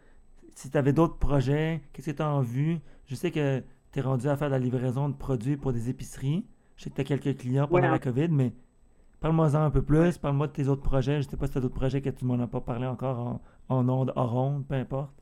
Si 0.54 0.70
tu 0.70 0.78
avais 0.78 0.92
d'autres 0.92 1.18
projets, 1.18 1.82
qu'est-ce 1.92 2.10
que 2.10 2.16
tu 2.16 2.22
as 2.22 2.30
en 2.30 2.40
vue? 2.40 2.78
Je 3.06 3.14
sais 3.14 3.30
que 3.30 3.62
tu 3.92 3.98
es 3.98 4.02
rendu 4.02 4.28
à 4.28 4.36
faire 4.36 4.48
de 4.48 4.52
la 4.52 4.58
livraison 4.58 5.08
de 5.08 5.14
produits 5.14 5.56
pour 5.56 5.72
des 5.72 5.90
épiceries. 5.90 6.46
Je 6.76 6.84
sais 6.84 6.90
que 6.90 6.94
tu 6.94 7.00
as 7.00 7.04
quelques 7.04 7.38
clients 7.38 7.66
pendant 7.66 7.90
la 7.90 7.98
COVID, 7.98 8.28
mais 8.28 8.52
parle-moi-en 9.20 9.56
un 9.56 9.70
peu 9.70 9.82
plus. 9.82 10.18
Parle-moi 10.18 10.46
de 10.46 10.52
tes 10.52 10.68
autres 10.68 10.82
projets. 10.82 11.20
Je 11.20 11.28
sais 11.28 11.36
pas 11.36 11.46
si 11.46 11.52
tu 11.52 11.58
as 11.58 11.60
d'autres 11.60 11.74
projets 11.74 12.00
que 12.00 12.10
tu 12.10 12.24
m'en 12.24 12.38
as 12.40 12.46
pas 12.46 12.60
parlé 12.60 12.86
encore 12.86 13.18
en, 13.18 13.42
en 13.68 13.88
ondes, 13.88 14.12
hors 14.14 14.30
ronde, 14.30 14.66
peu 14.66 14.74
importe. 14.74 15.12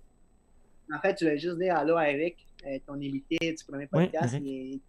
En 0.92 1.00
fait, 1.00 1.16
je 1.20 1.26
vais 1.26 1.38
juste 1.38 1.58
dire 1.58 1.76
allô 1.76 1.96
à 1.96 2.10
Eric, 2.10 2.36
euh, 2.66 2.78
ton 2.86 2.94
invité 2.94 3.38
du 3.40 3.64
premier 3.66 3.86
podcast. 3.86 4.36
il, 4.42 4.80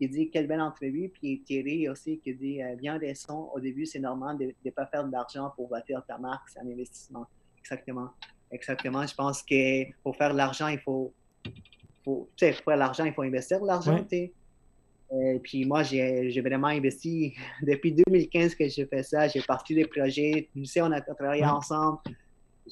dit 0.00 0.30
quelle 0.30 0.46
belle 0.46 0.60
entrevue. 0.60 1.10
Puis 1.10 1.42
Thierry 1.42 1.88
aussi 1.88 2.18
qui 2.18 2.34
dit 2.34 2.62
euh, 2.62 2.74
bien 2.76 2.98
des 2.98 3.14
sons. 3.14 3.50
Au 3.54 3.60
début, 3.60 3.86
c'est 3.86 3.98
normal 3.98 4.38
de 4.38 4.54
ne 4.64 4.70
pas 4.70 4.86
faire 4.86 5.04
de 5.04 5.12
l'argent 5.12 5.52
pour 5.56 5.68
bâtir 5.68 6.02
ta 6.06 6.18
marque. 6.18 6.48
C'est 6.48 6.60
un 6.60 6.66
investissement. 6.66 7.26
Exactement. 7.58 8.10
Exactement. 8.50 9.06
Je 9.06 9.14
pense 9.14 9.42
que 9.42 9.92
pour 10.02 10.16
faire 10.16 10.32
de 10.32 10.38
l'argent, 10.38 10.68
il 10.68 10.80
faut. 10.80 11.12
faut 12.04 12.28
tu 12.36 12.46
sais, 12.46 12.52
pour 12.52 12.64
faire 12.64 12.74
de 12.74 12.80
l'argent, 12.80 13.04
il 13.04 13.12
faut 13.12 13.22
investir 13.22 13.60
de 13.60 13.66
l'argent. 13.66 14.04
Et 14.10 14.32
euh, 15.12 15.38
puis 15.42 15.64
moi, 15.64 15.82
j'ai 15.82 16.40
vraiment 16.40 16.68
investi 16.68 17.34
depuis 17.62 17.92
2015 17.92 18.54
que 18.54 18.68
j'ai 18.68 18.86
fait 18.86 19.02
ça. 19.02 19.28
J'ai 19.28 19.42
parti 19.42 19.74
des 19.74 19.86
projets. 19.86 20.48
Tu 20.52 20.64
sais, 20.64 20.80
on 20.80 20.92
a 20.92 21.00
travaillé 21.00 21.44
ensemble 21.44 21.98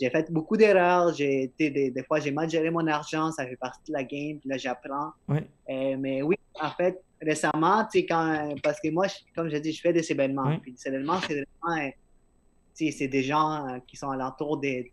j'ai 0.01 0.11
fait 0.11 0.31
beaucoup 0.31 0.57
d'erreurs. 0.57 1.13
J'ai 1.15 1.45
été 1.45 1.71
des, 1.71 2.03
fois, 2.05 2.21
j'ai 2.21 2.31
mal 2.31 2.49
géré 2.49 2.71
mon 2.71 2.87
argent. 2.87 3.31
Ça 3.33 3.47
fait 3.47 3.57
partie 3.57 3.91
de 3.91 3.93
la 3.93 4.05
game. 4.05 4.39
Puis 4.39 4.49
là, 4.49 4.57
j'apprends. 4.57 5.13
Euh, 5.31 5.97
mais 5.99 6.23
oui, 6.23 6.37
en 6.61 6.71
fait, 6.71 7.01
récemment, 7.21 7.87
quand, 7.95 8.55
parce 8.63 8.81
que 8.81 8.89
moi, 8.91 9.07
comme 9.35 9.49
je 9.49 9.57
dis, 9.57 9.73
je 9.73 9.81
fais 9.81 9.93
des 9.93 10.11
événements. 10.11 10.59
Puis 10.59 10.73
des 10.73 10.89
événements, 10.89 11.21
c'est 11.21 11.35
vraiment, 11.35 11.87
euh, 11.87 11.91
c'est 12.75 13.09
des 13.09 13.23
gens 13.23 13.67
euh, 13.67 13.79
qui 13.87 13.97
sont 13.97 14.11
alentour 14.11 14.59
de, 14.59 14.85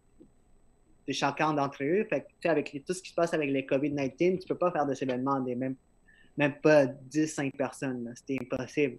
de 1.08 1.14
chacun 1.14 1.54
d'entre 1.54 1.84
eux. 1.84 2.06
Fait 2.10 2.22
que, 2.22 2.28
tu 2.28 2.36
sais, 2.44 2.50
avec 2.50 2.84
tout 2.86 2.94
ce 2.94 3.02
qui 3.02 3.10
se 3.10 3.16
passe 3.16 3.34
avec 3.34 3.50
les 3.50 3.64
COVID-19, 3.64 4.40
tu 4.40 4.48
peux 4.48 4.58
pas 4.58 4.72
faire 4.72 4.86
des 4.86 5.02
événements 5.02 5.40
des 5.40 5.56
même, 5.56 5.76
même 6.38 6.54
pas 6.62 6.86
10, 6.86 7.28
5 7.28 7.56
personnes. 7.56 8.14
C'était 8.16 8.38
impossible. 8.42 8.98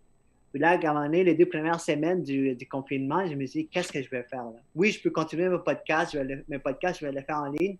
Puis 0.52 0.60
là, 0.60 0.70
à 0.70 0.74
un 0.74 0.92
moment 0.92 1.04
donné, 1.04 1.24
les 1.24 1.34
deux 1.34 1.46
premières 1.46 1.80
semaines 1.80 2.22
du, 2.22 2.56
confinement, 2.70 3.26
je 3.26 3.34
me 3.34 3.46
suis 3.46 3.62
dit, 3.62 3.68
qu'est-ce 3.68 3.92
que 3.92 4.02
je 4.02 4.10
vais 4.10 4.22
faire 4.22 4.44
là? 4.44 4.58
Oui, 4.74 4.90
je 4.90 5.02
peux 5.02 5.10
continuer 5.10 5.48
mes 5.48 5.58
podcasts, 5.58 6.12
je 6.12 6.18
vais 6.18 6.44
mes 6.48 6.58
podcasts, 6.58 7.00
je 7.00 7.06
vais 7.06 7.12
les 7.12 7.22
faire 7.22 7.38
en 7.38 7.46
ligne, 7.46 7.76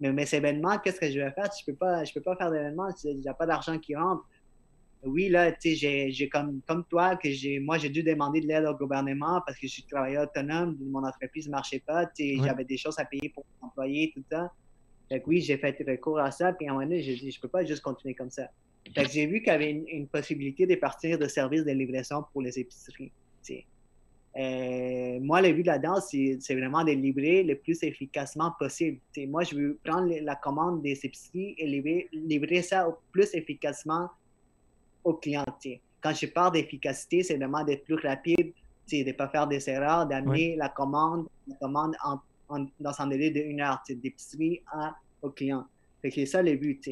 mais 0.00 0.12
mes 0.12 0.34
événements, 0.34 0.78
qu'est-ce 0.78 1.00
que 1.00 1.10
je 1.10 1.18
vais 1.18 1.30
faire? 1.32 1.50
Je 1.58 1.62
ne 1.70 1.72
peux, 1.72 1.78
pas, 1.78 2.04
je 2.04 2.12
peux 2.12 2.20
pas 2.20 2.36
faire 2.36 2.50
d'événements, 2.50 2.88
il 3.04 3.20
n'y 3.20 3.28
a 3.28 3.34
pas 3.34 3.46
d'argent 3.46 3.78
qui 3.78 3.96
rentre. 3.96 4.24
oui, 5.04 5.28
là, 5.28 5.50
tu 5.52 5.76
sais, 5.76 6.10
j'ai 6.10 6.28
comme, 6.28 6.60
comme 6.66 6.84
toi, 6.84 7.16
que 7.16 7.30
j'ai, 7.30 7.58
moi, 7.58 7.78
j'ai 7.78 7.88
dû 7.88 8.02
demander 8.02 8.40
de 8.40 8.46
l'aide 8.46 8.66
au 8.66 8.74
gouvernement 8.74 9.42
parce 9.46 9.58
que 9.58 9.66
je 9.66 9.72
suis 9.72 9.82
travailleur 9.84 10.24
autonome, 10.24 10.76
mon 10.90 11.04
entreprise 11.04 11.46
ne 11.46 11.52
marchait 11.52 11.82
pas, 11.84 12.06
tu 12.06 12.22
sais, 12.22 12.36
j'avais 12.44 12.64
des 12.64 12.76
choses 12.76 12.98
à 12.98 13.04
payer 13.04 13.30
pour 13.30 13.44
mes 13.44 13.66
employés, 13.66 14.12
tout 14.14 14.22
ça. 14.30 14.52
Fait 15.10 15.20
que 15.20 15.26
oui, 15.26 15.40
j'ai 15.40 15.58
fait 15.58 15.76
recours 15.86 16.20
à 16.20 16.30
ça, 16.30 16.52
puis 16.52 16.68
à 16.68 16.70
un 16.70 16.74
moment 16.74 16.86
donné, 16.86 17.02
j'ai 17.02 17.16
dit, 17.16 17.32
je 17.32 17.40
peux 17.40 17.48
pas 17.48 17.64
juste 17.64 17.82
continuer 17.82 18.14
comme 18.14 18.30
ça. 18.30 18.48
Fait 18.94 19.04
que 19.04 19.10
j'ai 19.10 19.26
vu 19.26 19.40
qu'il 19.40 19.48
y 19.48 19.50
avait 19.50 19.70
une, 19.72 20.06
possibilité 20.06 20.66
de 20.66 20.76
partir 20.76 21.18
de 21.18 21.26
services 21.26 21.64
de 21.64 21.72
livraison 21.72 22.24
pour 22.32 22.42
les 22.42 22.58
épiceries. 22.58 23.12
Euh, 24.36 25.18
moi, 25.20 25.42
le 25.42 25.52
but 25.52 25.66
là-dedans, 25.66 26.00
c'est 26.00 26.54
vraiment 26.54 26.84
de 26.84 26.92
livrer 26.92 27.42
le 27.42 27.56
plus 27.56 27.82
efficacement 27.82 28.52
possible. 28.58 29.00
moi, 29.26 29.42
je 29.42 29.56
veux 29.56 29.78
prendre 29.84 30.14
la 30.22 30.36
commande 30.36 30.82
des 30.82 31.04
épiceries 31.04 31.56
et 31.58 31.66
livrer, 31.66 32.08
livrer 32.12 32.62
ça 32.62 32.88
au 32.88 32.96
plus 33.10 33.34
efficacement 33.34 34.08
aux 35.02 35.14
clients. 35.14 35.44
Quand 36.00 36.14
je 36.14 36.26
parle 36.26 36.52
d'efficacité, 36.52 37.24
c'est 37.24 37.36
vraiment 37.36 37.64
d'être 37.64 37.84
plus 37.84 37.96
rapide, 37.96 38.52
de 38.92 39.04
ne 39.04 39.12
pas 39.12 39.28
faire 39.28 39.48
des 39.48 39.68
erreurs, 39.68 40.06
d'amener 40.06 40.54
la 40.54 40.68
commande, 40.68 41.26
la 41.48 41.56
commande 41.56 41.96
dans 42.78 43.00
un 43.00 43.06
délai 43.06 43.30
d'une 43.30 43.60
heure, 43.60 43.82
d'épicerie 43.88 44.62
au 45.22 45.30
client. 45.30 45.66
C'est 46.02 46.26
ça 46.26 46.42
le 46.42 46.56
but. 46.56 46.82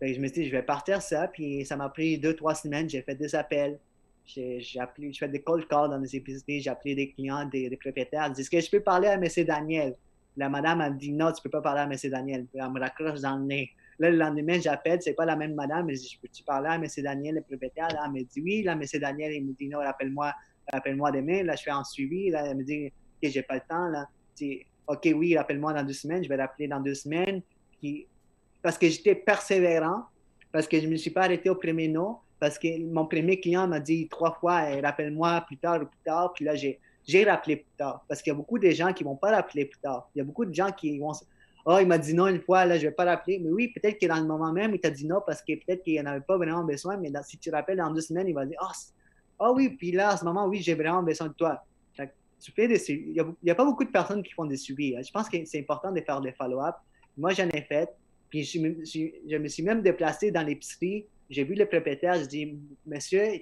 je 0.00 0.20
me 0.20 0.26
suis 0.28 0.42
dit, 0.42 0.46
je 0.46 0.52
vais 0.52 0.62
partir 0.62 1.00
ça, 1.00 1.28
puis 1.28 1.64
ça 1.64 1.76
m'a 1.76 1.88
pris 1.88 2.18
deux, 2.18 2.34
trois 2.34 2.54
semaines, 2.54 2.88
j'ai 2.88 3.02
fait 3.02 3.14
des 3.14 3.34
appels, 3.34 3.78
j'ai 4.24 4.60
fais 5.18 5.28
des 5.28 5.40
cold 5.40 5.66
calls 5.68 5.90
dans 5.90 5.98
les 5.98 6.16
épiceries, 6.16 6.60
j'ai 6.60 6.70
appelé 6.70 6.94
des 6.94 7.10
clients, 7.12 7.46
des, 7.46 7.70
propriétaires. 7.76 8.28
Je 8.28 8.32
dis, 8.34 8.40
est-ce 8.42 8.50
que 8.50 8.60
je 8.60 8.70
peux 8.70 8.80
parler 8.80 9.08
à 9.08 9.14
M. 9.14 9.24
Daniel? 9.46 9.96
La 10.36 10.48
madame 10.48 10.80
a 10.82 10.90
dit, 10.90 11.12
non, 11.12 11.32
tu 11.32 11.38
ne 11.38 11.42
peux 11.44 11.50
pas 11.50 11.62
parler 11.62 11.80
à 11.80 11.84
M. 11.84 12.10
Daniel. 12.10 12.46
Elle 12.52 12.70
me 12.70 12.80
raccroche 12.80 13.20
dans 13.20 13.36
le 13.38 13.44
nez. 13.44 13.70
Là, 13.98 14.10
le 14.10 14.18
lendemain, 14.18 14.60
j'appelle, 14.60 15.00
c'est 15.00 15.14
pas 15.14 15.24
la 15.24 15.36
même 15.36 15.54
madame. 15.54 15.88
Je 15.88 15.94
dis, 15.94 16.18
peux-tu 16.20 16.42
parler 16.42 16.68
à 16.68 16.74
M. 16.74 16.84
Daniel, 16.98 17.36
le 17.36 17.40
propriétaire? 17.40 17.88
Là, 17.88 18.02
elle 18.04 18.12
me 18.12 18.22
dit, 18.22 18.42
oui. 18.42 18.62
Là, 18.62 18.72
M. 18.72 18.82
Daniel, 19.00 19.32
il 19.32 19.46
me 19.46 19.54
dit, 19.54 19.68
non, 19.68 19.78
rappelle-moi 19.78 20.34
rappelle-moi 20.72 21.12
demain. 21.12 21.42
Là, 21.42 21.56
je 21.56 21.62
fais 21.62 21.70
un 21.70 21.84
suivi. 21.84 22.30
Là, 22.30 22.46
elle 22.46 22.56
me 22.56 22.64
dit, 22.64 22.86
OK, 22.86 23.30
j'ai 23.30 23.42
pas 23.42 23.54
le 23.54 23.62
temps. 23.68 23.88
Là. 23.88 24.08
OK, 24.86 25.08
oui, 25.14 25.36
rappelle-moi 25.36 25.72
dans 25.72 25.84
deux 25.84 25.92
semaines. 25.92 26.22
Je 26.22 26.28
vais 26.28 26.36
l'appeler 26.36 26.68
dans 26.68 26.80
deux 26.80 26.94
semaines. 26.94 27.42
Parce 28.62 28.78
que 28.78 28.88
j'étais 28.88 29.14
persévérant, 29.14 30.04
parce 30.52 30.66
que 30.66 30.80
je 30.80 30.86
ne 30.86 30.92
me 30.92 30.96
suis 30.96 31.10
pas 31.10 31.22
arrêté 31.22 31.50
au 31.50 31.54
premier 31.54 31.88
nom 31.88 32.18
parce 32.38 32.58
que 32.58 32.82
mon 32.82 33.06
premier 33.06 33.40
client 33.40 33.66
m'a 33.66 33.80
dit 33.80 34.08
trois 34.08 34.32
fois 34.32 34.64
rappelle-moi 34.82 35.42
plus 35.46 35.56
tard 35.56 35.82
ou 35.82 35.86
plus 35.86 36.00
tard. 36.04 36.32
Puis 36.34 36.44
là, 36.44 36.54
j'ai, 36.54 36.78
j'ai 37.06 37.24
rappelé 37.24 37.56
plus 37.56 37.76
tard. 37.78 38.04
Parce 38.08 38.20
qu'il 38.20 38.30
y 38.30 38.34
a 38.34 38.36
beaucoup 38.36 38.58
de 38.58 38.70
gens 38.70 38.92
qui 38.92 39.04
ne 39.04 39.08
vont 39.08 39.16
pas 39.16 39.30
rappeler 39.30 39.64
plus 39.64 39.80
tard. 39.80 40.08
Il 40.14 40.18
y 40.18 40.20
a 40.20 40.24
beaucoup 40.24 40.44
de 40.44 40.54
gens 40.54 40.70
qui 40.70 40.98
vont. 40.98 41.12
Oh, 41.64 41.78
il 41.80 41.86
m'a 41.86 41.98
dit 41.98 42.14
non 42.14 42.28
une 42.28 42.40
fois, 42.40 42.64
là, 42.64 42.76
je 42.78 42.84
ne 42.84 42.90
vais 42.90 42.94
pas 42.94 43.04
rappeler. 43.04 43.38
Mais 43.38 43.50
oui, 43.50 43.68
peut-être 43.68 43.98
que 43.98 44.06
dans 44.06 44.16
le 44.16 44.26
moment 44.26 44.52
même, 44.52 44.74
il 44.74 44.80
t'a 44.80 44.90
dit 44.90 45.06
non 45.06 45.20
parce 45.26 45.42
que 45.42 45.54
peut-être 45.54 45.82
qu'il 45.82 46.00
n'en 46.02 46.10
avait 46.10 46.20
pas 46.20 46.36
vraiment 46.36 46.64
besoin. 46.64 46.96
Mais 46.96 47.10
si 47.24 47.38
tu 47.38 47.50
rappelles 47.50 47.78
dans 47.78 47.90
deux 47.90 48.02
semaines, 48.02 48.28
il 48.28 48.34
va 48.34 48.44
dire 48.44 48.58
Oh, 48.60 48.72
oh 49.40 49.52
oui, 49.56 49.70
puis 49.70 49.92
là, 49.92 50.10
à 50.10 50.16
ce 50.16 50.24
moment, 50.24 50.46
oui, 50.46 50.60
j'ai 50.60 50.74
vraiment 50.74 51.02
besoin 51.02 51.28
de 51.28 51.32
toi. 51.32 51.64
Tu 52.54 52.68
des, 52.68 52.90
il 52.90 53.34
n'y 53.42 53.50
a, 53.50 53.54
pas 53.54 53.64
beaucoup 53.64 53.84
de 53.84 53.90
personnes 53.90 54.22
qui 54.22 54.32
font 54.32 54.44
des 54.44 54.56
suivis. 54.56 54.94
Je 55.02 55.10
pense 55.10 55.28
que 55.28 55.36
c'est 55.44 55.58
important 55.58 55.90
de 55.90 56.00
faire 56.00 56.20
des 56.20 56.32
follow-up. 56.32 56.76
Moi, 57.16 57.32
j'en 57.32 57.48
ai 57.48 57.62
fait. 57.62 57.88
Puis 58.30 58.44
je 58.44 58.60
me, 58.60 58.84
je 58.84 59.36
me 59.36 59.48
suis 59.48 59.62
même 59.62 59.82
déplacé 59.82 60.30
dans 60.30 60.42
l'épicerie 60.42 61.06
j'ai 61.30 61.44
vu 61.44 61.54
le 61.54 61.66
propriétaire, 61.66 62.14
je 62.14 62.26
dis, 62.26 62.58
monsieur, 62.86 63.40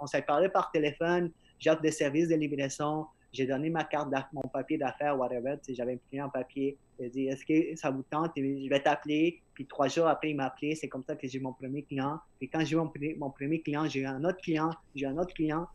on 0.00 0.06
s'est 0.06 0.22
parlé 0.22 0.48
par 0.48 0.70
téléphone, 0.72 1.30
j'offre 1.58 1.80
des 1.80 1.92
services 1.92 2.28
de 2.28 2.34
livraison, 2.34 3.06
j'ai 3.32 3.46
donné 3.46 3.70
ma 3.70 3.84
carte, 3.84 4.08
mon 4.32 4.42
papier 4.42 4.78
d'affaires, 4.78 5.18
whatever, 5.18 5.56
j'avais 5.68 5.94
imprimé 5.94 6.22
un 6.22 6.28
papier. 6.28 6.76
J'ai 6.98 7.08
dit, 7.10 7.26
est-ce 7.26 7.44
que 7.44 7.76
ça 7.76 7.90
vous 7.90 8.02
tente? 8.10 8.32
je 8.36 8.68
vais 8.68 8.80
t'appeler. 8.80 9.40
Puis 9.54 9.66
trois 9.66 9.86
jours 9.86 10.08
après, 10.08 10.30
il 10.30 10.36
m'a 10.36 10.46
appelé. 10.46 10.74
C'est 10.74 10.88
comme 10.88 11.04
ça 11.04 11.14
que 11.14 11.28
j'ai 11.28 11.38
mon 11.38 11.52
premier 11.52 11.82
client. 11.82 12.18
Puis 12.38 12.48
quand 12.48 12.64
j'ai 12.64 12.74
eu 12.74 12.78
mon, 13.16 13.30
premier 13.30 13.60
client, 13.60 13.86
j'ai 13.86 14.00
eu 14.00 14.06
un 14.06 14.24
autre 14.24 14.38
client, 14.38 14.70
j'ai 14.96 15.06
un 15.06 15.16
autre 15.18 15.34
client. 15.34 15.66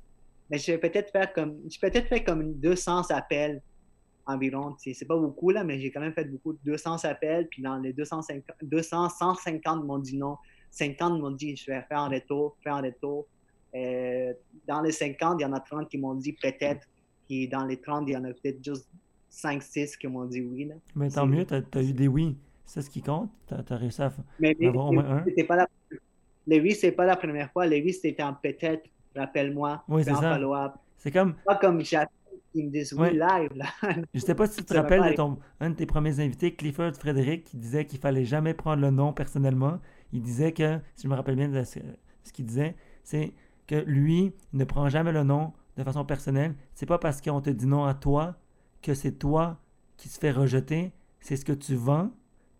Mais 0.49 0.57
je 0.57 0.71
vais 0.71 0.77
peut-être 0.77 1.11
faire 1.11 1.31
comme, 1.33 1.57
j'ai 1.67 1.79
peut-être 1.79 2.07
fait 2.07 2.23
comme 2.23 2.53
200 2.55 3.09
appels 3.09 3.61
environ. 4.25 4.75
C'est 4.77 5.05
pas 5.05 5.17
beaucoup, 5.17 5.49
là, 5.49 5.63
mais 5.63 5.79
j'ai 5.79 5.91
quand 5.91 6.01
même 6.01 6.13
fait 6.13 6.25
beaucoup, 6.25 6.53
200 6.65 7.03
appels. 7.05 7.47
Puis 7.49 7.61
dans 7.61 7.77
les 7.77 7.93
250, 7.93 8.43
200, 8.61 9.09
150 9.09 9.85
m'ont 9.85 9.99
dit 9.99 10.17
non. 10.17 10.37
50 10.71 11.19
m'ont 11.19 11.31
dit 11.31 11.55
je 11.55 11.71
vais 11.71 11.81
faire 11.83 11.99
un 11.99 12.09
retour, 12.09 12.57
faire 12.63 12.75
un 12.75 12.81
retour. 12.81 13.27
Euh, 13.75 14.33
dans 14.67 14.81
les 14.81 14.91
50, 14.91 15.39
il 15.39 15.43
y 15.43 15.45
en 15.45 15.53
a 15.53 15.59
30 15.59 15.89
qui 15.89 15.97
m'ont 15.97 16.15
dit 16.15 16.33
peut-être. 16.33 16.87
Puis 17.27 17.47
dans 17.47 17.65
les 17.65 17.77
30, 17.77 18.05
il 18.07 18.13
y 18.13 18.17
en 18.17 18.23
a 18.23 18.33
peut-être 18.33 18.63
juste 18.63 18.87
5-6 19.31 19.97
qui 19.97 20.07
m'ont 20.07 20.25
dit 20.25 20.41
oui. 20.41 20.69
Mais 20.95 21.09
tant 21.09 21.25
mieux, 21.25 21.45
tu 21.45 21.53
as, 21.53 21.81
eu 21.81 21.93
des 21.93 22.07
oui. 22.07 22.37
C'est 22.65 22.81
ce 22.81 22.89
qui 22.89 23.01
compte. 23.01 23.29
Tu 23.47 23.53
as, 23.53 23.77
réussi 23.77 24.01
à 24.01 24.11
Mais 24.39 24.55
avoir 24.65 24.87
au 24.87 24.91
moins 24.91 25.23
un. 25.25 25.45
Pas 25.45 25.55
la... 25.55 25.67
Les 26.45 26.59
oui, 26.59 26.73
c'est 26.73 26.91
pas 26.91 27.05
la 27.05 27.15
première 27.15 27.51
fois. 27.51 27.65
Les 27.65 27.81
oui, 27.81 27.93
c'était 27.93 28.21
un 28.21 28.33
peut-être, 28.33 28.89
rappelle-moi. 29.15 29.83
Oui, 29.87 30.03
c'est 30.03 30.13
ça. 30.13 30.39
C'est 30.97 31.11
comme. 31.11 31.35
Pas 31.45 31.55
comme 31.55 31.81
qui 31.81 32.63
me 32.63 32.69
disent 32.69 32.93
oui 32.93 33.13
live. 33.13 33.49
Là. 33.55 33.65
Je 34.13 34.19
sais 34.19 34.35
pas 34.35 34.45
si 34.45 34.57
tu 34.57 34.65
te 34.65 34.75
rappelles 34.75 35.09
de 35.09 35.15
ton, 35.15 35.39
un 35.59 35.71
de 35.71 35.75
tes 35.75 35.87
premiers 35.87 36.19
invités, 36.19 36.53
Clifford 36.53 36.93
Frédéric, 36.93 37.45
qui 37.45 37.57
disait 37.57 37.85
qu'il 37.85 37.99
fallait 37.99 38.25
jamais 38.25 38.53
prendre 38.53 38.81
le 38.81 38.91
nom 38.91 39.11
personnellement 39.11 39.79
il 40.13 40.21
disait 40.21 40.53
que, 40.53 40.79
si 40.95 41.03
je 41.03 41.07
me 41.09 41.15
rappelle 41.15 41.35
bien 41.35 41.49
de 41.49 41.63
ce, 41.63 41.79
qu'il 42.31 42.45
disait, 42.45 42.75
c'est 43.03 43.33
que 43.67 43.75
lui 43.75 44.33
ne 44.53 44.63
prend 44.63 44.87
jamais 44.87 45.11
le 45.11 45.23
nom 45.23 45.53
de 45.75 45.83
façon 45.83 46.05
personnelle. 46.05 46.55
C'est 46.75 46.85
pas 46.85 46.99
parce 46.99 47.19
qu'on 47.19 47.41
te 47.41 47.49
dit 47.49 47.65
non 47.65 47.83
à 47.85 47.95
toi 47.95 48.35
que 48.83 48.93
c'est 48.93 49.13
toi 49.13 49.59
qui 49.97 50.07
se 50.07 50.19
fait 50.19 50.31
rejeter. 50.31 50.93
C'est 51.19 51.35
ce 51.35 51.43
que 51.43 51.51
tu 51.51 51.73
vends. 51.73 52.11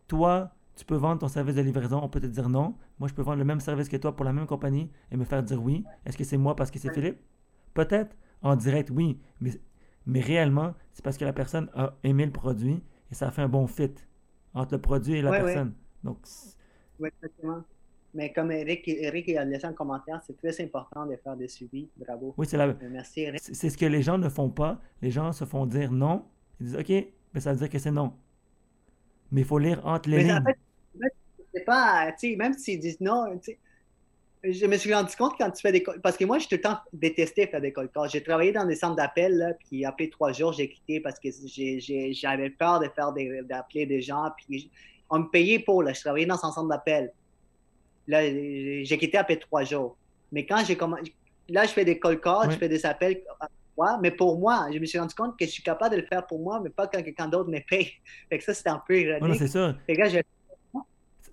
Toi, 0.08 0.52
tu 0.76 0.84
peux 0.84 0.96
vendre 0.96 1.20
ton 1.20 1.28
service 1.28 1.56
de 1.56 1.62
livraison, 1.62 2.00
on 2.02 2.10
peut 2.10 2.20
te 2.20 2.26
dire 2.26 2.50
non. 2.50 2.76
Moi, 3.04 3.10
je 3.10 3.14
peux 3.16 3.22
vendre 3.22 3.40
le 3.40 3.44
même 3.44 3.60
service 3.60 3.90
que 3.90 3.98
toi 3.98 4.16
pour 4.16 4.24
la 4.24 4.32
même 4.32 4.46
compagnie 4.48 4.90
et 5.12 5.18
me 5.18 5.26
faire 5.26 5.44
dire 5.44 5.62
oui. 5.62 5.84
Est-ce 6.06 6.18
que 6.18 6.24
c'est 6.24 6.38
moi 6.38 6.56
parce 6.56 6.72
que 6.72 6.80
c'est 6.80 6.94
Philippe? 6.94 7.18
Peut-être. 7.74 8.16
En 8.42 8.56
direct, 8.56 8.92
oui. 8.92 9.20
Mais, 9.42 9.52
mais 10.06 10.22
réellement, 10.22 10.74
c'est 10.94 11.04
parce 11.04 11.18
que 11.18 11.26
la 11.26 11.34
personne 11.34 11.70
a 11.74 11.98
aimé 12.06 12.26
le 12.26 12.32
produit 12.32 12.82
et 13.12 13.14
ça 13.14 13.28
a 13.28 13.32
fait 13.32 13.42
un 13.42 13.50
bon 13.50 13.68
fit 13.68 13.92
entre 14.54 14.76
le 14.76 14.80
produit 14.80 15.16
et 15.16 15.22
la 15.22 15.32
personne. 15.32 15.74
Donc, 16.02 16.20
oui, 16.98 17.10
exactement. 17.10 17.66
Mais 18.14 18.32
comme 18.32 18.54
Eric, 18.54 18.88
Eric 18.88 19.28
a 19.36 19.44
laissé 19.44 19.66
un 19.66 19.74
commentaire, 19.74 20.22
c'est 20.26 20.38
très 20.38 20.64
important 20.64 21.06
de 21.06 21.18
faire 21.18 21.36
des 21.36 21.50
suivis. 21.50 21.90
Bravo. 21.98 22.34
Oui, 22.38 22.48
c'est 22.48 22.56
la... 22.56 22.68
Euh, 22.68 22.74
merci, 22.90 23.24
Eric. 23.24 23.42
C'est 23.42 23.70
ce 23.70 23.78
que 23.78 23.86
les 23.86 24.02
gens 24.02 24.18
ne 24.18 24.30
font 24.30 24.50
pas. 24.50 24.80
Les 25.02 25.12
gens 25.12 25.34
se 25.34 25.44
font 25.44 25.66
dire 25.66 25.92
non. 25.92 26.24
Ils 26.62 26.68
disent 26.68 26.78
OK, 26.78 26.90
mais 27.34 27.42
ça 27.42 27.52
veut 27.52 27.60
dire 27.60 27.70
que 27.70 27.80
c'est 27.80 27.92
non. 27.92 28.14
Mais 29.30 29.42
il 29.42 29.46
faut 29.46 29.60
lire 29.60 29.86
entre 29.86 30.10
les 30.10 30.20
mais 30.20 30.24
lignes. 30.24 30.38
En 30.38 30.46
fait, 30.46 31.14
c'est 31.54 31.66
pas, 31.66 32.12
tu 32.20 32.32
sais, 32.32 32.36
même 32.36 32.54
s'ils 32.54 32.80
disent 32.80 33.00
non, 33.00 33.38
tu 33.38 33.52
sais, 33.52 33.60
je 34.44 34.66
me 34.66 34.76
suis 34.76 34.94
rendu 34.94 35.16
compte 35.16 35.36
quand 35.38 35.50
tu 35.52 35.62
fais 35.62 35.72
des 35.72 35.84
parce 36.02 36.18
que 36.18 36.26
moi 36.26 36.38
j'ai 36.38 36.48
tout 36.48 36.56
le 36.56 36.62
temps 36.62 36.78
détesté 36.92 37.48
faire 37.48 37.62
des 37.62 37.72
cold 37.72 37.92
calls. 37.94 38.10
J'ai 38.10 38.22
travaillé 38.22 38.52
dans 38.52 38.66
des 38.66 38.76
centres 38.76 38.98
d'appel 38.98 39.58
puis 39.68 39.86
après 39.86 40.10
trois 40.10 40.34
jours 40.34 40.52
j'ai 40.52 40.68
quitté 40.68 41.00
parce 41.00 41.18
que 41.18 41.30
j'avais 42.12 42.50
peur 42.50 42.82
de 42.82 42.90
faire 42.94 43.14
d'appeler 43.44 43.86
des 43.86 44.02
gens 44.02 44.32
puis 44.36 44.70
on 45.10 45.20
me 45.20 45.30
payait 45.30 45.60
pour, 45.60 45.84
là, 45.84 45.94
je 45.94 46.02
travaillais 46.02 46.26
dans 46.26 46.44
un 46.44 46.52
centre 46.52 46.68
d'appel. 46.68 47.14
Là, 48.08 48.24
j'ai 48.24 48.98
quitté 48.98 49.18
après 49.18 49.38
trois 49.38 49.64
jours. 49.64 49.96
Mais 50.32 50.46
quand 50.46 50.64
j'ai 50.66 50.76
commencé, 50.76 51.14
là, 51.48 51.66
je 51.66 51.72
fais 51.72 51.86
des 51.86 52.00
call 52.00 52.20
calls, 52.20 52.52
je 52.52 52.58
fais 52.58 52.68
des 52.68 52.86
appels 52.86 53.22
mais 54.02 54.12
pour 54.12 54.38
moi, 54.38 54.68
je 54.72 54.80
me 54.80 54.86
suis 54.86 55.00
rendu 55.00 55.16
compte 55.16 55.38
que 55.38 55.46
je 55.46 55.52
suis 55.52 55.64
capable 55.64 55.96
de 55.96 56.02
le 56.02 56.08
faire 56.08 56.26
pour 56.26 56.40
moi, 56.40 56.60
mais 56.64 56.70
pas 56.70 56.88
quand 56.88 57.02
quelqu'un 57.02 57.28
d'autre 57.28 57.50
me 57.50 57.60
paye. 57.60 57.92
Fait 58.30 58.38
que 58.38 58.44
ça, 58.44 58.54
c'était 58.54 58.70
un 58.70 58.82
peu 58.86 59.00
ironique. 59.00 59.40
c'est 59.40 59.48
ça. 59.48 59.76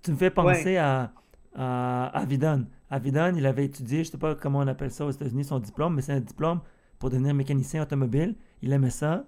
Tu 0.03 0.11
me 0.11 0.15
fais 0.17 0.31
penser 0.31 0.77
à, 0.77 1.11
à 1.55 2.07
Avidon. 2.17 2.65
Avidon, 2.89 3.33
il 3.35 3.45
avait 3.45 3.65
étudié, 3.65 4.03
je 4.03 4.11
sais 4.11 4.17
pas 4.17 4.35
comment 4.35 4.59
on 4.59 4.67
appelle 4.67 4.91
ça 4.91 5.05
aux 5.05 5.11
États-Unis, 5.11 5.45
son 5.45 5.59
diplôme, 5.59 5.95
mais 5.95 6.01
c'est 6.01 6.13
un 6.13 6.19
diplôme 6.19 6.61
pour 6.99 7.09
devenir 7.09 7.33
mécanicien 7.33 7.83
automobile. 7.83 8.35
Il 8.61 8.73
aimait 8.73 8.89
ça. 8.89 9.25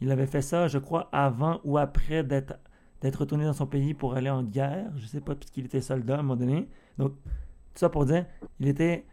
Il 0.00 0.10
avait 0.10 0.26
fait 0.26 0.42
ça, 0.42 0.68
je 0.68 0.78
crois, 0.78 1.08
avant 1.12 1.60
ou 1.64 1.78
après 1.78 2.22
d'être 2.22 2.54
d'être 3.00 3.16
retourné 3.16 3.44
dans 3.44 3.52
son 3.52 3.66
pays 3.66 3.94
pour 3.94 4.14
aller 4.14 4.30
en 4.30 4.42
guerre. 4.42 4.90
Je 4.96 5.02
ne 5.02 5.08
sais 5.08 5.20
pas, 5.20 5.34
puisqu'il 5.34 5.66
était 5.66 5.80
soldat 5.80 6.16
à 6.16 6.18
un 6.18 6.22
moment 6.22 6.36
donné. 6.36 6.68
Donc, 6.98 7.12
tout 7.12 7.80
ça 7.80 7.88
pour 7.88 8.04
dire, 8.06 8.26
il 8.60 8.68
était. 8.68 9.06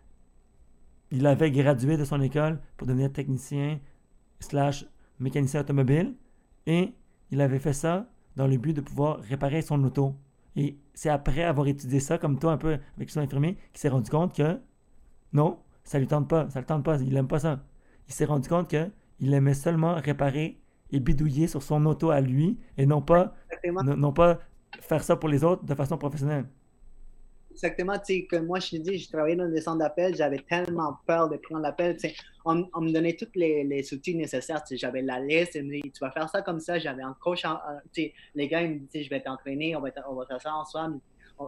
Il 1.12 1.26
avait 1.28 1.52
gradué 1.52 1.98
de 1.98 2.04
son 2.04 2.20
école 2.20 2.60
pour 2.78 2.88
devenir 2.88 3.12
technicien 3.14 3.80
slash 4.40 4.86
mécanicien 5.20 5.62
automobile. 5.62 6.16
Et 6.66 6.94
il 7.30 7.42
avait 7.42 7.60
fait 7.60 7.74
ça 7.74 8.08
dans 8.36 8.48
le 8.48 8.58
but 8.58 8.74
de 8.74 8.82
pouvoir 8.82 9.20
réparer 9.20 9.62
son 9.62 9.84
auto. 9.84 10.16
Et 10.56 10.78
c'est 10.94 11.10
après 11.10 11.44
avoir 11.44 11.68
étudié 11.68 12.00
ça, 12.00 12.18
comme 12.18 12.40
toi, 12.40 12.54
un 12.54 12.58
peu 12.58 12.80
avec 12.98 13.10
son 13.10 13.20
infirmier, 13.22 13.56
qu'il 13.74 13.80
s'est 13.80 13.90
rendu 13.90 14.10
compte 14.10 14.36
que 14.36 14.60
non, 15.34 15.60
ça 15.84 16.00
lui 16.00 16.08
tente 16.08 16.28
pas, 16.30 16.50
ça 16.50 16.60
le 16.60 16.66
tente 16.66 16.84
pas, 16.84 16.98
il 17.02 17.16
aime 17.18 17.28
pas 17.28 17.40
ça. 17.40 17.64
Il 18.08 18.14
s'est 18.14 18.26
rendu 18.26 18.50
compte 18.50 18.70
que 18.70 18.92
il 19.20 19.34
aimait 19.34 19.54
seulement 19.54 19.96
réparer 19.96 20.60
et 20.92 21.00
bidouiller 21.00 21.48
sur 21.48 21.64
son 21.64 21.86
auto 21.86 22.12
à 22.12 22.22
lui 22.22 22.60
et 22.78 22.86
non 22.86 23.02
pas, 23.02 23.36
non, 23.82 24.14
pas 24.14 24.40
faire 24.82 25.04
ça 25.04 25.16
pour 25.18 25.30
les 25.30 25.44
autres 25.44 25.64
de 25.66 25.76
façon 25.76 25.98
professionnelle. 25.98 26.46
Exactement, 27.56 27.98
tu 27.98 28.06
sais, 28.06 28.26
que 28.26 28.36
moi, 28.36 28.60
je 28.60 28.72
te 28.72 28.76
dis, 28.76 28.98
je 28.98 29.10
travaillais 29.10 29.38
dans 29.38 29.50
des 29.50 29.62
centres 29.62 29.80
d'appel, 29.80 30.14
j'avais 30.14 30.40
tellement 30.40 30.98
peur 31.08 31.30
de 31.30 31.38
prendre 31.38 31.62
l'appel, 31.62 31.96
tu 31.96 32.10
sais, 32.10 32.16
on, 32.44 32.68
on, 32.74 32.82
me 32.82 32.92
donnait 32.92 33.16
tous 33.16 33.30
les, 33.34 33.64
les 33.64 33.94
outils 33.94 34.14
nécessaires, 34.14 34.62
tu 34.62 34.76
sais, 34.76 34.78
j'avais 34.78 35.02
la 35.02 35.22
liste, 35.22 35.56
me 35.56 35.82
dit, 35.82 35.82
tu 35.84 36.00
vas 36.02 36.12
faire 36.12 36.30
ça 36.30 36.42
comme 36.42 36.60
ça, 36.60 36.78
j'avais 36.80 37.02
un 37.02 37.16
coach, 37.20 37.44
tu 37.94 38.04
sais, 38.04 38.14
les 38.36 38.50
gars, 38.50 38.62
ils 38.62 38.72
me 38.72 38.80
disaient, 38.80 39.04
je 39.04 39.10
vais 39.10 39.22
t'entraîner, 39.22 39.74
on 39.76 39.80
va, 39.80 39.90
on 40.10 40.16
va 40.16 40.26
faire 40.26 40.42
ça 40.42 40.54
ensemble, 40.54 41.00
on, 41.40 41.48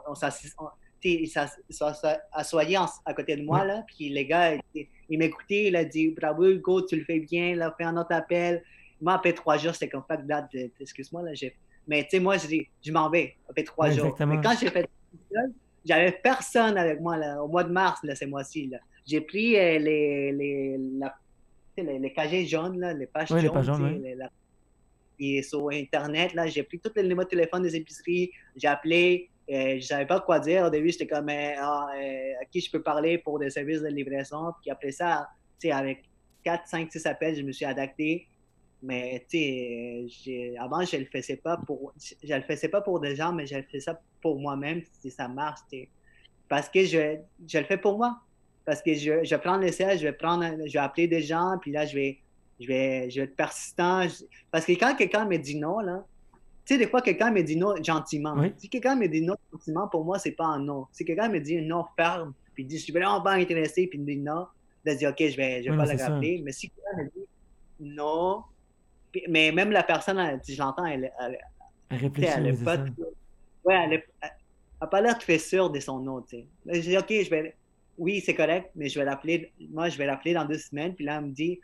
il 1.04 1.28
s'assoyait 1.28 2.78
à 3.06 3.14
côté 3.14 3.36
de 3.36 3.44
moi, 3.44 3.66
là, 3.66 3.84
puis 3.86 4.10
les 4.10 4.26
gars, 4.26 4.56
il, 4.74 5.18
m'écoutait, 5.18 5.66
il 5.66 5.76
a 5.76 5.84
dit 5.84 6.10
Bravo 6.10 6.46
Hugo, 6.46 6.82
tu 6.82 6.96
le 6.96 7.04
fais 7.04 7.20
bien, 7.20 7.56
là, 7.56 7.74
fais 7.78 7.84
un 7.84 7.98
autre 7.98 8.14
appel. 8.14 8.64
Moi, 9.02 9.14
après 9.14 9.34
trois 9.34 9.58
jours, 9.58 9.74
c'était 9.74 9.90
comme 9.90 10.04
pas 10.04 10.18
de 10.18 10.28
date, 10.28 10.50
excuse-moi, 10.80 11.22
là, 11.22 11.34
j'ai. 11.34 11.56
Mais 11.88 12.04
tu 12.04 12.12
sais, 12.12 12.20
moi, 12.20 12.38
je 12.38 12.48
dis, 12.48 12.68
je 12.84 12.92
m'en 12.92 13.10
vais 13.10 13.36
après 13.50 13.64
trois 13.64 13.90
jours. 13.92 14.16
Mais 14.20 14.42
quand 14.42 14.56
j'ai 14.60 14.70
fait 14.70 14.90
j'avais 15.88 16.12
personne 16.12 16.78
avec 16.78 17.00
moi 17.00 17.18
là, 17.18 17.42
au 17.42 17.48
mois 17.48 17.64
de 17.64 17.72
mars, 17.72 18.00
là, 18.04 18.16
ce 18.16 18.26
mois-ci. 18.26 18.72
J'ai 19.06 19.22
pris 19.22 19.58
euh, 19.58 19.80
les, 19.80 20.32
les, 20.32 20.78
les, 21.78 22.00
les, 22.00 22.14
cagés 22.14 22.46
jaunes, 22.46 22.80
là, 22.80 22.94
les 22.94 23.08
pages 23.08 23.32
oui, 23.32 23.42
jaunes. 23.42 23.48
Les 23.48 23.54
pages 23.54 23.66
jaunes 23.66 24.30
et 25.20 25.42
sur 25.42 25.70
Internet, 25.72 26.34
là, 26.34 26.48
j'ai 26.48 26.64
pris 26.64 26.80
tous 26.80 26.92
les 26.96 27.04
numéros 27.04 27.24
de 27.24 27.30
téléphone 27.30 27.64
des 27.64 27.76
épiceries, 27.76 28.32
j'ai 28.56 28.68
appelé, 28.68 29.30
euh, 29.50 29.72
je 29.72 29.76
ne 29.76 29.82
savais 29.82 30.06
pas 30.06 30.20
quoi 30.20 30.40
dire. 30.40 30.66
Au 30.66 30.70
début, 30.70 30.90
j'étais 30.90 31.08
comme, 31.08 31.30
euh, 31.30 31.54
ah, 31.58 31.88
à 32.42 32.46
qui 32.46 32.62
je 32.62 32.70
peux 32.70 32.82
parler 32.82 33.18
pour 33.18 33.40
des 33.40 33.50
services 33.50 33.82
de 33.82 33.88
livraison. 33.88 34.54
Puis 34.62 34.70
après 34.70 34.92
ça, 34.92 35.28
avec 35.72 36.04
4, 36.44 36.68
5, 36.68 36.92
6 36.92 37.06
appels, 37.08 37.36
je 37.36 37.42
me 37.42 37.52
suis 37.52 37.66
adapté. 37.66 38.28
Mais 38.84 39.26
tu 39.30 39.38
sais, 40.10 40.56
avant, 40.60 40.84
je 40.84 40.98
le 40.98 41.06
faisais 41.06 41.38
pas 41.38 41.58
pour, 41.58 41.94
je 42.24 42.34
le 42.34 42.42
faisais 42.42 42.70
pas 42.70 42.82
pour 42.82 43.00
des 43.00 43.16
gens, 43.16 43.34
mais 43.34 43.48
je 43.48 43.56
le 43.56 43.64
faisais 43.64 43.80
ça 43.80 44.00
pour 44.22 44.40
moi-même 44.40 44.82
si 45.02 45.10
ça 45.10 45.28
marche. 45.28 45.62
Parce 46.48 46.70
que 46.70 46.86
je, 46.86 47.18
je 47.48 47.58
le 47.58 47.66
fais 47.66 47.78
pour 47.78 47.98
moi. 47.98 48.20
Parce 48.66 48.82
que 48.82 48.94
je, 48.94 49.24
je 49.24 49.36
vais 49.36 49.42
prendre 49.42 49.62
l'essai, 49.62 49.98
je 49.98 50.04
vais 50.04 50.12
prendre, 50.12 50.44
je 50.66 50.74
vais 50.74 50.80
appeler 50.80 51.08
des 51.08 51.22
gens, 51.22 51.58
puis 51.62 51.72
là, 51.72 51.86
je 51.86 51.96
vais, 51.96 52.20
je 52.60 52.68
vais, 52.68 53.10
je 53.10 53.22
vais 53.22 53.26
être 53.26 53.36
persistant. 53.36 54.06
Parce 54.52 54.66
que 54.66 54.74
quand 54.74 54.96
quelqu'un 54.96 55.26
me 55.26 55.38
dit 55.38 55.58
non, 55.58 55.80
là, 55.80 56.06
tu 56.66 56.74
sais, 56.74 56.78
des 56.78 56.88
fois, 56.88 57.02
quelqu'un 57.02 57.32
me 57.32 57.42
dit 57.42 57.56
non 57.56 57.82
gentiment. 57.82 58.36
Si 58.58 58.68
quelqu'un 58.68 58.96
me 58.96 59.08
dit 59.08 59.22
non 59.22 59.36
gentiment, 59.54 59.88
pour 59.88 60.04
moi, 60.04 60.20
c'est 60.20 60.34
pas 60.34 60.46
un 60.46 60.60
non. 60.60 60.86
Si 60.92 61.06
quelqu'un 61.06 61.30
me 61.30 61.40
dit 61.40 61.62
non 61.62 61.86
ferme, 61.96 62.34
puis 62.54 62.66
dit 62.66 62.78
je 62.78 62.84
suis 62.84 62.94
vraiment 62.94 63.22
pas 63.22 63.34
intéressé, 63.34 63.88
puis 63.88 64.00
me 64.00 64.06
dit 64.06 64.18
non, 64.18 64.48
là, 64.84 64.94
je 64.94 64.98
dis 64.98 65.08
ok, 65.08 65.16
je 65.18 65.38
vais, 65.38 65.64
je 65.64 65.72
vais 65.72 65.78
pas 65.78 65.86
le 65.86 65.98
rappeler. 65.98 66.42
Mais 66.44 66.52
si 66.52 66.70
quelqu'un 66.70 67.04
me 67.04 67.10
dit 67.10 67.28
non, 67.80 68.44
mais 69.30 69.52
même 69.52 69.72
la 69.72 69.84
personne, 69.84 70.40
si 70.44 70.56
je 70.56 70.60
l'entends, 70.60 70.86
elle, 70.86 71.12
elle, 71.20 71.40
elle, 71.90 71.98
réfléchit. 71.98 72.32
Elle, 72.36 72.48
elle 72.48 72.64
pas, 72.64 72.78
ouais, 73.66 73.76
elle 73.84 74.04
n'a 74.82 74.88
pas 74.88 75.02
l'air 75.02 75.18
très 75.18 75.40
sûre 75.40 75.70
de 75.70 75.80
son 75.80 76.00
nom. 76.00 76.24
Je 76.66 76.80
dis 76.80 76.98
ok, 76.98 77.10
je 77.10 77.30
vais, 77.30 77.56
oui, 77.98 78.22
c'est 78.22 78.36
correct, 78.36 78.70
mais 78.76 78.90
je 78.90 79.00
vais 79.00 79.06
l'appeler, 79.06 79.52
moi, 79.72 79.90
je 79.90 79.98
vais 79.98 80.06
l'appeler 80.06 80.34
dans 80.34 80.46
deux 80.46 80.58
semaines, 80.58 80.94
puis 80.94 81.06
là, 81.06 81.18
elle 81.18 81.26
me 81.26 81.32
dit 81.32 81.60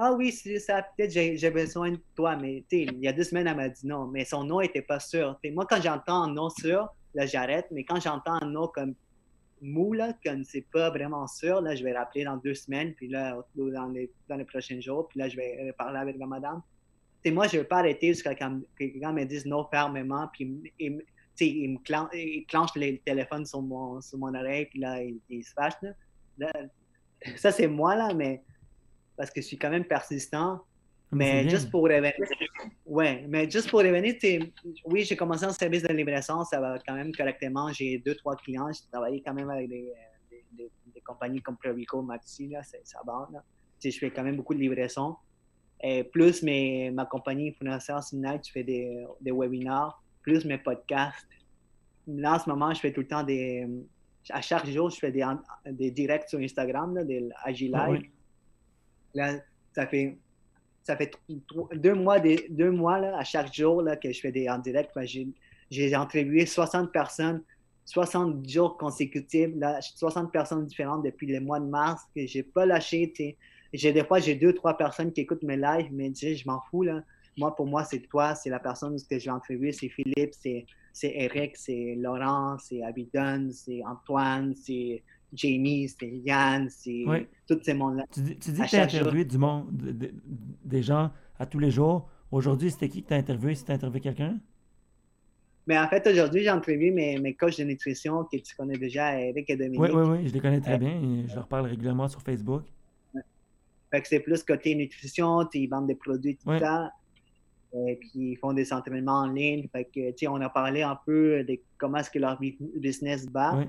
ah 0.00 0.12
oui, 0.12 0.30
c'est 0.30 0.60
ça, 0.60 0.86
peut-être 0.96 1.10
j'ai 1.10 1.50
besoin 1.50 1.90
de 1.90 2.00
toi, 2.14 2.36
mais 2.36 2.64
il 2.70 3.00
y 3.00 3.08
a 3.08 3.12
deux 3.12 3.24
semaines, 3.24 3.48
elle 3.48 3.56
m'a 3.56 3.68
dit 3.68 3.86
non, 3.86 4.06
mais 4.06 4.24
son 4.24 4.44
nom 4.44 4.60
n'était 4.60 4.82
pas 4.82 5.00
sûr. 5.00 5.36
moi, 5.52 5.66
quand 5.68 5.82
j'entends 5.82 6.22
un 6.22 6.32
nom 6.32 6.50
sûr, 6.50 6.88
là, 7.14 7.26
j'arrête, 7.26 7.66
mais 7.72 7.82
quand 7.82 8.00
j'entends 8.00 8.38
un 8.40 8.46
nom 8.46 8.68
comme 8.68 8.94
mou, 9.60 9.92
là, 9.92 10.12
comme 10.24 10.44
c'est 10.44 10.66
pas 10.72 10.90
vraiment 10.90 11.26
sûr, 11.26 11.60
là, 11.60 11.74
je 11.74 11.82
vais 11.82 11.92
rappeler 11.92 12.22
dans 12.22 12.36
deux 12.36 12.54
semaines, 12.54 12.94
puis 12.94 13.08
là, 13.08 13.42
dans 13.56 13.88
les, 13.88 14.08
dans 14.28 14.36
les 14.36 14.44
prochains 14.44 14.80
jours, 14.80 15.08
puis 15.08 15.18
là, 15.18 15.28
je 15.28 15.36
vais 15.36 15.74
parler 15.76 15.98
avec 15.98 16.16
la 16.16 16.26
madame. 16.26 16.62
Moi, 17.26 17.46
je 17.48 17.56
ne 17.56 17.62
vais 17.62 17.68
pas 17.68 17.78
arrêter 17.78 18.08
jusqu'à 18.08 18.34
quand 18.34 18.60
quelqu'un 18.78 19.12
me 19.12 19.24
dise 19.24 19.44
non 19.44 19.66
fermement, 19.70 20.28
puis 20.32 20.72
il, 20.78 21.02
il 21.40 21.70
me 21.72 21.78
il 22.14 22.46
clenche 22.46 22.70
le 22.74 22.96
téléphone 22.98 23.44
sur 23.44 23.62
mon, 23.62 24.00
sur 24.00 24.18
mon 24.18 24.34
oreille, 24.34 24.66
puis 24.66 24.80
là, 24.80 25.02
il, 25.28 25.44
se 25.44 25.52
fâche. 25.52 25.74
Là. 26.38 26.52
ça, 27.36 27.52
c'est 27.52 27.66
moi, 27.66 27.94
là, 27.96 28.14
mais 28.14 28.42
parce 29.16 29.30
que 29.30 29.40
je 29.40 29.46
suis 29.46 29.58
quand 29.58 29.70
même 29.70 29.84
persistant. 29.84 30.62
Ah, 31.10 31.16
mais, 31.16 31.48
juste 31.48 31.70
pour 31.70 31.84
revenir, 31.84 32.12
ouais, 32.84 33.24
mais 33.28 33.50
juste 33.50 33.70
pour 33.70 33.80
revenir, 33.80 34.14
oui, 34.84 35.04
j'ai 35.04 35.16
commencé 35.16 35.46
en 35.46 35.52
service 35.52 35.82
de 35.82 35.92
livraison, 35.92 36.44
ça 36.44 36.60
va 36.60 36.78
quand 36.86 36.94
même 36.94 37.14
correctement. 37.14 37.72
J'ai 37.72 37.98
deux, 37.98 38.14
trois 38.14 38.36
clients, 38.36 38.70
j'ai 38.72 38.86
travaillé 38.90 39.22
quand 39.24 39.32
même 39.32 39.48
avec 39.48 39.68
des, 39.68 39.90
des, 40.52 40.70
compagnies 41.02 41.40
comme 41.40 41.56
Provico, 41.56 42.02
Maxi, 42.02 42.48
là, 42.48 42.60
ça 42.62 42.98
va. 43.06 43.26
Là. 43.32 43.42
Je 43.82 43.90
fais 43.90 44.10
quand 44.10 44.22
même 44.22 44.36
beaucoup 44.36 44.52
de 44.52 44.58
livraison. 44.58 45.16
Et 45.82 46.04
plus 46.04 46.42
mes, 46.42 46.90
ma 46.90 47.06
compagnie 47.06 47.52
Fournisseur 47.52 48.00
Night, 48.12 48.46
je 48.46 48.52
fais 48.52 48.64
des, 48.64 49.06
des 49.20 49.30
webinars, 49.30 50.02
plus 50.22 50.44
mes 50.44 50.58
podcasts. 50.58 51.26
Là, 52.06 52.34
en 52.34 52.38
ce 52.38 52.48
moment, 52.48 52.72
je 52.74 52.80
fais 52.80 52.92
tout 52.92 53.02
le 53.02 53.06
temps 53.06 53.22
des. 53.22 53.66
À 54.30 54.40
chaque 54.40 54.66
jour, 54.66 54.90
je 54.90 54.98
fais 54.98 55.12
des, 55.12 55.24
des 55.66 55.90
directs 55.90 56.28
sur 56.28 56.38
Instagram, 56.40 56.94
là, 56.94 57.04
des 57.04 57.28
Agilive. 57.44 57.74
Ah 57.76 57.90
Là, 59.14 59.38
ça 59.72 59.86
fait, 59.86 60.18
ça 60.82 60.96
fait 60.96 61.12
deux 61.74 61.94
mois, 61.94 62.20
des, 62.20 62.46
deux 62.50 62.70
mois 62.70 62.98
là, 62.98 63.16
à 63.16 63.24
chaque 63.24 63.52
jour 63.52 63.82
là, 63.82 63.96
que 63.96 64.12
je 64.12 64.20
fais 64.20 64.32
des 64.32 64.48
en 64.48 64.58
direct. 64.58 64.90
J'ai 65.70 65.94
interviewé 65.94 66.46
60 66.46 66.92
personnes, 66.92 67.42
60 67.84 68.48
jours 68.48 68.76
consécutifs, 68.76 69.50
là, 69.56 69.80
60 69.80 70.32
personnes 70.32 70.66
différentes 70.66 71.04
depuis 71.04 71.26
le 71.26 71.40
mois 71.40 71.60
de 71.60 71.66
mars 71.66 72.02
que 72.14 72.26
j'ai 72.26 72.42
pas 72.42 72.66
lâché. 72.66 73.36
J'ai 73.72 73.92
des 73.92 74.04
fois 74.04 74.18
j'ai 74.20 74.34
deux 74.34 74.54
trois 74.54 74.76
personnes 74.76 75.12
qui 75.12 75.22
écoutent 75.22 75.42
mes 75.42 75.56
lives, 75.56 75.88
mais 75.92 76.12
je 76.14 76.46
m'en 76.46 76.60
fous 76.70 76.82
là. 76.82 77.02
Moi 77.36 77.54
pour 77.54 77.66
moi 77.66 77.84
c'est 77.84 78.00
toi, 78.00 78.34
c'est 78.34 78.50
la 78.50 78.58
personne 78.58 78.96
que 79.08 79.18
je 79.18 79.24
vais 79.26 79.30
interviewer, 79.30 79.72
c'est 79.72 79.88
Philippe, 79.88 80.32
c'est 80.34 80.66
Eric, 81.02 81.56
c'est 81.56 81.94
Laurent, 81.96 82.56
c'est 82.58 82.82
Abidon, 82.82 83.50
c'est 83.52 83.82
Antoine, 83.84 84.54
c'est 84.54 85.02
Jamie, 85.32 85.88
c'est 85.88 86.08
Yann, 86.08 86.68
c'est 86.70 87.04
tous 87.46 87.60
ces 87.62 87.74
mondes-là. 87.74 88.04
Tu, 88.12 88.20
dis 88.20 88.36
que 88.36 88.68
tu 88.68 88.76
as 88.76 88.82
interviewé 88.82 89.24
du 89.24 89.38
monde, 89.38 89.68
des 90.64 90.82
gens 90.82 91.10
à 91.38 91.46
tous 91.46 91.58
les 91.58 91.70
jours. 91.70 92.08
Aujourd'hui, 92.30 92.70
c'était 92.70 92.88
qui 92.88 93.02
que 93.02 93.08
tu 93.08 93.14
as 93.14 93.18
interviewé? 93.18 93.54
Si 93.54 93.64
tu 93.64 93.70
as 93.70 93.74
interviewé 93.74 94.00
quelqu'un? 94.00 94.38
Mais 95.66 95.74
ben, 95.74 95.84
en 95.84 95.88
fait, 95.88 96.06
aujourd'hui, 96.06 96.42
j'ai 96.42 96.48
interviewé 96.48 96.90
mes, 96.90 97.18
mes 97.18 97.34
coachs 97.34 97.58
de 97.58 97.64
nutrition 97.64 98.24
que 98.24 98.38
tu 98.38 98.56
connais 98.56 98.78
déjà, 98.78 99.20
Eric 99.20 99.50
et 99.50 99.56
Dominique. 99.56 99.80
Oui, 99.80 99.90
oui, 99.92 100.08
oui, 100.08 100.28
je 100.28 100.32
les 100.32 100.40
connais 100.40 100.60
très 100.60 100.78
bien. 100.78 100.98
je 101.26 101.34
leur 101.34 101.46
parle 101.46 101.66
régulièrement 101.66 102.08
sur 102.08 102.22
Facebook. 102.22 102.64
Fait 103.90 104.02
que 104.02 104.08
c'est 104.08 104.20
plus 104.20 104.42
côté 104.42 104.74
nutrition, 104.74 105.48
ils 105.54 105.66
vendent 105.66 105.86
des 105.86 105.94
produits 105.94 106.36
tout 106.36 106.50
le 106.50 106.60
temps. 106.60 106.88
Et 107.74 107.96
puis, 107.96 108.32
ils 108.32 108.36
font 108.36 108.52
des 108.52 108.72
entraînements 108.72 109.20
en 109.20 109.28
ligne. 109.28 109.68
Fait 109.70 109.84
que, 109.84 110.28
on 110.28 110.40
a 110.40 110.48
parlé 110.48 110.82
un 110.82 110.98
peu 111.04 111.44
de 111.44 111.58
comment 111.76 111.98
est-ce 111.98 112.10
que 112.10 112.18
leur 112.18 112.38
business 112.38 113.26
bat 113.26 113.66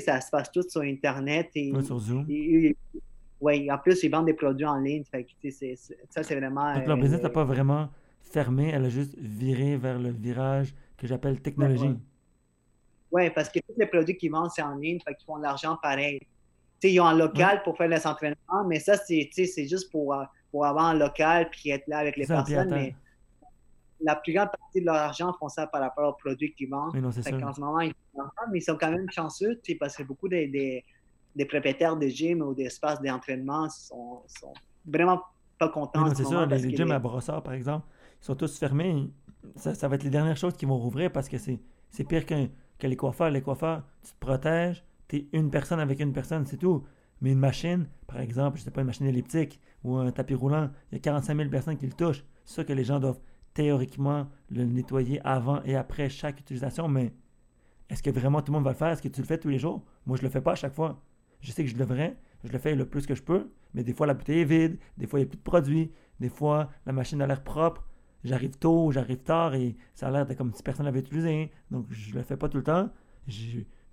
ça 0.00 0.20
se 0.20 0.30
passe 0.30 0.52
tout 0.52 0.62
sur 0.68 0.82
Internet. 0.82 1.50
Et, 1.54 1.72
sur 1.82 1.98
Zoom. 1.98 2.26
oui, 3.40 3.70
en 3.70 3.78
plus, 3.78 4.02
ils 4.02 4.10
vendent 4.10 4.26
des 4.26 4.34
produits 4.34 4.66
en 4.66 4.78
ligne. 4.78 5.04
Fait 5.04 5.24
que, 5.24 5.50
ça, 6.10 6.22
c'est 6.22 6.36
vraiment. 6.36 6.74
Donc, 6.74 6.86
leur 6.86 6.96
business 6.96 7.22
n'a 7.22 7.30
pas 7.30 7.44
vraiment 7.44 7.88
fermé, 8.22 8.70
elle 8.70 8.86
a 8.86 8.88
juste 8.88 9.16
viré 9.18 9.76
vers 9.76 9.98
le 9.98 10.10
virage 10.10 10.74
que 10.96 11.06
j'appelle 11.06 11.40
technologie. 11.40 11.96
Oui, 13.12 13.30
parce 13.30 13.48
que 13.48 13.60
tous 13.60 13.78
les 13.78 13.86
produits 13.86 14.16
qu'ils 14.16 14.32
vendent, 14.32 14.50
c'est 14.50 14.62
en 14.62 14.74
ligne, 14.74 14.98
fait 15.06 15.14
qu'ils 15.14 15.26
font 15.26 15.38
de 15.38 15.42
l'argent 15.44 15.76
pareil. 15.80 16.20
Ils 16.90 17.00
ont 17.00 17.06
un 17.06 17.16
local 17.16 17.62
pour 17.62 17.76
faire 17.76 17.88
les 17.88 18.06
entraînements, 18.06 18.64
mais 18.66 18.80
ça, 18.80 18.96
c'est 18.96 19.30
juste 19.56 19.90
pour, 19.90 20.14
euh, 20.14 20.24
pour 20.50 20.66
avoir 20.66 20.86
un 20.86 20.94
local 20.94 21.48
puis 21.50 21.70
être 21.70 21.86
là 21.88 21.98
avec 21.98 22.16
les 22.16 22.26
personnes. 22.26 22.70
Mais 22.70 22.94
la 24.00 24.16
plus 24.16 24.32
grande 24.32 24.50
partie 24.50 24.80
de 24.80 24.86
leur 24.86 24.96
argent 24.96 25.32
font 25.38 25.48
ça 25.48 25.66
par 25.66 25.80
rapport 25.80 26.10
aux 26.10 26.16
produits 26.16 26.52
qu'ils 26.52 26.68
vendent. 26.68 26.96
en 26.96 27.12
ce 27.12 27.60
moment, 27.60 27.80
ils, 27.80 27.94
mais 28.50 28.58
ils 28.58 28.62
sont 28.62 28.76
quand 28.76 28.90
même 28.90 29.10
chanceux 29.10 29.60
parce 29.80 29.96
que 29.96 30.02
beaucoup 30.02 30.28
des, 30.28 30.82
des, 31.34 31.44
propriétaires 31.46 31.96
de 31.96 32.06
gym 32.06 32.42
ou 32.42 32.54
d'espaces 32.54 33.00
d'entraînement 33.00 33.68
sont, 33.68 34.22
sont, 34.26 34.52
vraiment 34.86 35.22
pas 35.58 35.68
contents. 35.68 36.14
c'est 36.14 36.24
sûr, 36.24 36.46
les, 36.46 36.76
gyms 36.76 36.90
à 36.90 36.98
Brossard, 36.98 37.42
par 37.42 37.54
exemple, 37.54 37.86
ils 38.20 38.24
sont 38.24 38.34
tous 38.34 38.58
fermés. 38.58 39.10
Ça, 39.56 39.74
ça 39.74 39.88
va 39.88 39.96
être 39.96 40.04
les 40.04 40.10
dernières 40.10 40.36
choses 40.36 40.56
qui 40.56 40.66
vont 40.66 40.78
rouvrir 40.78 41.12
parce 41.12 41.28
que 41.28 41.36
c'est 41.38 42.04
pire 42.04 42.26
que, 42.26 42.48
que 42.78 42.86
les 42.86 42.96
coiffeurs. 42.96 43.30
Les 43.30 43.42
coiffeurs, 43.42 43.82
tu 44.02 44.12
te 44.12 44.18
protèges, 44.18 44.84
tu 45.08 45.16
es 45.16 45.28
une 45.32 45.50
personne 45.50 45.80
avec 45.80 46.00
une 46.00 46.12
personne, 46.12 46.46
c'est 46.46 46.56
tout. 46.56 46.84
Mais 47.20 47.32
une 47.32 47.38
machine, 47.38 47.86
par 48.06 48.20
exemple, 48.20 48.58
je 48.58 48.64
sais 48.64 48.70
pas, 48.70 48.80
une 48.80 48.86
machine 48.86 49.06
elliptique 49.06 49.60
ou 49.82 49.96
un 49.96 50.10
tapis 50.10 50.34
roulant, 50.34 50.70
il 50.90 50.96
y 50.96 50.98
a 50.98 51.00
45 51.00 51.36
000 51.36 51.48
personnes 51.48 51.76
qui 51.76 51.86
le 51.86 51.92
touchent. 51.92 52.24
C'est 52.44 52.66
que 52.66 52.72
les 52.72 52.84
gens 52.84 53.00
doivent 53.00 53.20
théoriquement 53.54 54.28
le 54.50 54.64
nettoyer 54.64 55.20
avant 55.24 55.62
et 55.62 55.76
après 55.76 56.08
chaque 56.08 56.40
utilisation, 56.40 56.88
mais 56.88 57.12
est-ce 57.88 58.02
que 58.02 58.10
vraiment 58.10 58.42
tout 58.42 58.50
le 58.52 58.56
monde 58.56 58.64
va 58.64 58.72
le 58.72 58.76
faire? 58.76 58.88
Est-ce 58.88 59.02
que 59.02 59.08
tu 59.08 59.20
le 59.20 59.26
fais 59.26 59.38
tous 59.38 59.48
les 59.48 59.58
jours? 59.58 59.84
Moi, 60.06 60.16
je 60.16 60.22
le 60.22 60.28
fais 60.28 60.40
pas 60.40 60.52
à 60.52 60.56
chaque 60.56 60.74
fois. 60.74 61.02
Je 61.40 61.52
sais 61.52 61.62
que 61.62 61.70
je 61.70 61.76
devrais, 61.76 62.16
je 62.42 62.52
le 62.52 62.58
fais 62.58 62.74
le 62.74 62.86
plus 62.86 63.06
que 63.06 63.14
je 63.14 63.22
peux, 63.22 63.50
mais 63.74 63.84
des 63.84 63.92
fois 63.92 64.06
la 64.06 64.14
bouteille 64.14 64.40
est 64.40 64.44
vide, 64.44 64.78
des 64.96 65.06
fois 65.06 65.18
il 65.18 65.22
n'y 65.22 65.26
a 65.26 65.30
plus 65.30 65.36
de 65.36 65.42
produits, 65.42 65.92
des 66.20 66.30
fois 66.30 66.70
la 66.86 66.92
machine 66.92 67.20
a 67.20 67.26
l'air 67.26 67.42
propre, 67.44 67.84
j'arrive 68.24 68.56
tôt, 68.56 68.90
j'arrive 68.92 69.18
tard 69.18 69.54
et 69.54 69.76
ça 69.94 70.08
a 70.08 70.10
l'air 70.10 70.36
comme 70.36 70.54
si 70.54 70.62
personne 70.62 70.86
l'avait 70.86 71.00
utilisé. 71.00 71.50
Donc 71.70 71.86
je 71.90 72.14
le 72.14 72.22
fais 72.22 72.36
pas 72.36 72.48
tout 72.48 72.56
le 72.56 72.64
temps. 72.64 72.88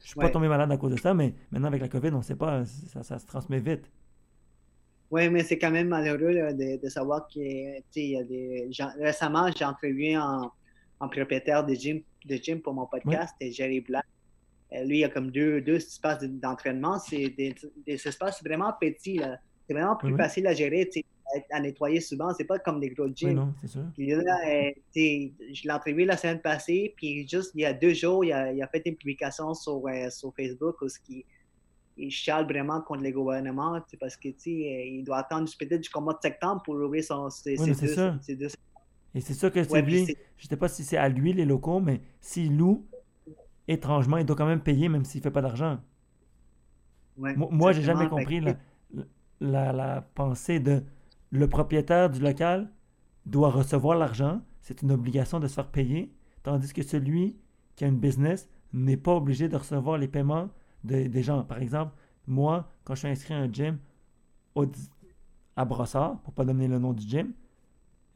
Ne 0.04 0.08
suis 0.08 0.20
pas 0.20 0.30
tombé 0.30 0.48
malade 0.48 0.72
à 0.72 0.78
cause 0.78 0.92
de 0.92 0.98
ça, 0.98 1.14
mais 1.14 1.34
maintenant 1.52 1.68
avec 1.68 1.82
la 1.82 1.88
COVID, 1.88 2.10
on 2.10 2.18
ne 2.18 2.24
sait 2.24 2.36
pas, 2.36 2.64
ça 2.66 3.20
se 3.20 3.26
transmet 3.26 3.60
vite. 3.60 3.90
Oui, 5.12 5.30
mais 5.30 5.44
c'est 5.44 5.58
quand 5.58 5.72
même 5.72 5.90
malheureux 5.90 6.54
de, 6.54 6.90
savoir 6.90 7.28
que, 7.28 7.40
y 7.40 8.18
a 8.18 8.24
des. 8.24 8.70
Récemment, 8.98 9.50
j'ai 9.56 9.66
entrevu 9.66 10.14
un, 10.14 10.50
propriétaire 11.00 11.66
de 11.66 11.74
gym, 11.74 12.02
de 12.26 12.36
gym 12.38 12.62
pour 12.62 12.74
mon 12.74 12.86
podcast, 12.86 13.36
Jerry 13.42 13.82
Black. 13.82 14.06
Euh, 14.74 14.86
lui, 14.86 15.00
il 15.00 15.04
a 15.04 15.10
comme 15.10 15.30
deux, 15.30 15.60
deux 15.60 15.76
espaces 15.76 16.24
d'entraînement. 16.24 16.98
C'est 16.98 17.28
des, 17.28 17.54
espaces 17.86 18.42
vraiment 18.42 18.72
petits. 18.80 19.20
C'est 19.68 19.74
vraiment 19.74 19.98
plus 19.98 20.16
facile 20.16 20.48
à 20.48 20.54
gérer. 20.54 20.90
À, 21.50 21.60
nettoyer 21.60 22.00
souvent. 22.02 22.34
C'est 22.34 22.46
pas 22.46 22.60
comme 22.60 22.80
des 22.80 22.90
gros 22.90 23.08
gyms. 23.08 23.30
Oui, 23.30 23.36
non, 23.36 23.54
c'est 23.62 23.68
sûr. 23.68 23.84
Puis 23.94 24.08
là, 24.08 24.38
euh, 24.48 24.72
je 24.96 25.64
l'ai 25.64 25.72
entrevu 25.72 26.06
la 26.06 26.18
semaine 26.18 26.42
passée, 26.42 26.94
puis 26.96 27.28
juste 27.28 27.52
il 27.56 27.62
y 27.62 27.66
a 27.66 27.74
deux 27.74 27.94
jours, 27.94 28.24
il 28.26 28.34
a, 28.34 28.52
il 28.52 28.62
a 28.62 28.68
fait 28.68 28.82
une 28.86 28.96
publication 28.96 29.54
sur, 29.54 29.82
euh, 29.88 30.10
sur 30.10 30.34
Facebook 30.36 30.82
où 30.82 30.88
il, 31.10 31.24
il 31.98 32.12
chiale 32.12 32.46
vraiment 32.46 32.82
contre 32.82 33.04
les 33.04 33.12
gouvernements 33.12 33.80
parce 34.00 34.18
que 34.18 34.30
il 34.46 35.04
doit 35.04 35.18
attendre 35.18 35.50
peut-être 35.58 35.84
jusqu'au 35.84 36.02
mois 36.02 36.14
de 36.14 36.22
septembre 36.22 36.62
pour 36.64 36.76
ouvrir 36.76 37.04
son, 37.04 37.30
ses, 37.30 37.60
oui, 37.60 37.76
ses, 37.76 37.96
deux, 37.96 38.14
ses, 38.22 38.36
deux, 38.36 38.48
Et 39.14 39.22
c'est 39.22 39.34
sûr 39.34 39.52
que 39.52 39.64
c'est 39.64 39.82
lui, 39.82 40.16
je 40.38 40.48
sais 40.48 40.58
pas 40.58 40.68
si 40.68 40.84
c'est 40.84 40.98
à 40.98 41.10
lui 41.10 41.34
les 41.34 41.46
locaux, 41.46 41.80
mais 41.80 42.02
s'il 42.20 42.58
loue, 42.58 42.86
étrangement, 43.68 44.18
il 44.18 44.26
doit 44.26 44.36
quand 44.36 44.46
même 44.46 44.62
payer 44.62 44.90
même 44.90 45.06
s'il 45.06 45.22
fait 45.22 45.32
pas 45.32 45.42
d'argent. 45.42 45.80
Ouais, 47.18 47.36
moi, 47.36 47.72
j'ai 47.72 47.82
jamais 47.82 48.08
compris 48.08 48.40
la, 48.40 48.56
la, 49.42 49.74
la, 49.74 50.02
pensée 50.02 50.60
de 50.60 50.82
le 51.32 51.48
propriétaire 51.50 52.10
du 52.10 52.20
local 52.20 52.72
doit 53.26 53.52
recevoir 53.52 53.98
l'argent, 53.98 54.42
c'est 54.62 54.82
une 54.82 54.92
obligation 54.92 55.40
de 55.40 55.48
se 55.48 55.56
faire 55.56 55.70
payer, 55.72 56.14
tandis 56.44 56.74
que 56.74 56.84
celui 56.84 57.38
qui 57.76 57.86
a 57.86 57.88
une 57.88 58.00
business 58.00 58.50
n'est 58.74 58.98
pas 58.98 59.16
obligé 59.16 59.50
de 59.50 59.58
recevoir 59.58 59.98
les 59.98 60.08
paiements 60.08 60.50
de, 60.84 61.08
des 61.08 61.24
gens. 61.24 61.44
Par 61.44 61.60
exemple, 61.62 61.94
moi, 62.28 62.70
quand 62.84 62.96
je 62.96 63.00
suis 63.02 63.10
inscrit 63.10 63.34
à 63.34 63.40
un 63.40 63.52
gym 63.52 63.80
au, 64.56 64.66
à 65.56 65.66
Brossard, 65.66 66.22
pour 66.24 66.34
pas 66.34 66.46
donner 66.46 66.68
le 66.68 66.80
nom 66.80 66.94
du 66.94 67.08
gym, 67.08 67.34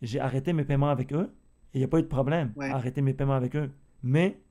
j'ai 0.02 0.20
arrêté 0.20 0.54
mes 0.54 0.66
paiements 0.66 0.90
avec 0.90 1.14
eux 1.14 1.34
et 1.74 1.78
il 1.78 1.82
n'y 1.82 1.86
a 1.86 1.88
pas 1.90 2.00
eu 2.00 2.04
de 2.04 2.08
problème 2.08 2.54
Ouais. 2.56 2.72
à 2.72 2.78
arrêter 2.78 3.02
mes 3.02 3.14
paiements 3.14 3.36
avec 3.36 3.56
eux. 3.56 3.72
Mais 4.04 4.42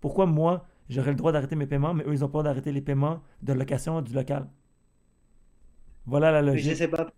pourquoi 0.00 0.26
moi, 0.26 0.66
j'aurais 0.90 1.10
le 1.10 1.16
droit 1.16 1.32
d'arrêter 1.32 1.56
mes 1.56 1.66
paiements, 1.66 1.94
mais 1.94 2.04
eux, 2.06 2.12
ils 2.12 2.22
ont 2.24 2.28
pas 2.28 2.38
le 2.38 2.42
droit 2.42 2.42
d'arrêter 2.44 2.70
les 2.72 2.82
paiements 2.82 3.22
de 3.42 3.52
location 3.54 4.02
du 4.02 4.12
local? 4.12 4.46
Voilà 6.06 6.30
la 6.30 6.42
Mais 6.52 6.60
logique. 6.60 6.62
je 6.62 6.74
sais 6.74 6.88
pas. 6.88 7.10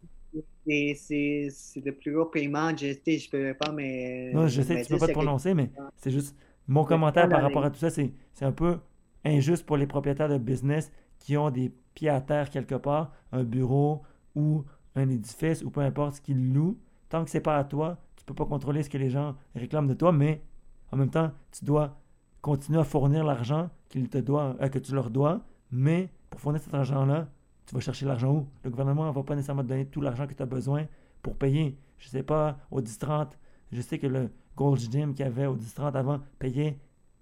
C'est 0.67 1.83
le 1.85 1.93
plus 1.93 2.13
gros 2.13 2.27
paiement. 2.27 2.71
Je 2.77 3.31
peux 3.31 3.55
pas, 3.55 3.73
mais. 3.73 4.33
Non, 4.33 4.47
je 4.49 4.63
sais 4.63 4.83
tu 4.83 4.93
peux 4.93 4.99
pas 4.99 5.09
te 5.09 5.13
prononcer, 5.13 5.55
mais 5.55 5.71
c'est 5.97 6.11
juste 6.11 6.37
mon 6.69 6.85
commentaire 6.85 7.29
par 7.29 7.43
rapport 7.43 7.65
à 7.65 7.71
tout 7.71 7.79
ça, 7.79 7.91
c'est 7.91 8.13
c'est 8.33 8.45
un 8.45 8.53
peu 8.53 8.79
injuste 9.25 9.67
pour 9.67 9.77
les 9.77 9.87
propriétaires 9.87 10.29
de 10.29 10.39
business 10.39 10.91
qui 11.19 11.37
ont 11.37 11.51
des 11.51 11.73
pieds 11.95 12.09
à 12.09 12.21
terre 12.21 12.51
quelque 12.51 12.75
part, 12.75 13.13
un 13.31 13.45
bureau 13.45 14.03
ou 14.35 14.65
un 14.95 15.09
édifice 15.09 15.63
ou 15.63 15.71
peu 15.71 15.81
importe 15.81 16.17
ce 16.17 16.21
qu'ils 16.21 16.53
louent. 16.53 16.79
Tant 17.09 17.25
que 17.25 17.31
c'est 17.31 17.41
pas 17.41 17.59
à 17.59 17.65
toi, 17.65 17.99
tu 18.17 18.25
peux 18.25 18.35
pas 18.35 18.47
contrôler 18.47 18.83
ce 18.83 18.91
que 18.91 18.99
les 18.99 19.11
gens 19.11 19.37
réclament 19.55 19.89
de 19.89 19.95
toi, 19.95 20.13
mais 20.13 20.43
en 20.91 20.97
même 20.97 21.11
temps, 21.11 21.31
tu 21.51 21.65
dois 21.65 22.01
continuer 22.41 22.81
à 22.81 22.85
fournir 22.85 23.25
l'argent 23.25 23.71
qu'ils 23.89 24.09
te 24.09 24.19
doivent, 24.19 24.57
euh, 24.61 24.69
que 24.69 24.79
tu 24.79 24.95
leur 24.95 25.11
dois, 25.11 25.41
mais 25.71 26.09
pour 26.31 26.41
fournir 26.41 26.61
cet 26.61 26.75
argent-là, 26.75 27.29
tu 27.73 27.77
vas 27.77 27.81
chercher 27.83 28.07
l'argent 28.07 28.33
où? 28.35 28.49
Le 28.65 28.71
gouvernement 28.71 29.07
ne 29.07 29.13
va 29.13 29.23
pas 29.25 29.35
nécessairement 29.37 29.63
te 29.63 29.69
donner 29.69 29.87
tout 29.87 30.01
l'argent 30.03 30.27
que 30.27 30.35
tu 30.35 30.43
as 30.43 30.47
besoin 30.47 30.87
pour 31.23 31.37
payer. 31.37 31.79
Je 31.99 32.09
sais 32.09 32.23
pas, 32.23 32.59
au 32.71 32.81
10-30, 32.81 33.39
je 33.73 33.81
sais 33.81 33.99
que 33.99 34.07
le 34.07 34.31
Gold's 34.57 34.91
Gym 34.91 35.15
qu'il 35.15 35.25
y 35.25 35.29
avait 35.29 35.47
au 35.47 35.57
10-30 35.57 35.97
avant 35.97 36.21
payait 36.39 36.79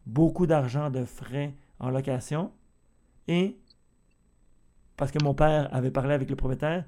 beaucoup 0.06 0.46
d'argent 0.46 0.90
de 0.90 1.04
frais 1.04 1.54
en 1.78 1.90
location. 1.90 2.52
Et 3.28 3.58
parce 4.96 5.10
que 5.12 5.18
mon 5.18 5.34
père 5.34 5.72
avait 5.74 5.90
parlé 5.90 6.14
avec 6.14 6.28
le 6.30 6.36
propriétaire, 6.36 6.84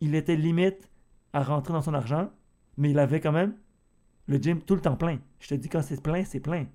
il 0.00 0.14
était 0.16 0.36
limite 0.36 0.90
à 1.34 1.42
rentrer 1.42 1.74
dans 1.74 1.82
son 1.82 1.94
argent, 1.94 2.30
mais 2.78 2.90
il 2.90 2.98
avait 3.00 3.20
quand 3.20 3.32
même 3.32 3.56
le 4.28 4.38
gym 4.38 4.60
tout 4.62 4.76
le 4.76 4.82
temps 4.82 4.96
plein. 4.96 5.18
Je 5.40 5.48
te 5.48 5.54
dis, 5.56 5.68
quand 5.70 5.82
c'est 5.82 6.02
plein, 6.02 6.24
c'est 6.24 6.40
plein. 6.40 6.66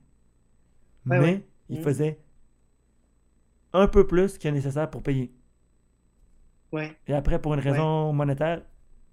Ouais, 1.06 1.20
mais 1.20 1.48
il 1.70 1.78
Mhm. 1.78 1.84
faisait 1.84 2.20
un 3.74 3.88
peu 3.88 4.06
plus 4.06 4.38
qu'il 4.38 4.50
est 4.50 4.54
nécessaire 4.54 4.90
pour 4.92 5.02
payer. 5.04 5.34
Ouais. 6.72 6.96
Et 7.08 7.14
après, 7.14 7.42
pour 7.42 7.54
une 7.54 7.60
raison 7.60 8.14
monétaire, 8.14 8.62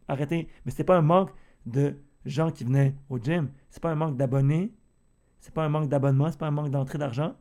arrêtez. 0.08 0.48
Mais 0.64 0.70
c'était 0.70 0.84
pas 0.84 0.96
un 0.96 1.02
manque 1.02 1.30
de 1.64 1.96
gens 2.24 2.50
qui 2.50 2.64
venaient 2.64 2.94
au 3.08 3.18
gym. 3.18 3.50
C'est 3.70 3.82
pas 3.82 3.90
un 3.90 3.94
manque 3.94 4.16
d'abonnés. 4.16 4.72
C'est 5.40 5.54
pas 5.54 5.64
un 5.64 5.68
manque 5.68 5.88
d'abonnement. 5.88 6.30
C'est 6.30 6.38
pas 6.38 6.46
un 6.46 6.50
manque 6.50 6.70
d'entrée 6.70 6.98
d'argent. 6.98 7.34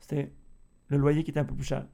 C'était 0.00 0.32
le 0.88 0.98
loyer 0.98 1.24
qui 1.24 1.30
était 1.30 1.40
un 1.40 1.44
peu 1.44 1.54
plus 1.54 1.64
cher. 1.64 1.86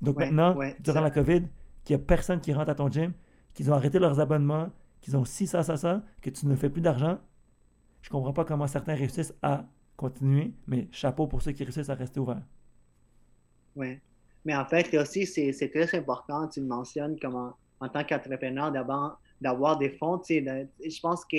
Donc 0.00 0.18
Ouais, 0.18 0.26
maintenant, 0.26 0.56
ouais, 0.56 0.76
durant 0.80 1.00
la 1.00 1.10
COVID, 1.10 1.42
qu'il 1.84 1.96
n'y 1.96 2.02
a 2.02 2.04
personne 2.04 2.40
qui 2.40 2.52
rentre 2.52 2.70
à 2.70 2.74
ton 2.74 2.90
gym, 2.90 3.12
qu'ils 3.54 3.70
ont 3.70 3.74
arrêté 3.74 3.98
leurs 3.98 4.20
abonnements, 4.20 4.70
qu'ils 5.00 5.16
ont 5.16 5.24
ci, 5.24 5.46
ça, 5.46 5.62
ça, 5.62 5.76
ça, 5.76 6.02
que 6.20 6.30
tu 6.30 6.46
ne 6.46 6.56
fais 6.56 6.70
plus 6.70 6.80
d'argent, 6.82 7.18
je 8.02 8.10
comprends 8.10 8.32
pas 8.32 8.44
comment 8.44 8.66
certains 8.66 8.94
réussissent 8.94 9.34
à 9.42 9.64
continuer, 9.96 10.54
mais 10.66 10.88
chapeau 10.90 11.26
pour 11.26 11.42
ceux 11.42 11.52
qui 11.52 11.64
réussissent 11.64 11.90
à 11.90 11.94
rester 11.94 12.18
ouverts. 12.20 12.42
Oui. 13.76 14.00
Mais 14.44 14.54
en 14.56 14.64
fait, 14.66 14.90
là 14.92 15.02
aussi, 15.02 15.26
c'est 15.26 15.52
c'est 15.52 15.68
très 15.68 15.94
important, 15.96 16.48
tu 16.48 16.60
le 16.60 16.66
mentionnes, 16.66 17.18
comme 17.20 17.34
en, 17.36 17.54
en 17.80 17.88
tant 17.88 18.04
qu'entrepreneur, 18.04 18.72
d'avoir 19.40 19.78
des 19.78 19.90
fonds. 19.90 20.16
de- 20.18 20.66
je 20.84 21.00
pense 21.00 21.24
que 21.24 21.36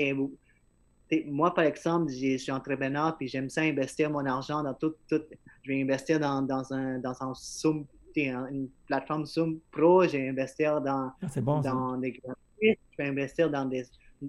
moi, 1.25 1.53
par 1.53 1.65
exemple, 1.65 2.11
je 2.11 2.37
suis 2.37 2.51
entrepreneur, 2.51 3.15
puis 3.17 3.27
j'aime 3.27 3.49
ça 3.49 3.61
investir 3.61 4.09
mon 4.09 4.25
argent 4.25 4.63
dans 4.63 4.73
tout. 4.73 4.93
tout 5.09 5.21
je 5.63 5.71
vais 5.71 5.81
investir 5.81 6.19
dans, 6.19 6.41
dans 6.41 6.73
un, 6.73 6.99
dans 6.99 7.21
un 7.21 7.33
Zoom, 7.35 7.85
une 8.15 8.67
plateforme 8.87 9.25
Zoom 9.25 9.59
Pro, 9.71 10.03
je 10.05 10.17
vais 10.17 10.29
investir 10.29 10.81
dans, 10.81 11.11
Ah, 11.21 11.27
bon, 11.41 11.61
dans 11.61 11.97
des 11.97 12.11
graphismes, 12.11 12.81
je 12.91 12.97
vais 12.97 13.09
investir 13.09 13.49
dans 13.49 13.65
des. 13.65 13.83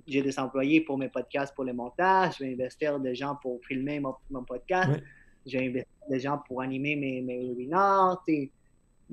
J'ai 0.08 0.22
des 0.22 0.36
employés 0.40 0.80
pour 0.80 0.98
mes 0.98 1.08
podcasts, 1.08 1.54
pour 1.54 1.64
le 1.64 1.72
montage, 1.72 2.38
je 2.38 2.44
vais 2.44 2.52
investir 2.54 2.98
des 2.98 3.14
gens 3.14 3.36
pour 3.40 3.60
filmer 3.64 4.00
mon, 4.00 4.14
mon 4.28 4.42
podcast, 4.42 4.90
je 5.46 5.56
vais 5.58 5.68
investir 5.68 6.08
des 6.10 6.18
gens 6.20 6.38
pour 6.48 6.60
animer 6.62 6.96
mes, 6.96 7.22
mes 7.22 7.46
webinars. 7.48 8.20
t'sais. 8.26 8.50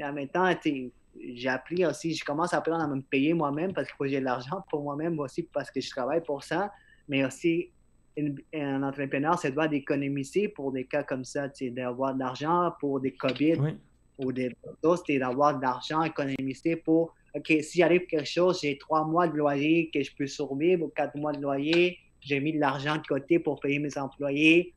Mais 0.02 0.08
en 0.08 0.14
même 0.14 0.28
temps, 0.30 0.52
j'ai 0.64 1.50
appris 1.50 1.86
aussi, 1.86 2.16
je 2.16 2.24
commence 2.26 2.54
à 2.54 2.58
apprendre 2.58 2.84
à 2.84 2.88
me 2.88 3.02
payer 3.02 3.34
moi-même 3.34 3.72
parce 3.74 3.88
que 3.92 4.08
j'ai 4.08 4.20
de 4.20 4.26
l'argent 4.26 4.64
pour 4.70 4.82
moi-même 4.82 5.20
aussi 5.20 5.44
parce 5.44 5.70
que 5.70 5.80
je 5.80 5.90
travaille 5.92 6.24
pour 6.24 6.44
ça. 6.44 6.72
Mais 7.08 7.24
aussi, 7.24 7.70
une- 8.18 8.40
un 8.54 8.82
entrepreneur, 8.84 9.38
ça 9.38 9.52
doit 9.52 9.68
d'économiser 9.68 10.48
pour 10.48 10.72
des 10.72 10.86
cas 10.86 11.04
comme 11.04 11.24
ça, 11.24 11.50
d'avoir 11.62 12.16
de 12.16 12.20
l'argent 12.20 12.72
pour 12.80 13.00
des 13.00 13.12
COVID 13.14 13.56
Oui. 13.60 13.78
ou 14.18 14.32
des 14.32 14.56
c'est 15.06 15.20
d'avoir 15.20 15.58
de 15.58 15.62
l'argent 15.62 16.02
économisé 16.04 16.76
pour, 16.78 17.14
OK, 17.36 17.54
s'il 17.62 17.84
arrive 17.84 18.06
quelque 18.08 18.26
chose, 18.28 18.60
j'ai 18.62 18.78
trois 18.78 19.06
mois 19.06 19.28
de 19.28 19.36
loyer 19.38 19.90
que 19.94 20.02
je 20.02 20.12
peux 20.16 20.28
survivre 20.28 20.86
ou 20.86 20.88
quatre 20.90 21.16
mois 21.16 21.32
de 21.32 21.42
loyer, 21.42 21.98
j'ai 22.22 22.40
mis 22.40 22.54
de 22.54 22.60
l'argent 22.60 22.96
de 22.98 23.06
côté 23.08 23.38
pour 23.40 23.60
payer 23.60 23.78
mes 23.80 23.98
employés. 23.98 24.74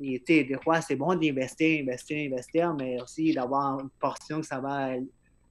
Et, 0.00 0.22
des 0.26 0.58
fois, 0.62 0.80
c'est 0.80 0.96
bon 0.96 1.14
d'investir, 1.16 1.82
investir, 1.82 2.30
investir, 2.30 2.74
mais 2.74 3.00
aussi 3.00 3.32
d'avoir 3.34 3.80
une 3.80 3.90
portion 4.00 4.40
que 4.40 4.46
ça 4.46 4.60
va 4.60 4.92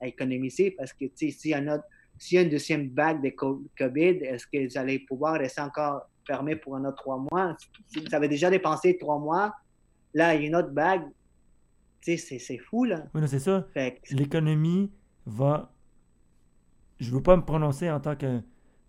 à 0.00 0.06
économiser 0.06 0.70
parce 0.70 0.92
que, 0.92 1.04
tu 1.06 1.30
sais, 1.30 1.30
s'il 1.30 1.50
y 1.50 1.54
a 1.54 1.60
y 1.60 2.36
a 2.38 2.42
une 2.42 2.48
deuxième 2.48 2.88
vague 2.94 3.22
de 3.22 3.30
co- 3.30 3.62
COVID, 3.78 4.18
est-ce 4.24 4.46
que 4.46 4.66
vous 4.66 4.78
allez 4.78 5.00
pouvoir 5.00 5.34
rester 5.38 5.60
encore 5.60 6.02
fermé 6.26 6.56
pour 6.56 6.76
un 6.76 6.84
autre 6.84 6.96
trois 6.96 7.18
mois? 7.30 7.56
Si 7.88 8.00
vous 8.00 8.14
avez 8.14 8.28
déjà 8.28 8.50
dépensé 8.50 8.96
trois 8.98 9.18
mois, 9.18 9.52
là, 10.14 10.34
il 10.34 10.40
y 10.42 10.44
a 10.44 10.46
une 10.48 10.56
autre 10.56 10.72
vague. 10.72 11.04
Tu 12.00 12.16
sais, 12.16 12.38
c'est- 12.38 12.58
fou, 12.58 12.84
là. 12.84 13.04
Oui, 13.14 13.20
non, 13.20 13.26
c'est 13.26 13.38
ça. 13.38 13.66
Que- 13.74 14.14
l'économie 14.14 14.90
va. 15.26 15.72
Je 16.98 17.10
ne 17.10 17.16
veux 17.16 17.22
pas 17.22 17.36
me 17.36 17.42
prononcer 17.44 17.90
en 17.90 18.00
tant 18.00 18.16
que, 18.16 18.40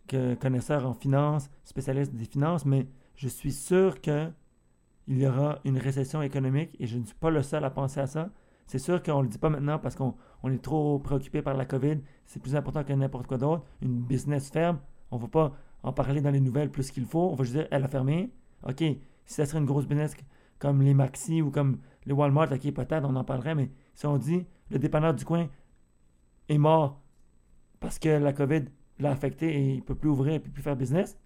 que 0.07 0.33
connaisseur 0.35 0.87
en 0.87 0.93
finance, 0.93 1.49
spécialiste 1.63 2.13
des 2.15 2.25
finances, 2.25 2.65
mais 2.65 2.87
je 3.15 3.27
suis 3.27 3.51
sûr 3.51 4.01
que 4.01 4.29
il 5.09 5.17
y 5.17 5.27
aura 5.27 5.59
une 5.65 5.79
récession 5.79 6.21
économique 6.21 6.69
et 6.79 6.85
je 6.85 6.99
ne 6.99 7.03
suis 7.03 7.15
pas 7.15 7.31
le 7.31 7.41
seul 7.41 7.65
à 7.65 7.71
penser 7.71 7.99
à 7.99 8.05
ça. 8.05 8.29
C'est 8.67 8.77
sûr 8.77 9.01
qu'on 9.01 9.17
ne 9.17 9.23
le 9.23 9.29
dit 9.29 9.39
pas 9.39 9.49
maintenant 9.49 9.79
parce 9.79 9.95
qu'on 9.95 10.13
on 10.43 10.51
est 10.51 10.61
trop 10.61 10.99
préoccupé 10.99 11.41
par 11.41 11.55
la 11.55 11.65
COVID. 11.65 11.97
C'est 12.27 12.39
plus 12.39 12.55
important 12.55 12.83
que 12.83 12.93
n'importe 12.93 13.25
quoi 13.25 13.39
d'autre. 13.39 13.63
Une 13.81 13.99
business 14.01 14.51
ferme, 14.51 14.79
on 15.09 15.17
ne 15.17 15.21
va 15.23 15.27
pas 15.27 15.53
en 15.81 15.91
parler 15.93 16.21
dans 16.21 16.29
les 16.29 16.39
nouvelles 16.39 16.69
plus 16.69 16.91
qu'il 16.91 17.05
faut. 17.05 17.31
On 17.31 17.33
va 17.33 17.43
juste 17.43 17.55
dire, 17.55 17.67
elle 17.71 17.83
a 17.83 17.87
fermé. 17.87 18.31
OK, 18.67 18.77
si 18.77 18.99
ça 19.25 19.47
serait 19.47 19.57
une 19.57 19.65
grosse 19.65 19.87
business 19.87 20.15
comme 20.59 20.83
les 20.83 20.93
Maxi 20.93 21.41
ou 21.41 21.49
comme 21.49 21.79
les 22.05 22.13
Walmart, 22.13 22.51
OK, 22.51 22.71
peut-être 22.71 23.05
on 23.09 23.15
en 23.15 23.23
parlerait, 23.23 23.55
mais 23.55 23.71
si 23.95 24.05
on 24.05 24.17
dit 24.17 24.45
le 24.69 24.77
dépanneur 24.77 25.15
du 25.15 25.25
coin 25.25 25.47
est 26.49 26.57
mort 26.59 27.01
parce 27.79 27.97
que 27.97 28.09
la 28.09 28.33
COVID 28.33 28.65
l'a 28.99 29.09
affecté 29.09 29.55
et 29.55 29.69
il 29.73 29.77
ne 29.77 29.81
peut 29.81 29.95
plus 29.95 30.09
ouvrir 30.09 30.35
et 30.35 30.39
peut 30.39 30.51
plus 30.51 30.61
faire 30.61 30.75
business, 30.75 31.17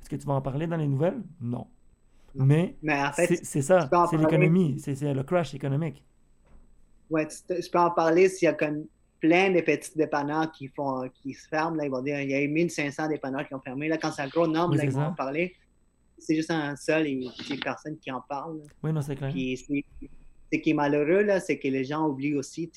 est-ce 0.00 0.08
que 0.08 0.16
tu 0.16 0.26
vas 0.26 0.34
en 0.34 0.42
parler 0.42 0.66
dans 0.66 0.76
les 0.76 0.88
nouvelles? 0.88 1.22
Non. 1.40 1.68
Mais 2.38 2.76
Mais 2.82 3.00
en 3.00 3.12
fait, 3.12 3.40
c'est 3.42 3.62
ça, 3.62 3.88
c'est 4.10 4.16
l'économie, 4.16 4.76
c'est 4.78 5.12
le 5.12 5.22
crash 5.22 5.54
économique. 5.54 6.04
Ouais, 7.10 7.26
tu, 7.26 7.70
peux 7.70 7.78
en 7.78 7.90
parler 7.90 8.28
s'il 8.28 8.46
y 8.46 8.48
a 8.48 8.52
comme 8.52 8.84
plein 9.20 9.50
de 9.50 9.60
petits 9.60 9.96
dépanneurs 9.96 10.52
qui 10.52 10.68
font 10.68 11.08
qui 11.22 11.34
se 11.34 11.48
ferment. 11.48 11.76
Là, 11.76 11.86
ils 11.86 11.90
vont 11.90 12.02
dire 12.02 12.20
il 12.20 12.30
y 12.30 12.34
a 12.34 12.42
eu 12.42 12.48
1500 12.48 13.08
dépanneurs 13.08 13.46
qui 13.48 13.54
ont 13.54 13.60
fermé. 13.60 13.88
Là, 13.88 13.98
quand 13.98 14.12
c'est 14.12 14.22
un 14.22 14.28
gros 14.28 14.46
nombre, 14.46 14.72
Oui, 14.72 14.76
là, 14.78 14.84
ils 14.84 14.90
vont 14.90 15.02
en 15.02 15.14
parler. 15.14 15.54
C'est 16.18 16.34
juste 16.34 16.50
un 16.50 16.76
seul 16.76 17.06
et 17.06 17.28
c'est 17.46 17.58
personne 17.60 17.96
qui 17.98 18.10
en 18.10 18.20
parle. 18.28 18.60
Oui, 18.82 18.92
non, 18.92 19.00
c'est 19.00 19.16
clair. 19.16 19.32
C'est- 19.32 19.84
ce 20.50 20.58
qui 20.58 20.70
est 20.70 20.74
malheureux, 20.74 21.22
là, 21.22 21.40
c'est 21.40 21.58
que 21.58 21.68
les 21.68 21.84
gens 21.84 22.08
oublient 22.08 22.34
aussi. 22.34 22.70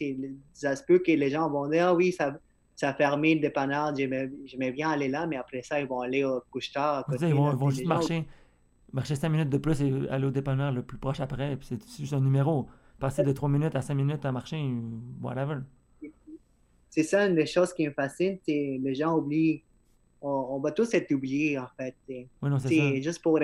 Ça 0.53 0.75
se 0.75 0.83
peut 0.83 0.99
que 0.99 1.11
les 1.11 1.29
gens 1.29 1.49
vont 1.49 1.67
dire 1.69 1.87
Ah 1.87 1.95
oui, 1.95 2.11
ça, 2.11 2.37
ça 2.75 2.89
a 2.89 2.93
fermé 2.93 3.35
le 3.35 3.41
dépanneur, 3.41 3.95
j'aimais 3.95 4.71
bien 4.71 4.91
aller 4.91 5.07
là, 5.07 5.27
mais 5.27 5.37
après 5.37 5.61
ça, 5.61 5.79
ils 5.79 5.87
vont 5.87 6.01
aller 6.01 6.23
au 6.23 6.41
couche-tard 6.51 7.05
ils 7.21 7.33
vont, 7.33 7.51
là. 7.51 7.69
juste 7.69 7.85
gens- 7.85 8.23
marcher, 8.93 9.13
marcher 9.13 9.15
5 9.15 9.29
minutes 9.29 9.49
de 9.49 9.57
plus 9.57 9.81
et 9.81 10.09
aller 10.09 10.25
au 10.25 10.31
dépanneur 10.31 10.71
le 10.71 10.83
plus 10.83 10.97
proche 10.97 11.19
après, 11.19 11.55
puis 11.57 11.67
c'est 11.67 11.99
juste 11.99 12.13
un 12.13 12.21
numéro. 12.21 12.67
Passer 12.99 13.23
de 13.23 13.31
3 13.31 13.49
minutes 13.49 13.75
à 13.75 13.81
5 13.81 13.95
minutes 13.95 14.25
à 14.25 14.31
marcher, 14.31 14.63
whatever. 15.21 15.57
c'est 16.89 17.03
ça 17.03 17.25
une 17.25 17.35
des 17.35 17.45
choses 17.47 17.73
qui 17.73 17.87
me 17.87 17.93
fascine, 17.93 18.37
c'est 18.45 18.79
les 18.81 18.95
gens 18.95 19.17
oublient. 19.17 19.63
On, 20.23 20.59
va 20.59 20.71
tous 20.71 20.93
être 20.93 21.11
oubliés, 21.11 21.57
en 21.57 21.67
fait. 21.75 21.95
Oui, 22.07 22.27
non, 22.43 22.59
c'est 22.59 23.01
Juste 23.01 23.23
pour, 23.23 23.39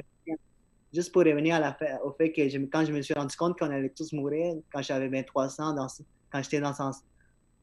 juste 0.94 1.12
pour 1.12 1.24
revenir 1.24 1.56
à 1.56 1.60
la, 1.60 2.06
au 2.06 2.12
fait 2.12 2.32
que 2.32 2.42
quand 2.68 2.86
je 2.86 2.92
me 2.92 3.02
suis 3.02 3.16
rendu 3.16 3.36
compte 3.36 3.58
qu'on 3.58 3.72
allait 3.72 3.90
tous 3.90 4.14
mourir, 4.14 4.56
quand 4.72 4.84
j'avais 4.84 5.08
23 5.08 5.60
ans, 5.60 5.74
dans, 5.74 5.88
quand 6.32 6.44
j'étais 6.44 6.62
dans 6.62 6.76
son, 6.76 6.92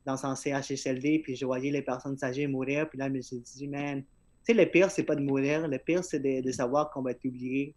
dans 0.05 0.17
CHSLD, 0.17 1.21
puis 1.21 1.37
je 1.37 1.47
voyais 1.47 1.71
les 1.71 1.83
personnes 1.83 2.17
âgées 2.23 2.47
mourir, 2.47 2.89
puis 2.89 2.99
là, 2.99 3.09
je 3.09 3.13
me 3.13 3.21
suis 3.21 3.39
dit, 3.39 3.69
man, 3.69 4.03
sais, 4.45 4.55
le 4.55 4.67
pire, 4.67 4.91
c'est 4.91 5.05
pas 5.05 5.17
de 5.17 5.23
mourir, 5.23 5.67
le 5.69 5.79
pire, 5.79 6.05
c'est 6.05 6.21
de, 6.21 6.43
de, 6.43 6.53
savoir 6.53 6.91
qu'on 6.91 7.03
va 7.03 7.13
être 7.13 7.25
oublié, 7.25 7.75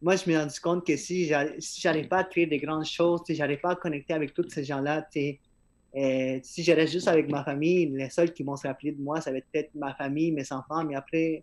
moi, 0.00 0.14
je 0.14 0.20
me 0.20 0.24
suis 0.24 0.36
rendu 0.36 0.60
compte 0.60 0.86
que 0.86 0.96
si 0.96 1.26
j'arrive 1.26 2.08
pas 2.08 2.18
à 2.18 2.24
créer 2.24 2.46
des 2.46 2.58
grandes 2.58 2.84
choses, 2.84 3.22
si 3.26 3.34
j'arrive 3.34 3.60
pas 3.60 3.70
à 3.70 3.76
connecter 3.76 4.14
avec 4.14 4.32
tous 4.32 4.48
ces 4.48 4.62
gens-là, 4.62 5.08
euh, 5.96 6.38
si 6.42 6.62
je 6.62 6.72
reste 6.72 6.92
juste 6.92 7.08
avec 7.08 7.28
ma 7.28 7.42
famille, 7.42 7.86
les 7.86 8.10
seuls 8.10 8.32
qui 8.32 8.44
vont 8.44 8.54
se 8.54 8.68
rappeler 8.68 8.92
de 8.92 9.02
moi, 9.02 9.20
ça 9.20 9.32
va 9.32 9.38
être 9.38 9.46
peut-être 9.52 9.74
ma 9.74 9.94
famille, 9.94 10.30
mes 10.30 10.52
enfants, 10.52 10.84
mais 10.84 10.94
après, 10.94 11.42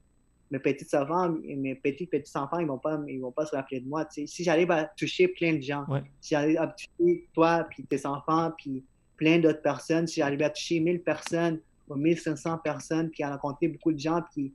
mes 0.52 0.60
petits 0.60 0.96
enfants, 0.96 1.36
mes 1.44 1.76
petits 1.76 2.06
petits 2.06 2.38
enfants, 2.38 2.60
ils 2.60 2.68
vont 2.68 2.78
pas, 2.78 2.98
ils 3.08 3.20
vont 3.20 3.32
pas 3.32 3.46
se 3.46 3.56
rappeler 3.56 3.82
de 3.82 3.90
moi. 3.90 4.08
Si 4.10 4.44
j'arrive 4.44 4.72
à 4.72 4.86
toucher 4.86 5.28
plein 5.28 5.56
de 5.56 5.62
gens, 5.62 5.86
si 6.22 6.30
j'arrive 6.36 6.58
à 6.58 6.68
toucher 6.68 7.28
toi, 7.34 7.68
puis 7.70 7.84
tes 7.84 8.06
enfants, 8.06 8.54
puis 8.58 8.84
plein 9.18 9.40
d'autres 9.40 9.62
personnes, 9.62 10.08
si 10.08 10.22
j'arrive 10.22 10.44
à 10.44 10.50
toucher 10.50 10.80
1000 10.80 11.02
personnes 11.02 11.60
ou 11.88 11.96
1500 11.96 12.60
personnes, 12.60 13.10
puis 13.10 13.24
à 13.24 13.32
rencontrer 13.32 13.68
beaucoup 13.68 13.92
de 13.92 14.00
gens, 14.00 14.22
puis 14.32 14.54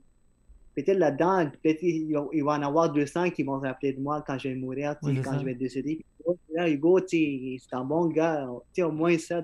peut-être 0.75 0.97
là-dedans, 0.97 1.49
peut-être 1.61 1.83
il 1.83 2.43
va 2.43 2.51
en 2.53 2.61
avoir 2.61 2.91
200 2.91 3.31
qui 3.31 3.43
vont 3.43 3.59
se 3.59 3.65
rappeler 3.65 3.93
de 3.93 4.01
moi 4.01 4.23
quand 4.25 4.37
je 4.37 4.49
vais 4.49 4.55
mourir, 4.55 4.95
quand 5.01 5.39
je 5.39 5.45
vais 5.45 5.55
décéder. 5.55 6.05
Là, 6.53 6.69
Hugo, 6.69 6.99
c'est 7.07 7.57
un 7.71 7.83
bon 7.83 8.07
gars, 8.07 8.47
au 8.47 8.91
moins 8.91 9.17
ça. 9.17 9.43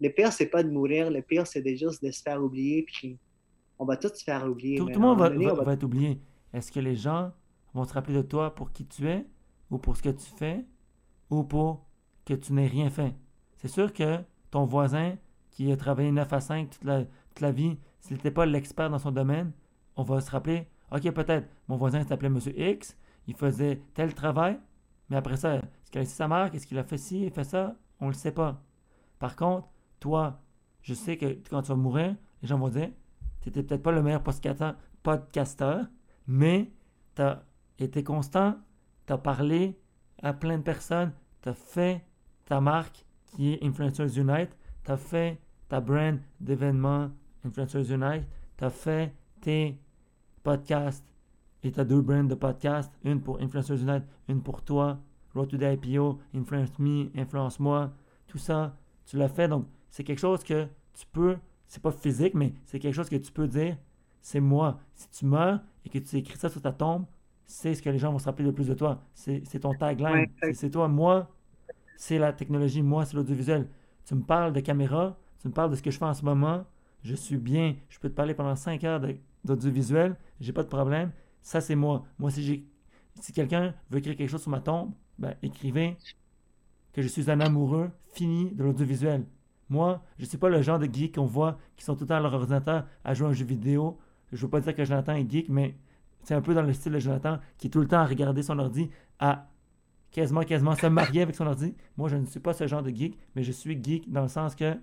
Le 0.00 0.08
pire, 0.10 0.32
c'est 0.32 0.46
pas 0.46 0.62
de 0.62 0.70
mourir, 0.70 1.10
le 1.10 1.22
pire, 1.22 1.46
c'est 1.46 1.64
juste 1.76 2.04
de 2.04 2.10
se 2.10 2.22
faire 2.22 2.42
oublier, 2.42 2.84
puis 2.84 3.18
on 3.78 3.84
va 3.84 3.96
tous 3.96 4.14
se 4.14 4.24
faire 4.24 4.46
oublier. 4.48 4.78
Tout, 4.78 4.86
le 4.86 4.98
monde 4.98 5.18
va, 5.18 5.72
être 5.72 5.82
oublié. 5.82 6.20
Est-ce 6.52 6.72
que 6.72 6.80
les 6.80 6.94
gens 6.94 7.32
vont 7.74 7.84
se 7.84 7.92
rappeler 7.92 8.14
de 8.14 8.22
toi 8.22 8.54
pour 8.54 8.72
qui 8.72 8.86
tu 8.86 9.08
es, 9.08 9.26
ou 9.70 9.78
pour 9.78 9.96
ce 9.96 10.02
que 10.02 10.08
tu 10.10 10.30
fais, 10.36 10.64
ou 11.30 11.42
pour 11.42 11.86
que 12.24 12.34
tu 12.34 12.52
n'aies 12.52 12.66
rien 12.66 12.90
fait? 12.90 13.14
C'est 13.56 13.68
sûr 13.68 13.92
que 13.92 14.18
ton 14.50 14.64
voisin 14.64 15.16
qui 15.58 15.72
a 15.72 15.76
travaillé 15.76 16.12
9 16.12 16.32
à 16.32 16.40
5 16.40 16.70
toute 16.70 16.84
la, 16.84 17.02
toute 17.02 17.40
la 17.40 17.50
vie, 17.50 17.76
s'il 17.98 18.16
n'était 18.16 18.30
pas 18.30 18.46
l'expert 18.46 18.90
dans 18.90 19.00
son 19.00 19.10
domaine, 19.10 19.50
on 19.96 20.04
va 20.04 20.20
se 20.20 20.30
rappeler, 20.30 20.68
OK, 20.92 21.10
peut-être, 21.10 21.48
mon 21.66 21.74
voisin 21.74 22.04
s'appelait 22.04 22.28
M. 22.28 22.38
X, 22.56 22.96
il 23.26 23.34
faisait 23.34 23.82
tel 23.92 24.14
travail, 24.14 24.60
mais 25.10 25.16
après 25.16 25.36
ça, 25.36 25.56
est-ce 25.56 25.90
qu'il 25.90 25.98
a 25.98 26.02
laissé 26.02 26.14
sa 26.14 26.28
marque, 26.28 26.54
est-ce 26.54 26.64
qu'il 26.64 26.78
a 26.78 26.84
fait 26.84 26.96
ci, 26.96 27.24
il 27.24 27.32
fait 27.32 27.42
ça, 27.42 27.74
on 27.98 28.04
ne 28.04 28.10
le 28.10 28.14
sait 28.14 28.30
pas. 28.30 28.62
Par 29.18 29.34
contre, 29.34 29.66
toi, 29.98 30.40
je 30.80 30.94
sais 30.94 31.16
que 31.16 31.26
quand 31.50 31.62
tu 31.62 31.70
vas 31.70 31.74
mourir, 31.74 32.14
les 32.40 32.46
gens 32.46 32.56
vont 32.56 32.68
dire, 32.68 32.90
tu 33.40 33.48
n'étais 33.48 33.64
peut-être 33.64 33.82
pas 33.82 33.90
le 33.90 34.00
meilleur 34.00 34.22
podcasteur, 34.22 35.86
mais 36.28 36.70
tu 37.16 37.22
as 37.22 37.42
été 37.80 38.04
constant, 38.04 38.54
tu 39.08 39.12
as 39.12 39.18
parlé 39.18 39.76
à 40.22 40.32
plein 40.32 40.58
de 40.58 40.62
personnes, 40.62 41.12
tu 41.42 41.48
as 41.48 41.54
fait 41.54 42.06
ta 42.44 42.60
marque 42.60 43.04
qui 43.34 43.54
est 43.54 43.64
Influencers 43.64 44.16
Unite, 44.16 44.56
tu 44.84 44.92
as 44.92 44.96
fait 44.96 45.40
ta 45.68 45.80
brand 45.80 46.18
d'événements 46.40 47.10
Influencers 47.44 47.92
Unite, 47.92 48.26
tu 48.56 48.64
as 48.64 48.70
fait 48.70 49.14
tes 49.40 49.78
podcasts 50.42 51.04
et 51.62 51.72
tu 51.72 51.80
as 51.80 51.84
deux 51.84 52.00
brands 52.00 52.24
de 52.24 52.34
podcasts, 52.34 52.92
une 53.04 53.20
pour 53.20 53.40
Influencers 53.40 53.82
Unite, 53.82 54.04
une 54.28 54.42
pour 54.42 54.62
toi, 54.62 54.98
Road 55.34 55.48
to 55.48 55.58
the 55.58 55.62
IPO, 55.62 56.18
Influence 56.34 56.78
Me, 56.78 57.10
Influence 57.16 57.60
Moi, 57.60 57.92
tout 58.26 58.38
ça, 58.38 58.76
tu 59.06 59.16
l'as 59.16 59.28
fait. 59.28 59.48
Donc, 59.48 59.66
c'est 59.90 60.04
quelque 60.04 60.18
chose 60.18 60.42
que 60.42 60.66
tu 60.94 61.06
peux, 61.12 61.36
c'est 61.66 61.82
pas 61.82 61.92
physique, 61.92 62.34
mais 62.34 62.54
c'est 62.64 62.78
quelque 62.78 62.94
chose 62.94 63.08
que 63.08 63.16
tu 63.16 63.32
peux 63.32 63.46
dire, 63.46 63.76
c'est 64.20 64.40
moi. 64.40 64.80
Si 64.94 65.08
tu 65.10 65.26
meurs 65.26 65.60
et 65.84 65.88
que 65.88 65.98
tu 65.98 66.16
écris 66.16 66.38
ça 66.38 66.48
sur 66.48 66.60
ta 66.60 66.72
tombe, 66.72 67.04
c'est 67.46 67.74
ce 67.74 67.82
que 67.82 67.90
les 67.90 67.98
gens 67.98 68.12
vont 68.12 68.18
se 68.18 68.26
rappeler 68.26 68.44
le 68.44 68.52
plus 68.52 68.68
de 68.68 68.74
toi. 68.74 69.02
C'est 69.14 69.60
ton 69.60 69.74
tagline. 69.74 70.26
c'est 70.52 70.70
toi. 70.70 70.86
Moi, 70.88 71.28
c'est 71.96 72.18
la 72.18 72.32
technologie. 72.32 72.82
Moi, 72.82 73.04
c'est 73.04 73.16
l'audiovisuel. 73.16 73.68
Tu 74.04 74.14
me 74.14 74.22
parles 74.22 74.52
de 74.52 74.60
caméra, 74.60 75.16
tu 75.40 75.48
me 75.48 75.52
parles 75.52 75.70
de 75.70 75.76
ce 75.76 75.82
que 75.82 75.90
je 75.90 75.98
fais 75.98 76.04
en 76.04 76.14
ce 76.14 76.24
moment. 76.24 76.64
Je 77.02 77.14
suis 77.14 77.36
bien. 77.36 77.76
Je 77.88 77.98
peux 77.98 78.08
te 78.08 78.14
parler 78.14 78.34
pendant 78.34 78.56
5 78.56 78.82
heures 78.84 79.00
d'audiovisuel. 79.44 80.16
J'ai 80.40 80.52
pas 80.52 80.62
de 80.62 80.68
problème. 80.68 81.12
Ça, 81.42 81.60
c'est 81.60 81.76
moi. 81.76 82.04
Moi, 82.18 82.30
si 82.30 82.66
si 83.20 83.32
quelqu'un 83.32 83.74
veut 83.90 83.98
écrire 83.98 84.16
quelque 84.16 84.30
chose 84.30 84.42
sur 84.42 84.50
ma 84.50 84.60
tombe, 84.60 84.92
ben, 85.18 85.34
écrivez 85.42 85.96
que 86.92 87.02
je 87.02 87.08
suis 87.08 87.30
un 87.30 87.40
amoureux 87.40 87.90
fini 88.12 88.50
de 88.52 88.62
l'audiovisuel. 88.62 89.26
Moi, 89.68 90.02
je 90.18 90.24
ne 90.24 90.28
suis 90.28 90.38
pas 90.38 90.48
le 90.48 90.62
genre 90.62 90.78
de 90.78 90.86
geek 90.86 91.16
qu'on 91.16 91.26
voit 91.26 91.58
qui 91.76 91.84
sont 91.84 91.94
tout 91.94 92.04
le 92.04 92.08
temps 92.08 92.16
à 92.16 92.20
leur 92.20 92.34
ordinateur 92.34 92.86
à 93.04 93.14
jouer 93.14 93.26
à 93.26 93.30
un 93.30 93.34
jeu 93.34 93.44
vidéo. 93.44 93.98
Je 94.32 94.42
veux 94.42 94.50
pas 94.50 94.60
dire 94.60 94.74
que 94.74 94.84
Jonathan 94.84 95.14
est 95.14 95.30
geek, 95.30 95.48
mais 95.48 95.76
c'est 96.22 96.34
un 96.34 96.40
peu 96.40 96.54
dans 96.54 96.62
le 96.62 96.72
style 96.72 96.92
de 96.92 96.98
Jonathan 96.98 97.38
qui 97.58 97.66
est 97.66 97.70
tout 97.70 97.80
le 97.80 97.88
temps 97.88 97.98
à 97.98 98.06
regarder 98.06 98.42
son 98.42 98.58
ordi, 98.58 98.90
à 99.18 99.48
quasiment, 100.10 100.42
quasiment 100.42 100.74
se 100.74 100.86
marier 100.86 101.22
avec 101.22 101.34
son 101.34 101.46
ordi. 101.46 101.74
Moi, 101.96 102.08
je 102.08 102.16
ne 102.16 102.24
suis 102.26 102.40
pas 102.40 102.54
ce 102.54 102.66
genre 102.66 102.82
de 102.82 102.90
geek, 102.90 103.18
mais 103.34 103.42
je 103.42 103.52
suis 103.52 103.82
geek 103.82 104.10
dans 104.10 104.22
le 104.22 104.28
sens 104.28 104.54
que 104.54 104.76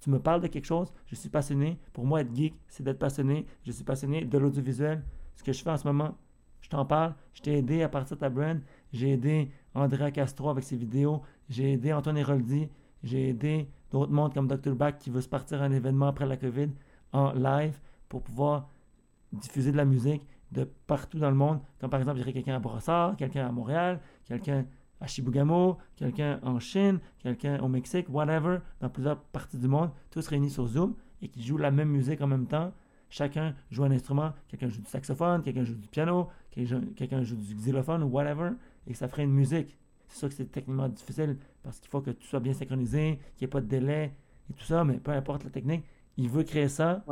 tu 0.00 0.10
me 0.10 0.18
parles 0.18 0.40
de 0.40 0.46
quelque 0.46 0.64
chose, 0.64 0.92
je 1.06 1.14
suis 1.14 1.28
passionné. 1.28 1.78
Pour 1.92 2.04
moi, 2.04 2.20
être 2.20 2.34
geek, 2.34 2.54
c'est 2.68 2.82
d'être 2.82 2.98
passionné. 2.98 3.46
Je 3.64 3.72
suis 3.72 3.84
passionné 3.84 4.24
de 4.24 4.38
l'audiovisuel. 4.38 5.02
Ce 5.34 5.42
que 5.42 5.52
je 5.52 5.62
fais 5.62 5.70
en 5.70 5.76
ce 5.76 5.86
moment, 5.86 6.16
je 6.60 6.68
t'en 6.68 6.84
parle. 6.84 7.14
Je 7.34 7.42
t'ai 7.42 7.58
aidé 7.58 7.82
à 7.82 7.88
partir 7.88 8.16
de 8.16 8.20
ta 8.20 8.28
brand. 8.28 8.60
J'ai 8.92 9.12
aidé 9.12 9.50
Andrea 9.74 10.10
Castro 10.10 10.50
avec 10.50 10.64
ses 10.64 10.76
vidéos. 10.76 11.22
J'ai 11.48 11.72
aidé 11.72 11.92
Antoine 11.92 12.16
Héroldi. 12.16 12.68
J'ai 13.02 13.30
aidé 13.30 13.68
d'autres 13.90 14.12
mondes 14.12 14.34
comme 14.34 14.48
Dr. 14.48 14.74
Bach 14.74 14.98
qui 14.98 15.10
veut 15.10 15.20
se 15.20 15.28
partir 15.28 15.62
à 15.62 15.66
un 15.66 15.72
événement 15.72 16.08
après 16.08 16.26
la 16.26 16.36
COVID 16.36 16.70
en 17.12 17.32
live 17.32 17.78
pour 18.08 18.22
pouvoir 18.22 18.68
diffuser 19.32 19.72
de 19.72 19.76
la 19.76 19.84
musique 19.84 20.26
de 20.52 20.64
partout 20.86 21.18
dans 21.18 21.30
le 21.30 21.36
monde. 21.36 21.60
Comme 21.80 21.90
par 21.90 22.00
exemple, 22.00 22.20
aurait 22.20 22.32
quelqu'un 22.32 22.56
à 22.56 22.58
Brossard, 22.58 23.16
quelqu'un 23.16 23.46
à 23.46 23.52
Montréal, 23.52 24.00
quelqu'un 24.24 24.64
à 25.00 25.06
Chibougamau, 25.06 25.78
quelqu'un 25.96 26.40
en 26.42 26.58
Chine, 26.58 26.98
quelqu'un 27.20 27.60
au 27.60 27.68
Mexique, 27.68 28.06
whatever, 28.08 28.58
dans 28.80 28.88
plusieurs 28.88 29.20
parties 29.20 29.58
du 29.58 29.68
monde, 29.68 29.90
tous 30.10 30.26
réunis 30.26 30.50
sur 30.50 30.66
Zoom 30.66 30.94
et 31.22 31.28
qui 31.28 31.42
jouent 31.42 31.58
la 31.58 31.70
même 31.70 31.88
musique 31.88 32.20
en 32.20 32.26
même 32.26 32.46
temps. 32.46 32.72
Chacun 33.10 33.54
joue 33.70 33.84
un 33.84 33.90
instrument, 33.90 34.32
quelqu'un 34.48 34.68
joue 34.68 34.82
du 34.82 34.88
saxophone, 34.88 35.42
quelqu'un 35.42 35.64
joue 35.64 35.74
du 35.74 35.88
piano, 35.88 36.28
quelqu'un 36.50 37.22
joue 37.22 37.36
du 37.36 37.54
xylophone 37.54 38.02
ou 38.02 38.08
whatever, 38.08 38.50
et 38.86 38.94
ça 38.94 39.08
ferait 39.08 39.24
une 39.24 39.32
musique. 39.32 39.78
C'est 40.08 40.18
sûr 40.18 40.28
que 40.28 40.34
c'est 40.34 40.50
techniquement 40.50 40.88
difficile 40.88 41.38
parce 41.62 41.78
qu'il 41.78 41.88
faut 41.90 42.00
que 42.00 42.10
tout 42.10 42.26
soit 42.26 42.40
bien 42.40 42.52
synchronisé, 42.52 43.18
qu'il 43.36 43.46
n'y 43.46 43.50
ait 43.50 43.52
pas 43.52 43.60
de 43.60 43.66
délai 43.66 44.14
et 44.50 44.52
tout 44.52 44.64
ça, 44.64 44.84
mais 44.84 44.98
peu 44.98 45.10
importe 45.12 45.44
la 45.44 45.50
technique, 45.50 45.84
il 46.16 46.28
veut 46.28 46.42
créer 46.42 46.68
ça. 46.68 47.04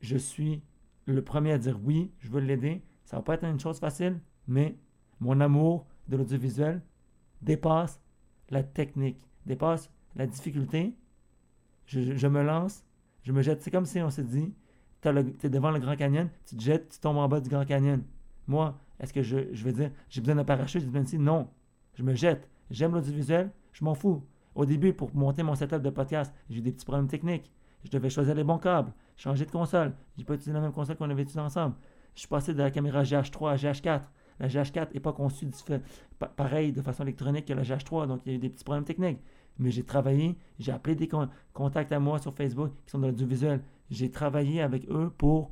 Je 0.00 0.16
suis 0.16 0.62
le 1.06 1.22
premier 1.22 1.52
à 1.52 1.58
dire 1.58 1.78
oui, 1.82 2.12
je 2.20 2.28
veux 2.30 2.40
l'aider. 2.40 2.82
Ça 3.04 3.16
va 3.16 3.22
pas 3.22 3.34
être 3.34 3.44
une 3.44 3.58
chose 3.58 3.78
facile, 3.80 4.20
mais 4.46 4.76
mon 5.18 5.40
amour 5.40 5.86
de 6.08 6.16
l'audiovisuel 6.16 6.82
dépasse 7.42 8.00
la 8.50 8.62
technique, 8.62 9.20
dépasse 9.46 9.90
la 10.16 10.26
difficulté. 10.26 10.96
Je, 11.86 12.26
me 12.28 12.42
lance, 12.42 12.84
je 13.22 13.32
me 13.32 13.42
jette. 13.42 13.62
C'est 13.62 13.70
comme 13.70 13.86
si 13.86 14.00
on 14.00 14.10
s'est 14.10 14.24
dit, 14.24 14.54
tu 15.00 15.08
es 15.08 15.50
devant 15.50 15.70
le 15.70 15.80
Grand 15.80 15.96
Canyon, 15.96 16.28
tu 16.46 16.56
te 16.56 16.62
jettes, 16.62 16.90
tu 16.90 17.00
tombes 17.00 17.16
en 17.16 17.28
bas 17.28 17.40
du 17.40 17.48
Grand 17.48 17.64
Canyon. 17.64 18.02
Moi, 18.46 18.78
est-ce 19.00 19.12
que 19.12 19.22
je, 19.22 19.52
je 19.52 19.64
veux 19.64 19.72
dire, 19.72 19.90
j'ai 20.08 20.20
besoin 20.20 20.36
d'un 20.36 20.44
parachute? 20.44 20.82
Je 20.82 20.98
dis, 20.98 21.18
non, 21.18 21.48
je 21.94 22.02
me 22.02 22.14
jette. 22.14 22.48
J'aime 22.70 22.92
l'audiovisuel, 22.92 23.50
je 23.72 23.84
m'en 23.84 23.94
fous. 23.94 24.22
Au 24.54 24.64
début, 24.64 24.92
pour 24.92 25.14
monter 25.14 25.42
mon 25.42 25.54
setup 25.54 25.82
de 25.82 25.90
podcast, 25.90 26.32
j'ai 26.48 26.58
eu 26.58 26.62
des 26.62 26.72
petits 26.72 26.84
problèmes 26.84 27.08
techniques. 27.08 27.50
Je 27.84 27.90
devais 27.90 28.10
choisir 28.10 28.34
les 28.34 28.44
bons 28.44 28.58
câbles, 28.58 28.92
changer 29.16 29.46
de 29.46 29.50
console. 29.50 29.94
J'ai 30.16 30.24
pas 30.24 30.34
utilisé 30.34 30.52
la 30.52 30.60
même 30.60 30.72
console 30.72 30.96
qu'on 30.96 31.08
avait 31.10 31.22
utilisée 31.22 31.40
ensemble. 31.40 31.76
Je 32.14 32.20
suis 32.20 32.28
passé 32.28 32.52
de 32.52 32.58
la 32.58 32.70
caméra 32.70 33.02
GH3 33.02 33.52
à 33.52 33.56
GH4. 33.56 34.02
La 34.40 34.48
GH4 34.48 34.94
n'est 34.94 35.00
pas 35.00 35.12
conçue 35.12 35.46
pareil 36.36 36.72
de 36.72 36.80
façon 36.82 37.04
électronique 37.04 37.44
que 37.46 37.52
la 37.52 37.62
GH3, 37.62 38.08
donc 38.08 38.22
il 38.24 38.32
y 38.32 38.34
a 38.34 38.36
eu 38.36 38.40
des 38.40 38.48
petits 38.48 38.64
problèmes 38.64 38.84
techniques. 38.84 39.18
Mais 39.58 39.70
j'ai 39.70 39.84
travaillé, 39.84 40.36
j'ai 40.58 40.72
appelé 40.72 40.96
des 40.96 41.08
contacts 41.52 41.92
à 41.92 42.00
moi 42.00 42.18
sur 42.18 42.34
Facebook 42.34 42.72
qui 42.86 42.90
sont 42.90 42.98
dans 42.98 43.08
l'audiovisuel. 43.08 43.62
J'ai 43.90 44.10
travaillé 44.10 44.62
avec 44.62 44.88
eux 44.90 45.12
pour 45.16 45.50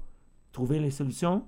trouver 0.53 0.81
les 0.81 0.91
solutions, 0.91 1.45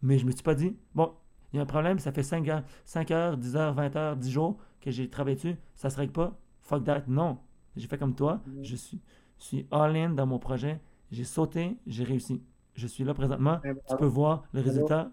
mais 0.00 0.18
je 0.18 0.24
me 0.24 0.30
suis 0.30 0.42
pas 0.42 0.54
dit, 0.54 0.74
bon, 0.94 1.12
il 1.52 1.56
y 1.56 1.58
a 1.58 1.62
un 1.62 1.66
problème, 1.66 1.98
ça 1.98 2.12
fait 2.12 2.22
5 2.22 2.48
heures, 2.48 2.62
5 2.86 3.10
heures 3.10 3.36
10 3.36 3.56
heures, 3.56 3.74
20 3.74 3.96
heures, 3.96 4.16
10 4.16 4.30
jours 4.30 4.56
que 4.80 4.90
j'ai 4.90 5.10
travaillé 5.10 5.36
dessus, 5.36 5.56
ça 5.76 5.90
se 5.90 5.96
règle 5.98 6.12
pas. 6.12 6.38
Fuck 6.62 6.84
that. 6.84 7.04
Non. 7.08 7.38
J'ai 7.76 7.86
fait 7.86 7.98
comme 7.98 8.14
toi. 8.14 8.40
Je 8.62 8.76
suis, 8.76 9.00
suis 9.38 9.66
all-in 9.70 10.10
dans 10.10 10.26
mon 10.26 10.38
projet. 10.38 10.80
J'ai 11.10 11.24
sauté, 11.24 11.76
j'ai 11.86 12.04
réussi. 12.04 12.42
Je 12.74 12.86
suis 12.86 13.04
là 13.04 13.14
présentement. 13.14 13.60
Eh 13.64 13.72
ben, 13.72 13.80
tu 13.88 13.96
peux 13.96 14.06
voir 14.06 14.44
le 14.52 14.60
résultat. 14.60 15.10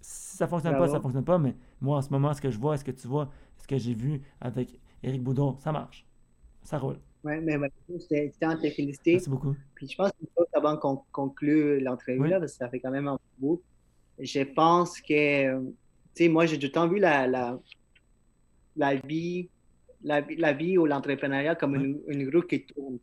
Si 0.00 0.36
ça 0.36 0.46
fonctionne 0.46 0.76
pas, 0.76 0.88
ça 0.88 1.00
fonctionne 1.00 1.24
pas. 1.24 1.38
Mais 1.38 1.54
moi, 1.80 1.98
en 1.98 2.02
ce 2.02 2.10
moment, 2.10 2.32
ce 2.32 2.40
que 2.40 2.50
je 2.50 2.58
vois, 2.58 2.76
ce 2.76 2.84
que 2.84 2.90
tu 2.90 3.06
vois, 3.06 3.30
ce 3.58 3.66
que 3.66 3.76
j'ai 3.76 3.94
vu 3.94 4.22
avec 4.40 4.78
Eric 5.02 5.22
Boudon, 5.22 5.56
ça 5.58 5.72
marche. 5.72 6.06
Ça 6.62 6.78
roule. 6.78 6.98
Oui, 7.24 7.34
mais 7.42 7.58
c'était 7.98 8.32
un 8.42 8.56
te 8.56 8.70
féliciter. 8.70 9.12
Merci 9.12 9.28
beaucoup. 9.28 9.54
Puis 9.74 9.88
je 9.88 9.96
pense 9.96 10.10
avant 10.54 10.76
qu'on 10.78 11.02
conclue 11.12 11.80
l'entrevue, 11.80 12.28
là, 12.28 12.38
parce 12.38 12.52
que 12.52 12.58
ça 12.58 12.68
fait 12.68 12.80
quand 12.80 12.90
même 12.90 13.08
un 13.08 13.18
bout 13.38 13.62
je 14.20 14.42
pense 14.42 15.00
que, 15.00 15.58
tu 15.58 15.74
sais, 16.14 16.28
moi, 16.28 16.46
j'ai 16.46 16.58
du 16.58 16.70
temps 16.70 16.88
vu 16.88 16.98
la, 16.98 17.26
la, 17.26 17.58
la 18.76 18.94
vie 18.96 19.48
la, 20.02 20.22
la 20.38 20.52
vie 20.54 20.78
ou 20.78 20.86
l'entrepreneuriat 20.86 21.54
comme 21.56 21.74
une, 21.74 22.00
une, 22.08 22.34
roue 22.34 22.42
qui 22.42 22.64
tourne. 22.64 22.98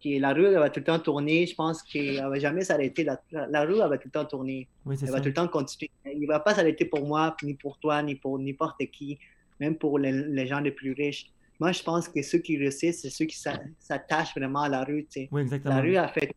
Qui, 0.00 0.18
la 0.18 0.32
roue, 0.32 0.46
elle 0.46 0.58
va 0.58 0.70
tout 0.70 0.80
le 0.80 0.84
temps 0.84 0.98
tourner. 0.98 1.46
Je 1.46 1.54
pense 1.54 1.82
qu'elle 1.82 2.22
ne 2.22 2.28
va 2.28 2.38
jamais 2.38 2.62
s'arrêter. 2.62 3.04
La, 3.04 3.20
la, 3.30 3.64
roue, 3.64 3.82
elle 3.82 3.88
va 3.88 3.98
tout 3.98 4.06
le 4.08 4.12
temps 4.12 4.24
tourner. 4.24 4.68
Oui, 4.86 4.96
elle 5.00 5.08
ça. 5.08 5.12
va 5.12 5.20
tout 5.20 5.28
le 5.28 5.34
temps 5.34 5.48
continuer. 5.48 5.90
Il 6.04 6.20
ne 6.20 6.26
va 6.26 6.38
pas 6.40 6.54
s'arrêter 6.54 6.84
pour 6.84 7.04
moi, 7.04 7.36
ni 7.42 7.54
pour 7.54 7.78
toi, 7.78 8.02
ni 8.02 8.14
pour 8.14 8.38
n'importe 8.38 8.78
qui, 8.92 9.18
même 9.58 9.76
pour 9.76 9.98
les, 9.98 10.12
les, 10.12 10.46
gens 10.46 10.60
les 10.60 10.70
plus 10.70 10.92
riches. 10.92 11.30
Moi, 11.58 11.72
je 11.72 11.82
pense 11.82 12.08
que 12.08 12.22
ceux 12.22 12.38
qui 12.38 12.56
réussissent, 12.56 13.02
c'est 13.02 13.10
ceux 13.10 13.24
qui 13.24 13.36
s'attachent 13.80 14.34
vraiment 14.36 14.62
à 14.62 14.68
la 14.68 14.84
rue. 14.84 15.06
Oui, 15.32 15.42
exactement. 15.42 15.74
La 15.74 15.80
rue 15.80 15.96
a 15.96 16.08
fait 16.08 16.32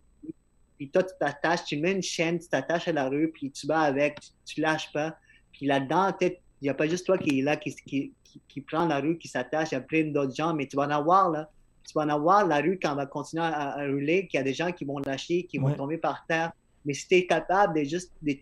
puis 0.81 0.89
toi, 0.89 1.03
tu 1.03 1.13
t'attaches, 1.19 1.65
tu 1.65 1.77
mets 1.77 1.91
une 1.91 2.01
chaîne, 2.01 2.39
tu 2.39 2.47
t'attaches 2.47 2.87
à 2.87 2.91
la 2.91 3.07
rue, 3.07 3.29
puis 3.31 3.51
tu 3.51 3.67
vas 3.67 3.81
avec, 3.81 4.19
tu, 4.19 4.29
tu 4.45 4.61
lâches 4.61 4.91
pas. 4.91 5.15
Puis 5.53 5.67
là-dedans, 5.67 6.11
il 6.19 6.33
n'y 6.63 6.69
a 6.69 6.73
pas 6.73 6.87
juste 6.87 7.05
toi 7.05 7.19
qui 7.19 7.37
est 7.37 7.43
là, 7.43 7.55
qui, 7.55 7.75
qui, 7.85 8.11
qui, 8.23 8.41
qui 8.47 8.61
prend 8.61 8.87
la 8.87 8.99
rue, 8.99 9.19
qui 9.19 9.27
s'attache, 9.27 9.69
il 9.71 9.75
y 9.75 9.77
a 9.77 9.81
plein 9.81 10.05
d'autres 10.05 10.33
gens, 10.33 10.55
mais 10.55 10.65
tu 10.65 10.77
vas 10.77 10.87
en 10.87 10.89
avoir, 10.89 11.29
là. 11.29 11.51
Tu 11.85 11.93
vas 11.95 12.03
en 12.03 12.09
avoir 12.09 12.45
la 12.47 12.57
rue 12.61 12.77
quand 12.81 12.93
on 12.93 12.95
va 12.95 13.05
continuer 13.05 13.43
à, 13.43 13.71
à 13.79 13.87
rouler, 13.87 14.27
qu'il 14.27 14.37
y 14.37 14.41
a 14.41 14.43
des 14.43 14.53
gens 14.53 14.71
qui 14.71 14.85
vont 14.85 14.99
lâcher, 14.99 15.43
qui 15.43 15.57
vont 15.57 15.73
tomber 15.75 15.97
par 15.97 16.25
terre. 16.27 16.51
Mais 16.85 16.93
si 16.93 17.07
tu 17.07 17.15
es 17.15 17.25
capable 17.25 17.79
de 17.79 17.83
juste 17.83 18.11
de, 18.21 18.33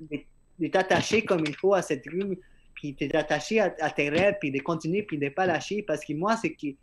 de- 0.00 0.20
de 0.58 0.66
t'attacher 0.68 1.22
comme 1.24 1.42
il 1.46 1.54
faut 1.56 1.72
à 1.74 1.80
cette 1.82 2.04
rue, 2.06 2.38
puis 2.74 2.92
de 2.98 3.06
t'attacher 3.06 3.60
à, 3.60 3.74
à 3.80 3.90
tes 3.90 4.08
rêves, 4.10 4.36
puis 4.40 4.50
de 4.50 4.60
continuer, 4.60 5.02
puis 5.02 5.16
de 5.18 5.24
ne 5.24 5.30
pas 5.30 5.46
lâcher, 5.46 5.82
parce 5.82 6.04
que 6.04 6.12
moi, 6.14 6.36
c'est 6.36 6.54
qui 6.54 6.76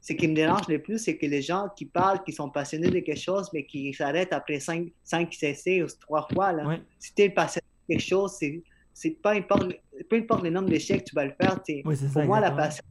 ce 0.00 0.12
qui 0.12 0.28
me 0.28 0.34
dérange 0.34 0.68
le 0.68 0.80
plus, 0.80 0.98
c'est 0.98 1.16
que 1.16 1.26
les 1.26 1.42
gens 1.42 1.66
qui 1.76 1.84
parlent, 1.84 2.22
qui 2.22 2.32
sont 2.32 2.48
passionnés 2.48 2.88
de 2.88 3.00
quelque 3.00 3.18
chose, 3.18 3.50
mais 3.52 3.66
qui 3.66 3.92
s'arrêtent 3.92 4.32
après 4.32 4.60
cinq, 4.60 4.86
cinq 5.02 5.36
essais 5.42 5.82
ou 5.82 5.86
trois 6.00 6.26
fois, 6.32 6.52
là. 6.52 6.64
Ouais. 6.66 6.80
si 7.00 7.12
tu 7.12 7.22
es 7.22 7.30
passionné 7.30 7.66
de 7.88 7.94
quelque 7.94 8.06
chose, 8.06 8.36
c'est, 8.38 8.62
c'est 8.94 9.10
pas 9.20 9.32
importe, 9.32 9.72
peu 10.08 10.16
importe 10.16 10.44
le 10.44 10.50
nombre 10.50 10.68
d'échecs, 10.68 11.02
tu 11.04 11.16
vas 11.16 11.24
le 11.24 11.32
faire. 11.32 11.58
Oui, 11.84 11.96
ça. 11.96 12.06
Pour 12.12 12.22
moi, 12.24 12.38
la 12.38 12.52
passion, 12.52 12.84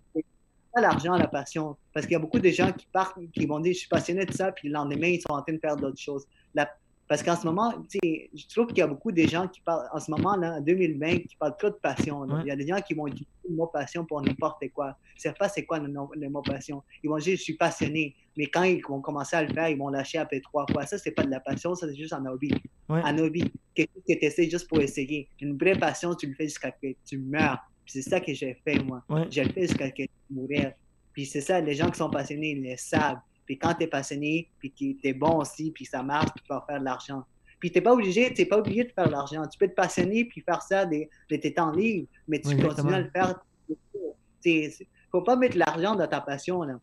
pas 0.78 0.82
l'argent, 0.82 1.16
la 1.16 1.28
passion. 1.28 1.76
Parce 1.94 2.06
qu'il 2.06 2.14
y 2.14 2.16
a 2.16 2.20
beaucoup 2.20 2.40
de 2.40 2.50
gens 2.50 2.72
qui 2.72 2.88
partent, 2.92 3.18
qui 3.34 3.46
vont 3.46 3.60
dire, 3.60 3.74
je 3.74 3.80
suis 3.80 3.90
passionné 3.90 4.26
de 4.26 4.34
ça, 4.34 4.52
puis 4.52 4.68
le 4.68 4.74
lendemain, 4.76 5.08
ils 5.08 5.22
sont 5.22 5.34
en 5.34 5.42
train 5.42 5.54
de 5.54 5.60
faire 5.60 5.76
d'autres 5.76 6.00
choses. 6.00 6.26
La- 6.54 6.70
parce 7.08 7.24
qu'en 7.24 7.38
ce 7.38 7.46
moment, 7.46 7.74
je 7.94 8.48
trouve 8.54 8.68
qu'il 8.68 8.80
y 8.80 8.82
a 8.82 8.88
beaucoup 8.88 9.14
de 9.14 9.22
gens 9.22 9.48
qui 9.48 9.62
parlent, 9.62 9.88
en 9.94 10.00
ce 10.00 10.12
moment, 10.12 10.36
là, 10.36 10.56
en 10.56 10.62
2020, 10.62 11.20
qui 11.20 11.38
parlent 11.40 11.56
trop 11.58 11.70
de 11.70 11.76
passion. 11.76 12.24
là. 12.26 12.42
Il 12.44 12.48
y 12.48 12.52
a 12.52 12.56
des 12.58 12.68
gens 12.68 12.82
qui 12.82 12.94
vont 12.96 13.08
utiliser 13.08 13.30
le 13.50 13.56
mot 13.56 13.68
passion 13.68 14.04
pour 14.06 14.22
n'importe 14.22 14.62
quoi. 14.74 14.98
Ils 15.14 15.20
ne 15.20 15.22
savent 15.22 15.36
pas 15.36 15.48
c'est 15.48 15.64
quoi 15.64 15.80
le, 15.80 15.90
mot 16.30 16.42
passion. 16.42 16.84
Ils 17.02 17.10
vont 17.10 17.18
dire, 17.18 17.38
je 17.38 17.42
suis 17.42 17.54
passionné. 17.54 18.14
Mais 18.36 18.48
quand 18.48 18.64
ils 18.64 18.82
vont 18.86 19.00
commencer 19.00 19.38
à 19.38 19.44
le 19.44 19.54
faire, 19.54 19.70
ils 19.70 19.78
vont 19.78 19.88
lâcher 19.88 20.18
après 20.18 20.42
trois 20.42 20.66
fois. 20.70 20.86
Ça, 20.86 20.98
c'est 20.98 21.12
pas 21.12 21.24
de 21.24 21.32
la 21.32 21.40
passion, 21.40 21.76
ça, 21.76 21.88
c'est 21.88 21.96
juste 21.96 22.12
un 22.12 22.26
hobby. 22.26 22.52
Ouais. 22.90 23.02
Un 23.06 23.18
hobby. 23.20 23.52
Quelque 23.74 23.90
chose 23.94 24.04
que 24.06 24.14
tu 24.14 24.26
essaies 24.26 24.50
juste 24.50 24.68
pour 24.68 24.82
essayer. 24.82 25.30
Une 25.40 25.58
vraie 25.58 25.80
passion, 25.80 26.14
tu 26.14 26.28
le 26.28 26.34
fais 26.36 26.44
jusqu'à 26.44 26.72
que 26.72 26.88
tu 27.06 27.20
meurs. 27.20 27.58
Puis 27.88 28.04
c'est 28.04 28.10
ça 28.10 28.20
que 28.20 28.34
j'ai 28.34 28.54
fait, 28.66 28.80
moi. 28.84 29.02
Ouais. 29.08 29.24
Le 29.26 29.32
fais 29.32 29.62
jusqu'à 29.62 29.88
ce 29.88 29.94
que 29.94 30.04
je 30.04 30.36
mourir. 30.36 30.74
Puis 31.14 31.26
c'est 31.26 31.40
ça, 31.40 31.62
les 31.62 31.74
gens 31.74 31.90
qui 31.90 31.98
sont 31.98 32.10
passionnés, 32.10 32.52
ils 32.52 32.70
le 32.70 32.76
savent. 32.76 33.20
Puis 33.46 33.58
quand 33.58 33.74
tu 33.76 33.84
es 33.84 33.88
passionné, 33.88 34.50
puis 34.60 34.72
que 34.72 34.76
tu 34.78 35.00
es 35.04 35.14
bon 35.14 35.38
aussi, 35.38 35.72
puis 35.72 35.86
ça 35.86 36.04
marche, 36.04 36.28
tu 36.36 36.44
vas 36.50 36.66
faire 36.68 36.80
de 36.82 36.84
l'argent. 36.84 37.24
Puis 37.62 37.72
tu 37.72 37.78
n'es 37.78 37.82
pas 37.82 37.94
obligé, 37.94 38.34
t'es 38.34 38.46
pas 38.46 38.58
obligé 38.58 38.84
de 38.84 38.92
faire 38.92 39.06
de 39.08 39.12
l'argent. 39.12 39.48
Tu 39.48 39.58
peux 39.58 39.64
être 39.66 39.74
passionné 39.76 40.26
puis 40.26 40.42
faire 40.42 40.62
ça 40.62 40.86
de, 40.86 41.06
de 41.30 41.36
tes 41.38 41.54
temps 41.54 41.72
libres, 41.72 42.10
mais 42.28 42.42
tu 42.42 42.50
Oui, 42.50 42.60
continues 42.62 42.94
à 42.94 43.00
le 43.00 43.10
faire. 43.10 43.40
Il 44.44 44.68
ne 44.68 44.86
faut 45.10 45.22
pas 45.22 45.38
mettre 45.38 45.58
l'argent 45.58 45.96
dans 45.96 46.08
ta 46.08 46.20
passion. 46.20 46.64
là. 46.64 46.74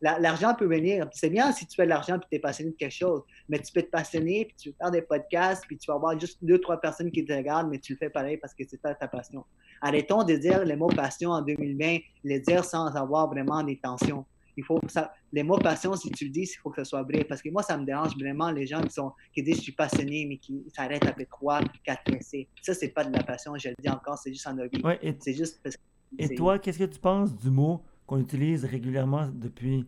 La- 0.00 0.18
L'argent 0.18 0.54
peut 0.54 0.66
venir. 0.66 1.08
C'est 1.12 1.30
bien 1.30 1.50
si 1.52 1.66
tu 1.66 1.74
fais 1.76 1.84
de 1.84 1.88
l'argent 1.88 2.18
puis 2.18 2.28
tu 2.30 2.36
es 2.36 2.40
passionné 2.40 2.70
de 2.72 2.76
quelque 2.76 2.92
chose, 2.92 3.22
mais 3.48 3.58
tu 3.58 3.72
peux 3.72 3.82
te 3.82 3.90
passionner 3.90 4.44
puis 4.46 4.54
tu 4.56 4.68
veux 4.70 4.74
faire 4.80 4.90
des 4.90 5.02
podcasts 5.02 5.64
puis 5.66 5.78
tu 5.78 5.86
vas 5.90 5.94
avoir 5.94 6.18
juste 6.18 6.38
deux, 6.42 6.58
trois 6.58 6.80
personnes 6.80 7.10
qui 7.10 7.24
te 7.24 7.32
regardent, 7.32 7.70
mais 7.70 7.78
tu 7.78 7.92
le 7.92 7.98
fais 7.98 8.10
pareil 8.10 8.36
parce 8.36 8.54
que 8.54 8.64
c'est 8.68 8.80
ça 8.80 8.94
ta 8.94 9.08
passion. 9.08 9.44
Arrêtons 9.80 10.22
de 10.24 10.34
dire 10.34 10.64
le 10.64 10.76
mot 10.76 10.88
passion 10.88 11.30
en 11.30 11.42
2020, 11.42 11.98
le 12.24 12.38
dire 12.40 12.64
sans 12.64 12.86
avoir 12.96 13.28
vraiment 13.28 13.62
des 13.62 13.78
tensions. 13.78 14.24
Il 14.56 14.64
faut 14.64 14.78
ça, 14.86 15.12
les 15.32 15.42
mots 15.42 15.58
passion, 15.58 15.96
si 15.96 16.10
tu 16.10 16.26
le 16.26 16.30
dis, 16.30 16.42
il 16.42 16.58
faut 16.62 16.70
que 16.70 16.82
ce 16.84 16.88
soit 16.88 17.02
vrai. 17.02 17.24
Parce 17.24 17.42
que 17.42 17.48
moi, 17.50 17.62
ça 17.64 17.76
me 17.76 17.84
dérange 17.84 18.16
vraiment 18.16 18.52
les 18.52 18.68
gens 18.68 18.80
qui, 18.82 18.92
sont, 18.92 19.10
qui 19.34 19.42
disent 19.42 19.56
je 19.56 19.62
suis 19.62 19.72
passionné, 19.72 20.26
mais 20.28 20.36
qui 20.38 20.62
s'arrêtent 20.74 21.06
après 21.06 21.24
trois, 21.26 21.60
quatre 21.82 22.14
essais. 22.14 22.46
Ça, 22.62 22.72
c'est 22.72 22.90
pas 22.90 23.04
de 23.04 23.12
la 23.12 23.22
passion, 23.24 23.52
je 23.58 23.70
le 23.70 23.74
dis 23.80 23.88
encore, 23.88 24.16
c'est 24.16 24.32
juste 24.32 24.46
un 24.46 24.56
hobby. 24.58 24.80
Ouais, 24.82 24.98
et, 25.02 25.12
C'est 25.18 25.34
juste 25.34 25.60
parce 25.62 25.76
que. 25.76 25.82
et 26.18 26.34
toi, 26.36 26.58
qu'est-ce 26.60 26.78
que 26.78 26.84
tu 26.84 27.00
penses 27.00 27.34
du 27.36 27.50
mot 27.50 27.82
qu'on 28.06 28.18
utilise 28.18 28.64
régulièrement 28.64 29.28
depuis 29.32 29.86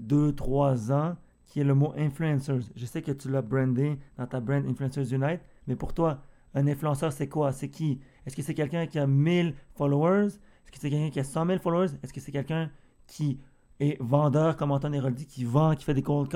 2-3 0.00 0.92
ans, 0.92 1.16
qui 1.46 1.60
est 1.60 1.64
le 1.64 1.74
mot 1.74 1.92
influencers? 1.96 2.60
Je 2.76 2.86
sais 2.86 3.02
que 3.02 3.12
tu 3.12 3.30
l'as 3.30 3.42
brandé 3.42 3.98
dans 4.16 4.26
ta 4.26 4.40
brand 4.40 4.64
Influencers 4.66 5.12
Unite, 5.12 5.40
mais 5.66 5.76
pour 5.76 5.92
toi, 5.92 6.22
un 6.54 6.66
influenceur, 6.66 7.12
c'est 7.12 7.28
quoi? 7.28 7.52
C'est 7.52 7.68
qui? 7.68 8.00
Est-ce 8.26 8.36
que 8.36 8.42
c'est 8.42 8.54
quelqu'un 8.54 8.86
qui 8.86 8.98
a 8.98 9.06
1000 9.06 9.54
followers? 9.74 10.26
Est-ce 10.26 10.72
que 10.72 10.78
c'est 10.78 10.90
quelqu'un 10.90 11.10
qui 11.10 11.20
a 11.20 11.24
100 11.24 11.46
000 11.46 11.58
followers? 11.58 11.90
Est-ce 12.02 12.12
que 12.12 12.20
c'est 12.20 12.32
quelqu'un 12.32 12.70
qui 13.06 13.40
est 13.80 14.00
vendeur, 14.00 14.56
comme 14.56 14.72
Antoine 14.72 14.94
Héroldi, 14.94 15.26
qui 15.26 15.44
vend, 15.44 15.74
qui 15.74 15.84
fait 15.84 15.94
des 15.94 16.02
cold 16.02 16.28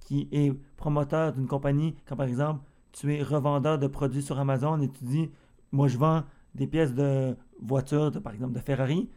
qui 0.00 0.28
est 0.32 0.52
promoteur 0.76 1.32
d'une 1.32 1.46
compagnie, 1.46 1.94
comme 2.06 2.18
par 2.18 2.26
exemple, 2.26 2.62
tu 2.92 3.12
es 3.14 3.22
revendeur 3.22 3.78
de 3.78 3.86
produits 3.86 4.22
sur 4.22 4.38
Amazon 4.38 4.80
et 4.80 4.88
tu 4.88 5.04
dis, 5.04 5.30
moi 5.72 5.88
je 5.88 5.98
vends 5.98 6.22
des 6.54 6.66
pièces 6.66 6.94
de 6.94 7.36
voitures, 7.60 8.10
de, 8.10 8.18
par 8.18 8.32
exemple 8.32 8.52
de 8.52 8.60
Ferrari, 8.60 9.10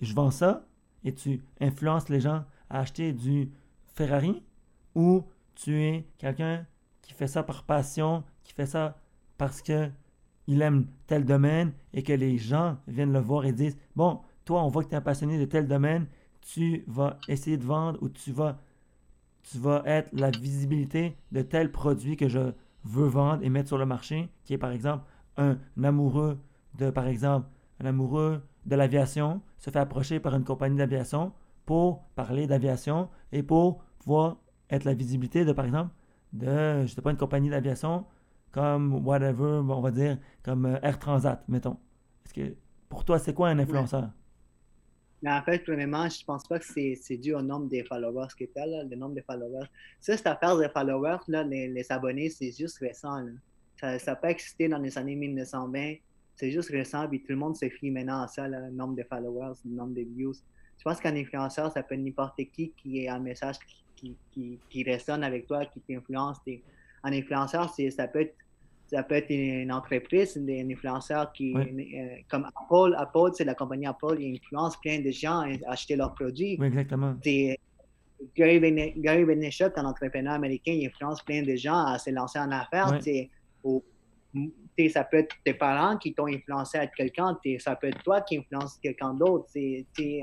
je 0.00 0.14
vends 0.14 0.30
ça. 0.30 0.66
Et 1.04 1.14
tu 1.14 1.42
influences 1.60 2.08
les 2.08 2.20
gens 2.20 2.44
à 2.70 2.80
acheter 2.80 3.12
du 3.12 3.50
Ferrari? 3.94 4.42
Ou 4.94 5.24
tu 5.54 5.80
es 5.82 6.06
quelqu'un 6.18 6.66
qui 7.02 7.12
fait 7.12 7.26
ça 7.26 7.42
par 7.42 7.64
passion, 7.64 8.24
qui 8.42 8.52
fait 8.52 8.66
ça 8.66 8.98
parce 9.38 9.62
que 9.62 9.90
il 10.46 10.60
aime 10.62 10.86
tel 11.06 11.24
domaine 11.24 11.72
et 11.92 12.02
que 12.02 12.12
les 12.12 12.38
gens 12.38 12.76
viennent 12.86 13.12
le 13.12 13.18
voir 13.18 13.46
et 13.46 13.52
disent 13.52 13.78
bon, 13.96 14.20
toi 14.44 14.62
on 14.62 14.68
voit 14.68 14.84
que 14.84 14.88
tu 14.88 14.94
es 14.94 14.98
un 14.98 15.02
passionné 15.02 15.38
de 15.38 15.44
tel 15.44 15.66
domaine, 15.66 16.06
tu 16.40 16.84
vas 16.86 17.18
essayer 17.28 17.56
de 17.56 17.64
vendre 17.64 17.98
ou 18.02 18.08
tu 18.08 18.32
vas 18.32 18.58
tu 19.42 19.58
vas 19.58 19.82
être 19.84 20.08
la 20.12 20.30
visibilité 20.30 21.16
de 21.32 21.42
tel 21.42 21.70
produit 21.70 22.16
que 22.16 22.28
je 22.28 22.52
veux 22.84 23.06
vendre 23.06 23.42
et 23.42 23.50
mettre 23.50 23.68
sur 23.68 23.78
le 23.78 23.86
marché, 23.86 24.28
qui 24.44 24.54
est 24.54 24.58
par 24.58 24.72
exemple 24.72 25.04
un 25.36 25.58
amoureux 25.82 26.38
de, 26.78 26.90
par 26.90 27.06
exemple, 27.06 27.46
un 27.80 27.86
amoureux 27.86 28.42
de 28.66 28.76
l'aviation 28.76 29.42
se 29.58 29.70
fait 29.70 29.78
approcher 29.78 30.20
par 30.20 30.34
une 30.34 30.44
compagnie 30.44 30.76
d'aviation 30.76 31.32
pour 31.66 32.04
parler 32.14 32.46
d'aviation 32.46 33.08
et 33.32 33.42
pour 33.42 33.82
pouvoir 33.98 34.38
être 34.70 34.84
la 34.84 34.94
visibilité 34.94 35.44
de, 35.44 35.52
par 35.52 35.64
exemple, 35.64 35.90
de, 36.32 36.84
je 36.86 36.92
sais 36.92 37.02
pas, 37.02 37.10
une 37.10 37.16
compagnie 37.16 37.50
d'aviation 37.50 38.04
comme 38.50 39.04
whatever, 39.04 39.62
on 39.68 39.80
va 39.80 39.90
dire, 39.90 40.18
comme 40.42 40.66
euh, 40.66 40.78
Air 40.82 40.98
Transat, 40.98 41.42
mettons. 41.48 41.76
Est-ce 42.24 42.34
que, 42.34 42.56
pour 42.88 43.04
toi, 43.04 43.18
c'est 43.18 43.34
quoi 43.34 43.48
un 43.48 43.58
influenceur? 43.58 44.10
Mais 45.22 45.32
en 45.32 45.42
fait, 45.42 45.64
premièrement, 45.64 46.08
je 46.08 46.24
pense 46.24 46.44
pas 46.46 46.58
que 46.58 46.64
c'est 46.64 46.94
c'est 47.00 47.16
dû 47.16 47.34
au 47.34 47.42
nombre 47.42 47.66
des 47.66 47.82
followers 47.82 48.28
que 48.38 48.44
tu 48.44 48.58
as, 48.60 48.66
là, 48.66 48.84
le 48.84 48.94
nombre 48.94 49.14
de 49.14 49.22
followers. 49.22 49.66
Ça, 50.00 50.16
cette 50.16 50.26
affaire 50.26 50.56
de 50.56 50.68
followers, 50.68 51.18
là, 51.28 51.42
les, 51.42 51.66
les 51.66 51.90
abonnés, 51.90 52.28
c'est 52.30 52.52
juste 52.52 52.78
récent. 52.78 53.20
Là. 53.20 53.98
Ça 53.98 54.12
n'a 54.12 54.16
pas 54.16 54.30
existé 54.30 54.68
dans 54.68 54.78
les 54.78 54.96
années 54.98 55.16
1920. 55.16 55.94
C'est 56.36 56.50
juste 56.50 56.70
récent, 56.70 57.06
puis 57.08 57.20
tout 57.20 57.30
le 57.30 57.36
monde 57.36 57.56
se 57.56 57.68
fie 57.68 57.90
maintenant 57.90 58.22
à 58.22 58.28
ça, 58.28 58.48
le 58.48 58.70
nombre 58.70 58.96
de 58.96 59.02
followers, 59.04 59.54
le 59.64 59.76
nombre 59.76 59.94
de 59.94 60.02
views. 60.02 60.34
Je 60.78 60.82
pense 60.82 61.00
qu'un 61.00 61.14
influenceur, 61.16 61.70
ça 61.72 61.82
peut 61.82 61.94
être 61.94 62.00
n'importe 62.02 62.36
qui 62.52 62.72
qui 62.76 63.06
a 63.06 63.14
un 63.14 63.20
message 63.20 63.56
qui, 63.60 63.76
qui, 63.96 64.16
qui, 64.32 64.58
qui 64.68 64.82
résonne 64.82 65.22
avec 65.22 65.46
toi, 65.46 65.64
qui 65.66 65.80
t'influence. 65.80 66.38
Un 67.04 67.12
influenceur, 67.12 67.70
c'est- 67.72 67.90
ça 67.90 68.08
peut 68.08 68.22
être 68.22 68.34
ça 68.86 69.02
peut 69.02 69.14
être 69.14 69.30
une 69.30 69.72
entreprise, 69.72 70.36
un 70.36 70.70
influenceur 70.70 71.32
qui, 71.32 71.54
euh, 71.56 72.16
comme 72.28 72.44
Apple. 72.44 72.94
Apple, 72.98 73.30
c'est 73.32 73.44
la 73.44 73.54
compagnie 73.54 73.86
Apple, 73.86 74.16
il 74.20 74.34
influence 74.36 74.76
plein 74.78 75.00
de 75.00 75.10
gens 75.10 75.40
à 75.40 75.70
acheter 75.72 75.96
leurs 75.96 76.14
produits. 76.14 76.56
Oui, 76.60 76.66
exactement. 76.66 77.14
Gary 78.36 78.58
Vayner- 78.58 78.92
Gary 78.98 79.24
Vaynerchuk, 79.24 79.72
un 79.76 79.86
entrepreneur 79.86 80.34
américain, 80.34 80.72
il 80.72 80.86
influence 80.86 81.22
plein 81.22 81.42
de 81.42 81.56
gens 81.56 81.78
à 81.86 81.98
se 81.98 82.10
lancer 82.10 82.38
en 82.38 82.50
affaires. 82.50 82.88
Ça 84.90 85.04
peut 85.04 85.18
être 85.18 85.34
tes 85.44 85.54
parents 85.54 85.96
qui 85.96 86.14
t'ont 86.14 86.26
influencé 86.26 86.78
à 86.78 86.84
être 86.84 86.94
quelqu'un, 86.94 87.38
ça 87.58 87.76
peut 87.76 87.88
être 87.88 88.02
toi 88.02 88.20
qui 88.20 88.38
influence 88.38 88.78
quelqu'un 88.82 89.14
d'autre. 89.14 89.46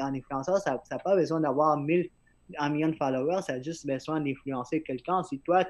En 0.01 0.13
influenceur, 0.13 0.57
ça 0.57 0.81
n'a 0.91 0.99
pas 0.99 1.15
besoin 1.15 1.39
d'avoir 1.41 1.77
1000, 1.77 2.09
un 2.57 2.69
million 2.69 2.89
de 2.89 2.95
followers, 2.95 3.41
ça 3.43 3.53
a 3.53 3.61
juste 3.61 3.85
besoin 3.87 4.19
d'influencer 4.19 4.81
quelqu'un. 4.81 5.23
Si 5.23 5.39
toi, 5.39 5.63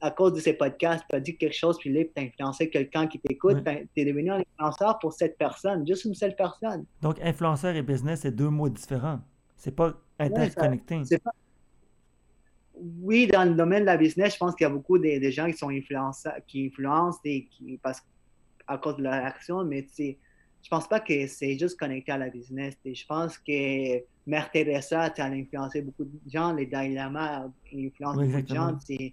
à 0.00 0.10
cause 0.10 0.32
de 0.34 0.40
ces 0.40 0.52
podcasts, 0.54 1.04
tu 1.08 1.16
as 1.16 1.20
dit 1.20 1.36
quelque 1.36 1.54
chose, 1.54 1.78
puis 1.78 1.92
là, 1.92 2.02
tu 2.04 2.10
as 2.20 2.24
influencé 2.26 2.68
quelqu'un 2.68 3.06
qui 3.06 3.18
t'écoute, 3.20 3.62
Ouais. 3.64 3.86
tu 3.94 4.02
es 4.02 4.04
devenu 4.04 4.30
un 4.32 4.40
influenceur 4.40 4.98
pour 4.98 5.12
cette 5.12 5.38
personne, 5.38 5.86
juste 5.86 6.04
une 6.04 6.14
seule 6.14 6.34
personne. 6.34 6.84
Donc, 7.00 7.20
influenceur 7.22 7.74
et 7.76 7.82
business, 7.82 8.20
c'est 8.22 8.34
deux 8.34 8.48
mots 8.50 8.68
différents. 8.68 9.20
C'est 9.56 9.74
pas 9.74 9.94
interconnecté. 10.18 11.02
C'est 11.04 11.22
pas- 11.22 11.30
Oui, 13.00 13.26
dans 13.26 13.44
le 13.48 13.54
domaine 13.54 13.80
de 13.80 13.86
la 13.86 13.96
business, 13.96 14.34
je 14.34 14.38
pense 14.38 14.54
qu'il 14.54 14.64
y 14.64 14.70
a 14.70 14.72
beaucoup 14.72 14.98
de, 14.98 15.24
de 15.24 15.30
gens 15.30 15.46
qui 15.46 15.56
sont 15.56 15.68
influenceurs, 15.68 16.38
qui 16.46 16.66
influencent 16.66 17.20
et 17.24 17.46
qui, 17.46 17.78
parce, 17.82 18.02
à 18.66 18.78
cause 18.78 18.96
de 18.96 19.02
leur 19.02 19.12
action, 19.12 19.64
mais 19.64 19.86
tu 19.94 20.16
je 20.62 20.68
pense 20.68 20.86
pas 20.86 21.00
que 21.00 21.26
c'est 21.26 21.58
juste 21.58 21.76
connecté 21.78 22.12
à 22.12 22.18
la 22.18 22.30
business. 22.30 22.76
Je 22.84 23.04
pense 23.06 23.36
que 23.36 23.98
Mère 24.26 24.50
Teresa, 24.52 25.12
elle 25.16 25.22
a 25.22 25.26
influencé 25.26 25.82
beaucoup 25.82 26.04
de 26.04 26.30
gens, 26.30 26.52
les 26.52 26.66
Dalai 26.66 26.94
Lama 26.94 27.50
il 27.72 27.88
influence 27.88 28.16
Oui, 28.16 28.28
beaucoup 28.28 28.42
de 28.42 28.54
gens. 28.54 28.78
Le 28.88 29.10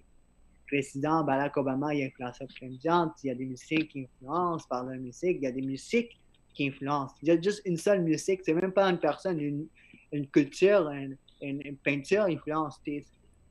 président 0.68 1.24
Barack 1.24 1.58
Obama, 1.58 1.96
il 1.96 2.04
a 2.04 2.06
influencé 2.06 2.46
plein 2.56 2.70
de 2.70 2.80
gens. 2.80 3.12
Il 3.24 3.28
y 3.28 3.30
a 3.32 3.36
des 3.36 3.46
musiques 3.46 3.90
qui 3.90 4.02
influencent 4.06 4.68
par 4.68 4.84
leur 4.84 5.00
musique. 5.00 5.38
Il 5.38 5.44
y 5.44 5.48
a 5.48 5.52
des 5.52 5.64
musiques 5.64 6.20
qui 6.54 6.68
influence. 6.68 7.12
Il 7.24 7.30
y 7.30 7.32
a 7.32 7.42
juste 7.42 7.64
une 7.66 7.78
seule 7.78 8.04
musique, 8.04 8.42
c'est 8.44 8.54
même 8.54 8.72
pas 8.72 8.86
une 8.86 9.00
personne, 9.00 9.40
une, 9.40 9.66
une 10.12 10.28
culture, 10.28 10.90
une, 10.90 11.18
une, 11.42 11.78
peinture 11.78 12.24
influence. 12.24 12.80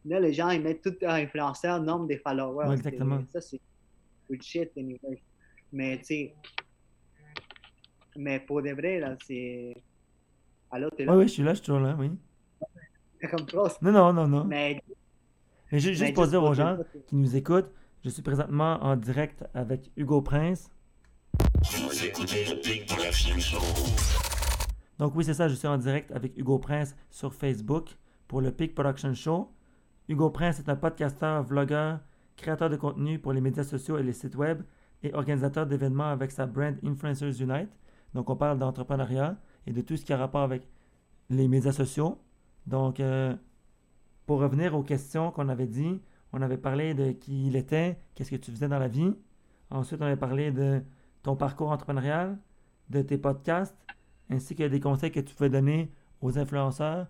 Là, 0.05 0.21
les 0.21 0.33
gens, 0.33 0.51
ils 0.51 0.63
mettent 0.63 0.83
tout 0.83 0.95
un 1.03 1.15
influenceur, 1.15 1.81
nombre 1.81 2.07
des 2.07 2.19
followers. 2.19 2.73
exactement. 2.73 3.23
Ça, 3.31 3.41
c'est 3.41 3.61
shit, 4.41 4.71
anyway. 4.77 5.23
Mais, 5.73 5.99
tu 5.99 6.05
sais, 6.05 6.35
mais 8.17 8.41
pour 8.41 8.63
de 8.63 8.71
vrai, 8.71 8.99
là, 9.01 9.17
c'est. 9.25 9.75
Allô, 10.71 10.91
t'es 10.91 11.05
là? 11.05 11.13
Oui, 11.13 11.19
oui, 11.19 11.29
je 11.29 11.33
suis 11.33 11.43
là, 11.43 11.51
je 11.53 11.59
suis 11.59 11.67
toujours 11.67 11.81
là, 11.81 11.97
oui. 11.99 12.11
Comme. 13.31 13.47
Non, 13.81 13.93
non, 13.93 14.13
non, 14.13 14.29
non. 14.29 14.45
Mais, 14.45 14.83
mais 15.71 15.79
juste, 15.79 16.03
juste 16.03 16.15
pour 16.15 16.27
dire 16.27 16.43
aux 16.43 16.55
gens 16.55 16.79
qui 17.07 17.17
nous 17.17 17.37
écoutent, 17.37 17.71
je 18.05 18.11
suis 18.11 18.23
présentement 18.23 18.83
en 18.83 18.97
direct 18.97 19.45
avec 19.55 19.91
Hugo 19.97 20.21
Prince. 20.23 20.71
Donc 24.99 25.15
oui, 25.15 25.25
c'est 25.25 25.35
ça, 25.35 25.49
je 25.49 25.55
suis 25.55 25.69
en 25.69 25.79
direct 25.79 26.11
avec 26.11 26.37
Hugo 26.37 26.59
Prince 26.59 26.97
sur 27.11 27.33
Facebook 27.33 27.91
pour 28.27 28.41
le 28.41 28.51
Peak 28.51 28.75
Production 28.75 29.15
Show. 29.15 29.51
Hugo 30.09 30.31
Prince 30.31 30.59
est 30.59 30.71
un 30.71 30.77
podcasteur, 30.77 31.43
vlogueur, 31.43 32.01
créateur 32.37 32.71
de 32.71 32.77
contenu 32.77 33.19
pour 33.19 33.35
les 33.35 33.43
médias 33.43 33.63
sociaux 33.63 33.99
et 33.99 34.03
les 34.03 34.15
sites 34.15 34.37
web 34.37 34.63
et 35.03 35.13
organisateur 35.13 35.67
d'événements 35.67 36.11
avec 36.11 36.31
sa 36.31 36.47
brand 36.47 36.75
Influencers 36.83 37.43
Unite. 37.43 37.69
Donc 38.15 38.31
on 38.31 38.37
parle 38.37 38.59
d'entrepreneuriat 38.59 39.37
et 39.67 39.73
de 39.73 39.83
tout 39.83 39.99
ce 39.99 40.07
qui 40.07 40.15
a 40.15 40.17
rapport 40.17 40.41
avec 40.41 40.67
les 41.29 41.47
médias 41.47 41.73
sociaux. 41.73 42.19
Donc 42.67 43.01
euh, 43.01 43.37
pour 44.25 44.41
revenir 44.41 44.75
aux 44.75 44.83
questions 44.83 45.31
qu'on 45.31 45.51
avait 45.51 45.67
dit, 45.67 46.01
on 46.33 46.41
avait 46.41 46.57
parlé 46.57 46.95
de 46.95 47.13
qui 47.13 47.49
il 47.49 47.57
était, 47.57 47.99
qu'est-ce 48.15 48.31
que 48.31 48.37
tu 48.37 48.51
faisais 48.51 48.69
dans 48.69 48.79
la 48.79 48.89
vie. 48.89 49.15
Ensuite, 49.71 50.01
on 50.01 50.07
avait 50.07 50.17
parlé 50.17 50.51
de 50.51 50.83
ton 51.23 51.37
parcours 51.37 51.71
entrepreneurial, 51.71 52.39
de 52.89 53.03
tes 53.03 53.19
podcasts, 53.19 53.77
ainsi 54.31 54.57
que 54.57 54.65
des 54.65 54.81
conseils 54.81 55.13
que 55.13 55.21
tu 55.21 55.35
pouvais 55.35 55.51
donner 55.51 55.93
aux 56.23 56.39
influenceurs 56.39 57.09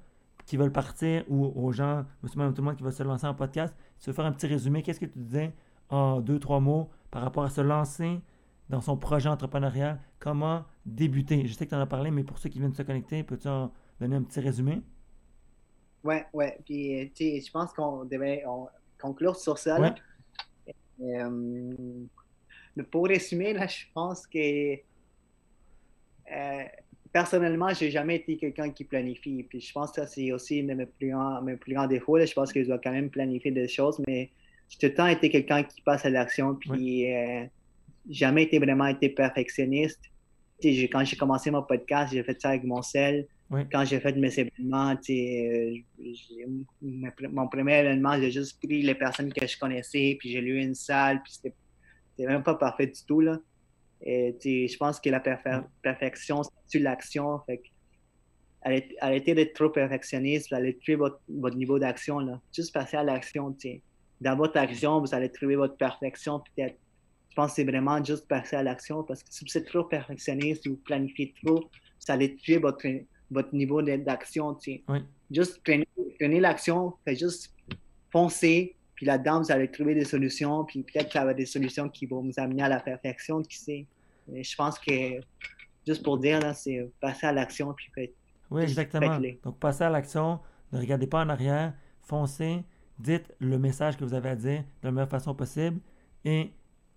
qui 0.49 0.57
veulent 0.57 0.73
partir 0.73 1.25
ou 1.29 1.45
aux 1.45 1.73
gens, 1.73 2.07
même 2.37 2.55
tout 2.55 2.63
le 2.63 2.69
monde 2.69 2.77
qui 2.77 2.83
va 2.83 2.91
se 2.91 3.03
lancer 3.03 3.27
en 3.27 3.35
podcast. 3.35 3.75
Tu 4.01 4.09
veux 4.09 4.15
faire 4.15 4.25
un 4.25 4.33
petit 4.33 4.47
résumé, 4.47 4.83
qu'est-ce 4.83 4.99
que 4.99 5.05
tu 5.05 5.19
disais 5.19 5.53
en 5.91 6.23
deux, 6.23 6.39
trois 6.39 6.59
mots 6.59 6.89
par 7.11 7.21
rapport 7.21 7.45
à 7.45 7.51
se 7.51 7.61
lancer 7.61 8.19
dans 8.71 8.81
son 8.81 8.97
projet 8.97 9.29
entrepreneurial? 9.29 10.01
Comment 10.19 10.65
débuter? 10.87 11.47
Je 11.47 11.53
sais 11.53 11.67
que 11.67 11.71
tu 11.71 11.77
en 11.77 11.81
as 11.81 11.87
parlé, 11.87 12.11
mais 12.11 12.25
pour 12.25 12.39
ceux 12.39 12.49
qui 12.49 12.61
viennent 12.61 12.71
de 12.71 12.77
se 12.77 12.83
connecter, 12.83 13.23
peux-tu 13.25 13.47
en 13.47 13.71
donner 14.01 14.17
un 14.17 14.23
petit 14.23 14.41
résumé? 14.41 14.81
Ouais, 16.03 16.25
ouais. 16.33 16.59
Puis, 16.65 17.13
tu 17.15 17.25
sais, 17.25 17.41
je 17.47 17.53
pense 17.53 17.75
qu'on 17.75 18.07
devait 18.07 18.43
conclure 18.99 19.37
sur 19.37 19.59
ça. 19.59 19.77
Euh, 21.03 22.07
pour 22.91 23.07
résumer, 23.07 23.53
là, 23.53 23.67
je 23.67 23.85
pense 23.93 24.27
que 24.27 24.77
euh, 26.33 26.65
personnellement, 27.13 27.73
j'ai 27.75 27.91
jamais 27.91 28.17
été 28.17 28.37
quelqu'un 28.37 28.71
qui 28.71 28.85
planifie. 28.85 29.43
Puis 29.49 29.61
je 29.61 29.73
pense 29.73 29.93
que 29.93 30.07
c'est 30.07 30.33
aussi 30.33 30.61
un 30.61 30.65
de 30.65 30.75
mes 30.75 30.87
plus 30.87 31.11
grands, 31.11 31.43
mes 31.43 31.57
plus 31.57 31.75
grands 31.75 31.87
défauts. 31.87 32.19
Je 32.19 32.33
pense 32.33 32.53
que 32.53 32.63
je 32.63 32.69
dois 32.69 32.79
quand 32.79 32.93
même 32.93 33.11
planifier 33.11 33.51
des 33.51 33.69
choses, 33.69 34.01
mais 34.07 34.31
j'ai 34.69 34.79
tout 34.79 34.87
le 34.87 34.95
temps 34.95 35.07
été 35.07 35.31
quelqu'un 35.31 35.63
qui 35.63 35.81
passe 35.83 36.05
à 36.05 36.11
l'action. 36.11 36.55
Puis 36.55 37.13
euh, 37.15 37.45
jamais 38.11 38.45
été 38.45 38.59
vraiment 38.59 38.87
été 38.87 39.09
perfectionniste. 39.09 40.01
Quand 40.63 41.05
j'ai 41.05 41.17
commencé 41.17 41.51
mon 41.51 41.63
podcast, 41.63 42.13
j'ai 42.13 42.23
fait 42.23 42.41
ça 42.41 42.51
avec 42.51 42.65
mon 42.65 42.83
sel. 42.83 43.27
Quand 43.73 43.85
j'ai 43.85 43.99
fait 43.99 44.15
mes 44.17 44.39
événements, 44.39 44.95
euh, 45.09 45.75
mon 47.33 47.49
premier 47.49 47.79
événement, 47.79 48.21
j'ai 48.21 48.31
juste 48.31 48.61
pris 48.61 48.83
les 48.83 48.95
personnes 48.95 49.33
que 49.33 49.47
je 49.47 49.59
connaissais, 49.59 50.17
puis 50.19 50.31
j'ai 50.31 50.43
lu 50.43 50.61
une 50.61 50.75
salle, 50.75 51.23
puis 51.23 51.33
c'était 51.33 51.55
même 52.19 52.43
pas 52.43 52.57
parfait 52.57 52.89
du 52.89 53.01
tout. 53.07 53.21
Là. 53.21 53.39
Et 54.03 54.37
je 54.43 54.77
pense 54.77 55.01
que 55.01 55.11
la 55.11 55.21
perfection, 55.21 56.43
c'est 56.67 56.79
l'action. 56.79 57.41
Arrêtez 58.63 59.35
d'être 59.35 59.55
trop 59.55 59.71
perfectionniste, 59.71 60.51
vous 60.51 60.57
allez 60.57 60.77
trouver 60.79 60.97
votre, 60.97 61.21
votre 61.29 61.57
niveau 61.57 61.79
d'action. 61.79 62.41
Juste 62.55 62.73
passer 62.73 62.97
à 62.97 63.03
l'action. 63.03 63.55
Dans 64.21 64.37
votre 64.37 64.57
action, 64.57 65.01
vous 65.01 65.15
allez 65.15 65.31
trouver 65.31 65.57
votre 65.57 65.77
perfection 65.77 66.41
peut-être. 66.41 66.77
Je 67.31 67.35
pense 67.35 67.51
que 67.53 67.57
c'est 67.57 67.65
vraiment 67.65 68.03
juste 68.03 68.27
passer 68.27 68.57
à 68.57 68.63
l'action 68.65 69.05
parce 69.05 69.23
que 69.23 69.33
si 69.33 69.45
vous 69.45 69.59
êtes 69.59 69.67
trop 69.67 69.85
perfectionniste, 69.85 70.65
si 70.65 70.71
vous 70.71 70.77
planifiez 70.77 71.33
trop, 71.45 71.61
vous 71.61 72.13
allez 72.13 72.35
tuer 72.35 72.59
votre, 72.59 72.85
votre 73.31 73.55
niveau 73.55 73.81
d'action. 73.81 74.57
Oui. 74.67 75.05
Juste 75.31 75.61
prenez, 75.65 75.87
prenez 76.19 76.41
l'action, 76.41 76.95
faites 77.05 77.21
juste 77.21 77.55
foncer, 78.11 78.75
puis 78.99 79.07
là-dedans, 79.07 79.41
vous 79.41 79.53
allez 79.53 79.71
trouver 79.71 79.95
des 79.95 80.05
solutions, 80.05 80.65
puis 80.65 80.83
peut-être 80.83 81.09
qu'il 81.09 81.23
y 81.23 81.35
des 81.37 81.47
solutions 81.47 81.89
qui 81.89 82.07
vont 82.07 82.21
vous 82.21 82.33
amener 82.37 82.65
à 82.65 82.69
la 82.69 82.81
perfection, 82.81 83.43
qui 83.43 83.57
sait. 83.57 83.87
Mais 84.27 84.43
je 84.43 84.57
pense 84.57 84.77
que, 84.77 85.21
juste 85.87 86.03
pour 86.03 86.19
dire, 86.19 86.41
là, 86.41 86.53
c'est 86.53 86.91
passer 87.01 87.29
à 87.29 87.33
l'action, 87.33 87.73
puis 87.75 87.87
faites. 87.95 88.13
Oui, 88.51 88.63
exactement. 88.63 89.21
Donc, 89.45 89.61
passer 89.61 89.85
à 89.85 89.89
l'action, 89.89 90.41
ne 90.73 90.81
regardez 90.81 91.07
pas 91.07 91.25
en 91.25 91.29
arrière, 91.29 91.75
foncez, 92.03 92.65
dites 92.99 93.33
le 93.39 93.57
message 93.57 93.97
que 93.97 94.05
vous 94.05 94.15
avez 94.15 94.31
à 94.31 94.35
dire 94.35 94.65
de 94.83 94.89
la 94.89 94.91
meilleure 94.91 95.09
façon 95.09 95.33
possible. 95.33 95.79
Et 96.25 96.51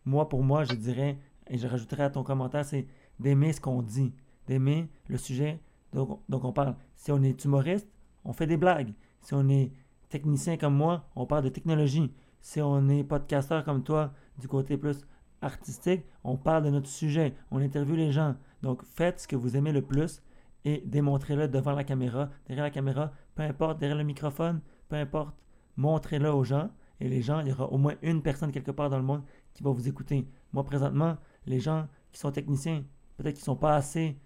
moi, 0.04 0.28
pour 0.28 0.42
moi, 0.42 0.64
je 0.64 0.74
dirais, 0.74 1.20
et 1.52 1.60
je 1.60 1.68
rajouterai 1.68 2.02
à 2.02 2.10
ton 2.10 2.24
commentaire, 2.24 2.66
c'est 2.66 2.88
d'aimer 3.20 3.54
ce 3.54 3.62
qu'on 3.62 3.84
dit, 3.84 4.12
d'aimer 4.48 4.90
le 5.06 5.20
sujet 5.20 5.60
donc, 5.94 6.20
donc 6.30 6.44
on 6.44 6.54
parle. 6.54 6.76
Si 6.96 7.12
on 7.12 7.22
est 7.24 7.44
humoriste, 7.44 7.88
on 8.24 8.34
fait 8.34 8.48
des 8.48 8.58
blagues. 8.58 8.94
Si 9.22 9.34
on 9.34 9.48
est 9.50 9.72
technicien 10.12 10.58
comme 10.58 10.76
moi, 10.76 11.10
on 11.16 11.26
parle 11.26 11.44
de 11.44 11.50
technologie. 11.50 12.14
Si 12.42 12.62
on 12.62 12.88
est 12.90 13.04
podcasteur 13.04 13.64
comme 13.64 13.84
toi, 13.84 14.14
du 14.38 14.48
côté 14.48 14.78
plus 14.78 15.08
artistique, 15.42 16.04
on 16.24 16.38
parle 16.38 16.64
de 16.66 16.70
notre 16.70 16.90
sujet, 16.90 17.34
on 17.50 17.60
interviewe 17.60 17.96
les 17.96 18.12
gens. 18.12 18.36
Donc 18.62 18.84
faites 18.84 19.22
ce 19.22 19.28
que 19.28 19.36
vous 19.36 19.58
aimez 19.58 19.72
le 19.72 19.82
plus 19.82 20.22
et 20.66 20.84
démontrez-le 20.86 21.48
devant 21.48 21.72
la 21.72 21.84
caméra, 21.84 22.30
derrière 22.46 22.66
la 22.66 22.70
caméra, 22.70 23.12
peu 23.34 23.42
importe, 23.42 23.80
derrière 23.80 23.98
le 23.98 24.04
microphone, 24.04 24.62
peu 24.90 24.98
importe, 24.98 25.36
montrez-le 25.78 26.32
aux 26.32 26.44
gens 26.44 26.70
et 27.00 27.08
les 27.10 27.24
gens, 27.24 27.40
il 27.40 27.48
y 27.48 27.52
aura 27.52 27.72
au 27.72 27.78
moins 27.80 27.96
une 28.04 28.22
personne 28.22 28.52
quelque 28.52 28.70
part 28.70 28.90
dans 28.90 28.98
le 28.98 29.04
monde 29.04 29.24
qui 29.54 29.64
va 29.64 29.72
vous 29.72 29.88
écouter. 29.88 30.28
Moi 30.54 30.64
présentement, 30.64 31.18
les 31.48 31.60
gens 31.60 31.88
qui 32.12 32.20
sont 32.20 32.32
techniciens, 32.32 32.84
peut-être 33.18 33.36
qu'ils 33.36 33.44
ne 33.44 33.46
sont 33.46 33.56
pas 33.56 33.76
assez 33.76 34.20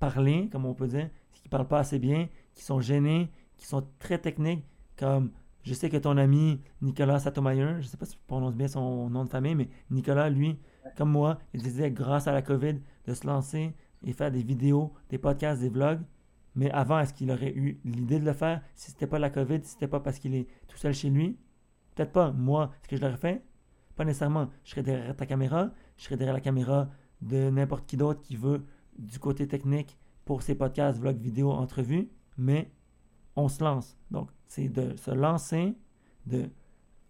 parlés, 0.00 0.48
comme 0.50 0.66
on 0.66 0.74
peut 0.74 0.88
dire, 0.88 1.10
qui 1.32 1.42
ne 1.44 1.50
parlent 1.50 1.68
pas 1.68 1.80
assez 1.80 1.98
bien, 1.98 2.28
qui 2.54 2.64
sont 2.64 2.80
gênés, 2.80 3.30
qui 3.56 3.66
sont 3.66 3.86
très 3.98 4.18
techniques, 4.18 4.64
comme 5.00 5.30
je 5.62 5.74
sais 5.74 5.90
que 5.90 5.96
ton 5.96 6.16
ami 6.16 6.60
Nicolas 6.82 7.18
Satomayer, 7.18 7.72
je 7.72 7.78
ne 7.78 7.82
sais 7.82 7.96
pas 7.96 8.06
si 8.06 8.12
je 8.12 8.26
prononce 8.26 8.54
bien 8.54 8.68
son 8.68 9.10
nom 9.10 9.24
de 9.24 9.30
famille, 9.30 9.54
mais 9.54 9.68
Nicolas, 9.90 10.30
lui, 10.30 10.58
comme 10.96 11.10
moi, 11.10 11.38
il 11.54 11.62
disait 11.62 11.90
grâce 11.90 12.26
à 12.26 12.32
la 12.32 12.42
COVID 12.42 12.80
de 13.06 13.14
se 13.14 13.26
lancer 13.26 13.74
et 14.04 14.12
faire 14.12 14.30
des 14.30 14.42
vidéos, 14.42 14.92
des 15.08 15.18
podcasts, 15.18 15.60
des 15.60 15.68
vlogs. 15.68 16.00
Mais 16.54 16.70
avant, 16.70 16.98
est-ce 16.98 17.14
qu'il 17.14 17.30
aurait 17.30 17.52
eu 17.54 17.80
l'idée 17.84 18.18
de 18.18 18.24
le 18.24 18.32
faire? 18.32 18.62
Si 18.74 18.90
c'était 18.90 19.06
pas 19.06 19.18
la 19.18 19.30
COVID, 19.30 19.60
si 19.62 19.72
c'était 19.72 19.88
pas 19.88 20.00
parce 20.00 20.18
qu'il 20.18 20.34
est 20.34 20.48
tout 20.66 20.76
seul 20.76 20.92
chez 20.92 21.10
lui? 21.10 21.38
Peut-être 21.94 22.12
pas. 22.12 22.32
Moi, 22.32 22.70
est-ce 22.80 22.88
que 22.88 22.96
je 22.96 23.02
l'aurais 23.02 23.16
fait? 23.16 23.44
Pas 23.96 24.04
nécessairement. 24.04 24.48
Je 24.64 24.70
serais 24.70 24.82
derrière 24.82 25.16
ta 25.16 25.26
caméra, 25.26 25.70
je 25.96 26.04
serais 26.04 26.16
derrière 26.16 26.34
la 26.34 26.40
caméra 26.40 26.88
de 27.22 27.50
n'importe 27.50 27.86
qui 27.86 27.96
d'autre 27.96 28.22
qui 28.22 28.36
veut 28.36 28.64
du 28.98 29.18
côté 29.18 29.46
technique 29.46 29.98
pour 30.24 30.42
ses 30.42 30.54
podcasts, 30.54 30.98
vlogs, 30.98 31.18
vidéos, 31.18 31.52
entrevues, 31.52 32.08
mais 32.38 32.70
on 33.40 33.48
se 33.48 33.62
lance. 33.62 33.96
Donc, 34.10 34.30
c'est 34.46 34.68
de 34.68 34.96
se 34.96 35.10
lancer, 35.10 35.74
de 36.26 36.50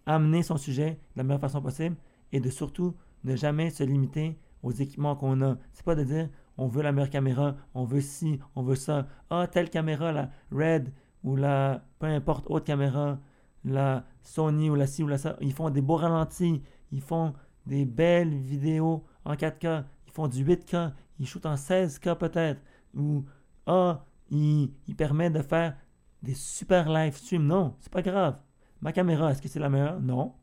amener 0.06 0.42
son 0.42 0.56
sujet 0.56 0.92
de 1.14 1.18
la 1.18 1.24
meilleure 1.24 1.40
façon 1.40 1.62
possible 1.62 1.96
et 2.32 2.40
de 2.40 2.50
surtout 2.50 2.94
ne 3.24 3.36
jamais 3.36 3.70
se 3.70 3.82
limiter 3.84 4.38
aux 4.62 4.72
équipements 4.72 5.16
qu'on 5.16 5.40
a. 5.42 5.56
C'est 5.72 5.84
pas 5.84 5.94
de 5.94 6.04
dire 6.04 6.28
on 6.58 6.66
veut 6.68 6.82
la 6.82 6.92
meilleure 6.92 7.10
caméra, 7.10 7.56
on 7.74 7.84
veut 7.84 8.02
ci, 8.02 8.38
on 8.54 8.62
veut 8.62 8.76
ça. 8.76 9.06
Ah, 9.30 9.46
telle 9.46 9.70
caméra, 9.70 10.12
la 10.12 10.30
Red 10.52 10.92
ou 11.24 11.36
la 11.36 11.82
peu 11.98 12.06
importe 12.06 12.46
autre 12.50 12.66
caméra, 12.66 13.18
la 13.64 14.04
Sony 14.22 14.68
ou 14.68 14.74
la 14.74 14.86
ci 14.86 15.02
ou 15.02 15.06
la 15.06 15.18
ça, 15.18 15.36
ils 15.40 15.52
font 15.52 15.70
des 15.70 15.80
beaux 15.80 15.96
ralentis, 15.96 16.62
ils 16.92 17.00
font 17.00 17.34
des 17.66 17.84
belles 17.84 18.34
vidéos 18.34 19.04
en 19.24 19.34
4K, 19.34 19.84
ils 20.06 20.12
font 20.12 20.28
du 20.28 20.44
8K, 20.44 20.92
ils 21.18 21.26
shootent 21.26 21.46
en 21.46 21.54
16K 21.54 22.16
peut-être, 22.16 22.60
ou 22.94 23.24
ah, 23.66 24.04
il, 24.30 24.72
il 24.86 24.96
permet 24.96 25.30
de 25.30 25.40
faire 25.42 25.76
des 26.22 26.34
super 26.34 26.88
live 26.88 27.14
streams. 27.16 27.46
Non, 27.46 27.76
c'est 27.80 27.92
pas 27.92 28.02
grave. 28.02 28.42
Ma 28.80 28.92
caméra, 28.92 29.30
est-ce 29.30 29.42
que 29.42 29.48
c'est 29.48 29.58
la 29.60 29.68
meilleure? 29.68 30.00
Non. 30.00 30.34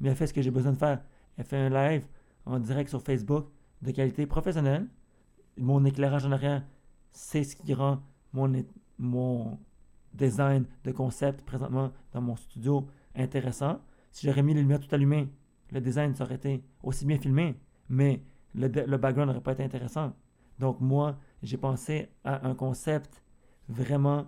Mais 0.00 0.10
elle 0.10 0.16
fait 0.16 0.26
ce 0.26 0.34
que 0.34 0.42
j'ai 0.42 0.50
besoin 0.50 0.72
de 0.72 0.78
faire. 0.78 1.02
Elle 1.36 1.44
fait 1.44 1.56
un 1.56 1.70
live 1.70 2.06
en 2.46 2.58
direct 2.58 2.90
sur 2.90 3.02
Facebook 3.02 3.48
de 3.82 3.90
qualité 3.90 4.26
professionnelle. 4.26 4.88
Mon 5.56 5.84
éclairage 5.84 6.24
en 6.24 6.32
arrière, 6.32 6.64
c'est 7.12 7.44
ce 7.44 7.56
qui 7.56 7.74
rend 7.74 8.00
mon, 8.32 8.52
mon 8.98 9.58
design 10.12 10.66
de 10.84 10.92
concept 10.92 11.44
présentement 11.44 11.92
dans 12.12 12.20
mon 12.20 12.36
studio 12.36 12.86
intéressant. 13.14 13.80
Si 14.10 14.26
j'aurais 14.26 14.42
mis 14.42 14.54
les 14.54 14.60
lumières 14.60 14.80
tout 14.80 14.92
allumées, 14.94 15.28
le 15.70 15.80
design 15.80 16.14
aurait 16.20 16.34
été 16.36 16.64
aussi 16.82 17.04
bien 17.04 17.18
filmé, 17.18 17.56
mais 17.88 18.22
le, 18.54 18.68
le 18.68 18.96
background 18.96 19.28
n'aurait 19.28 19.42
pas 19.42 19.52
été 19.52 19.64
intéressant. 19.64 20.12
Donc 20.58 20.80
moi, 20.80 21.18
j'ai 21.42 21.56
pensé 21.56 22.08
à 22.24 22.46
un 22.46 22.54
concept 22.54 23.22
vraiment 23.68 24.26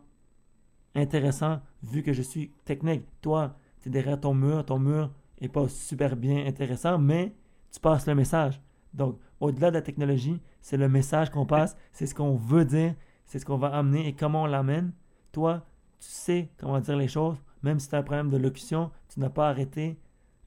intéressant 0.97 1.61
vu 1.83 2.03
que 2.03 2.13
je 2.13 2.23
suis 2.23 2.51
technique. 2.65 3.05
Toi, 3.21 3.57
tu 3.81 3.89
es 3.89 3.93
derrière 3.93 4.21
ton 4.21 4.35
mur, 4.35 4.65
ton 4.65 4.79
mur 4.79 5.11
n'est 5.41 5.49
pas 5.49 5.69
super 5.69 6.17
bien 6.17 6.47
intéressant, 6.47 6.99
mais 6.99 7.35
tu 7.73 7.81
passes 7.81 8.07
le 8.07 8.15
message. 8.15 8.61
Donc, 8.95 9.19
au-delà 9.41 9.71
de 9.71 9.77
la 9.77 9.83
technologie, 9.83 10.41
c'est 10.61 10.77
le 10.77 10.89
message 10.89 11.31
qu'on 11.31 11.47
passe, 11.47 11.77
c'est 11.93 12.07
ce 12.07 12.15
qu'on 12.15 12.37
veut 12.37 12.65
dire, 12.65 12.95
c'est 13.27 13.39
ce 13.39 13.45
qu'on 13.45 13.59
va 13.59 13.69
amener 13.69 14.09
et 14.09 14.15
comment 14.15 14.43
on 14.43 14.47
l'amène. 14.47 14.93
Toi, 15.33 15.67
tu 15.99 16.09
sais 16.09 16.51
comment 16.57 16.81
dire 16.81 16.97
les 16.97 17.09
choses, 17.09 17.37
même 17.63 17.79
si 17.79 17.89
tu 17.89 17.95
as 17.95 17.99
un 17.99 18.03
problème 18.03 18.31
de 18.31 18.37
locution, 18.37 18.91
tu 19.09 19.21
n'as 19.21 19.31
pas 19.31 19.49
arrêté 19.49 19.99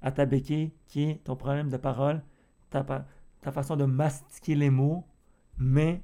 à 0.02 0.12
ta 0.12 0.26
béquille 0.26 0.72
qui 0.88 1.04
est 1.04 1.24
ton 1.24 1.36
problème 1.36 1.70
de 1.70 1.78
parole, 1.78 2.24
ta, 2.70 2.84
ta 3.42 3.52
façon 3.52 3.76
de 3.76 3.86
mastiquer 3.86 4.56
les 4.56 4.70
mots, 4.70 5.06
mais 5.58 6.02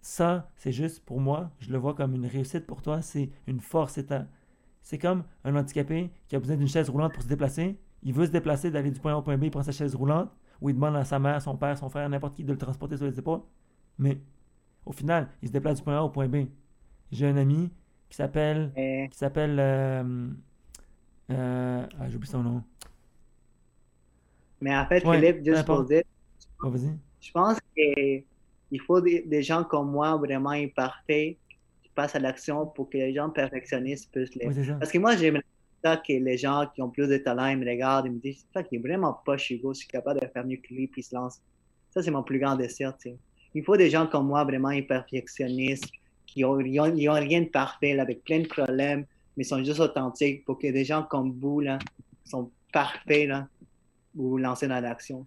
ça, 0.00 0.50
c'est 0.56 0.72
juste 0.72 1.04
pour 1.04 1.20
moi, 1.20 1.50
je 1.58 1.70
le 1.70 1.78
vois 1.78 1.94
comme 1.94 2.14
une 2.14 2.26
réussite 2.26 2.66
pour 2.66 2.82
toi, 2.82 3.02
c'est 3.02 3.30
une 3.46 3.60
force. 3.60 3.98
C'est 4.82 4.98
comme 4.98 5.24
un 5.44 5.56
handicapé 5.56 6.10
qui 6.28 6.36
a 6.36 6.40
besoin 6.40 6.56
d'une 6.56 6.68
chaise 6.68 6.88
roulante 6.88 7.12
pour 7.12 7.22
se 7.22 7.28
déplacer. 7.28 7.78
Il 8.02 8.12
veut 8.12 8.26
se 8.26 8.30
déplacer, 8.30 8.70
d'aller 8.70 8.90
du 8.90 9.00
point 9.00 9.12
A 9.12 9.16
au 9.16 9.22
point 9.22 9.36
B, 9.36 9.44
il 9.44 9.50
prend 9.50 9.62
sa 9.62 9.72
chaise 9.72 9.94
roulante, 9.94 10.30
ou 10.60 10.70
il 10.70 10.74
demande 10.74 10.96
à 10.96 11.04
sa 11.04 11.18
mère, 11.18 11.42
son 11.42 11.56
père, 11.56 11.76
son 11.76 11.88
frère, 11.88 12.08
n'importe 12.08 12.36
qui 12.36 12.44
de 12.44 12.52
le 12.52 12.58
transporter 12.58 12.96
sur 12.96 13.06
les 13.06 13.18
épaules. 13.18 13.40
Mais 13.98 14.18
au 14.86 14.92
final, 14.92 15.28
il 15.42 15.48
se 15.48 15.52
déplace 15.52 15.78
du 15.78 15.82
point 15.82 15.98
A 15.98 16.02
au 16.02 16.08
point 16.08 16.28
B. 16.28 16.46
J'ai 17.10 17.26
un 17.26 17.36
ami 17.36 17.70
qui 18.08 18.16
s'appelle. 18.16 18.72
qui 19.10 19.18
s'appelle. 19.18 19.58
Euh, 19.58 20.28
euh, 21.30 21.86
ah, 22.00 22.08
j'oublie 22.08 22.28
son 22.28 22.42
nom. 22.42 22.62
Mais 24.60 24.76
en 24.76 24.86
fait, 24.86 25.00
Philippe, 25.00 25.44
juste 25.44 25.64
pour 25.64 25.84
dire. 25.84 26.02
je 27.20 27.30
pense 27.32 27.58
qu'il 28.68 28.80
faut 28.80 29.00
des, 29.00 29.42
gens 29.42 29.64
comme 29.64 29.90
moi 29.90 30.16
vraiment 30.16 30.50
imparfaits 30.50 31.36
qui 31.82 31.90
passent 31.94 32.14
à 32.14 32.18
l'action 32.18 32.66
pour 32.66 32.88
que 32.90 32.98
les 32.98 33.14
gens 33.14 33.30
perfectionnistes 33.30 34.10
puissent 34.12 34.34
les. 34.34 34.46
Parce 34.78 34.92
que 34.92 34.98
moi, 34.98 35.16
j'aimerais 35.16 35.44
ça 35.82 35.96
que 35.96 36.12
les 36.12 36.36
gens 36.36 36.66
qui 36.74 36.82
ont 36.82 36.90
plus 36.90 37.08
de 37.08 37.18
talent 37.18 37.46
ils 37.48 37.58
me 37.58 37.68
regardent 37.68 38.06
et 38.06 38.10
me 38.10 38.18
disent 38.18 38.46
ça 38.52 38.62
qui 38.62 38.76
est 38.76 38.80
vraiment 38.80 39.12
pas 39.24 39.36
chez 39.36 39.60
vous, 39.62 39.72
je 39.74 39.80
suis 39.80 39.88
capable 39.88 40.20
de 40.20 40.26
faire 40.26 40.44
mieux 40.44 40.56
que 40.56 40.74
lui, 40.74 40.86
puis 40.88 41.02
se 41.02 41.14
lance. 41.14 41.40
Ça, 41.90 42.02
c'est 42.02 42.10
mon 42.10 42.22
plus 42.22 42.38
grand 42.38 42.56
désir. 42.56 42.94
Il 43.54 43.64
faut 43.64 43.76
des 43.76 43.90
gens 43.90 44.06
comme 44.06 44.26
moi 44.26 44.44
vraiment 44.44 44.68
imperfectionnistes 44.68 45.90
qui 46.26 46.42
n'ont 46.42 46.50
ont, 46.50 47.14
rien 47.14 47.40
de 47.40 47.48
parfait, 47.48 47.98
avec 47.98 48.22
plein 48.24 48.40
de 48.40 48.46
problèmes, 48.46 49.06
mais 49.36 49.44
sont 49.44 49.64
juste 49.64 49.80
authentiques 49.80 50.44
pour 50.44 50.58
que 50.58 50.70
des 50.70 50.84
gens 50.84 51.02
comme 51.02 51.32
vous, 51.40 51.60
là, 51.60 51.78
sont 52.24 52.50
parfaits, 52.72 53.28
là, 53.28 53.48
vous 54.14 54.36
lancez 54.36 54.68
dans 54.68 54.80
l'action. 54.80 55.26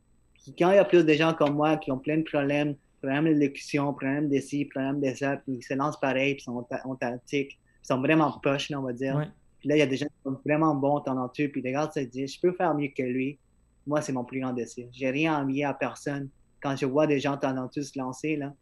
Quand 0.57 0.71
il 0.71 0.75
y 0.75 0.79
a 0.79 0.85
plus 0.85 1.03
de 1.03 1.13
gens 1.13 1.33
comme 1.33 1.55
moi 1.55 1.77
qui 1.77 1.91
ont 1.91 1.97
plein 1.97 2.17
de 2.17 2.23
problèmes, 2.23 2.75
problèmes 3.01 3.25
d'élocution, 3.25 3.93
problèmes 3.93 4.29
de 4.29 4.39
ci, 4.39 4.65
problèmes 4.65 5.01
de 5.01 5.13
ça, 5.13 5.37
puis 5.37 5.55
ils 5.55 5.63
se 5.63 5.73
lancent 5.73 5.99
pareil, 5.99 6.35
puis 6.35 6.43
sont 6.43 6.65
authentiques, 6.85 7.59
ils 7.83 7.87
sont 7.87 7.99
vraiment 7.99 8.31
poches, 8.43 8.71
on 8.71 8.81
va 8.81 8.93
dire. 8.93 9.31
Puis 9.59 9.69
là, 9.69 9.75
il 9.75 9.79
y 9.79 9.83
a 9.83 9.87
des 9.87 9.97
gens 9.97 10.07
qui 10.07 10.23
sont 10.23 10.39
vraiment 10.45 10.75
bons, 10.75 11.01
talentueux, 11.01 11.49
puis 11.49 11.61
les 11.61 11.71
gars 11.71 11.89
se 11.93 11.99
disent, 12.01 12.35
je 12.35 12.39
peux 12.39 12.51
faire 12.53 12.73
mieux 12.73 12.89
que 12.95 13.03
lui. 13.03 13.37
Moi, 13.85 14.01
c'est 14.01 14.13
mon 14.13 14.23
plus 14.23 14.39
grand 14.39 14.53
désir. 14.53 14.87
J'ai 14.91 15.09
rien 15.09 15.39
envie 15.39 15.63
à 15.63 15.73
personne. 15.73 16.29
Quand 16.61 16.75
je 16.75 16.85
vois 16.85 17.07
des 17.07 17.19
gens 17.19 17.37
talentueux 17.37 17.81
se 17.81 17.97
lancer, 17.97 18.35
là, 18.35 18.53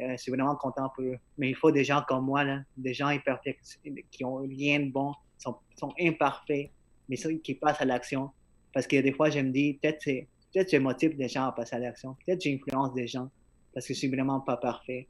euh, 0.00 0.12
je 0.12 0.16
suis 0.16 0.32
vraiment 0.32 0.54
content 0.56 0.90
pour 0.94 1.04
eux. 1.04 1.18
Mais 1.38 1.50
il 1.50 1.56
faut 1.56 1.70
des 1.70 1.84
gens 1.84 2.02
comme 2.06 2.24
moi, 2.24 2.44
là, 2.44 2.60
des 2.76 2.94
gens 2.94 3.08
imperfects, 3.08 3.78
qui 4.10 4.24
ont 4.24 4.36
rien 4.36 4.80
de 4.80 4.90
bon, 4.90 5.12
sont, 5.38 5.56
sont 5.76 5.92
imparfaits, 6.00 6.70
mais 7.08 7.16
qui 7.16 7.54
passent 7.54 7.80
à 7.80 7.84
l'action. 7.84 8.30
Parce 8.72 8.86
que 8.86 9.00
des 9.00 9.12
fois, 9.12 9.30
je 9.30 9.40
me 9.40 9.50
dis, 9.50 9.78
peut-être 9.80 10.04
peut-être 10.04 10.70
je 10.70 10.76
motive 10.78 11.16
des 11.16 11.28
gens 11.28 11.46
à 11.46 11.52
passer 11.52 11.76
à 11.76 11.78
l'action. 11.78 12.16
Peut-être 12.24 12.42
j'influence 12.42 12.92
des 12.94 13.06
gens 13.06 13.28
parce 13.74 13.86
que 13.86 13.94
je 13.94 13.98
suis 13.98 14.08
vraiment 14.08 14.40
pas 14.40 14.56
parfait. 14.56 15.08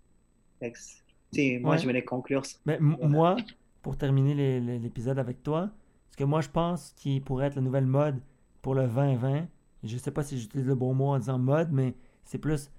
moi, 0.60 1.76
je 1.76 1.86
vais 1.86 2.04
conclure. 2.04 2.42
Mais 2.66 2.78
moi, 2.80 3.36
pour 3.82 3.96
terminer 3.96 4.60
l'épisode 4.78 5.18
avec 5.18 5.42
toi, 5.42 5.70
ce 6.10 6.16
que 6.16 6.24
moi 6.24 6.40
je 6.40 6.48
pense 6.48 6.92
qui 6.96 7.20
pourrait 7.20 7.46
être 7.46 7.56
la 7.56 7.62
nouvelle 7.62 7.86
mode 7.86 8.20
pour 8.62 8.74
le 8.74 8.86
2020, 8.86 9.46
je 9.84 9.96
sais 9.96 10.10
pas 10.10 10.22
si 10.22 10.38
j'utilise 10.38 10.66
le 10.66 10.74
bon 10.74 10.92
mot 10.94 11.06
en 11.06 11.18
disant 11.18 11.38
mode, 11.38 11.70
mais 11.70 11.94
c'est 12.24 12.38
plus 12.38 12.70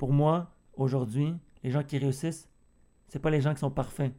pour 0.00 0.14
moi, 0.14 0.50
aujourd'hui, 0.72 1.34
les 1.62 1.70
gens 1.70 1.82
qui 1.82 1.98
réussissent, 1.98 2.48
c'est 3.08 3.18
pas 3.18 3.28
les 3.28 3.42
gens 3.42 3.52
qui 3.52 3.60
sont 3.60 3.70
parfaits. 3.70 4.14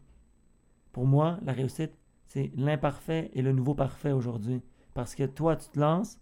Pour 0.91 1.07
moi, 1.07 1.39
la 1.41 1.53
réussite, 1.53 1.93
c'est 2.27 2.51
l'imparfait 2.55 3.31
et 3.33 3.41
le 3.41 3.51
nouveau 3.51 3.73
parfait 3.73 4.11
aujourd'hui. 4.11 4.61
Parce 4.93 5.15
que 5.15 5.23
toi, 5.23 5.55
tu 5.55 5.69
te 5.69 5.79
lances, 5.79 6.19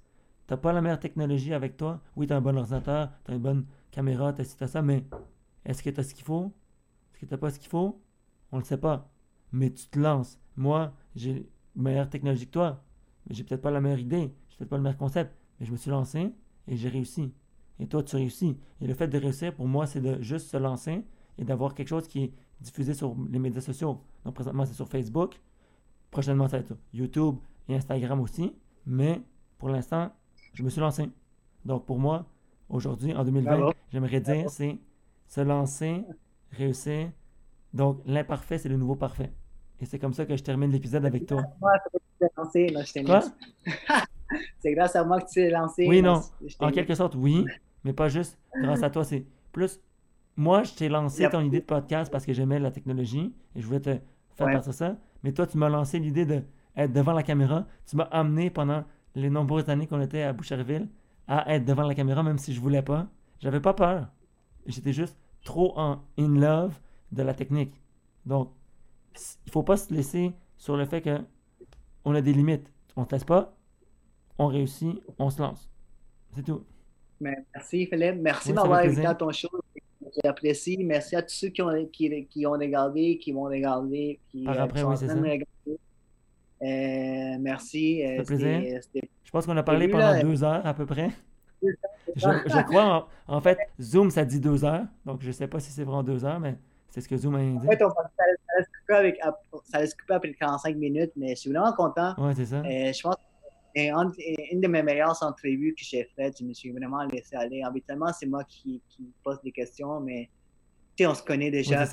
tu 0.48 0.54
n'as 0.54 0.58
pas 0.58 0.72
la 0.72 0.80
meilleure 0.80 1.02
technologie 1.02 1.54
avec 1.54 1.76
toi. 1.76 2.02
Oui, 2.16 2.26
tu 2.26 2.32
as 2.32 2.38
un 2.38 2.42
bon 2.42 2.58
ordinateur, 2.58 3.12
tu 3.26 3.32
as 3.32 3.36
une 3.36 3.42
bonne 3.42 3.66
caméra, 3.92 4.34
tu 4.34 4.42
as 4.42 4.68
ça, 4.68 4.82
mais 4.82 5.06
est-ce 5.66 5.84
que 5.84 5.90
tu 5.90 6.00
as 6.00 6.04
ce 6.04 6.14
qu'il 6.14 6.26
faut? 6.26 6.54
Est-ce 7.14 7.22
que 7.22 7.26
tu 7.26 7.34
n'as 7.34 7.38
pas 7.38 7.50
ce 7.50 7.60
qu'il 7.60 7.70
faut? 7.70 8.02
On 8.52 8.58
ne 8.58 8.62
le 8.62 8.66
sait 8.66 8.78
pas. 8.78 9.12
Mais 9.52 9.72
tu 9.72 9.88
te 9.88 10.00
lances. 10.00 10.40
Moi, 10.56 10.94
j'ai 11.16 11.50
meilleure 11.76 12.10
technologie 12.10 12.46
que 12.46 12.52
toi. 12.52 12.84
J'ai 13.30 13.44
peut-être 13.44 13.62
pas 13.62 13.72
la 13.72 13.82
meilleure 13.82 14.00
idée, 14.00 14.34
j'ai 14.50 14.58
peut-être 14.58 14.70
pas 14.70 14.78
le 14.78 14.84
meilleur 14.84 14.98
concept, 14.98 15.36
mais 15.60 15.66
je 15.66 15.72
me 15.72 15.78
suis 15.78 15.92
lancé 15.92 16.34
et 16.68 16.76
j'ai 16.76 16.90
réussi. 16.90 17.32
Et 17.80 17.88
toi, 17.88 18.04
tu 18.04 18.16
réussis. 18.16 18.58
Et 18.82 18.88
le 18.88 18.94
fait 18.94 19.08
de 19.08 19.18
réussir, 19.18 19.54
pour 19.54 19.68
moi, 19.68 19.88
c'est 19.88 20.02
de 20.02 20.22
juste 20.22 20.48
se 20.48 20.58
lancer 20.58 21.06
et 21.38 21.44
d'avoir 21.44 21.74
quelque 21.74 21.88
chose 21.88 22.08
qui 22.08 22.24
est 22.24 22.34
diffusé 22.60 22.94
sur 22.94 23.16
les 23.30 23.40
médias 23.40 23.62
sociaux. 23.62 24.02
Donc, 24.26 24.34
présentement, 24.34 24.66
c'est 24.66 24.74
sur 24.74 24.88
Facebook. 24.90 25.40
Prochainement, 26.12 26.48
ça 26.48 26.58
va 26.58 26.62
être 26.62 26.68
sur 26.68 26.78
YouTube 26.94 27.36
et 27.68 27.76
Instagram 27.76 28.20
aussi. 28.20 28.54
Mais 28.86 29.22
pour 29.58 29.70
l'instant, 29.70 30.12
je 30.54 30.64
me 30.64 30.70
suis 30.70 30.82
lancé. 30.82 31.10
Donc, 31.64 31.86
pour 31.86 32.00
moi, 32.00 32.26
aujourd'hui, 32.70 33.14
en 33.14 33.24
2020, 33.24 33.72
j'aimerais 33.92 34.22
dire, 34.22 34.50
c'est 34.50 34.78
se 35.28 35.42
lancer, 35.42 36.04
réussir. 36.52 37.12
Donc, 37.74 38.02
l'imparfait, 38.06 38.58
c'est 38.58 38.70
le 38.70 38.78
nouveau 38.78 38.96
parfait. 38.96 39.32
Et 39.80 39.86
c'est 39.86 40.00
comme 40.00 40.14
ça 40.14 40.26
que 40.26 40.36
je 40.36 40.44
termine 40.44 40.72
l'épisode 40.72 41.06
avec 41.06 41.26
toi. 41.26 41.44
c'est 44.60 44.74
grâce 44.74 44.96
à 44.96 45.04
moi 45.04 45.20
que 45.22 45.28
tu 45.28 45.36
t'es 45.36 45.50
lancé. 45.50 45.88
Oui, 45.88 46.02
non. 46.02 46.22
En 46.60 46.72
quelque 46.72 46.96
sorte, 46.96 47.16
oui. 47.16 47.46
Mais 47.84 47.94
pas 47.94 48.10
juste 48.10 48.38
grâce 48.62 48.84
à 48.84 48.90
toi. 48.90 49.04
C'est 49.04 49.26
plus. 49.52 49.80
Moi, 50.36 50.64
je 50.64 50.74
t'ai 50.74 50.90
lancé 50.90 51.30
ton 51.30 51.42
idée 51.42 51.60
de 51.60 51.66
podcast 51.66 52.12
parce 52.12 52.26
que 52.26 52.34
j'aimais 52.34 52.60
la 52.60 52.72
technologie 52.72 53.34
et 53.56 53.62
je 53.62 53.66
voulais 53.66 53.80
te 53.80 53.98
faire 54.36 54.48
passer 54.48 54.74
ça. 54.74 54.98
Mais 55.24 55.32
toi, 55.32 55.48
tu 55.48 55.58
m'as 55.58 55.70
lancé 55.70 56.00
l'idée 56.00 56.26
d'être 56.26 56.48
devant 56.92 57.14
la 57.14 57.24
caméra. 57.24 57.66
Tu 57.86 57.96
m'as 57.96 58.06
amené 58.06 58.50
pendant 58.50 58.84
les 59.16 59.30
nombreuses 59.30 59.70
années 59.70 59.88
qu'on 59.88 60.02
était 60.02 60.24
à 60.24 60.34
Boucherville 60.34 60.88
à 61.30 61.54
être 61.54 61.64
devant 61.64 61.84
la 61.88 61.94
caméra, 61.94 62.24
même 62.24 62.40
si 62.40 62.54
je 62.54 62.60
voulais 62.60 62.82
pas. 62.82 63.08
J'avais 63.40 63.62
pas 63.62 63.74
peur. 63.74 64.08
J'étais 64.66 64.92
juste 64.92 65.16
trop 65.44 65.78
en 65.78 66.02
in 66.18 66.40
love 66.40 66.74
de 67.12 67.22
la 67.22 67.34
technique. 67.34 67.74
Donc, 68.26 68.52
il 69.46 69.52
faut 69.52 69.64
pas 69.64 69.78
se 69.78 69.94
laisser 69.94 70.34
sur 70.58 70.76
le 70.76 70.86
fait 70.86 71.02
que 71.02 71.20
on 72.04 72.16
a 72.16 72.22
des 72.22 72.34
limites. 72.34 72.74
On 72.96 73.02
ne 73.02 73.08
laisse 73.10 73.24
pas, 73.24 73.56
on 74.40 74.48
réussit, 74.48 75.00
on 75.20 75.30
se 75.30 75.42
lance. 75.42 75.70
C'est 76.36 76.44
tout. 76.44 76.64
merci 77.22 77.86
Philippe. 77.86 78.18
Merci 78.20 78.52
d'avoir 78.52 78.80
invité 78.80 79.06
à 79.06 79.16
ton 79.16 79.32
show. 79.32 79.50
J'apprécie. 80.24 80.78
Merci 80.84 81.16
à 81.16 81.22
tous 81.22 81.36
ceux 81.36 81.50
qui 81.50 81.62
ont, 81.62 81.86
qui, 81.94 82.26
qui 82.26 82.46
ont 82.48 82.52
regardé, 82.52 83.20
qui 83.20 83.32
vont 83.32 83.44
regarder. 83.44 84.20
Qui, 84.30 84.44
Par 84.44 84.60
après, 84.60 84.82
oui, 84.82 84.96
c'est 84.98 85.08
ça. 85.08 85.14
Euh, 85.14 85.78
merci. 86.62 88.02
Ça 88.04 88.24
fait 88.24 88.38
plaisir. 88.38 88.82
Je 89.24 89.32
pense 89.32 89.46
qu'on 89.46 89.58
a 89.58 89.64
parlé 89.64 89.88
pendant 89.88 90.20
deux 90.20 90.44
heures 90.44 90.66
à 90.66 90.74
peu 90.74 90.86
près. 90.86 91.10
Je, 92.16 92.22
je 92.26 92.66
crois, 92.66 93.08
en, 93.28 93.36
en, 93.36 93.40
fait, 93.40 93.60
Zoom, 93.80 94.10
ça 94.10 94.26
dit 94.26 94.40
deux 94.40 94.66
heures. 94.66 94.86
Donc, 95.06 95.22
je 95.22 95.28
ne 95.28 95.32
sais 95.32 95.48
pas 95.48 95.60
si 95.60 95.72
c'est 95.72 95.84
vraiment 95.84 96.02
deux 96.02 96.26
heures, 96.26 96.40
mais 96.40 96.56
c'est 96.90 97.02
ce 97.02 97.08
que 97.08 97.16
Zoom 97.16 97.36
a 97.36 97.38
indiqué. 97.38 97.68
En 97.68 97.70
fait, 97.70 97.84
on, 97.84 97.90
ça, 97.90 98.06
ça, 98.18 98.64
couper 98.80 98.94
avec, 98.96 99.20
ça 99.20 99.78
allait 99.78 99.88
se 99.88 99.96
couper 99.96 100.16
après 100.16 100.34
45 100.34 100.76
minutes, 100.76 101.12
mais 101.16 101.30
je 101.30 101.42
suis 101.42 101.52
vraiment 101.52 101.72
content. 101.74 102.16
Oui, 102.18 102.34
c'est 102.36 102.46
ça. 102.46 102.62
Euh, 102.62 102.92
je 102.92 103.02
pense 103.04 103.16
et 103.76 103.92
une 104.52 104.62
de 104.62 104.68
mes 104.68 104.84
meilleures 104.84 105.22
entrevues 105.22 105.74
que 105.78 105.84
j'ai 105.84 106.10
faites, 106.16 106.40
je 106.40 106.44
me 106.44 106.54
suis 106.54 106.72
vraiment 106.72 107.04
laissé 107.04 107.36
aller. 107.36 107.62
Habituellement, 107.64 108.12
c'est 108.12 108.26
moi 108.26 108.44
qui, 108.44 108.82
qui, 108.90 109.14
pose 109.24 109.40
des 109.42 109.52
questions, 109.52 110.00
mais 110.00 110.30
on 111.02 111.14
se 111.14 111.24
connaît 111.24 111.52
déjà. 111.52 111.86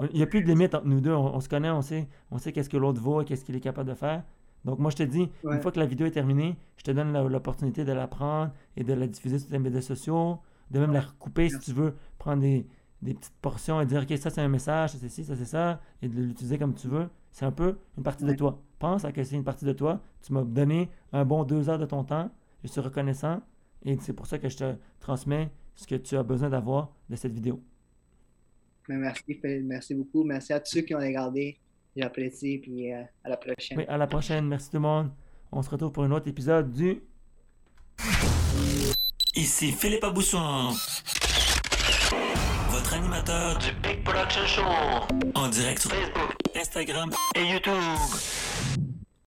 Il 0.00 0.16
n'y 0.16 0.22
a 0.22 0.26
plus 0.26 0.42
de 0.42 0.48
limite 0.48 0.74
entre 0.74 0.86
nous 0.86 1.00
deux. 1.00 1.12
On, 1.12 1.40
se 1.40 1.48
connaît, 1.48 1.70
on 1.70 1.82
sait, 1.82 2.08
on 2.30 2.38
sait 2.38 2.52
qu'est-ce 2.52 2.68
que 2.68 2.76
l'autre 2.76 3.00
vaut 3.00 3.20
et 3.22 3.24
qu'est-ce 3.24 3.44
qu'il 3.44 3.56
est 3.56 3.60
capable 3.60 3.88
de 3.88 3.94
faire. 3.94 4.24
Donc, 4.64 4.78
moi, 4.78 4.90
je 4.90 4.96
te 4.96 5.02
dis, 5.02 5.28
une 5.44 5.60
fois 5.60 5.72
que 5.72 5.80
la 5.80 5.86
vidéo 5.86 6.06
est 6.06 6.12
terminée, 6.12 6.56
je 6.76 6.84
te 6.84 6.90
donne 6.90 7.12
l'opportunité 7.28 7.84
de 7.84 7.92
la 7.92 8.06
prendre 8.06 8.52
et 8.76 8.84
de 8.84 8.92
la 8.92 9.06
diffuser 9.06 9.38
sur 9.38 9.50
les 9.50 9.58
médias 9.58 9.80
sociaux, 9.80 10.38
de 10.70 10.78
même 10.78 10.92
la 10.92 11.00
recouper 11.00 11.48
si 11.48 11.58
tu 11.58 11.72
veux, 11.72 11.94
prendre 12.18 12.42
des, 12.42 12.66
des 13.02 13.14
petites 13.14 13.34
portions 13.42 13.80
et 13.80 13.86
dire, 13.86 14.02
OK, 14.02 14.16
ça, 14.18 14.30
c'est 14.30 14.40
un 14.40 14.48
message, 14.48 14.90
ça, 14.90 14.98
c'est 15.00 15.08
ci, 15.08 15.24
ça, 15.24 15.36
c'est 15.36 15.44
ça, 15.44 15.80
et 16.00 16.08
de 16.08 16.22
l'utiliser 16.22 16.58
comme 16.58 16.74
tu 16.74 16.88
veux. 16.88 17.08
C'est 17.32 17.44
un 17.44 17.50
peu 17.52 17.78
une 17.96 18.02
partie 18.04 18.24
de 18.24 18.34
toi. 18.34 18.60
Pense 18.78 19.04
à 19.04 19.12
que 19.12 19.24
c'est 19.24 19.36
une 19.36 19.44
partie 19.44 19.64
de 19.64 19.72
toi. 19.72 20.00
Tu 20.22 20.32
m'as 20.32 20.42
donné 20.42 20.90
un 21.12 21.24
bon 21.24 21.44
deux 21.44 21.68
heures 21.68 21.78
de 21.78 21.86
ton 21.86 22.04
temps. 22.04 22.30
Je 22.62 22.68
suis 22.68 22.80
reconnaissant. 22.80 23.40
Et 23.84 23.96
c'est 24.00 24.12
pour 24.12 24.26
ça 24.26 24.38
que 24.38 24.48
je 24.48 24.56
te 24.56 24.74
transmets 25.00 25.50
ce 25.74 25.86
que 25.86 25.94
tu 25.94 26.16
as 26.16 26.22
besoin 26.22 26.50
d'avoir 26.50 26.92
de 27.08 27.16
cette 27.16 27.32
vidéo. 27.32 27.60
Merci, 28.88 29.40
merci 29.62 29.94
beaucoup. 29.94 30.24
Merci 30.24 30.52
à 30.52 30.60
tous 30.60 30.70
ceux 30.70 30.80
qui 30.82 30.94
ont 30.94 30.98
regardé. 30.98 31.58
J'apprécie. 31.96 32.58
Puis 32.58 32.92
euh, 32.92 33.02
à 33.24 33.28
la 33.28 33.36
prochaine. 33.36 33.78
Oui, 33.78 33.84
à 33.88 33.96
la 33.96 34.06
prochaine. 34.06 34.46
Merci 34.46 34.70
tout 34.70 34.76
le 34.76 34.82
monde. 34.82 35.10
On 35.50 35.62
se 35.62 35.70
retrouve 35.70 35.92
pour 35.92 36.04
un 36.04 36.10
autre 36.10 36.28
épisode 36.28 36.72
du. 36.72 37.02
Ici 39.34 39.72
Philippe 39.72 40.04
Abousson 40.04 40.72
votre 42.72 42.94
animateur 42.94 43.58
du 43.58 43.70
Big 43.82 44.02
Production 44.02 44.46
Show, 44.46 44.62
en 45.34 45.48
direct 45.48 45.80
sur 45.80 45.90
Facebook, 45.90 46.34
Instagram 46.56 47.10
et 47.36 47.44
YouTube. 47.44 48.91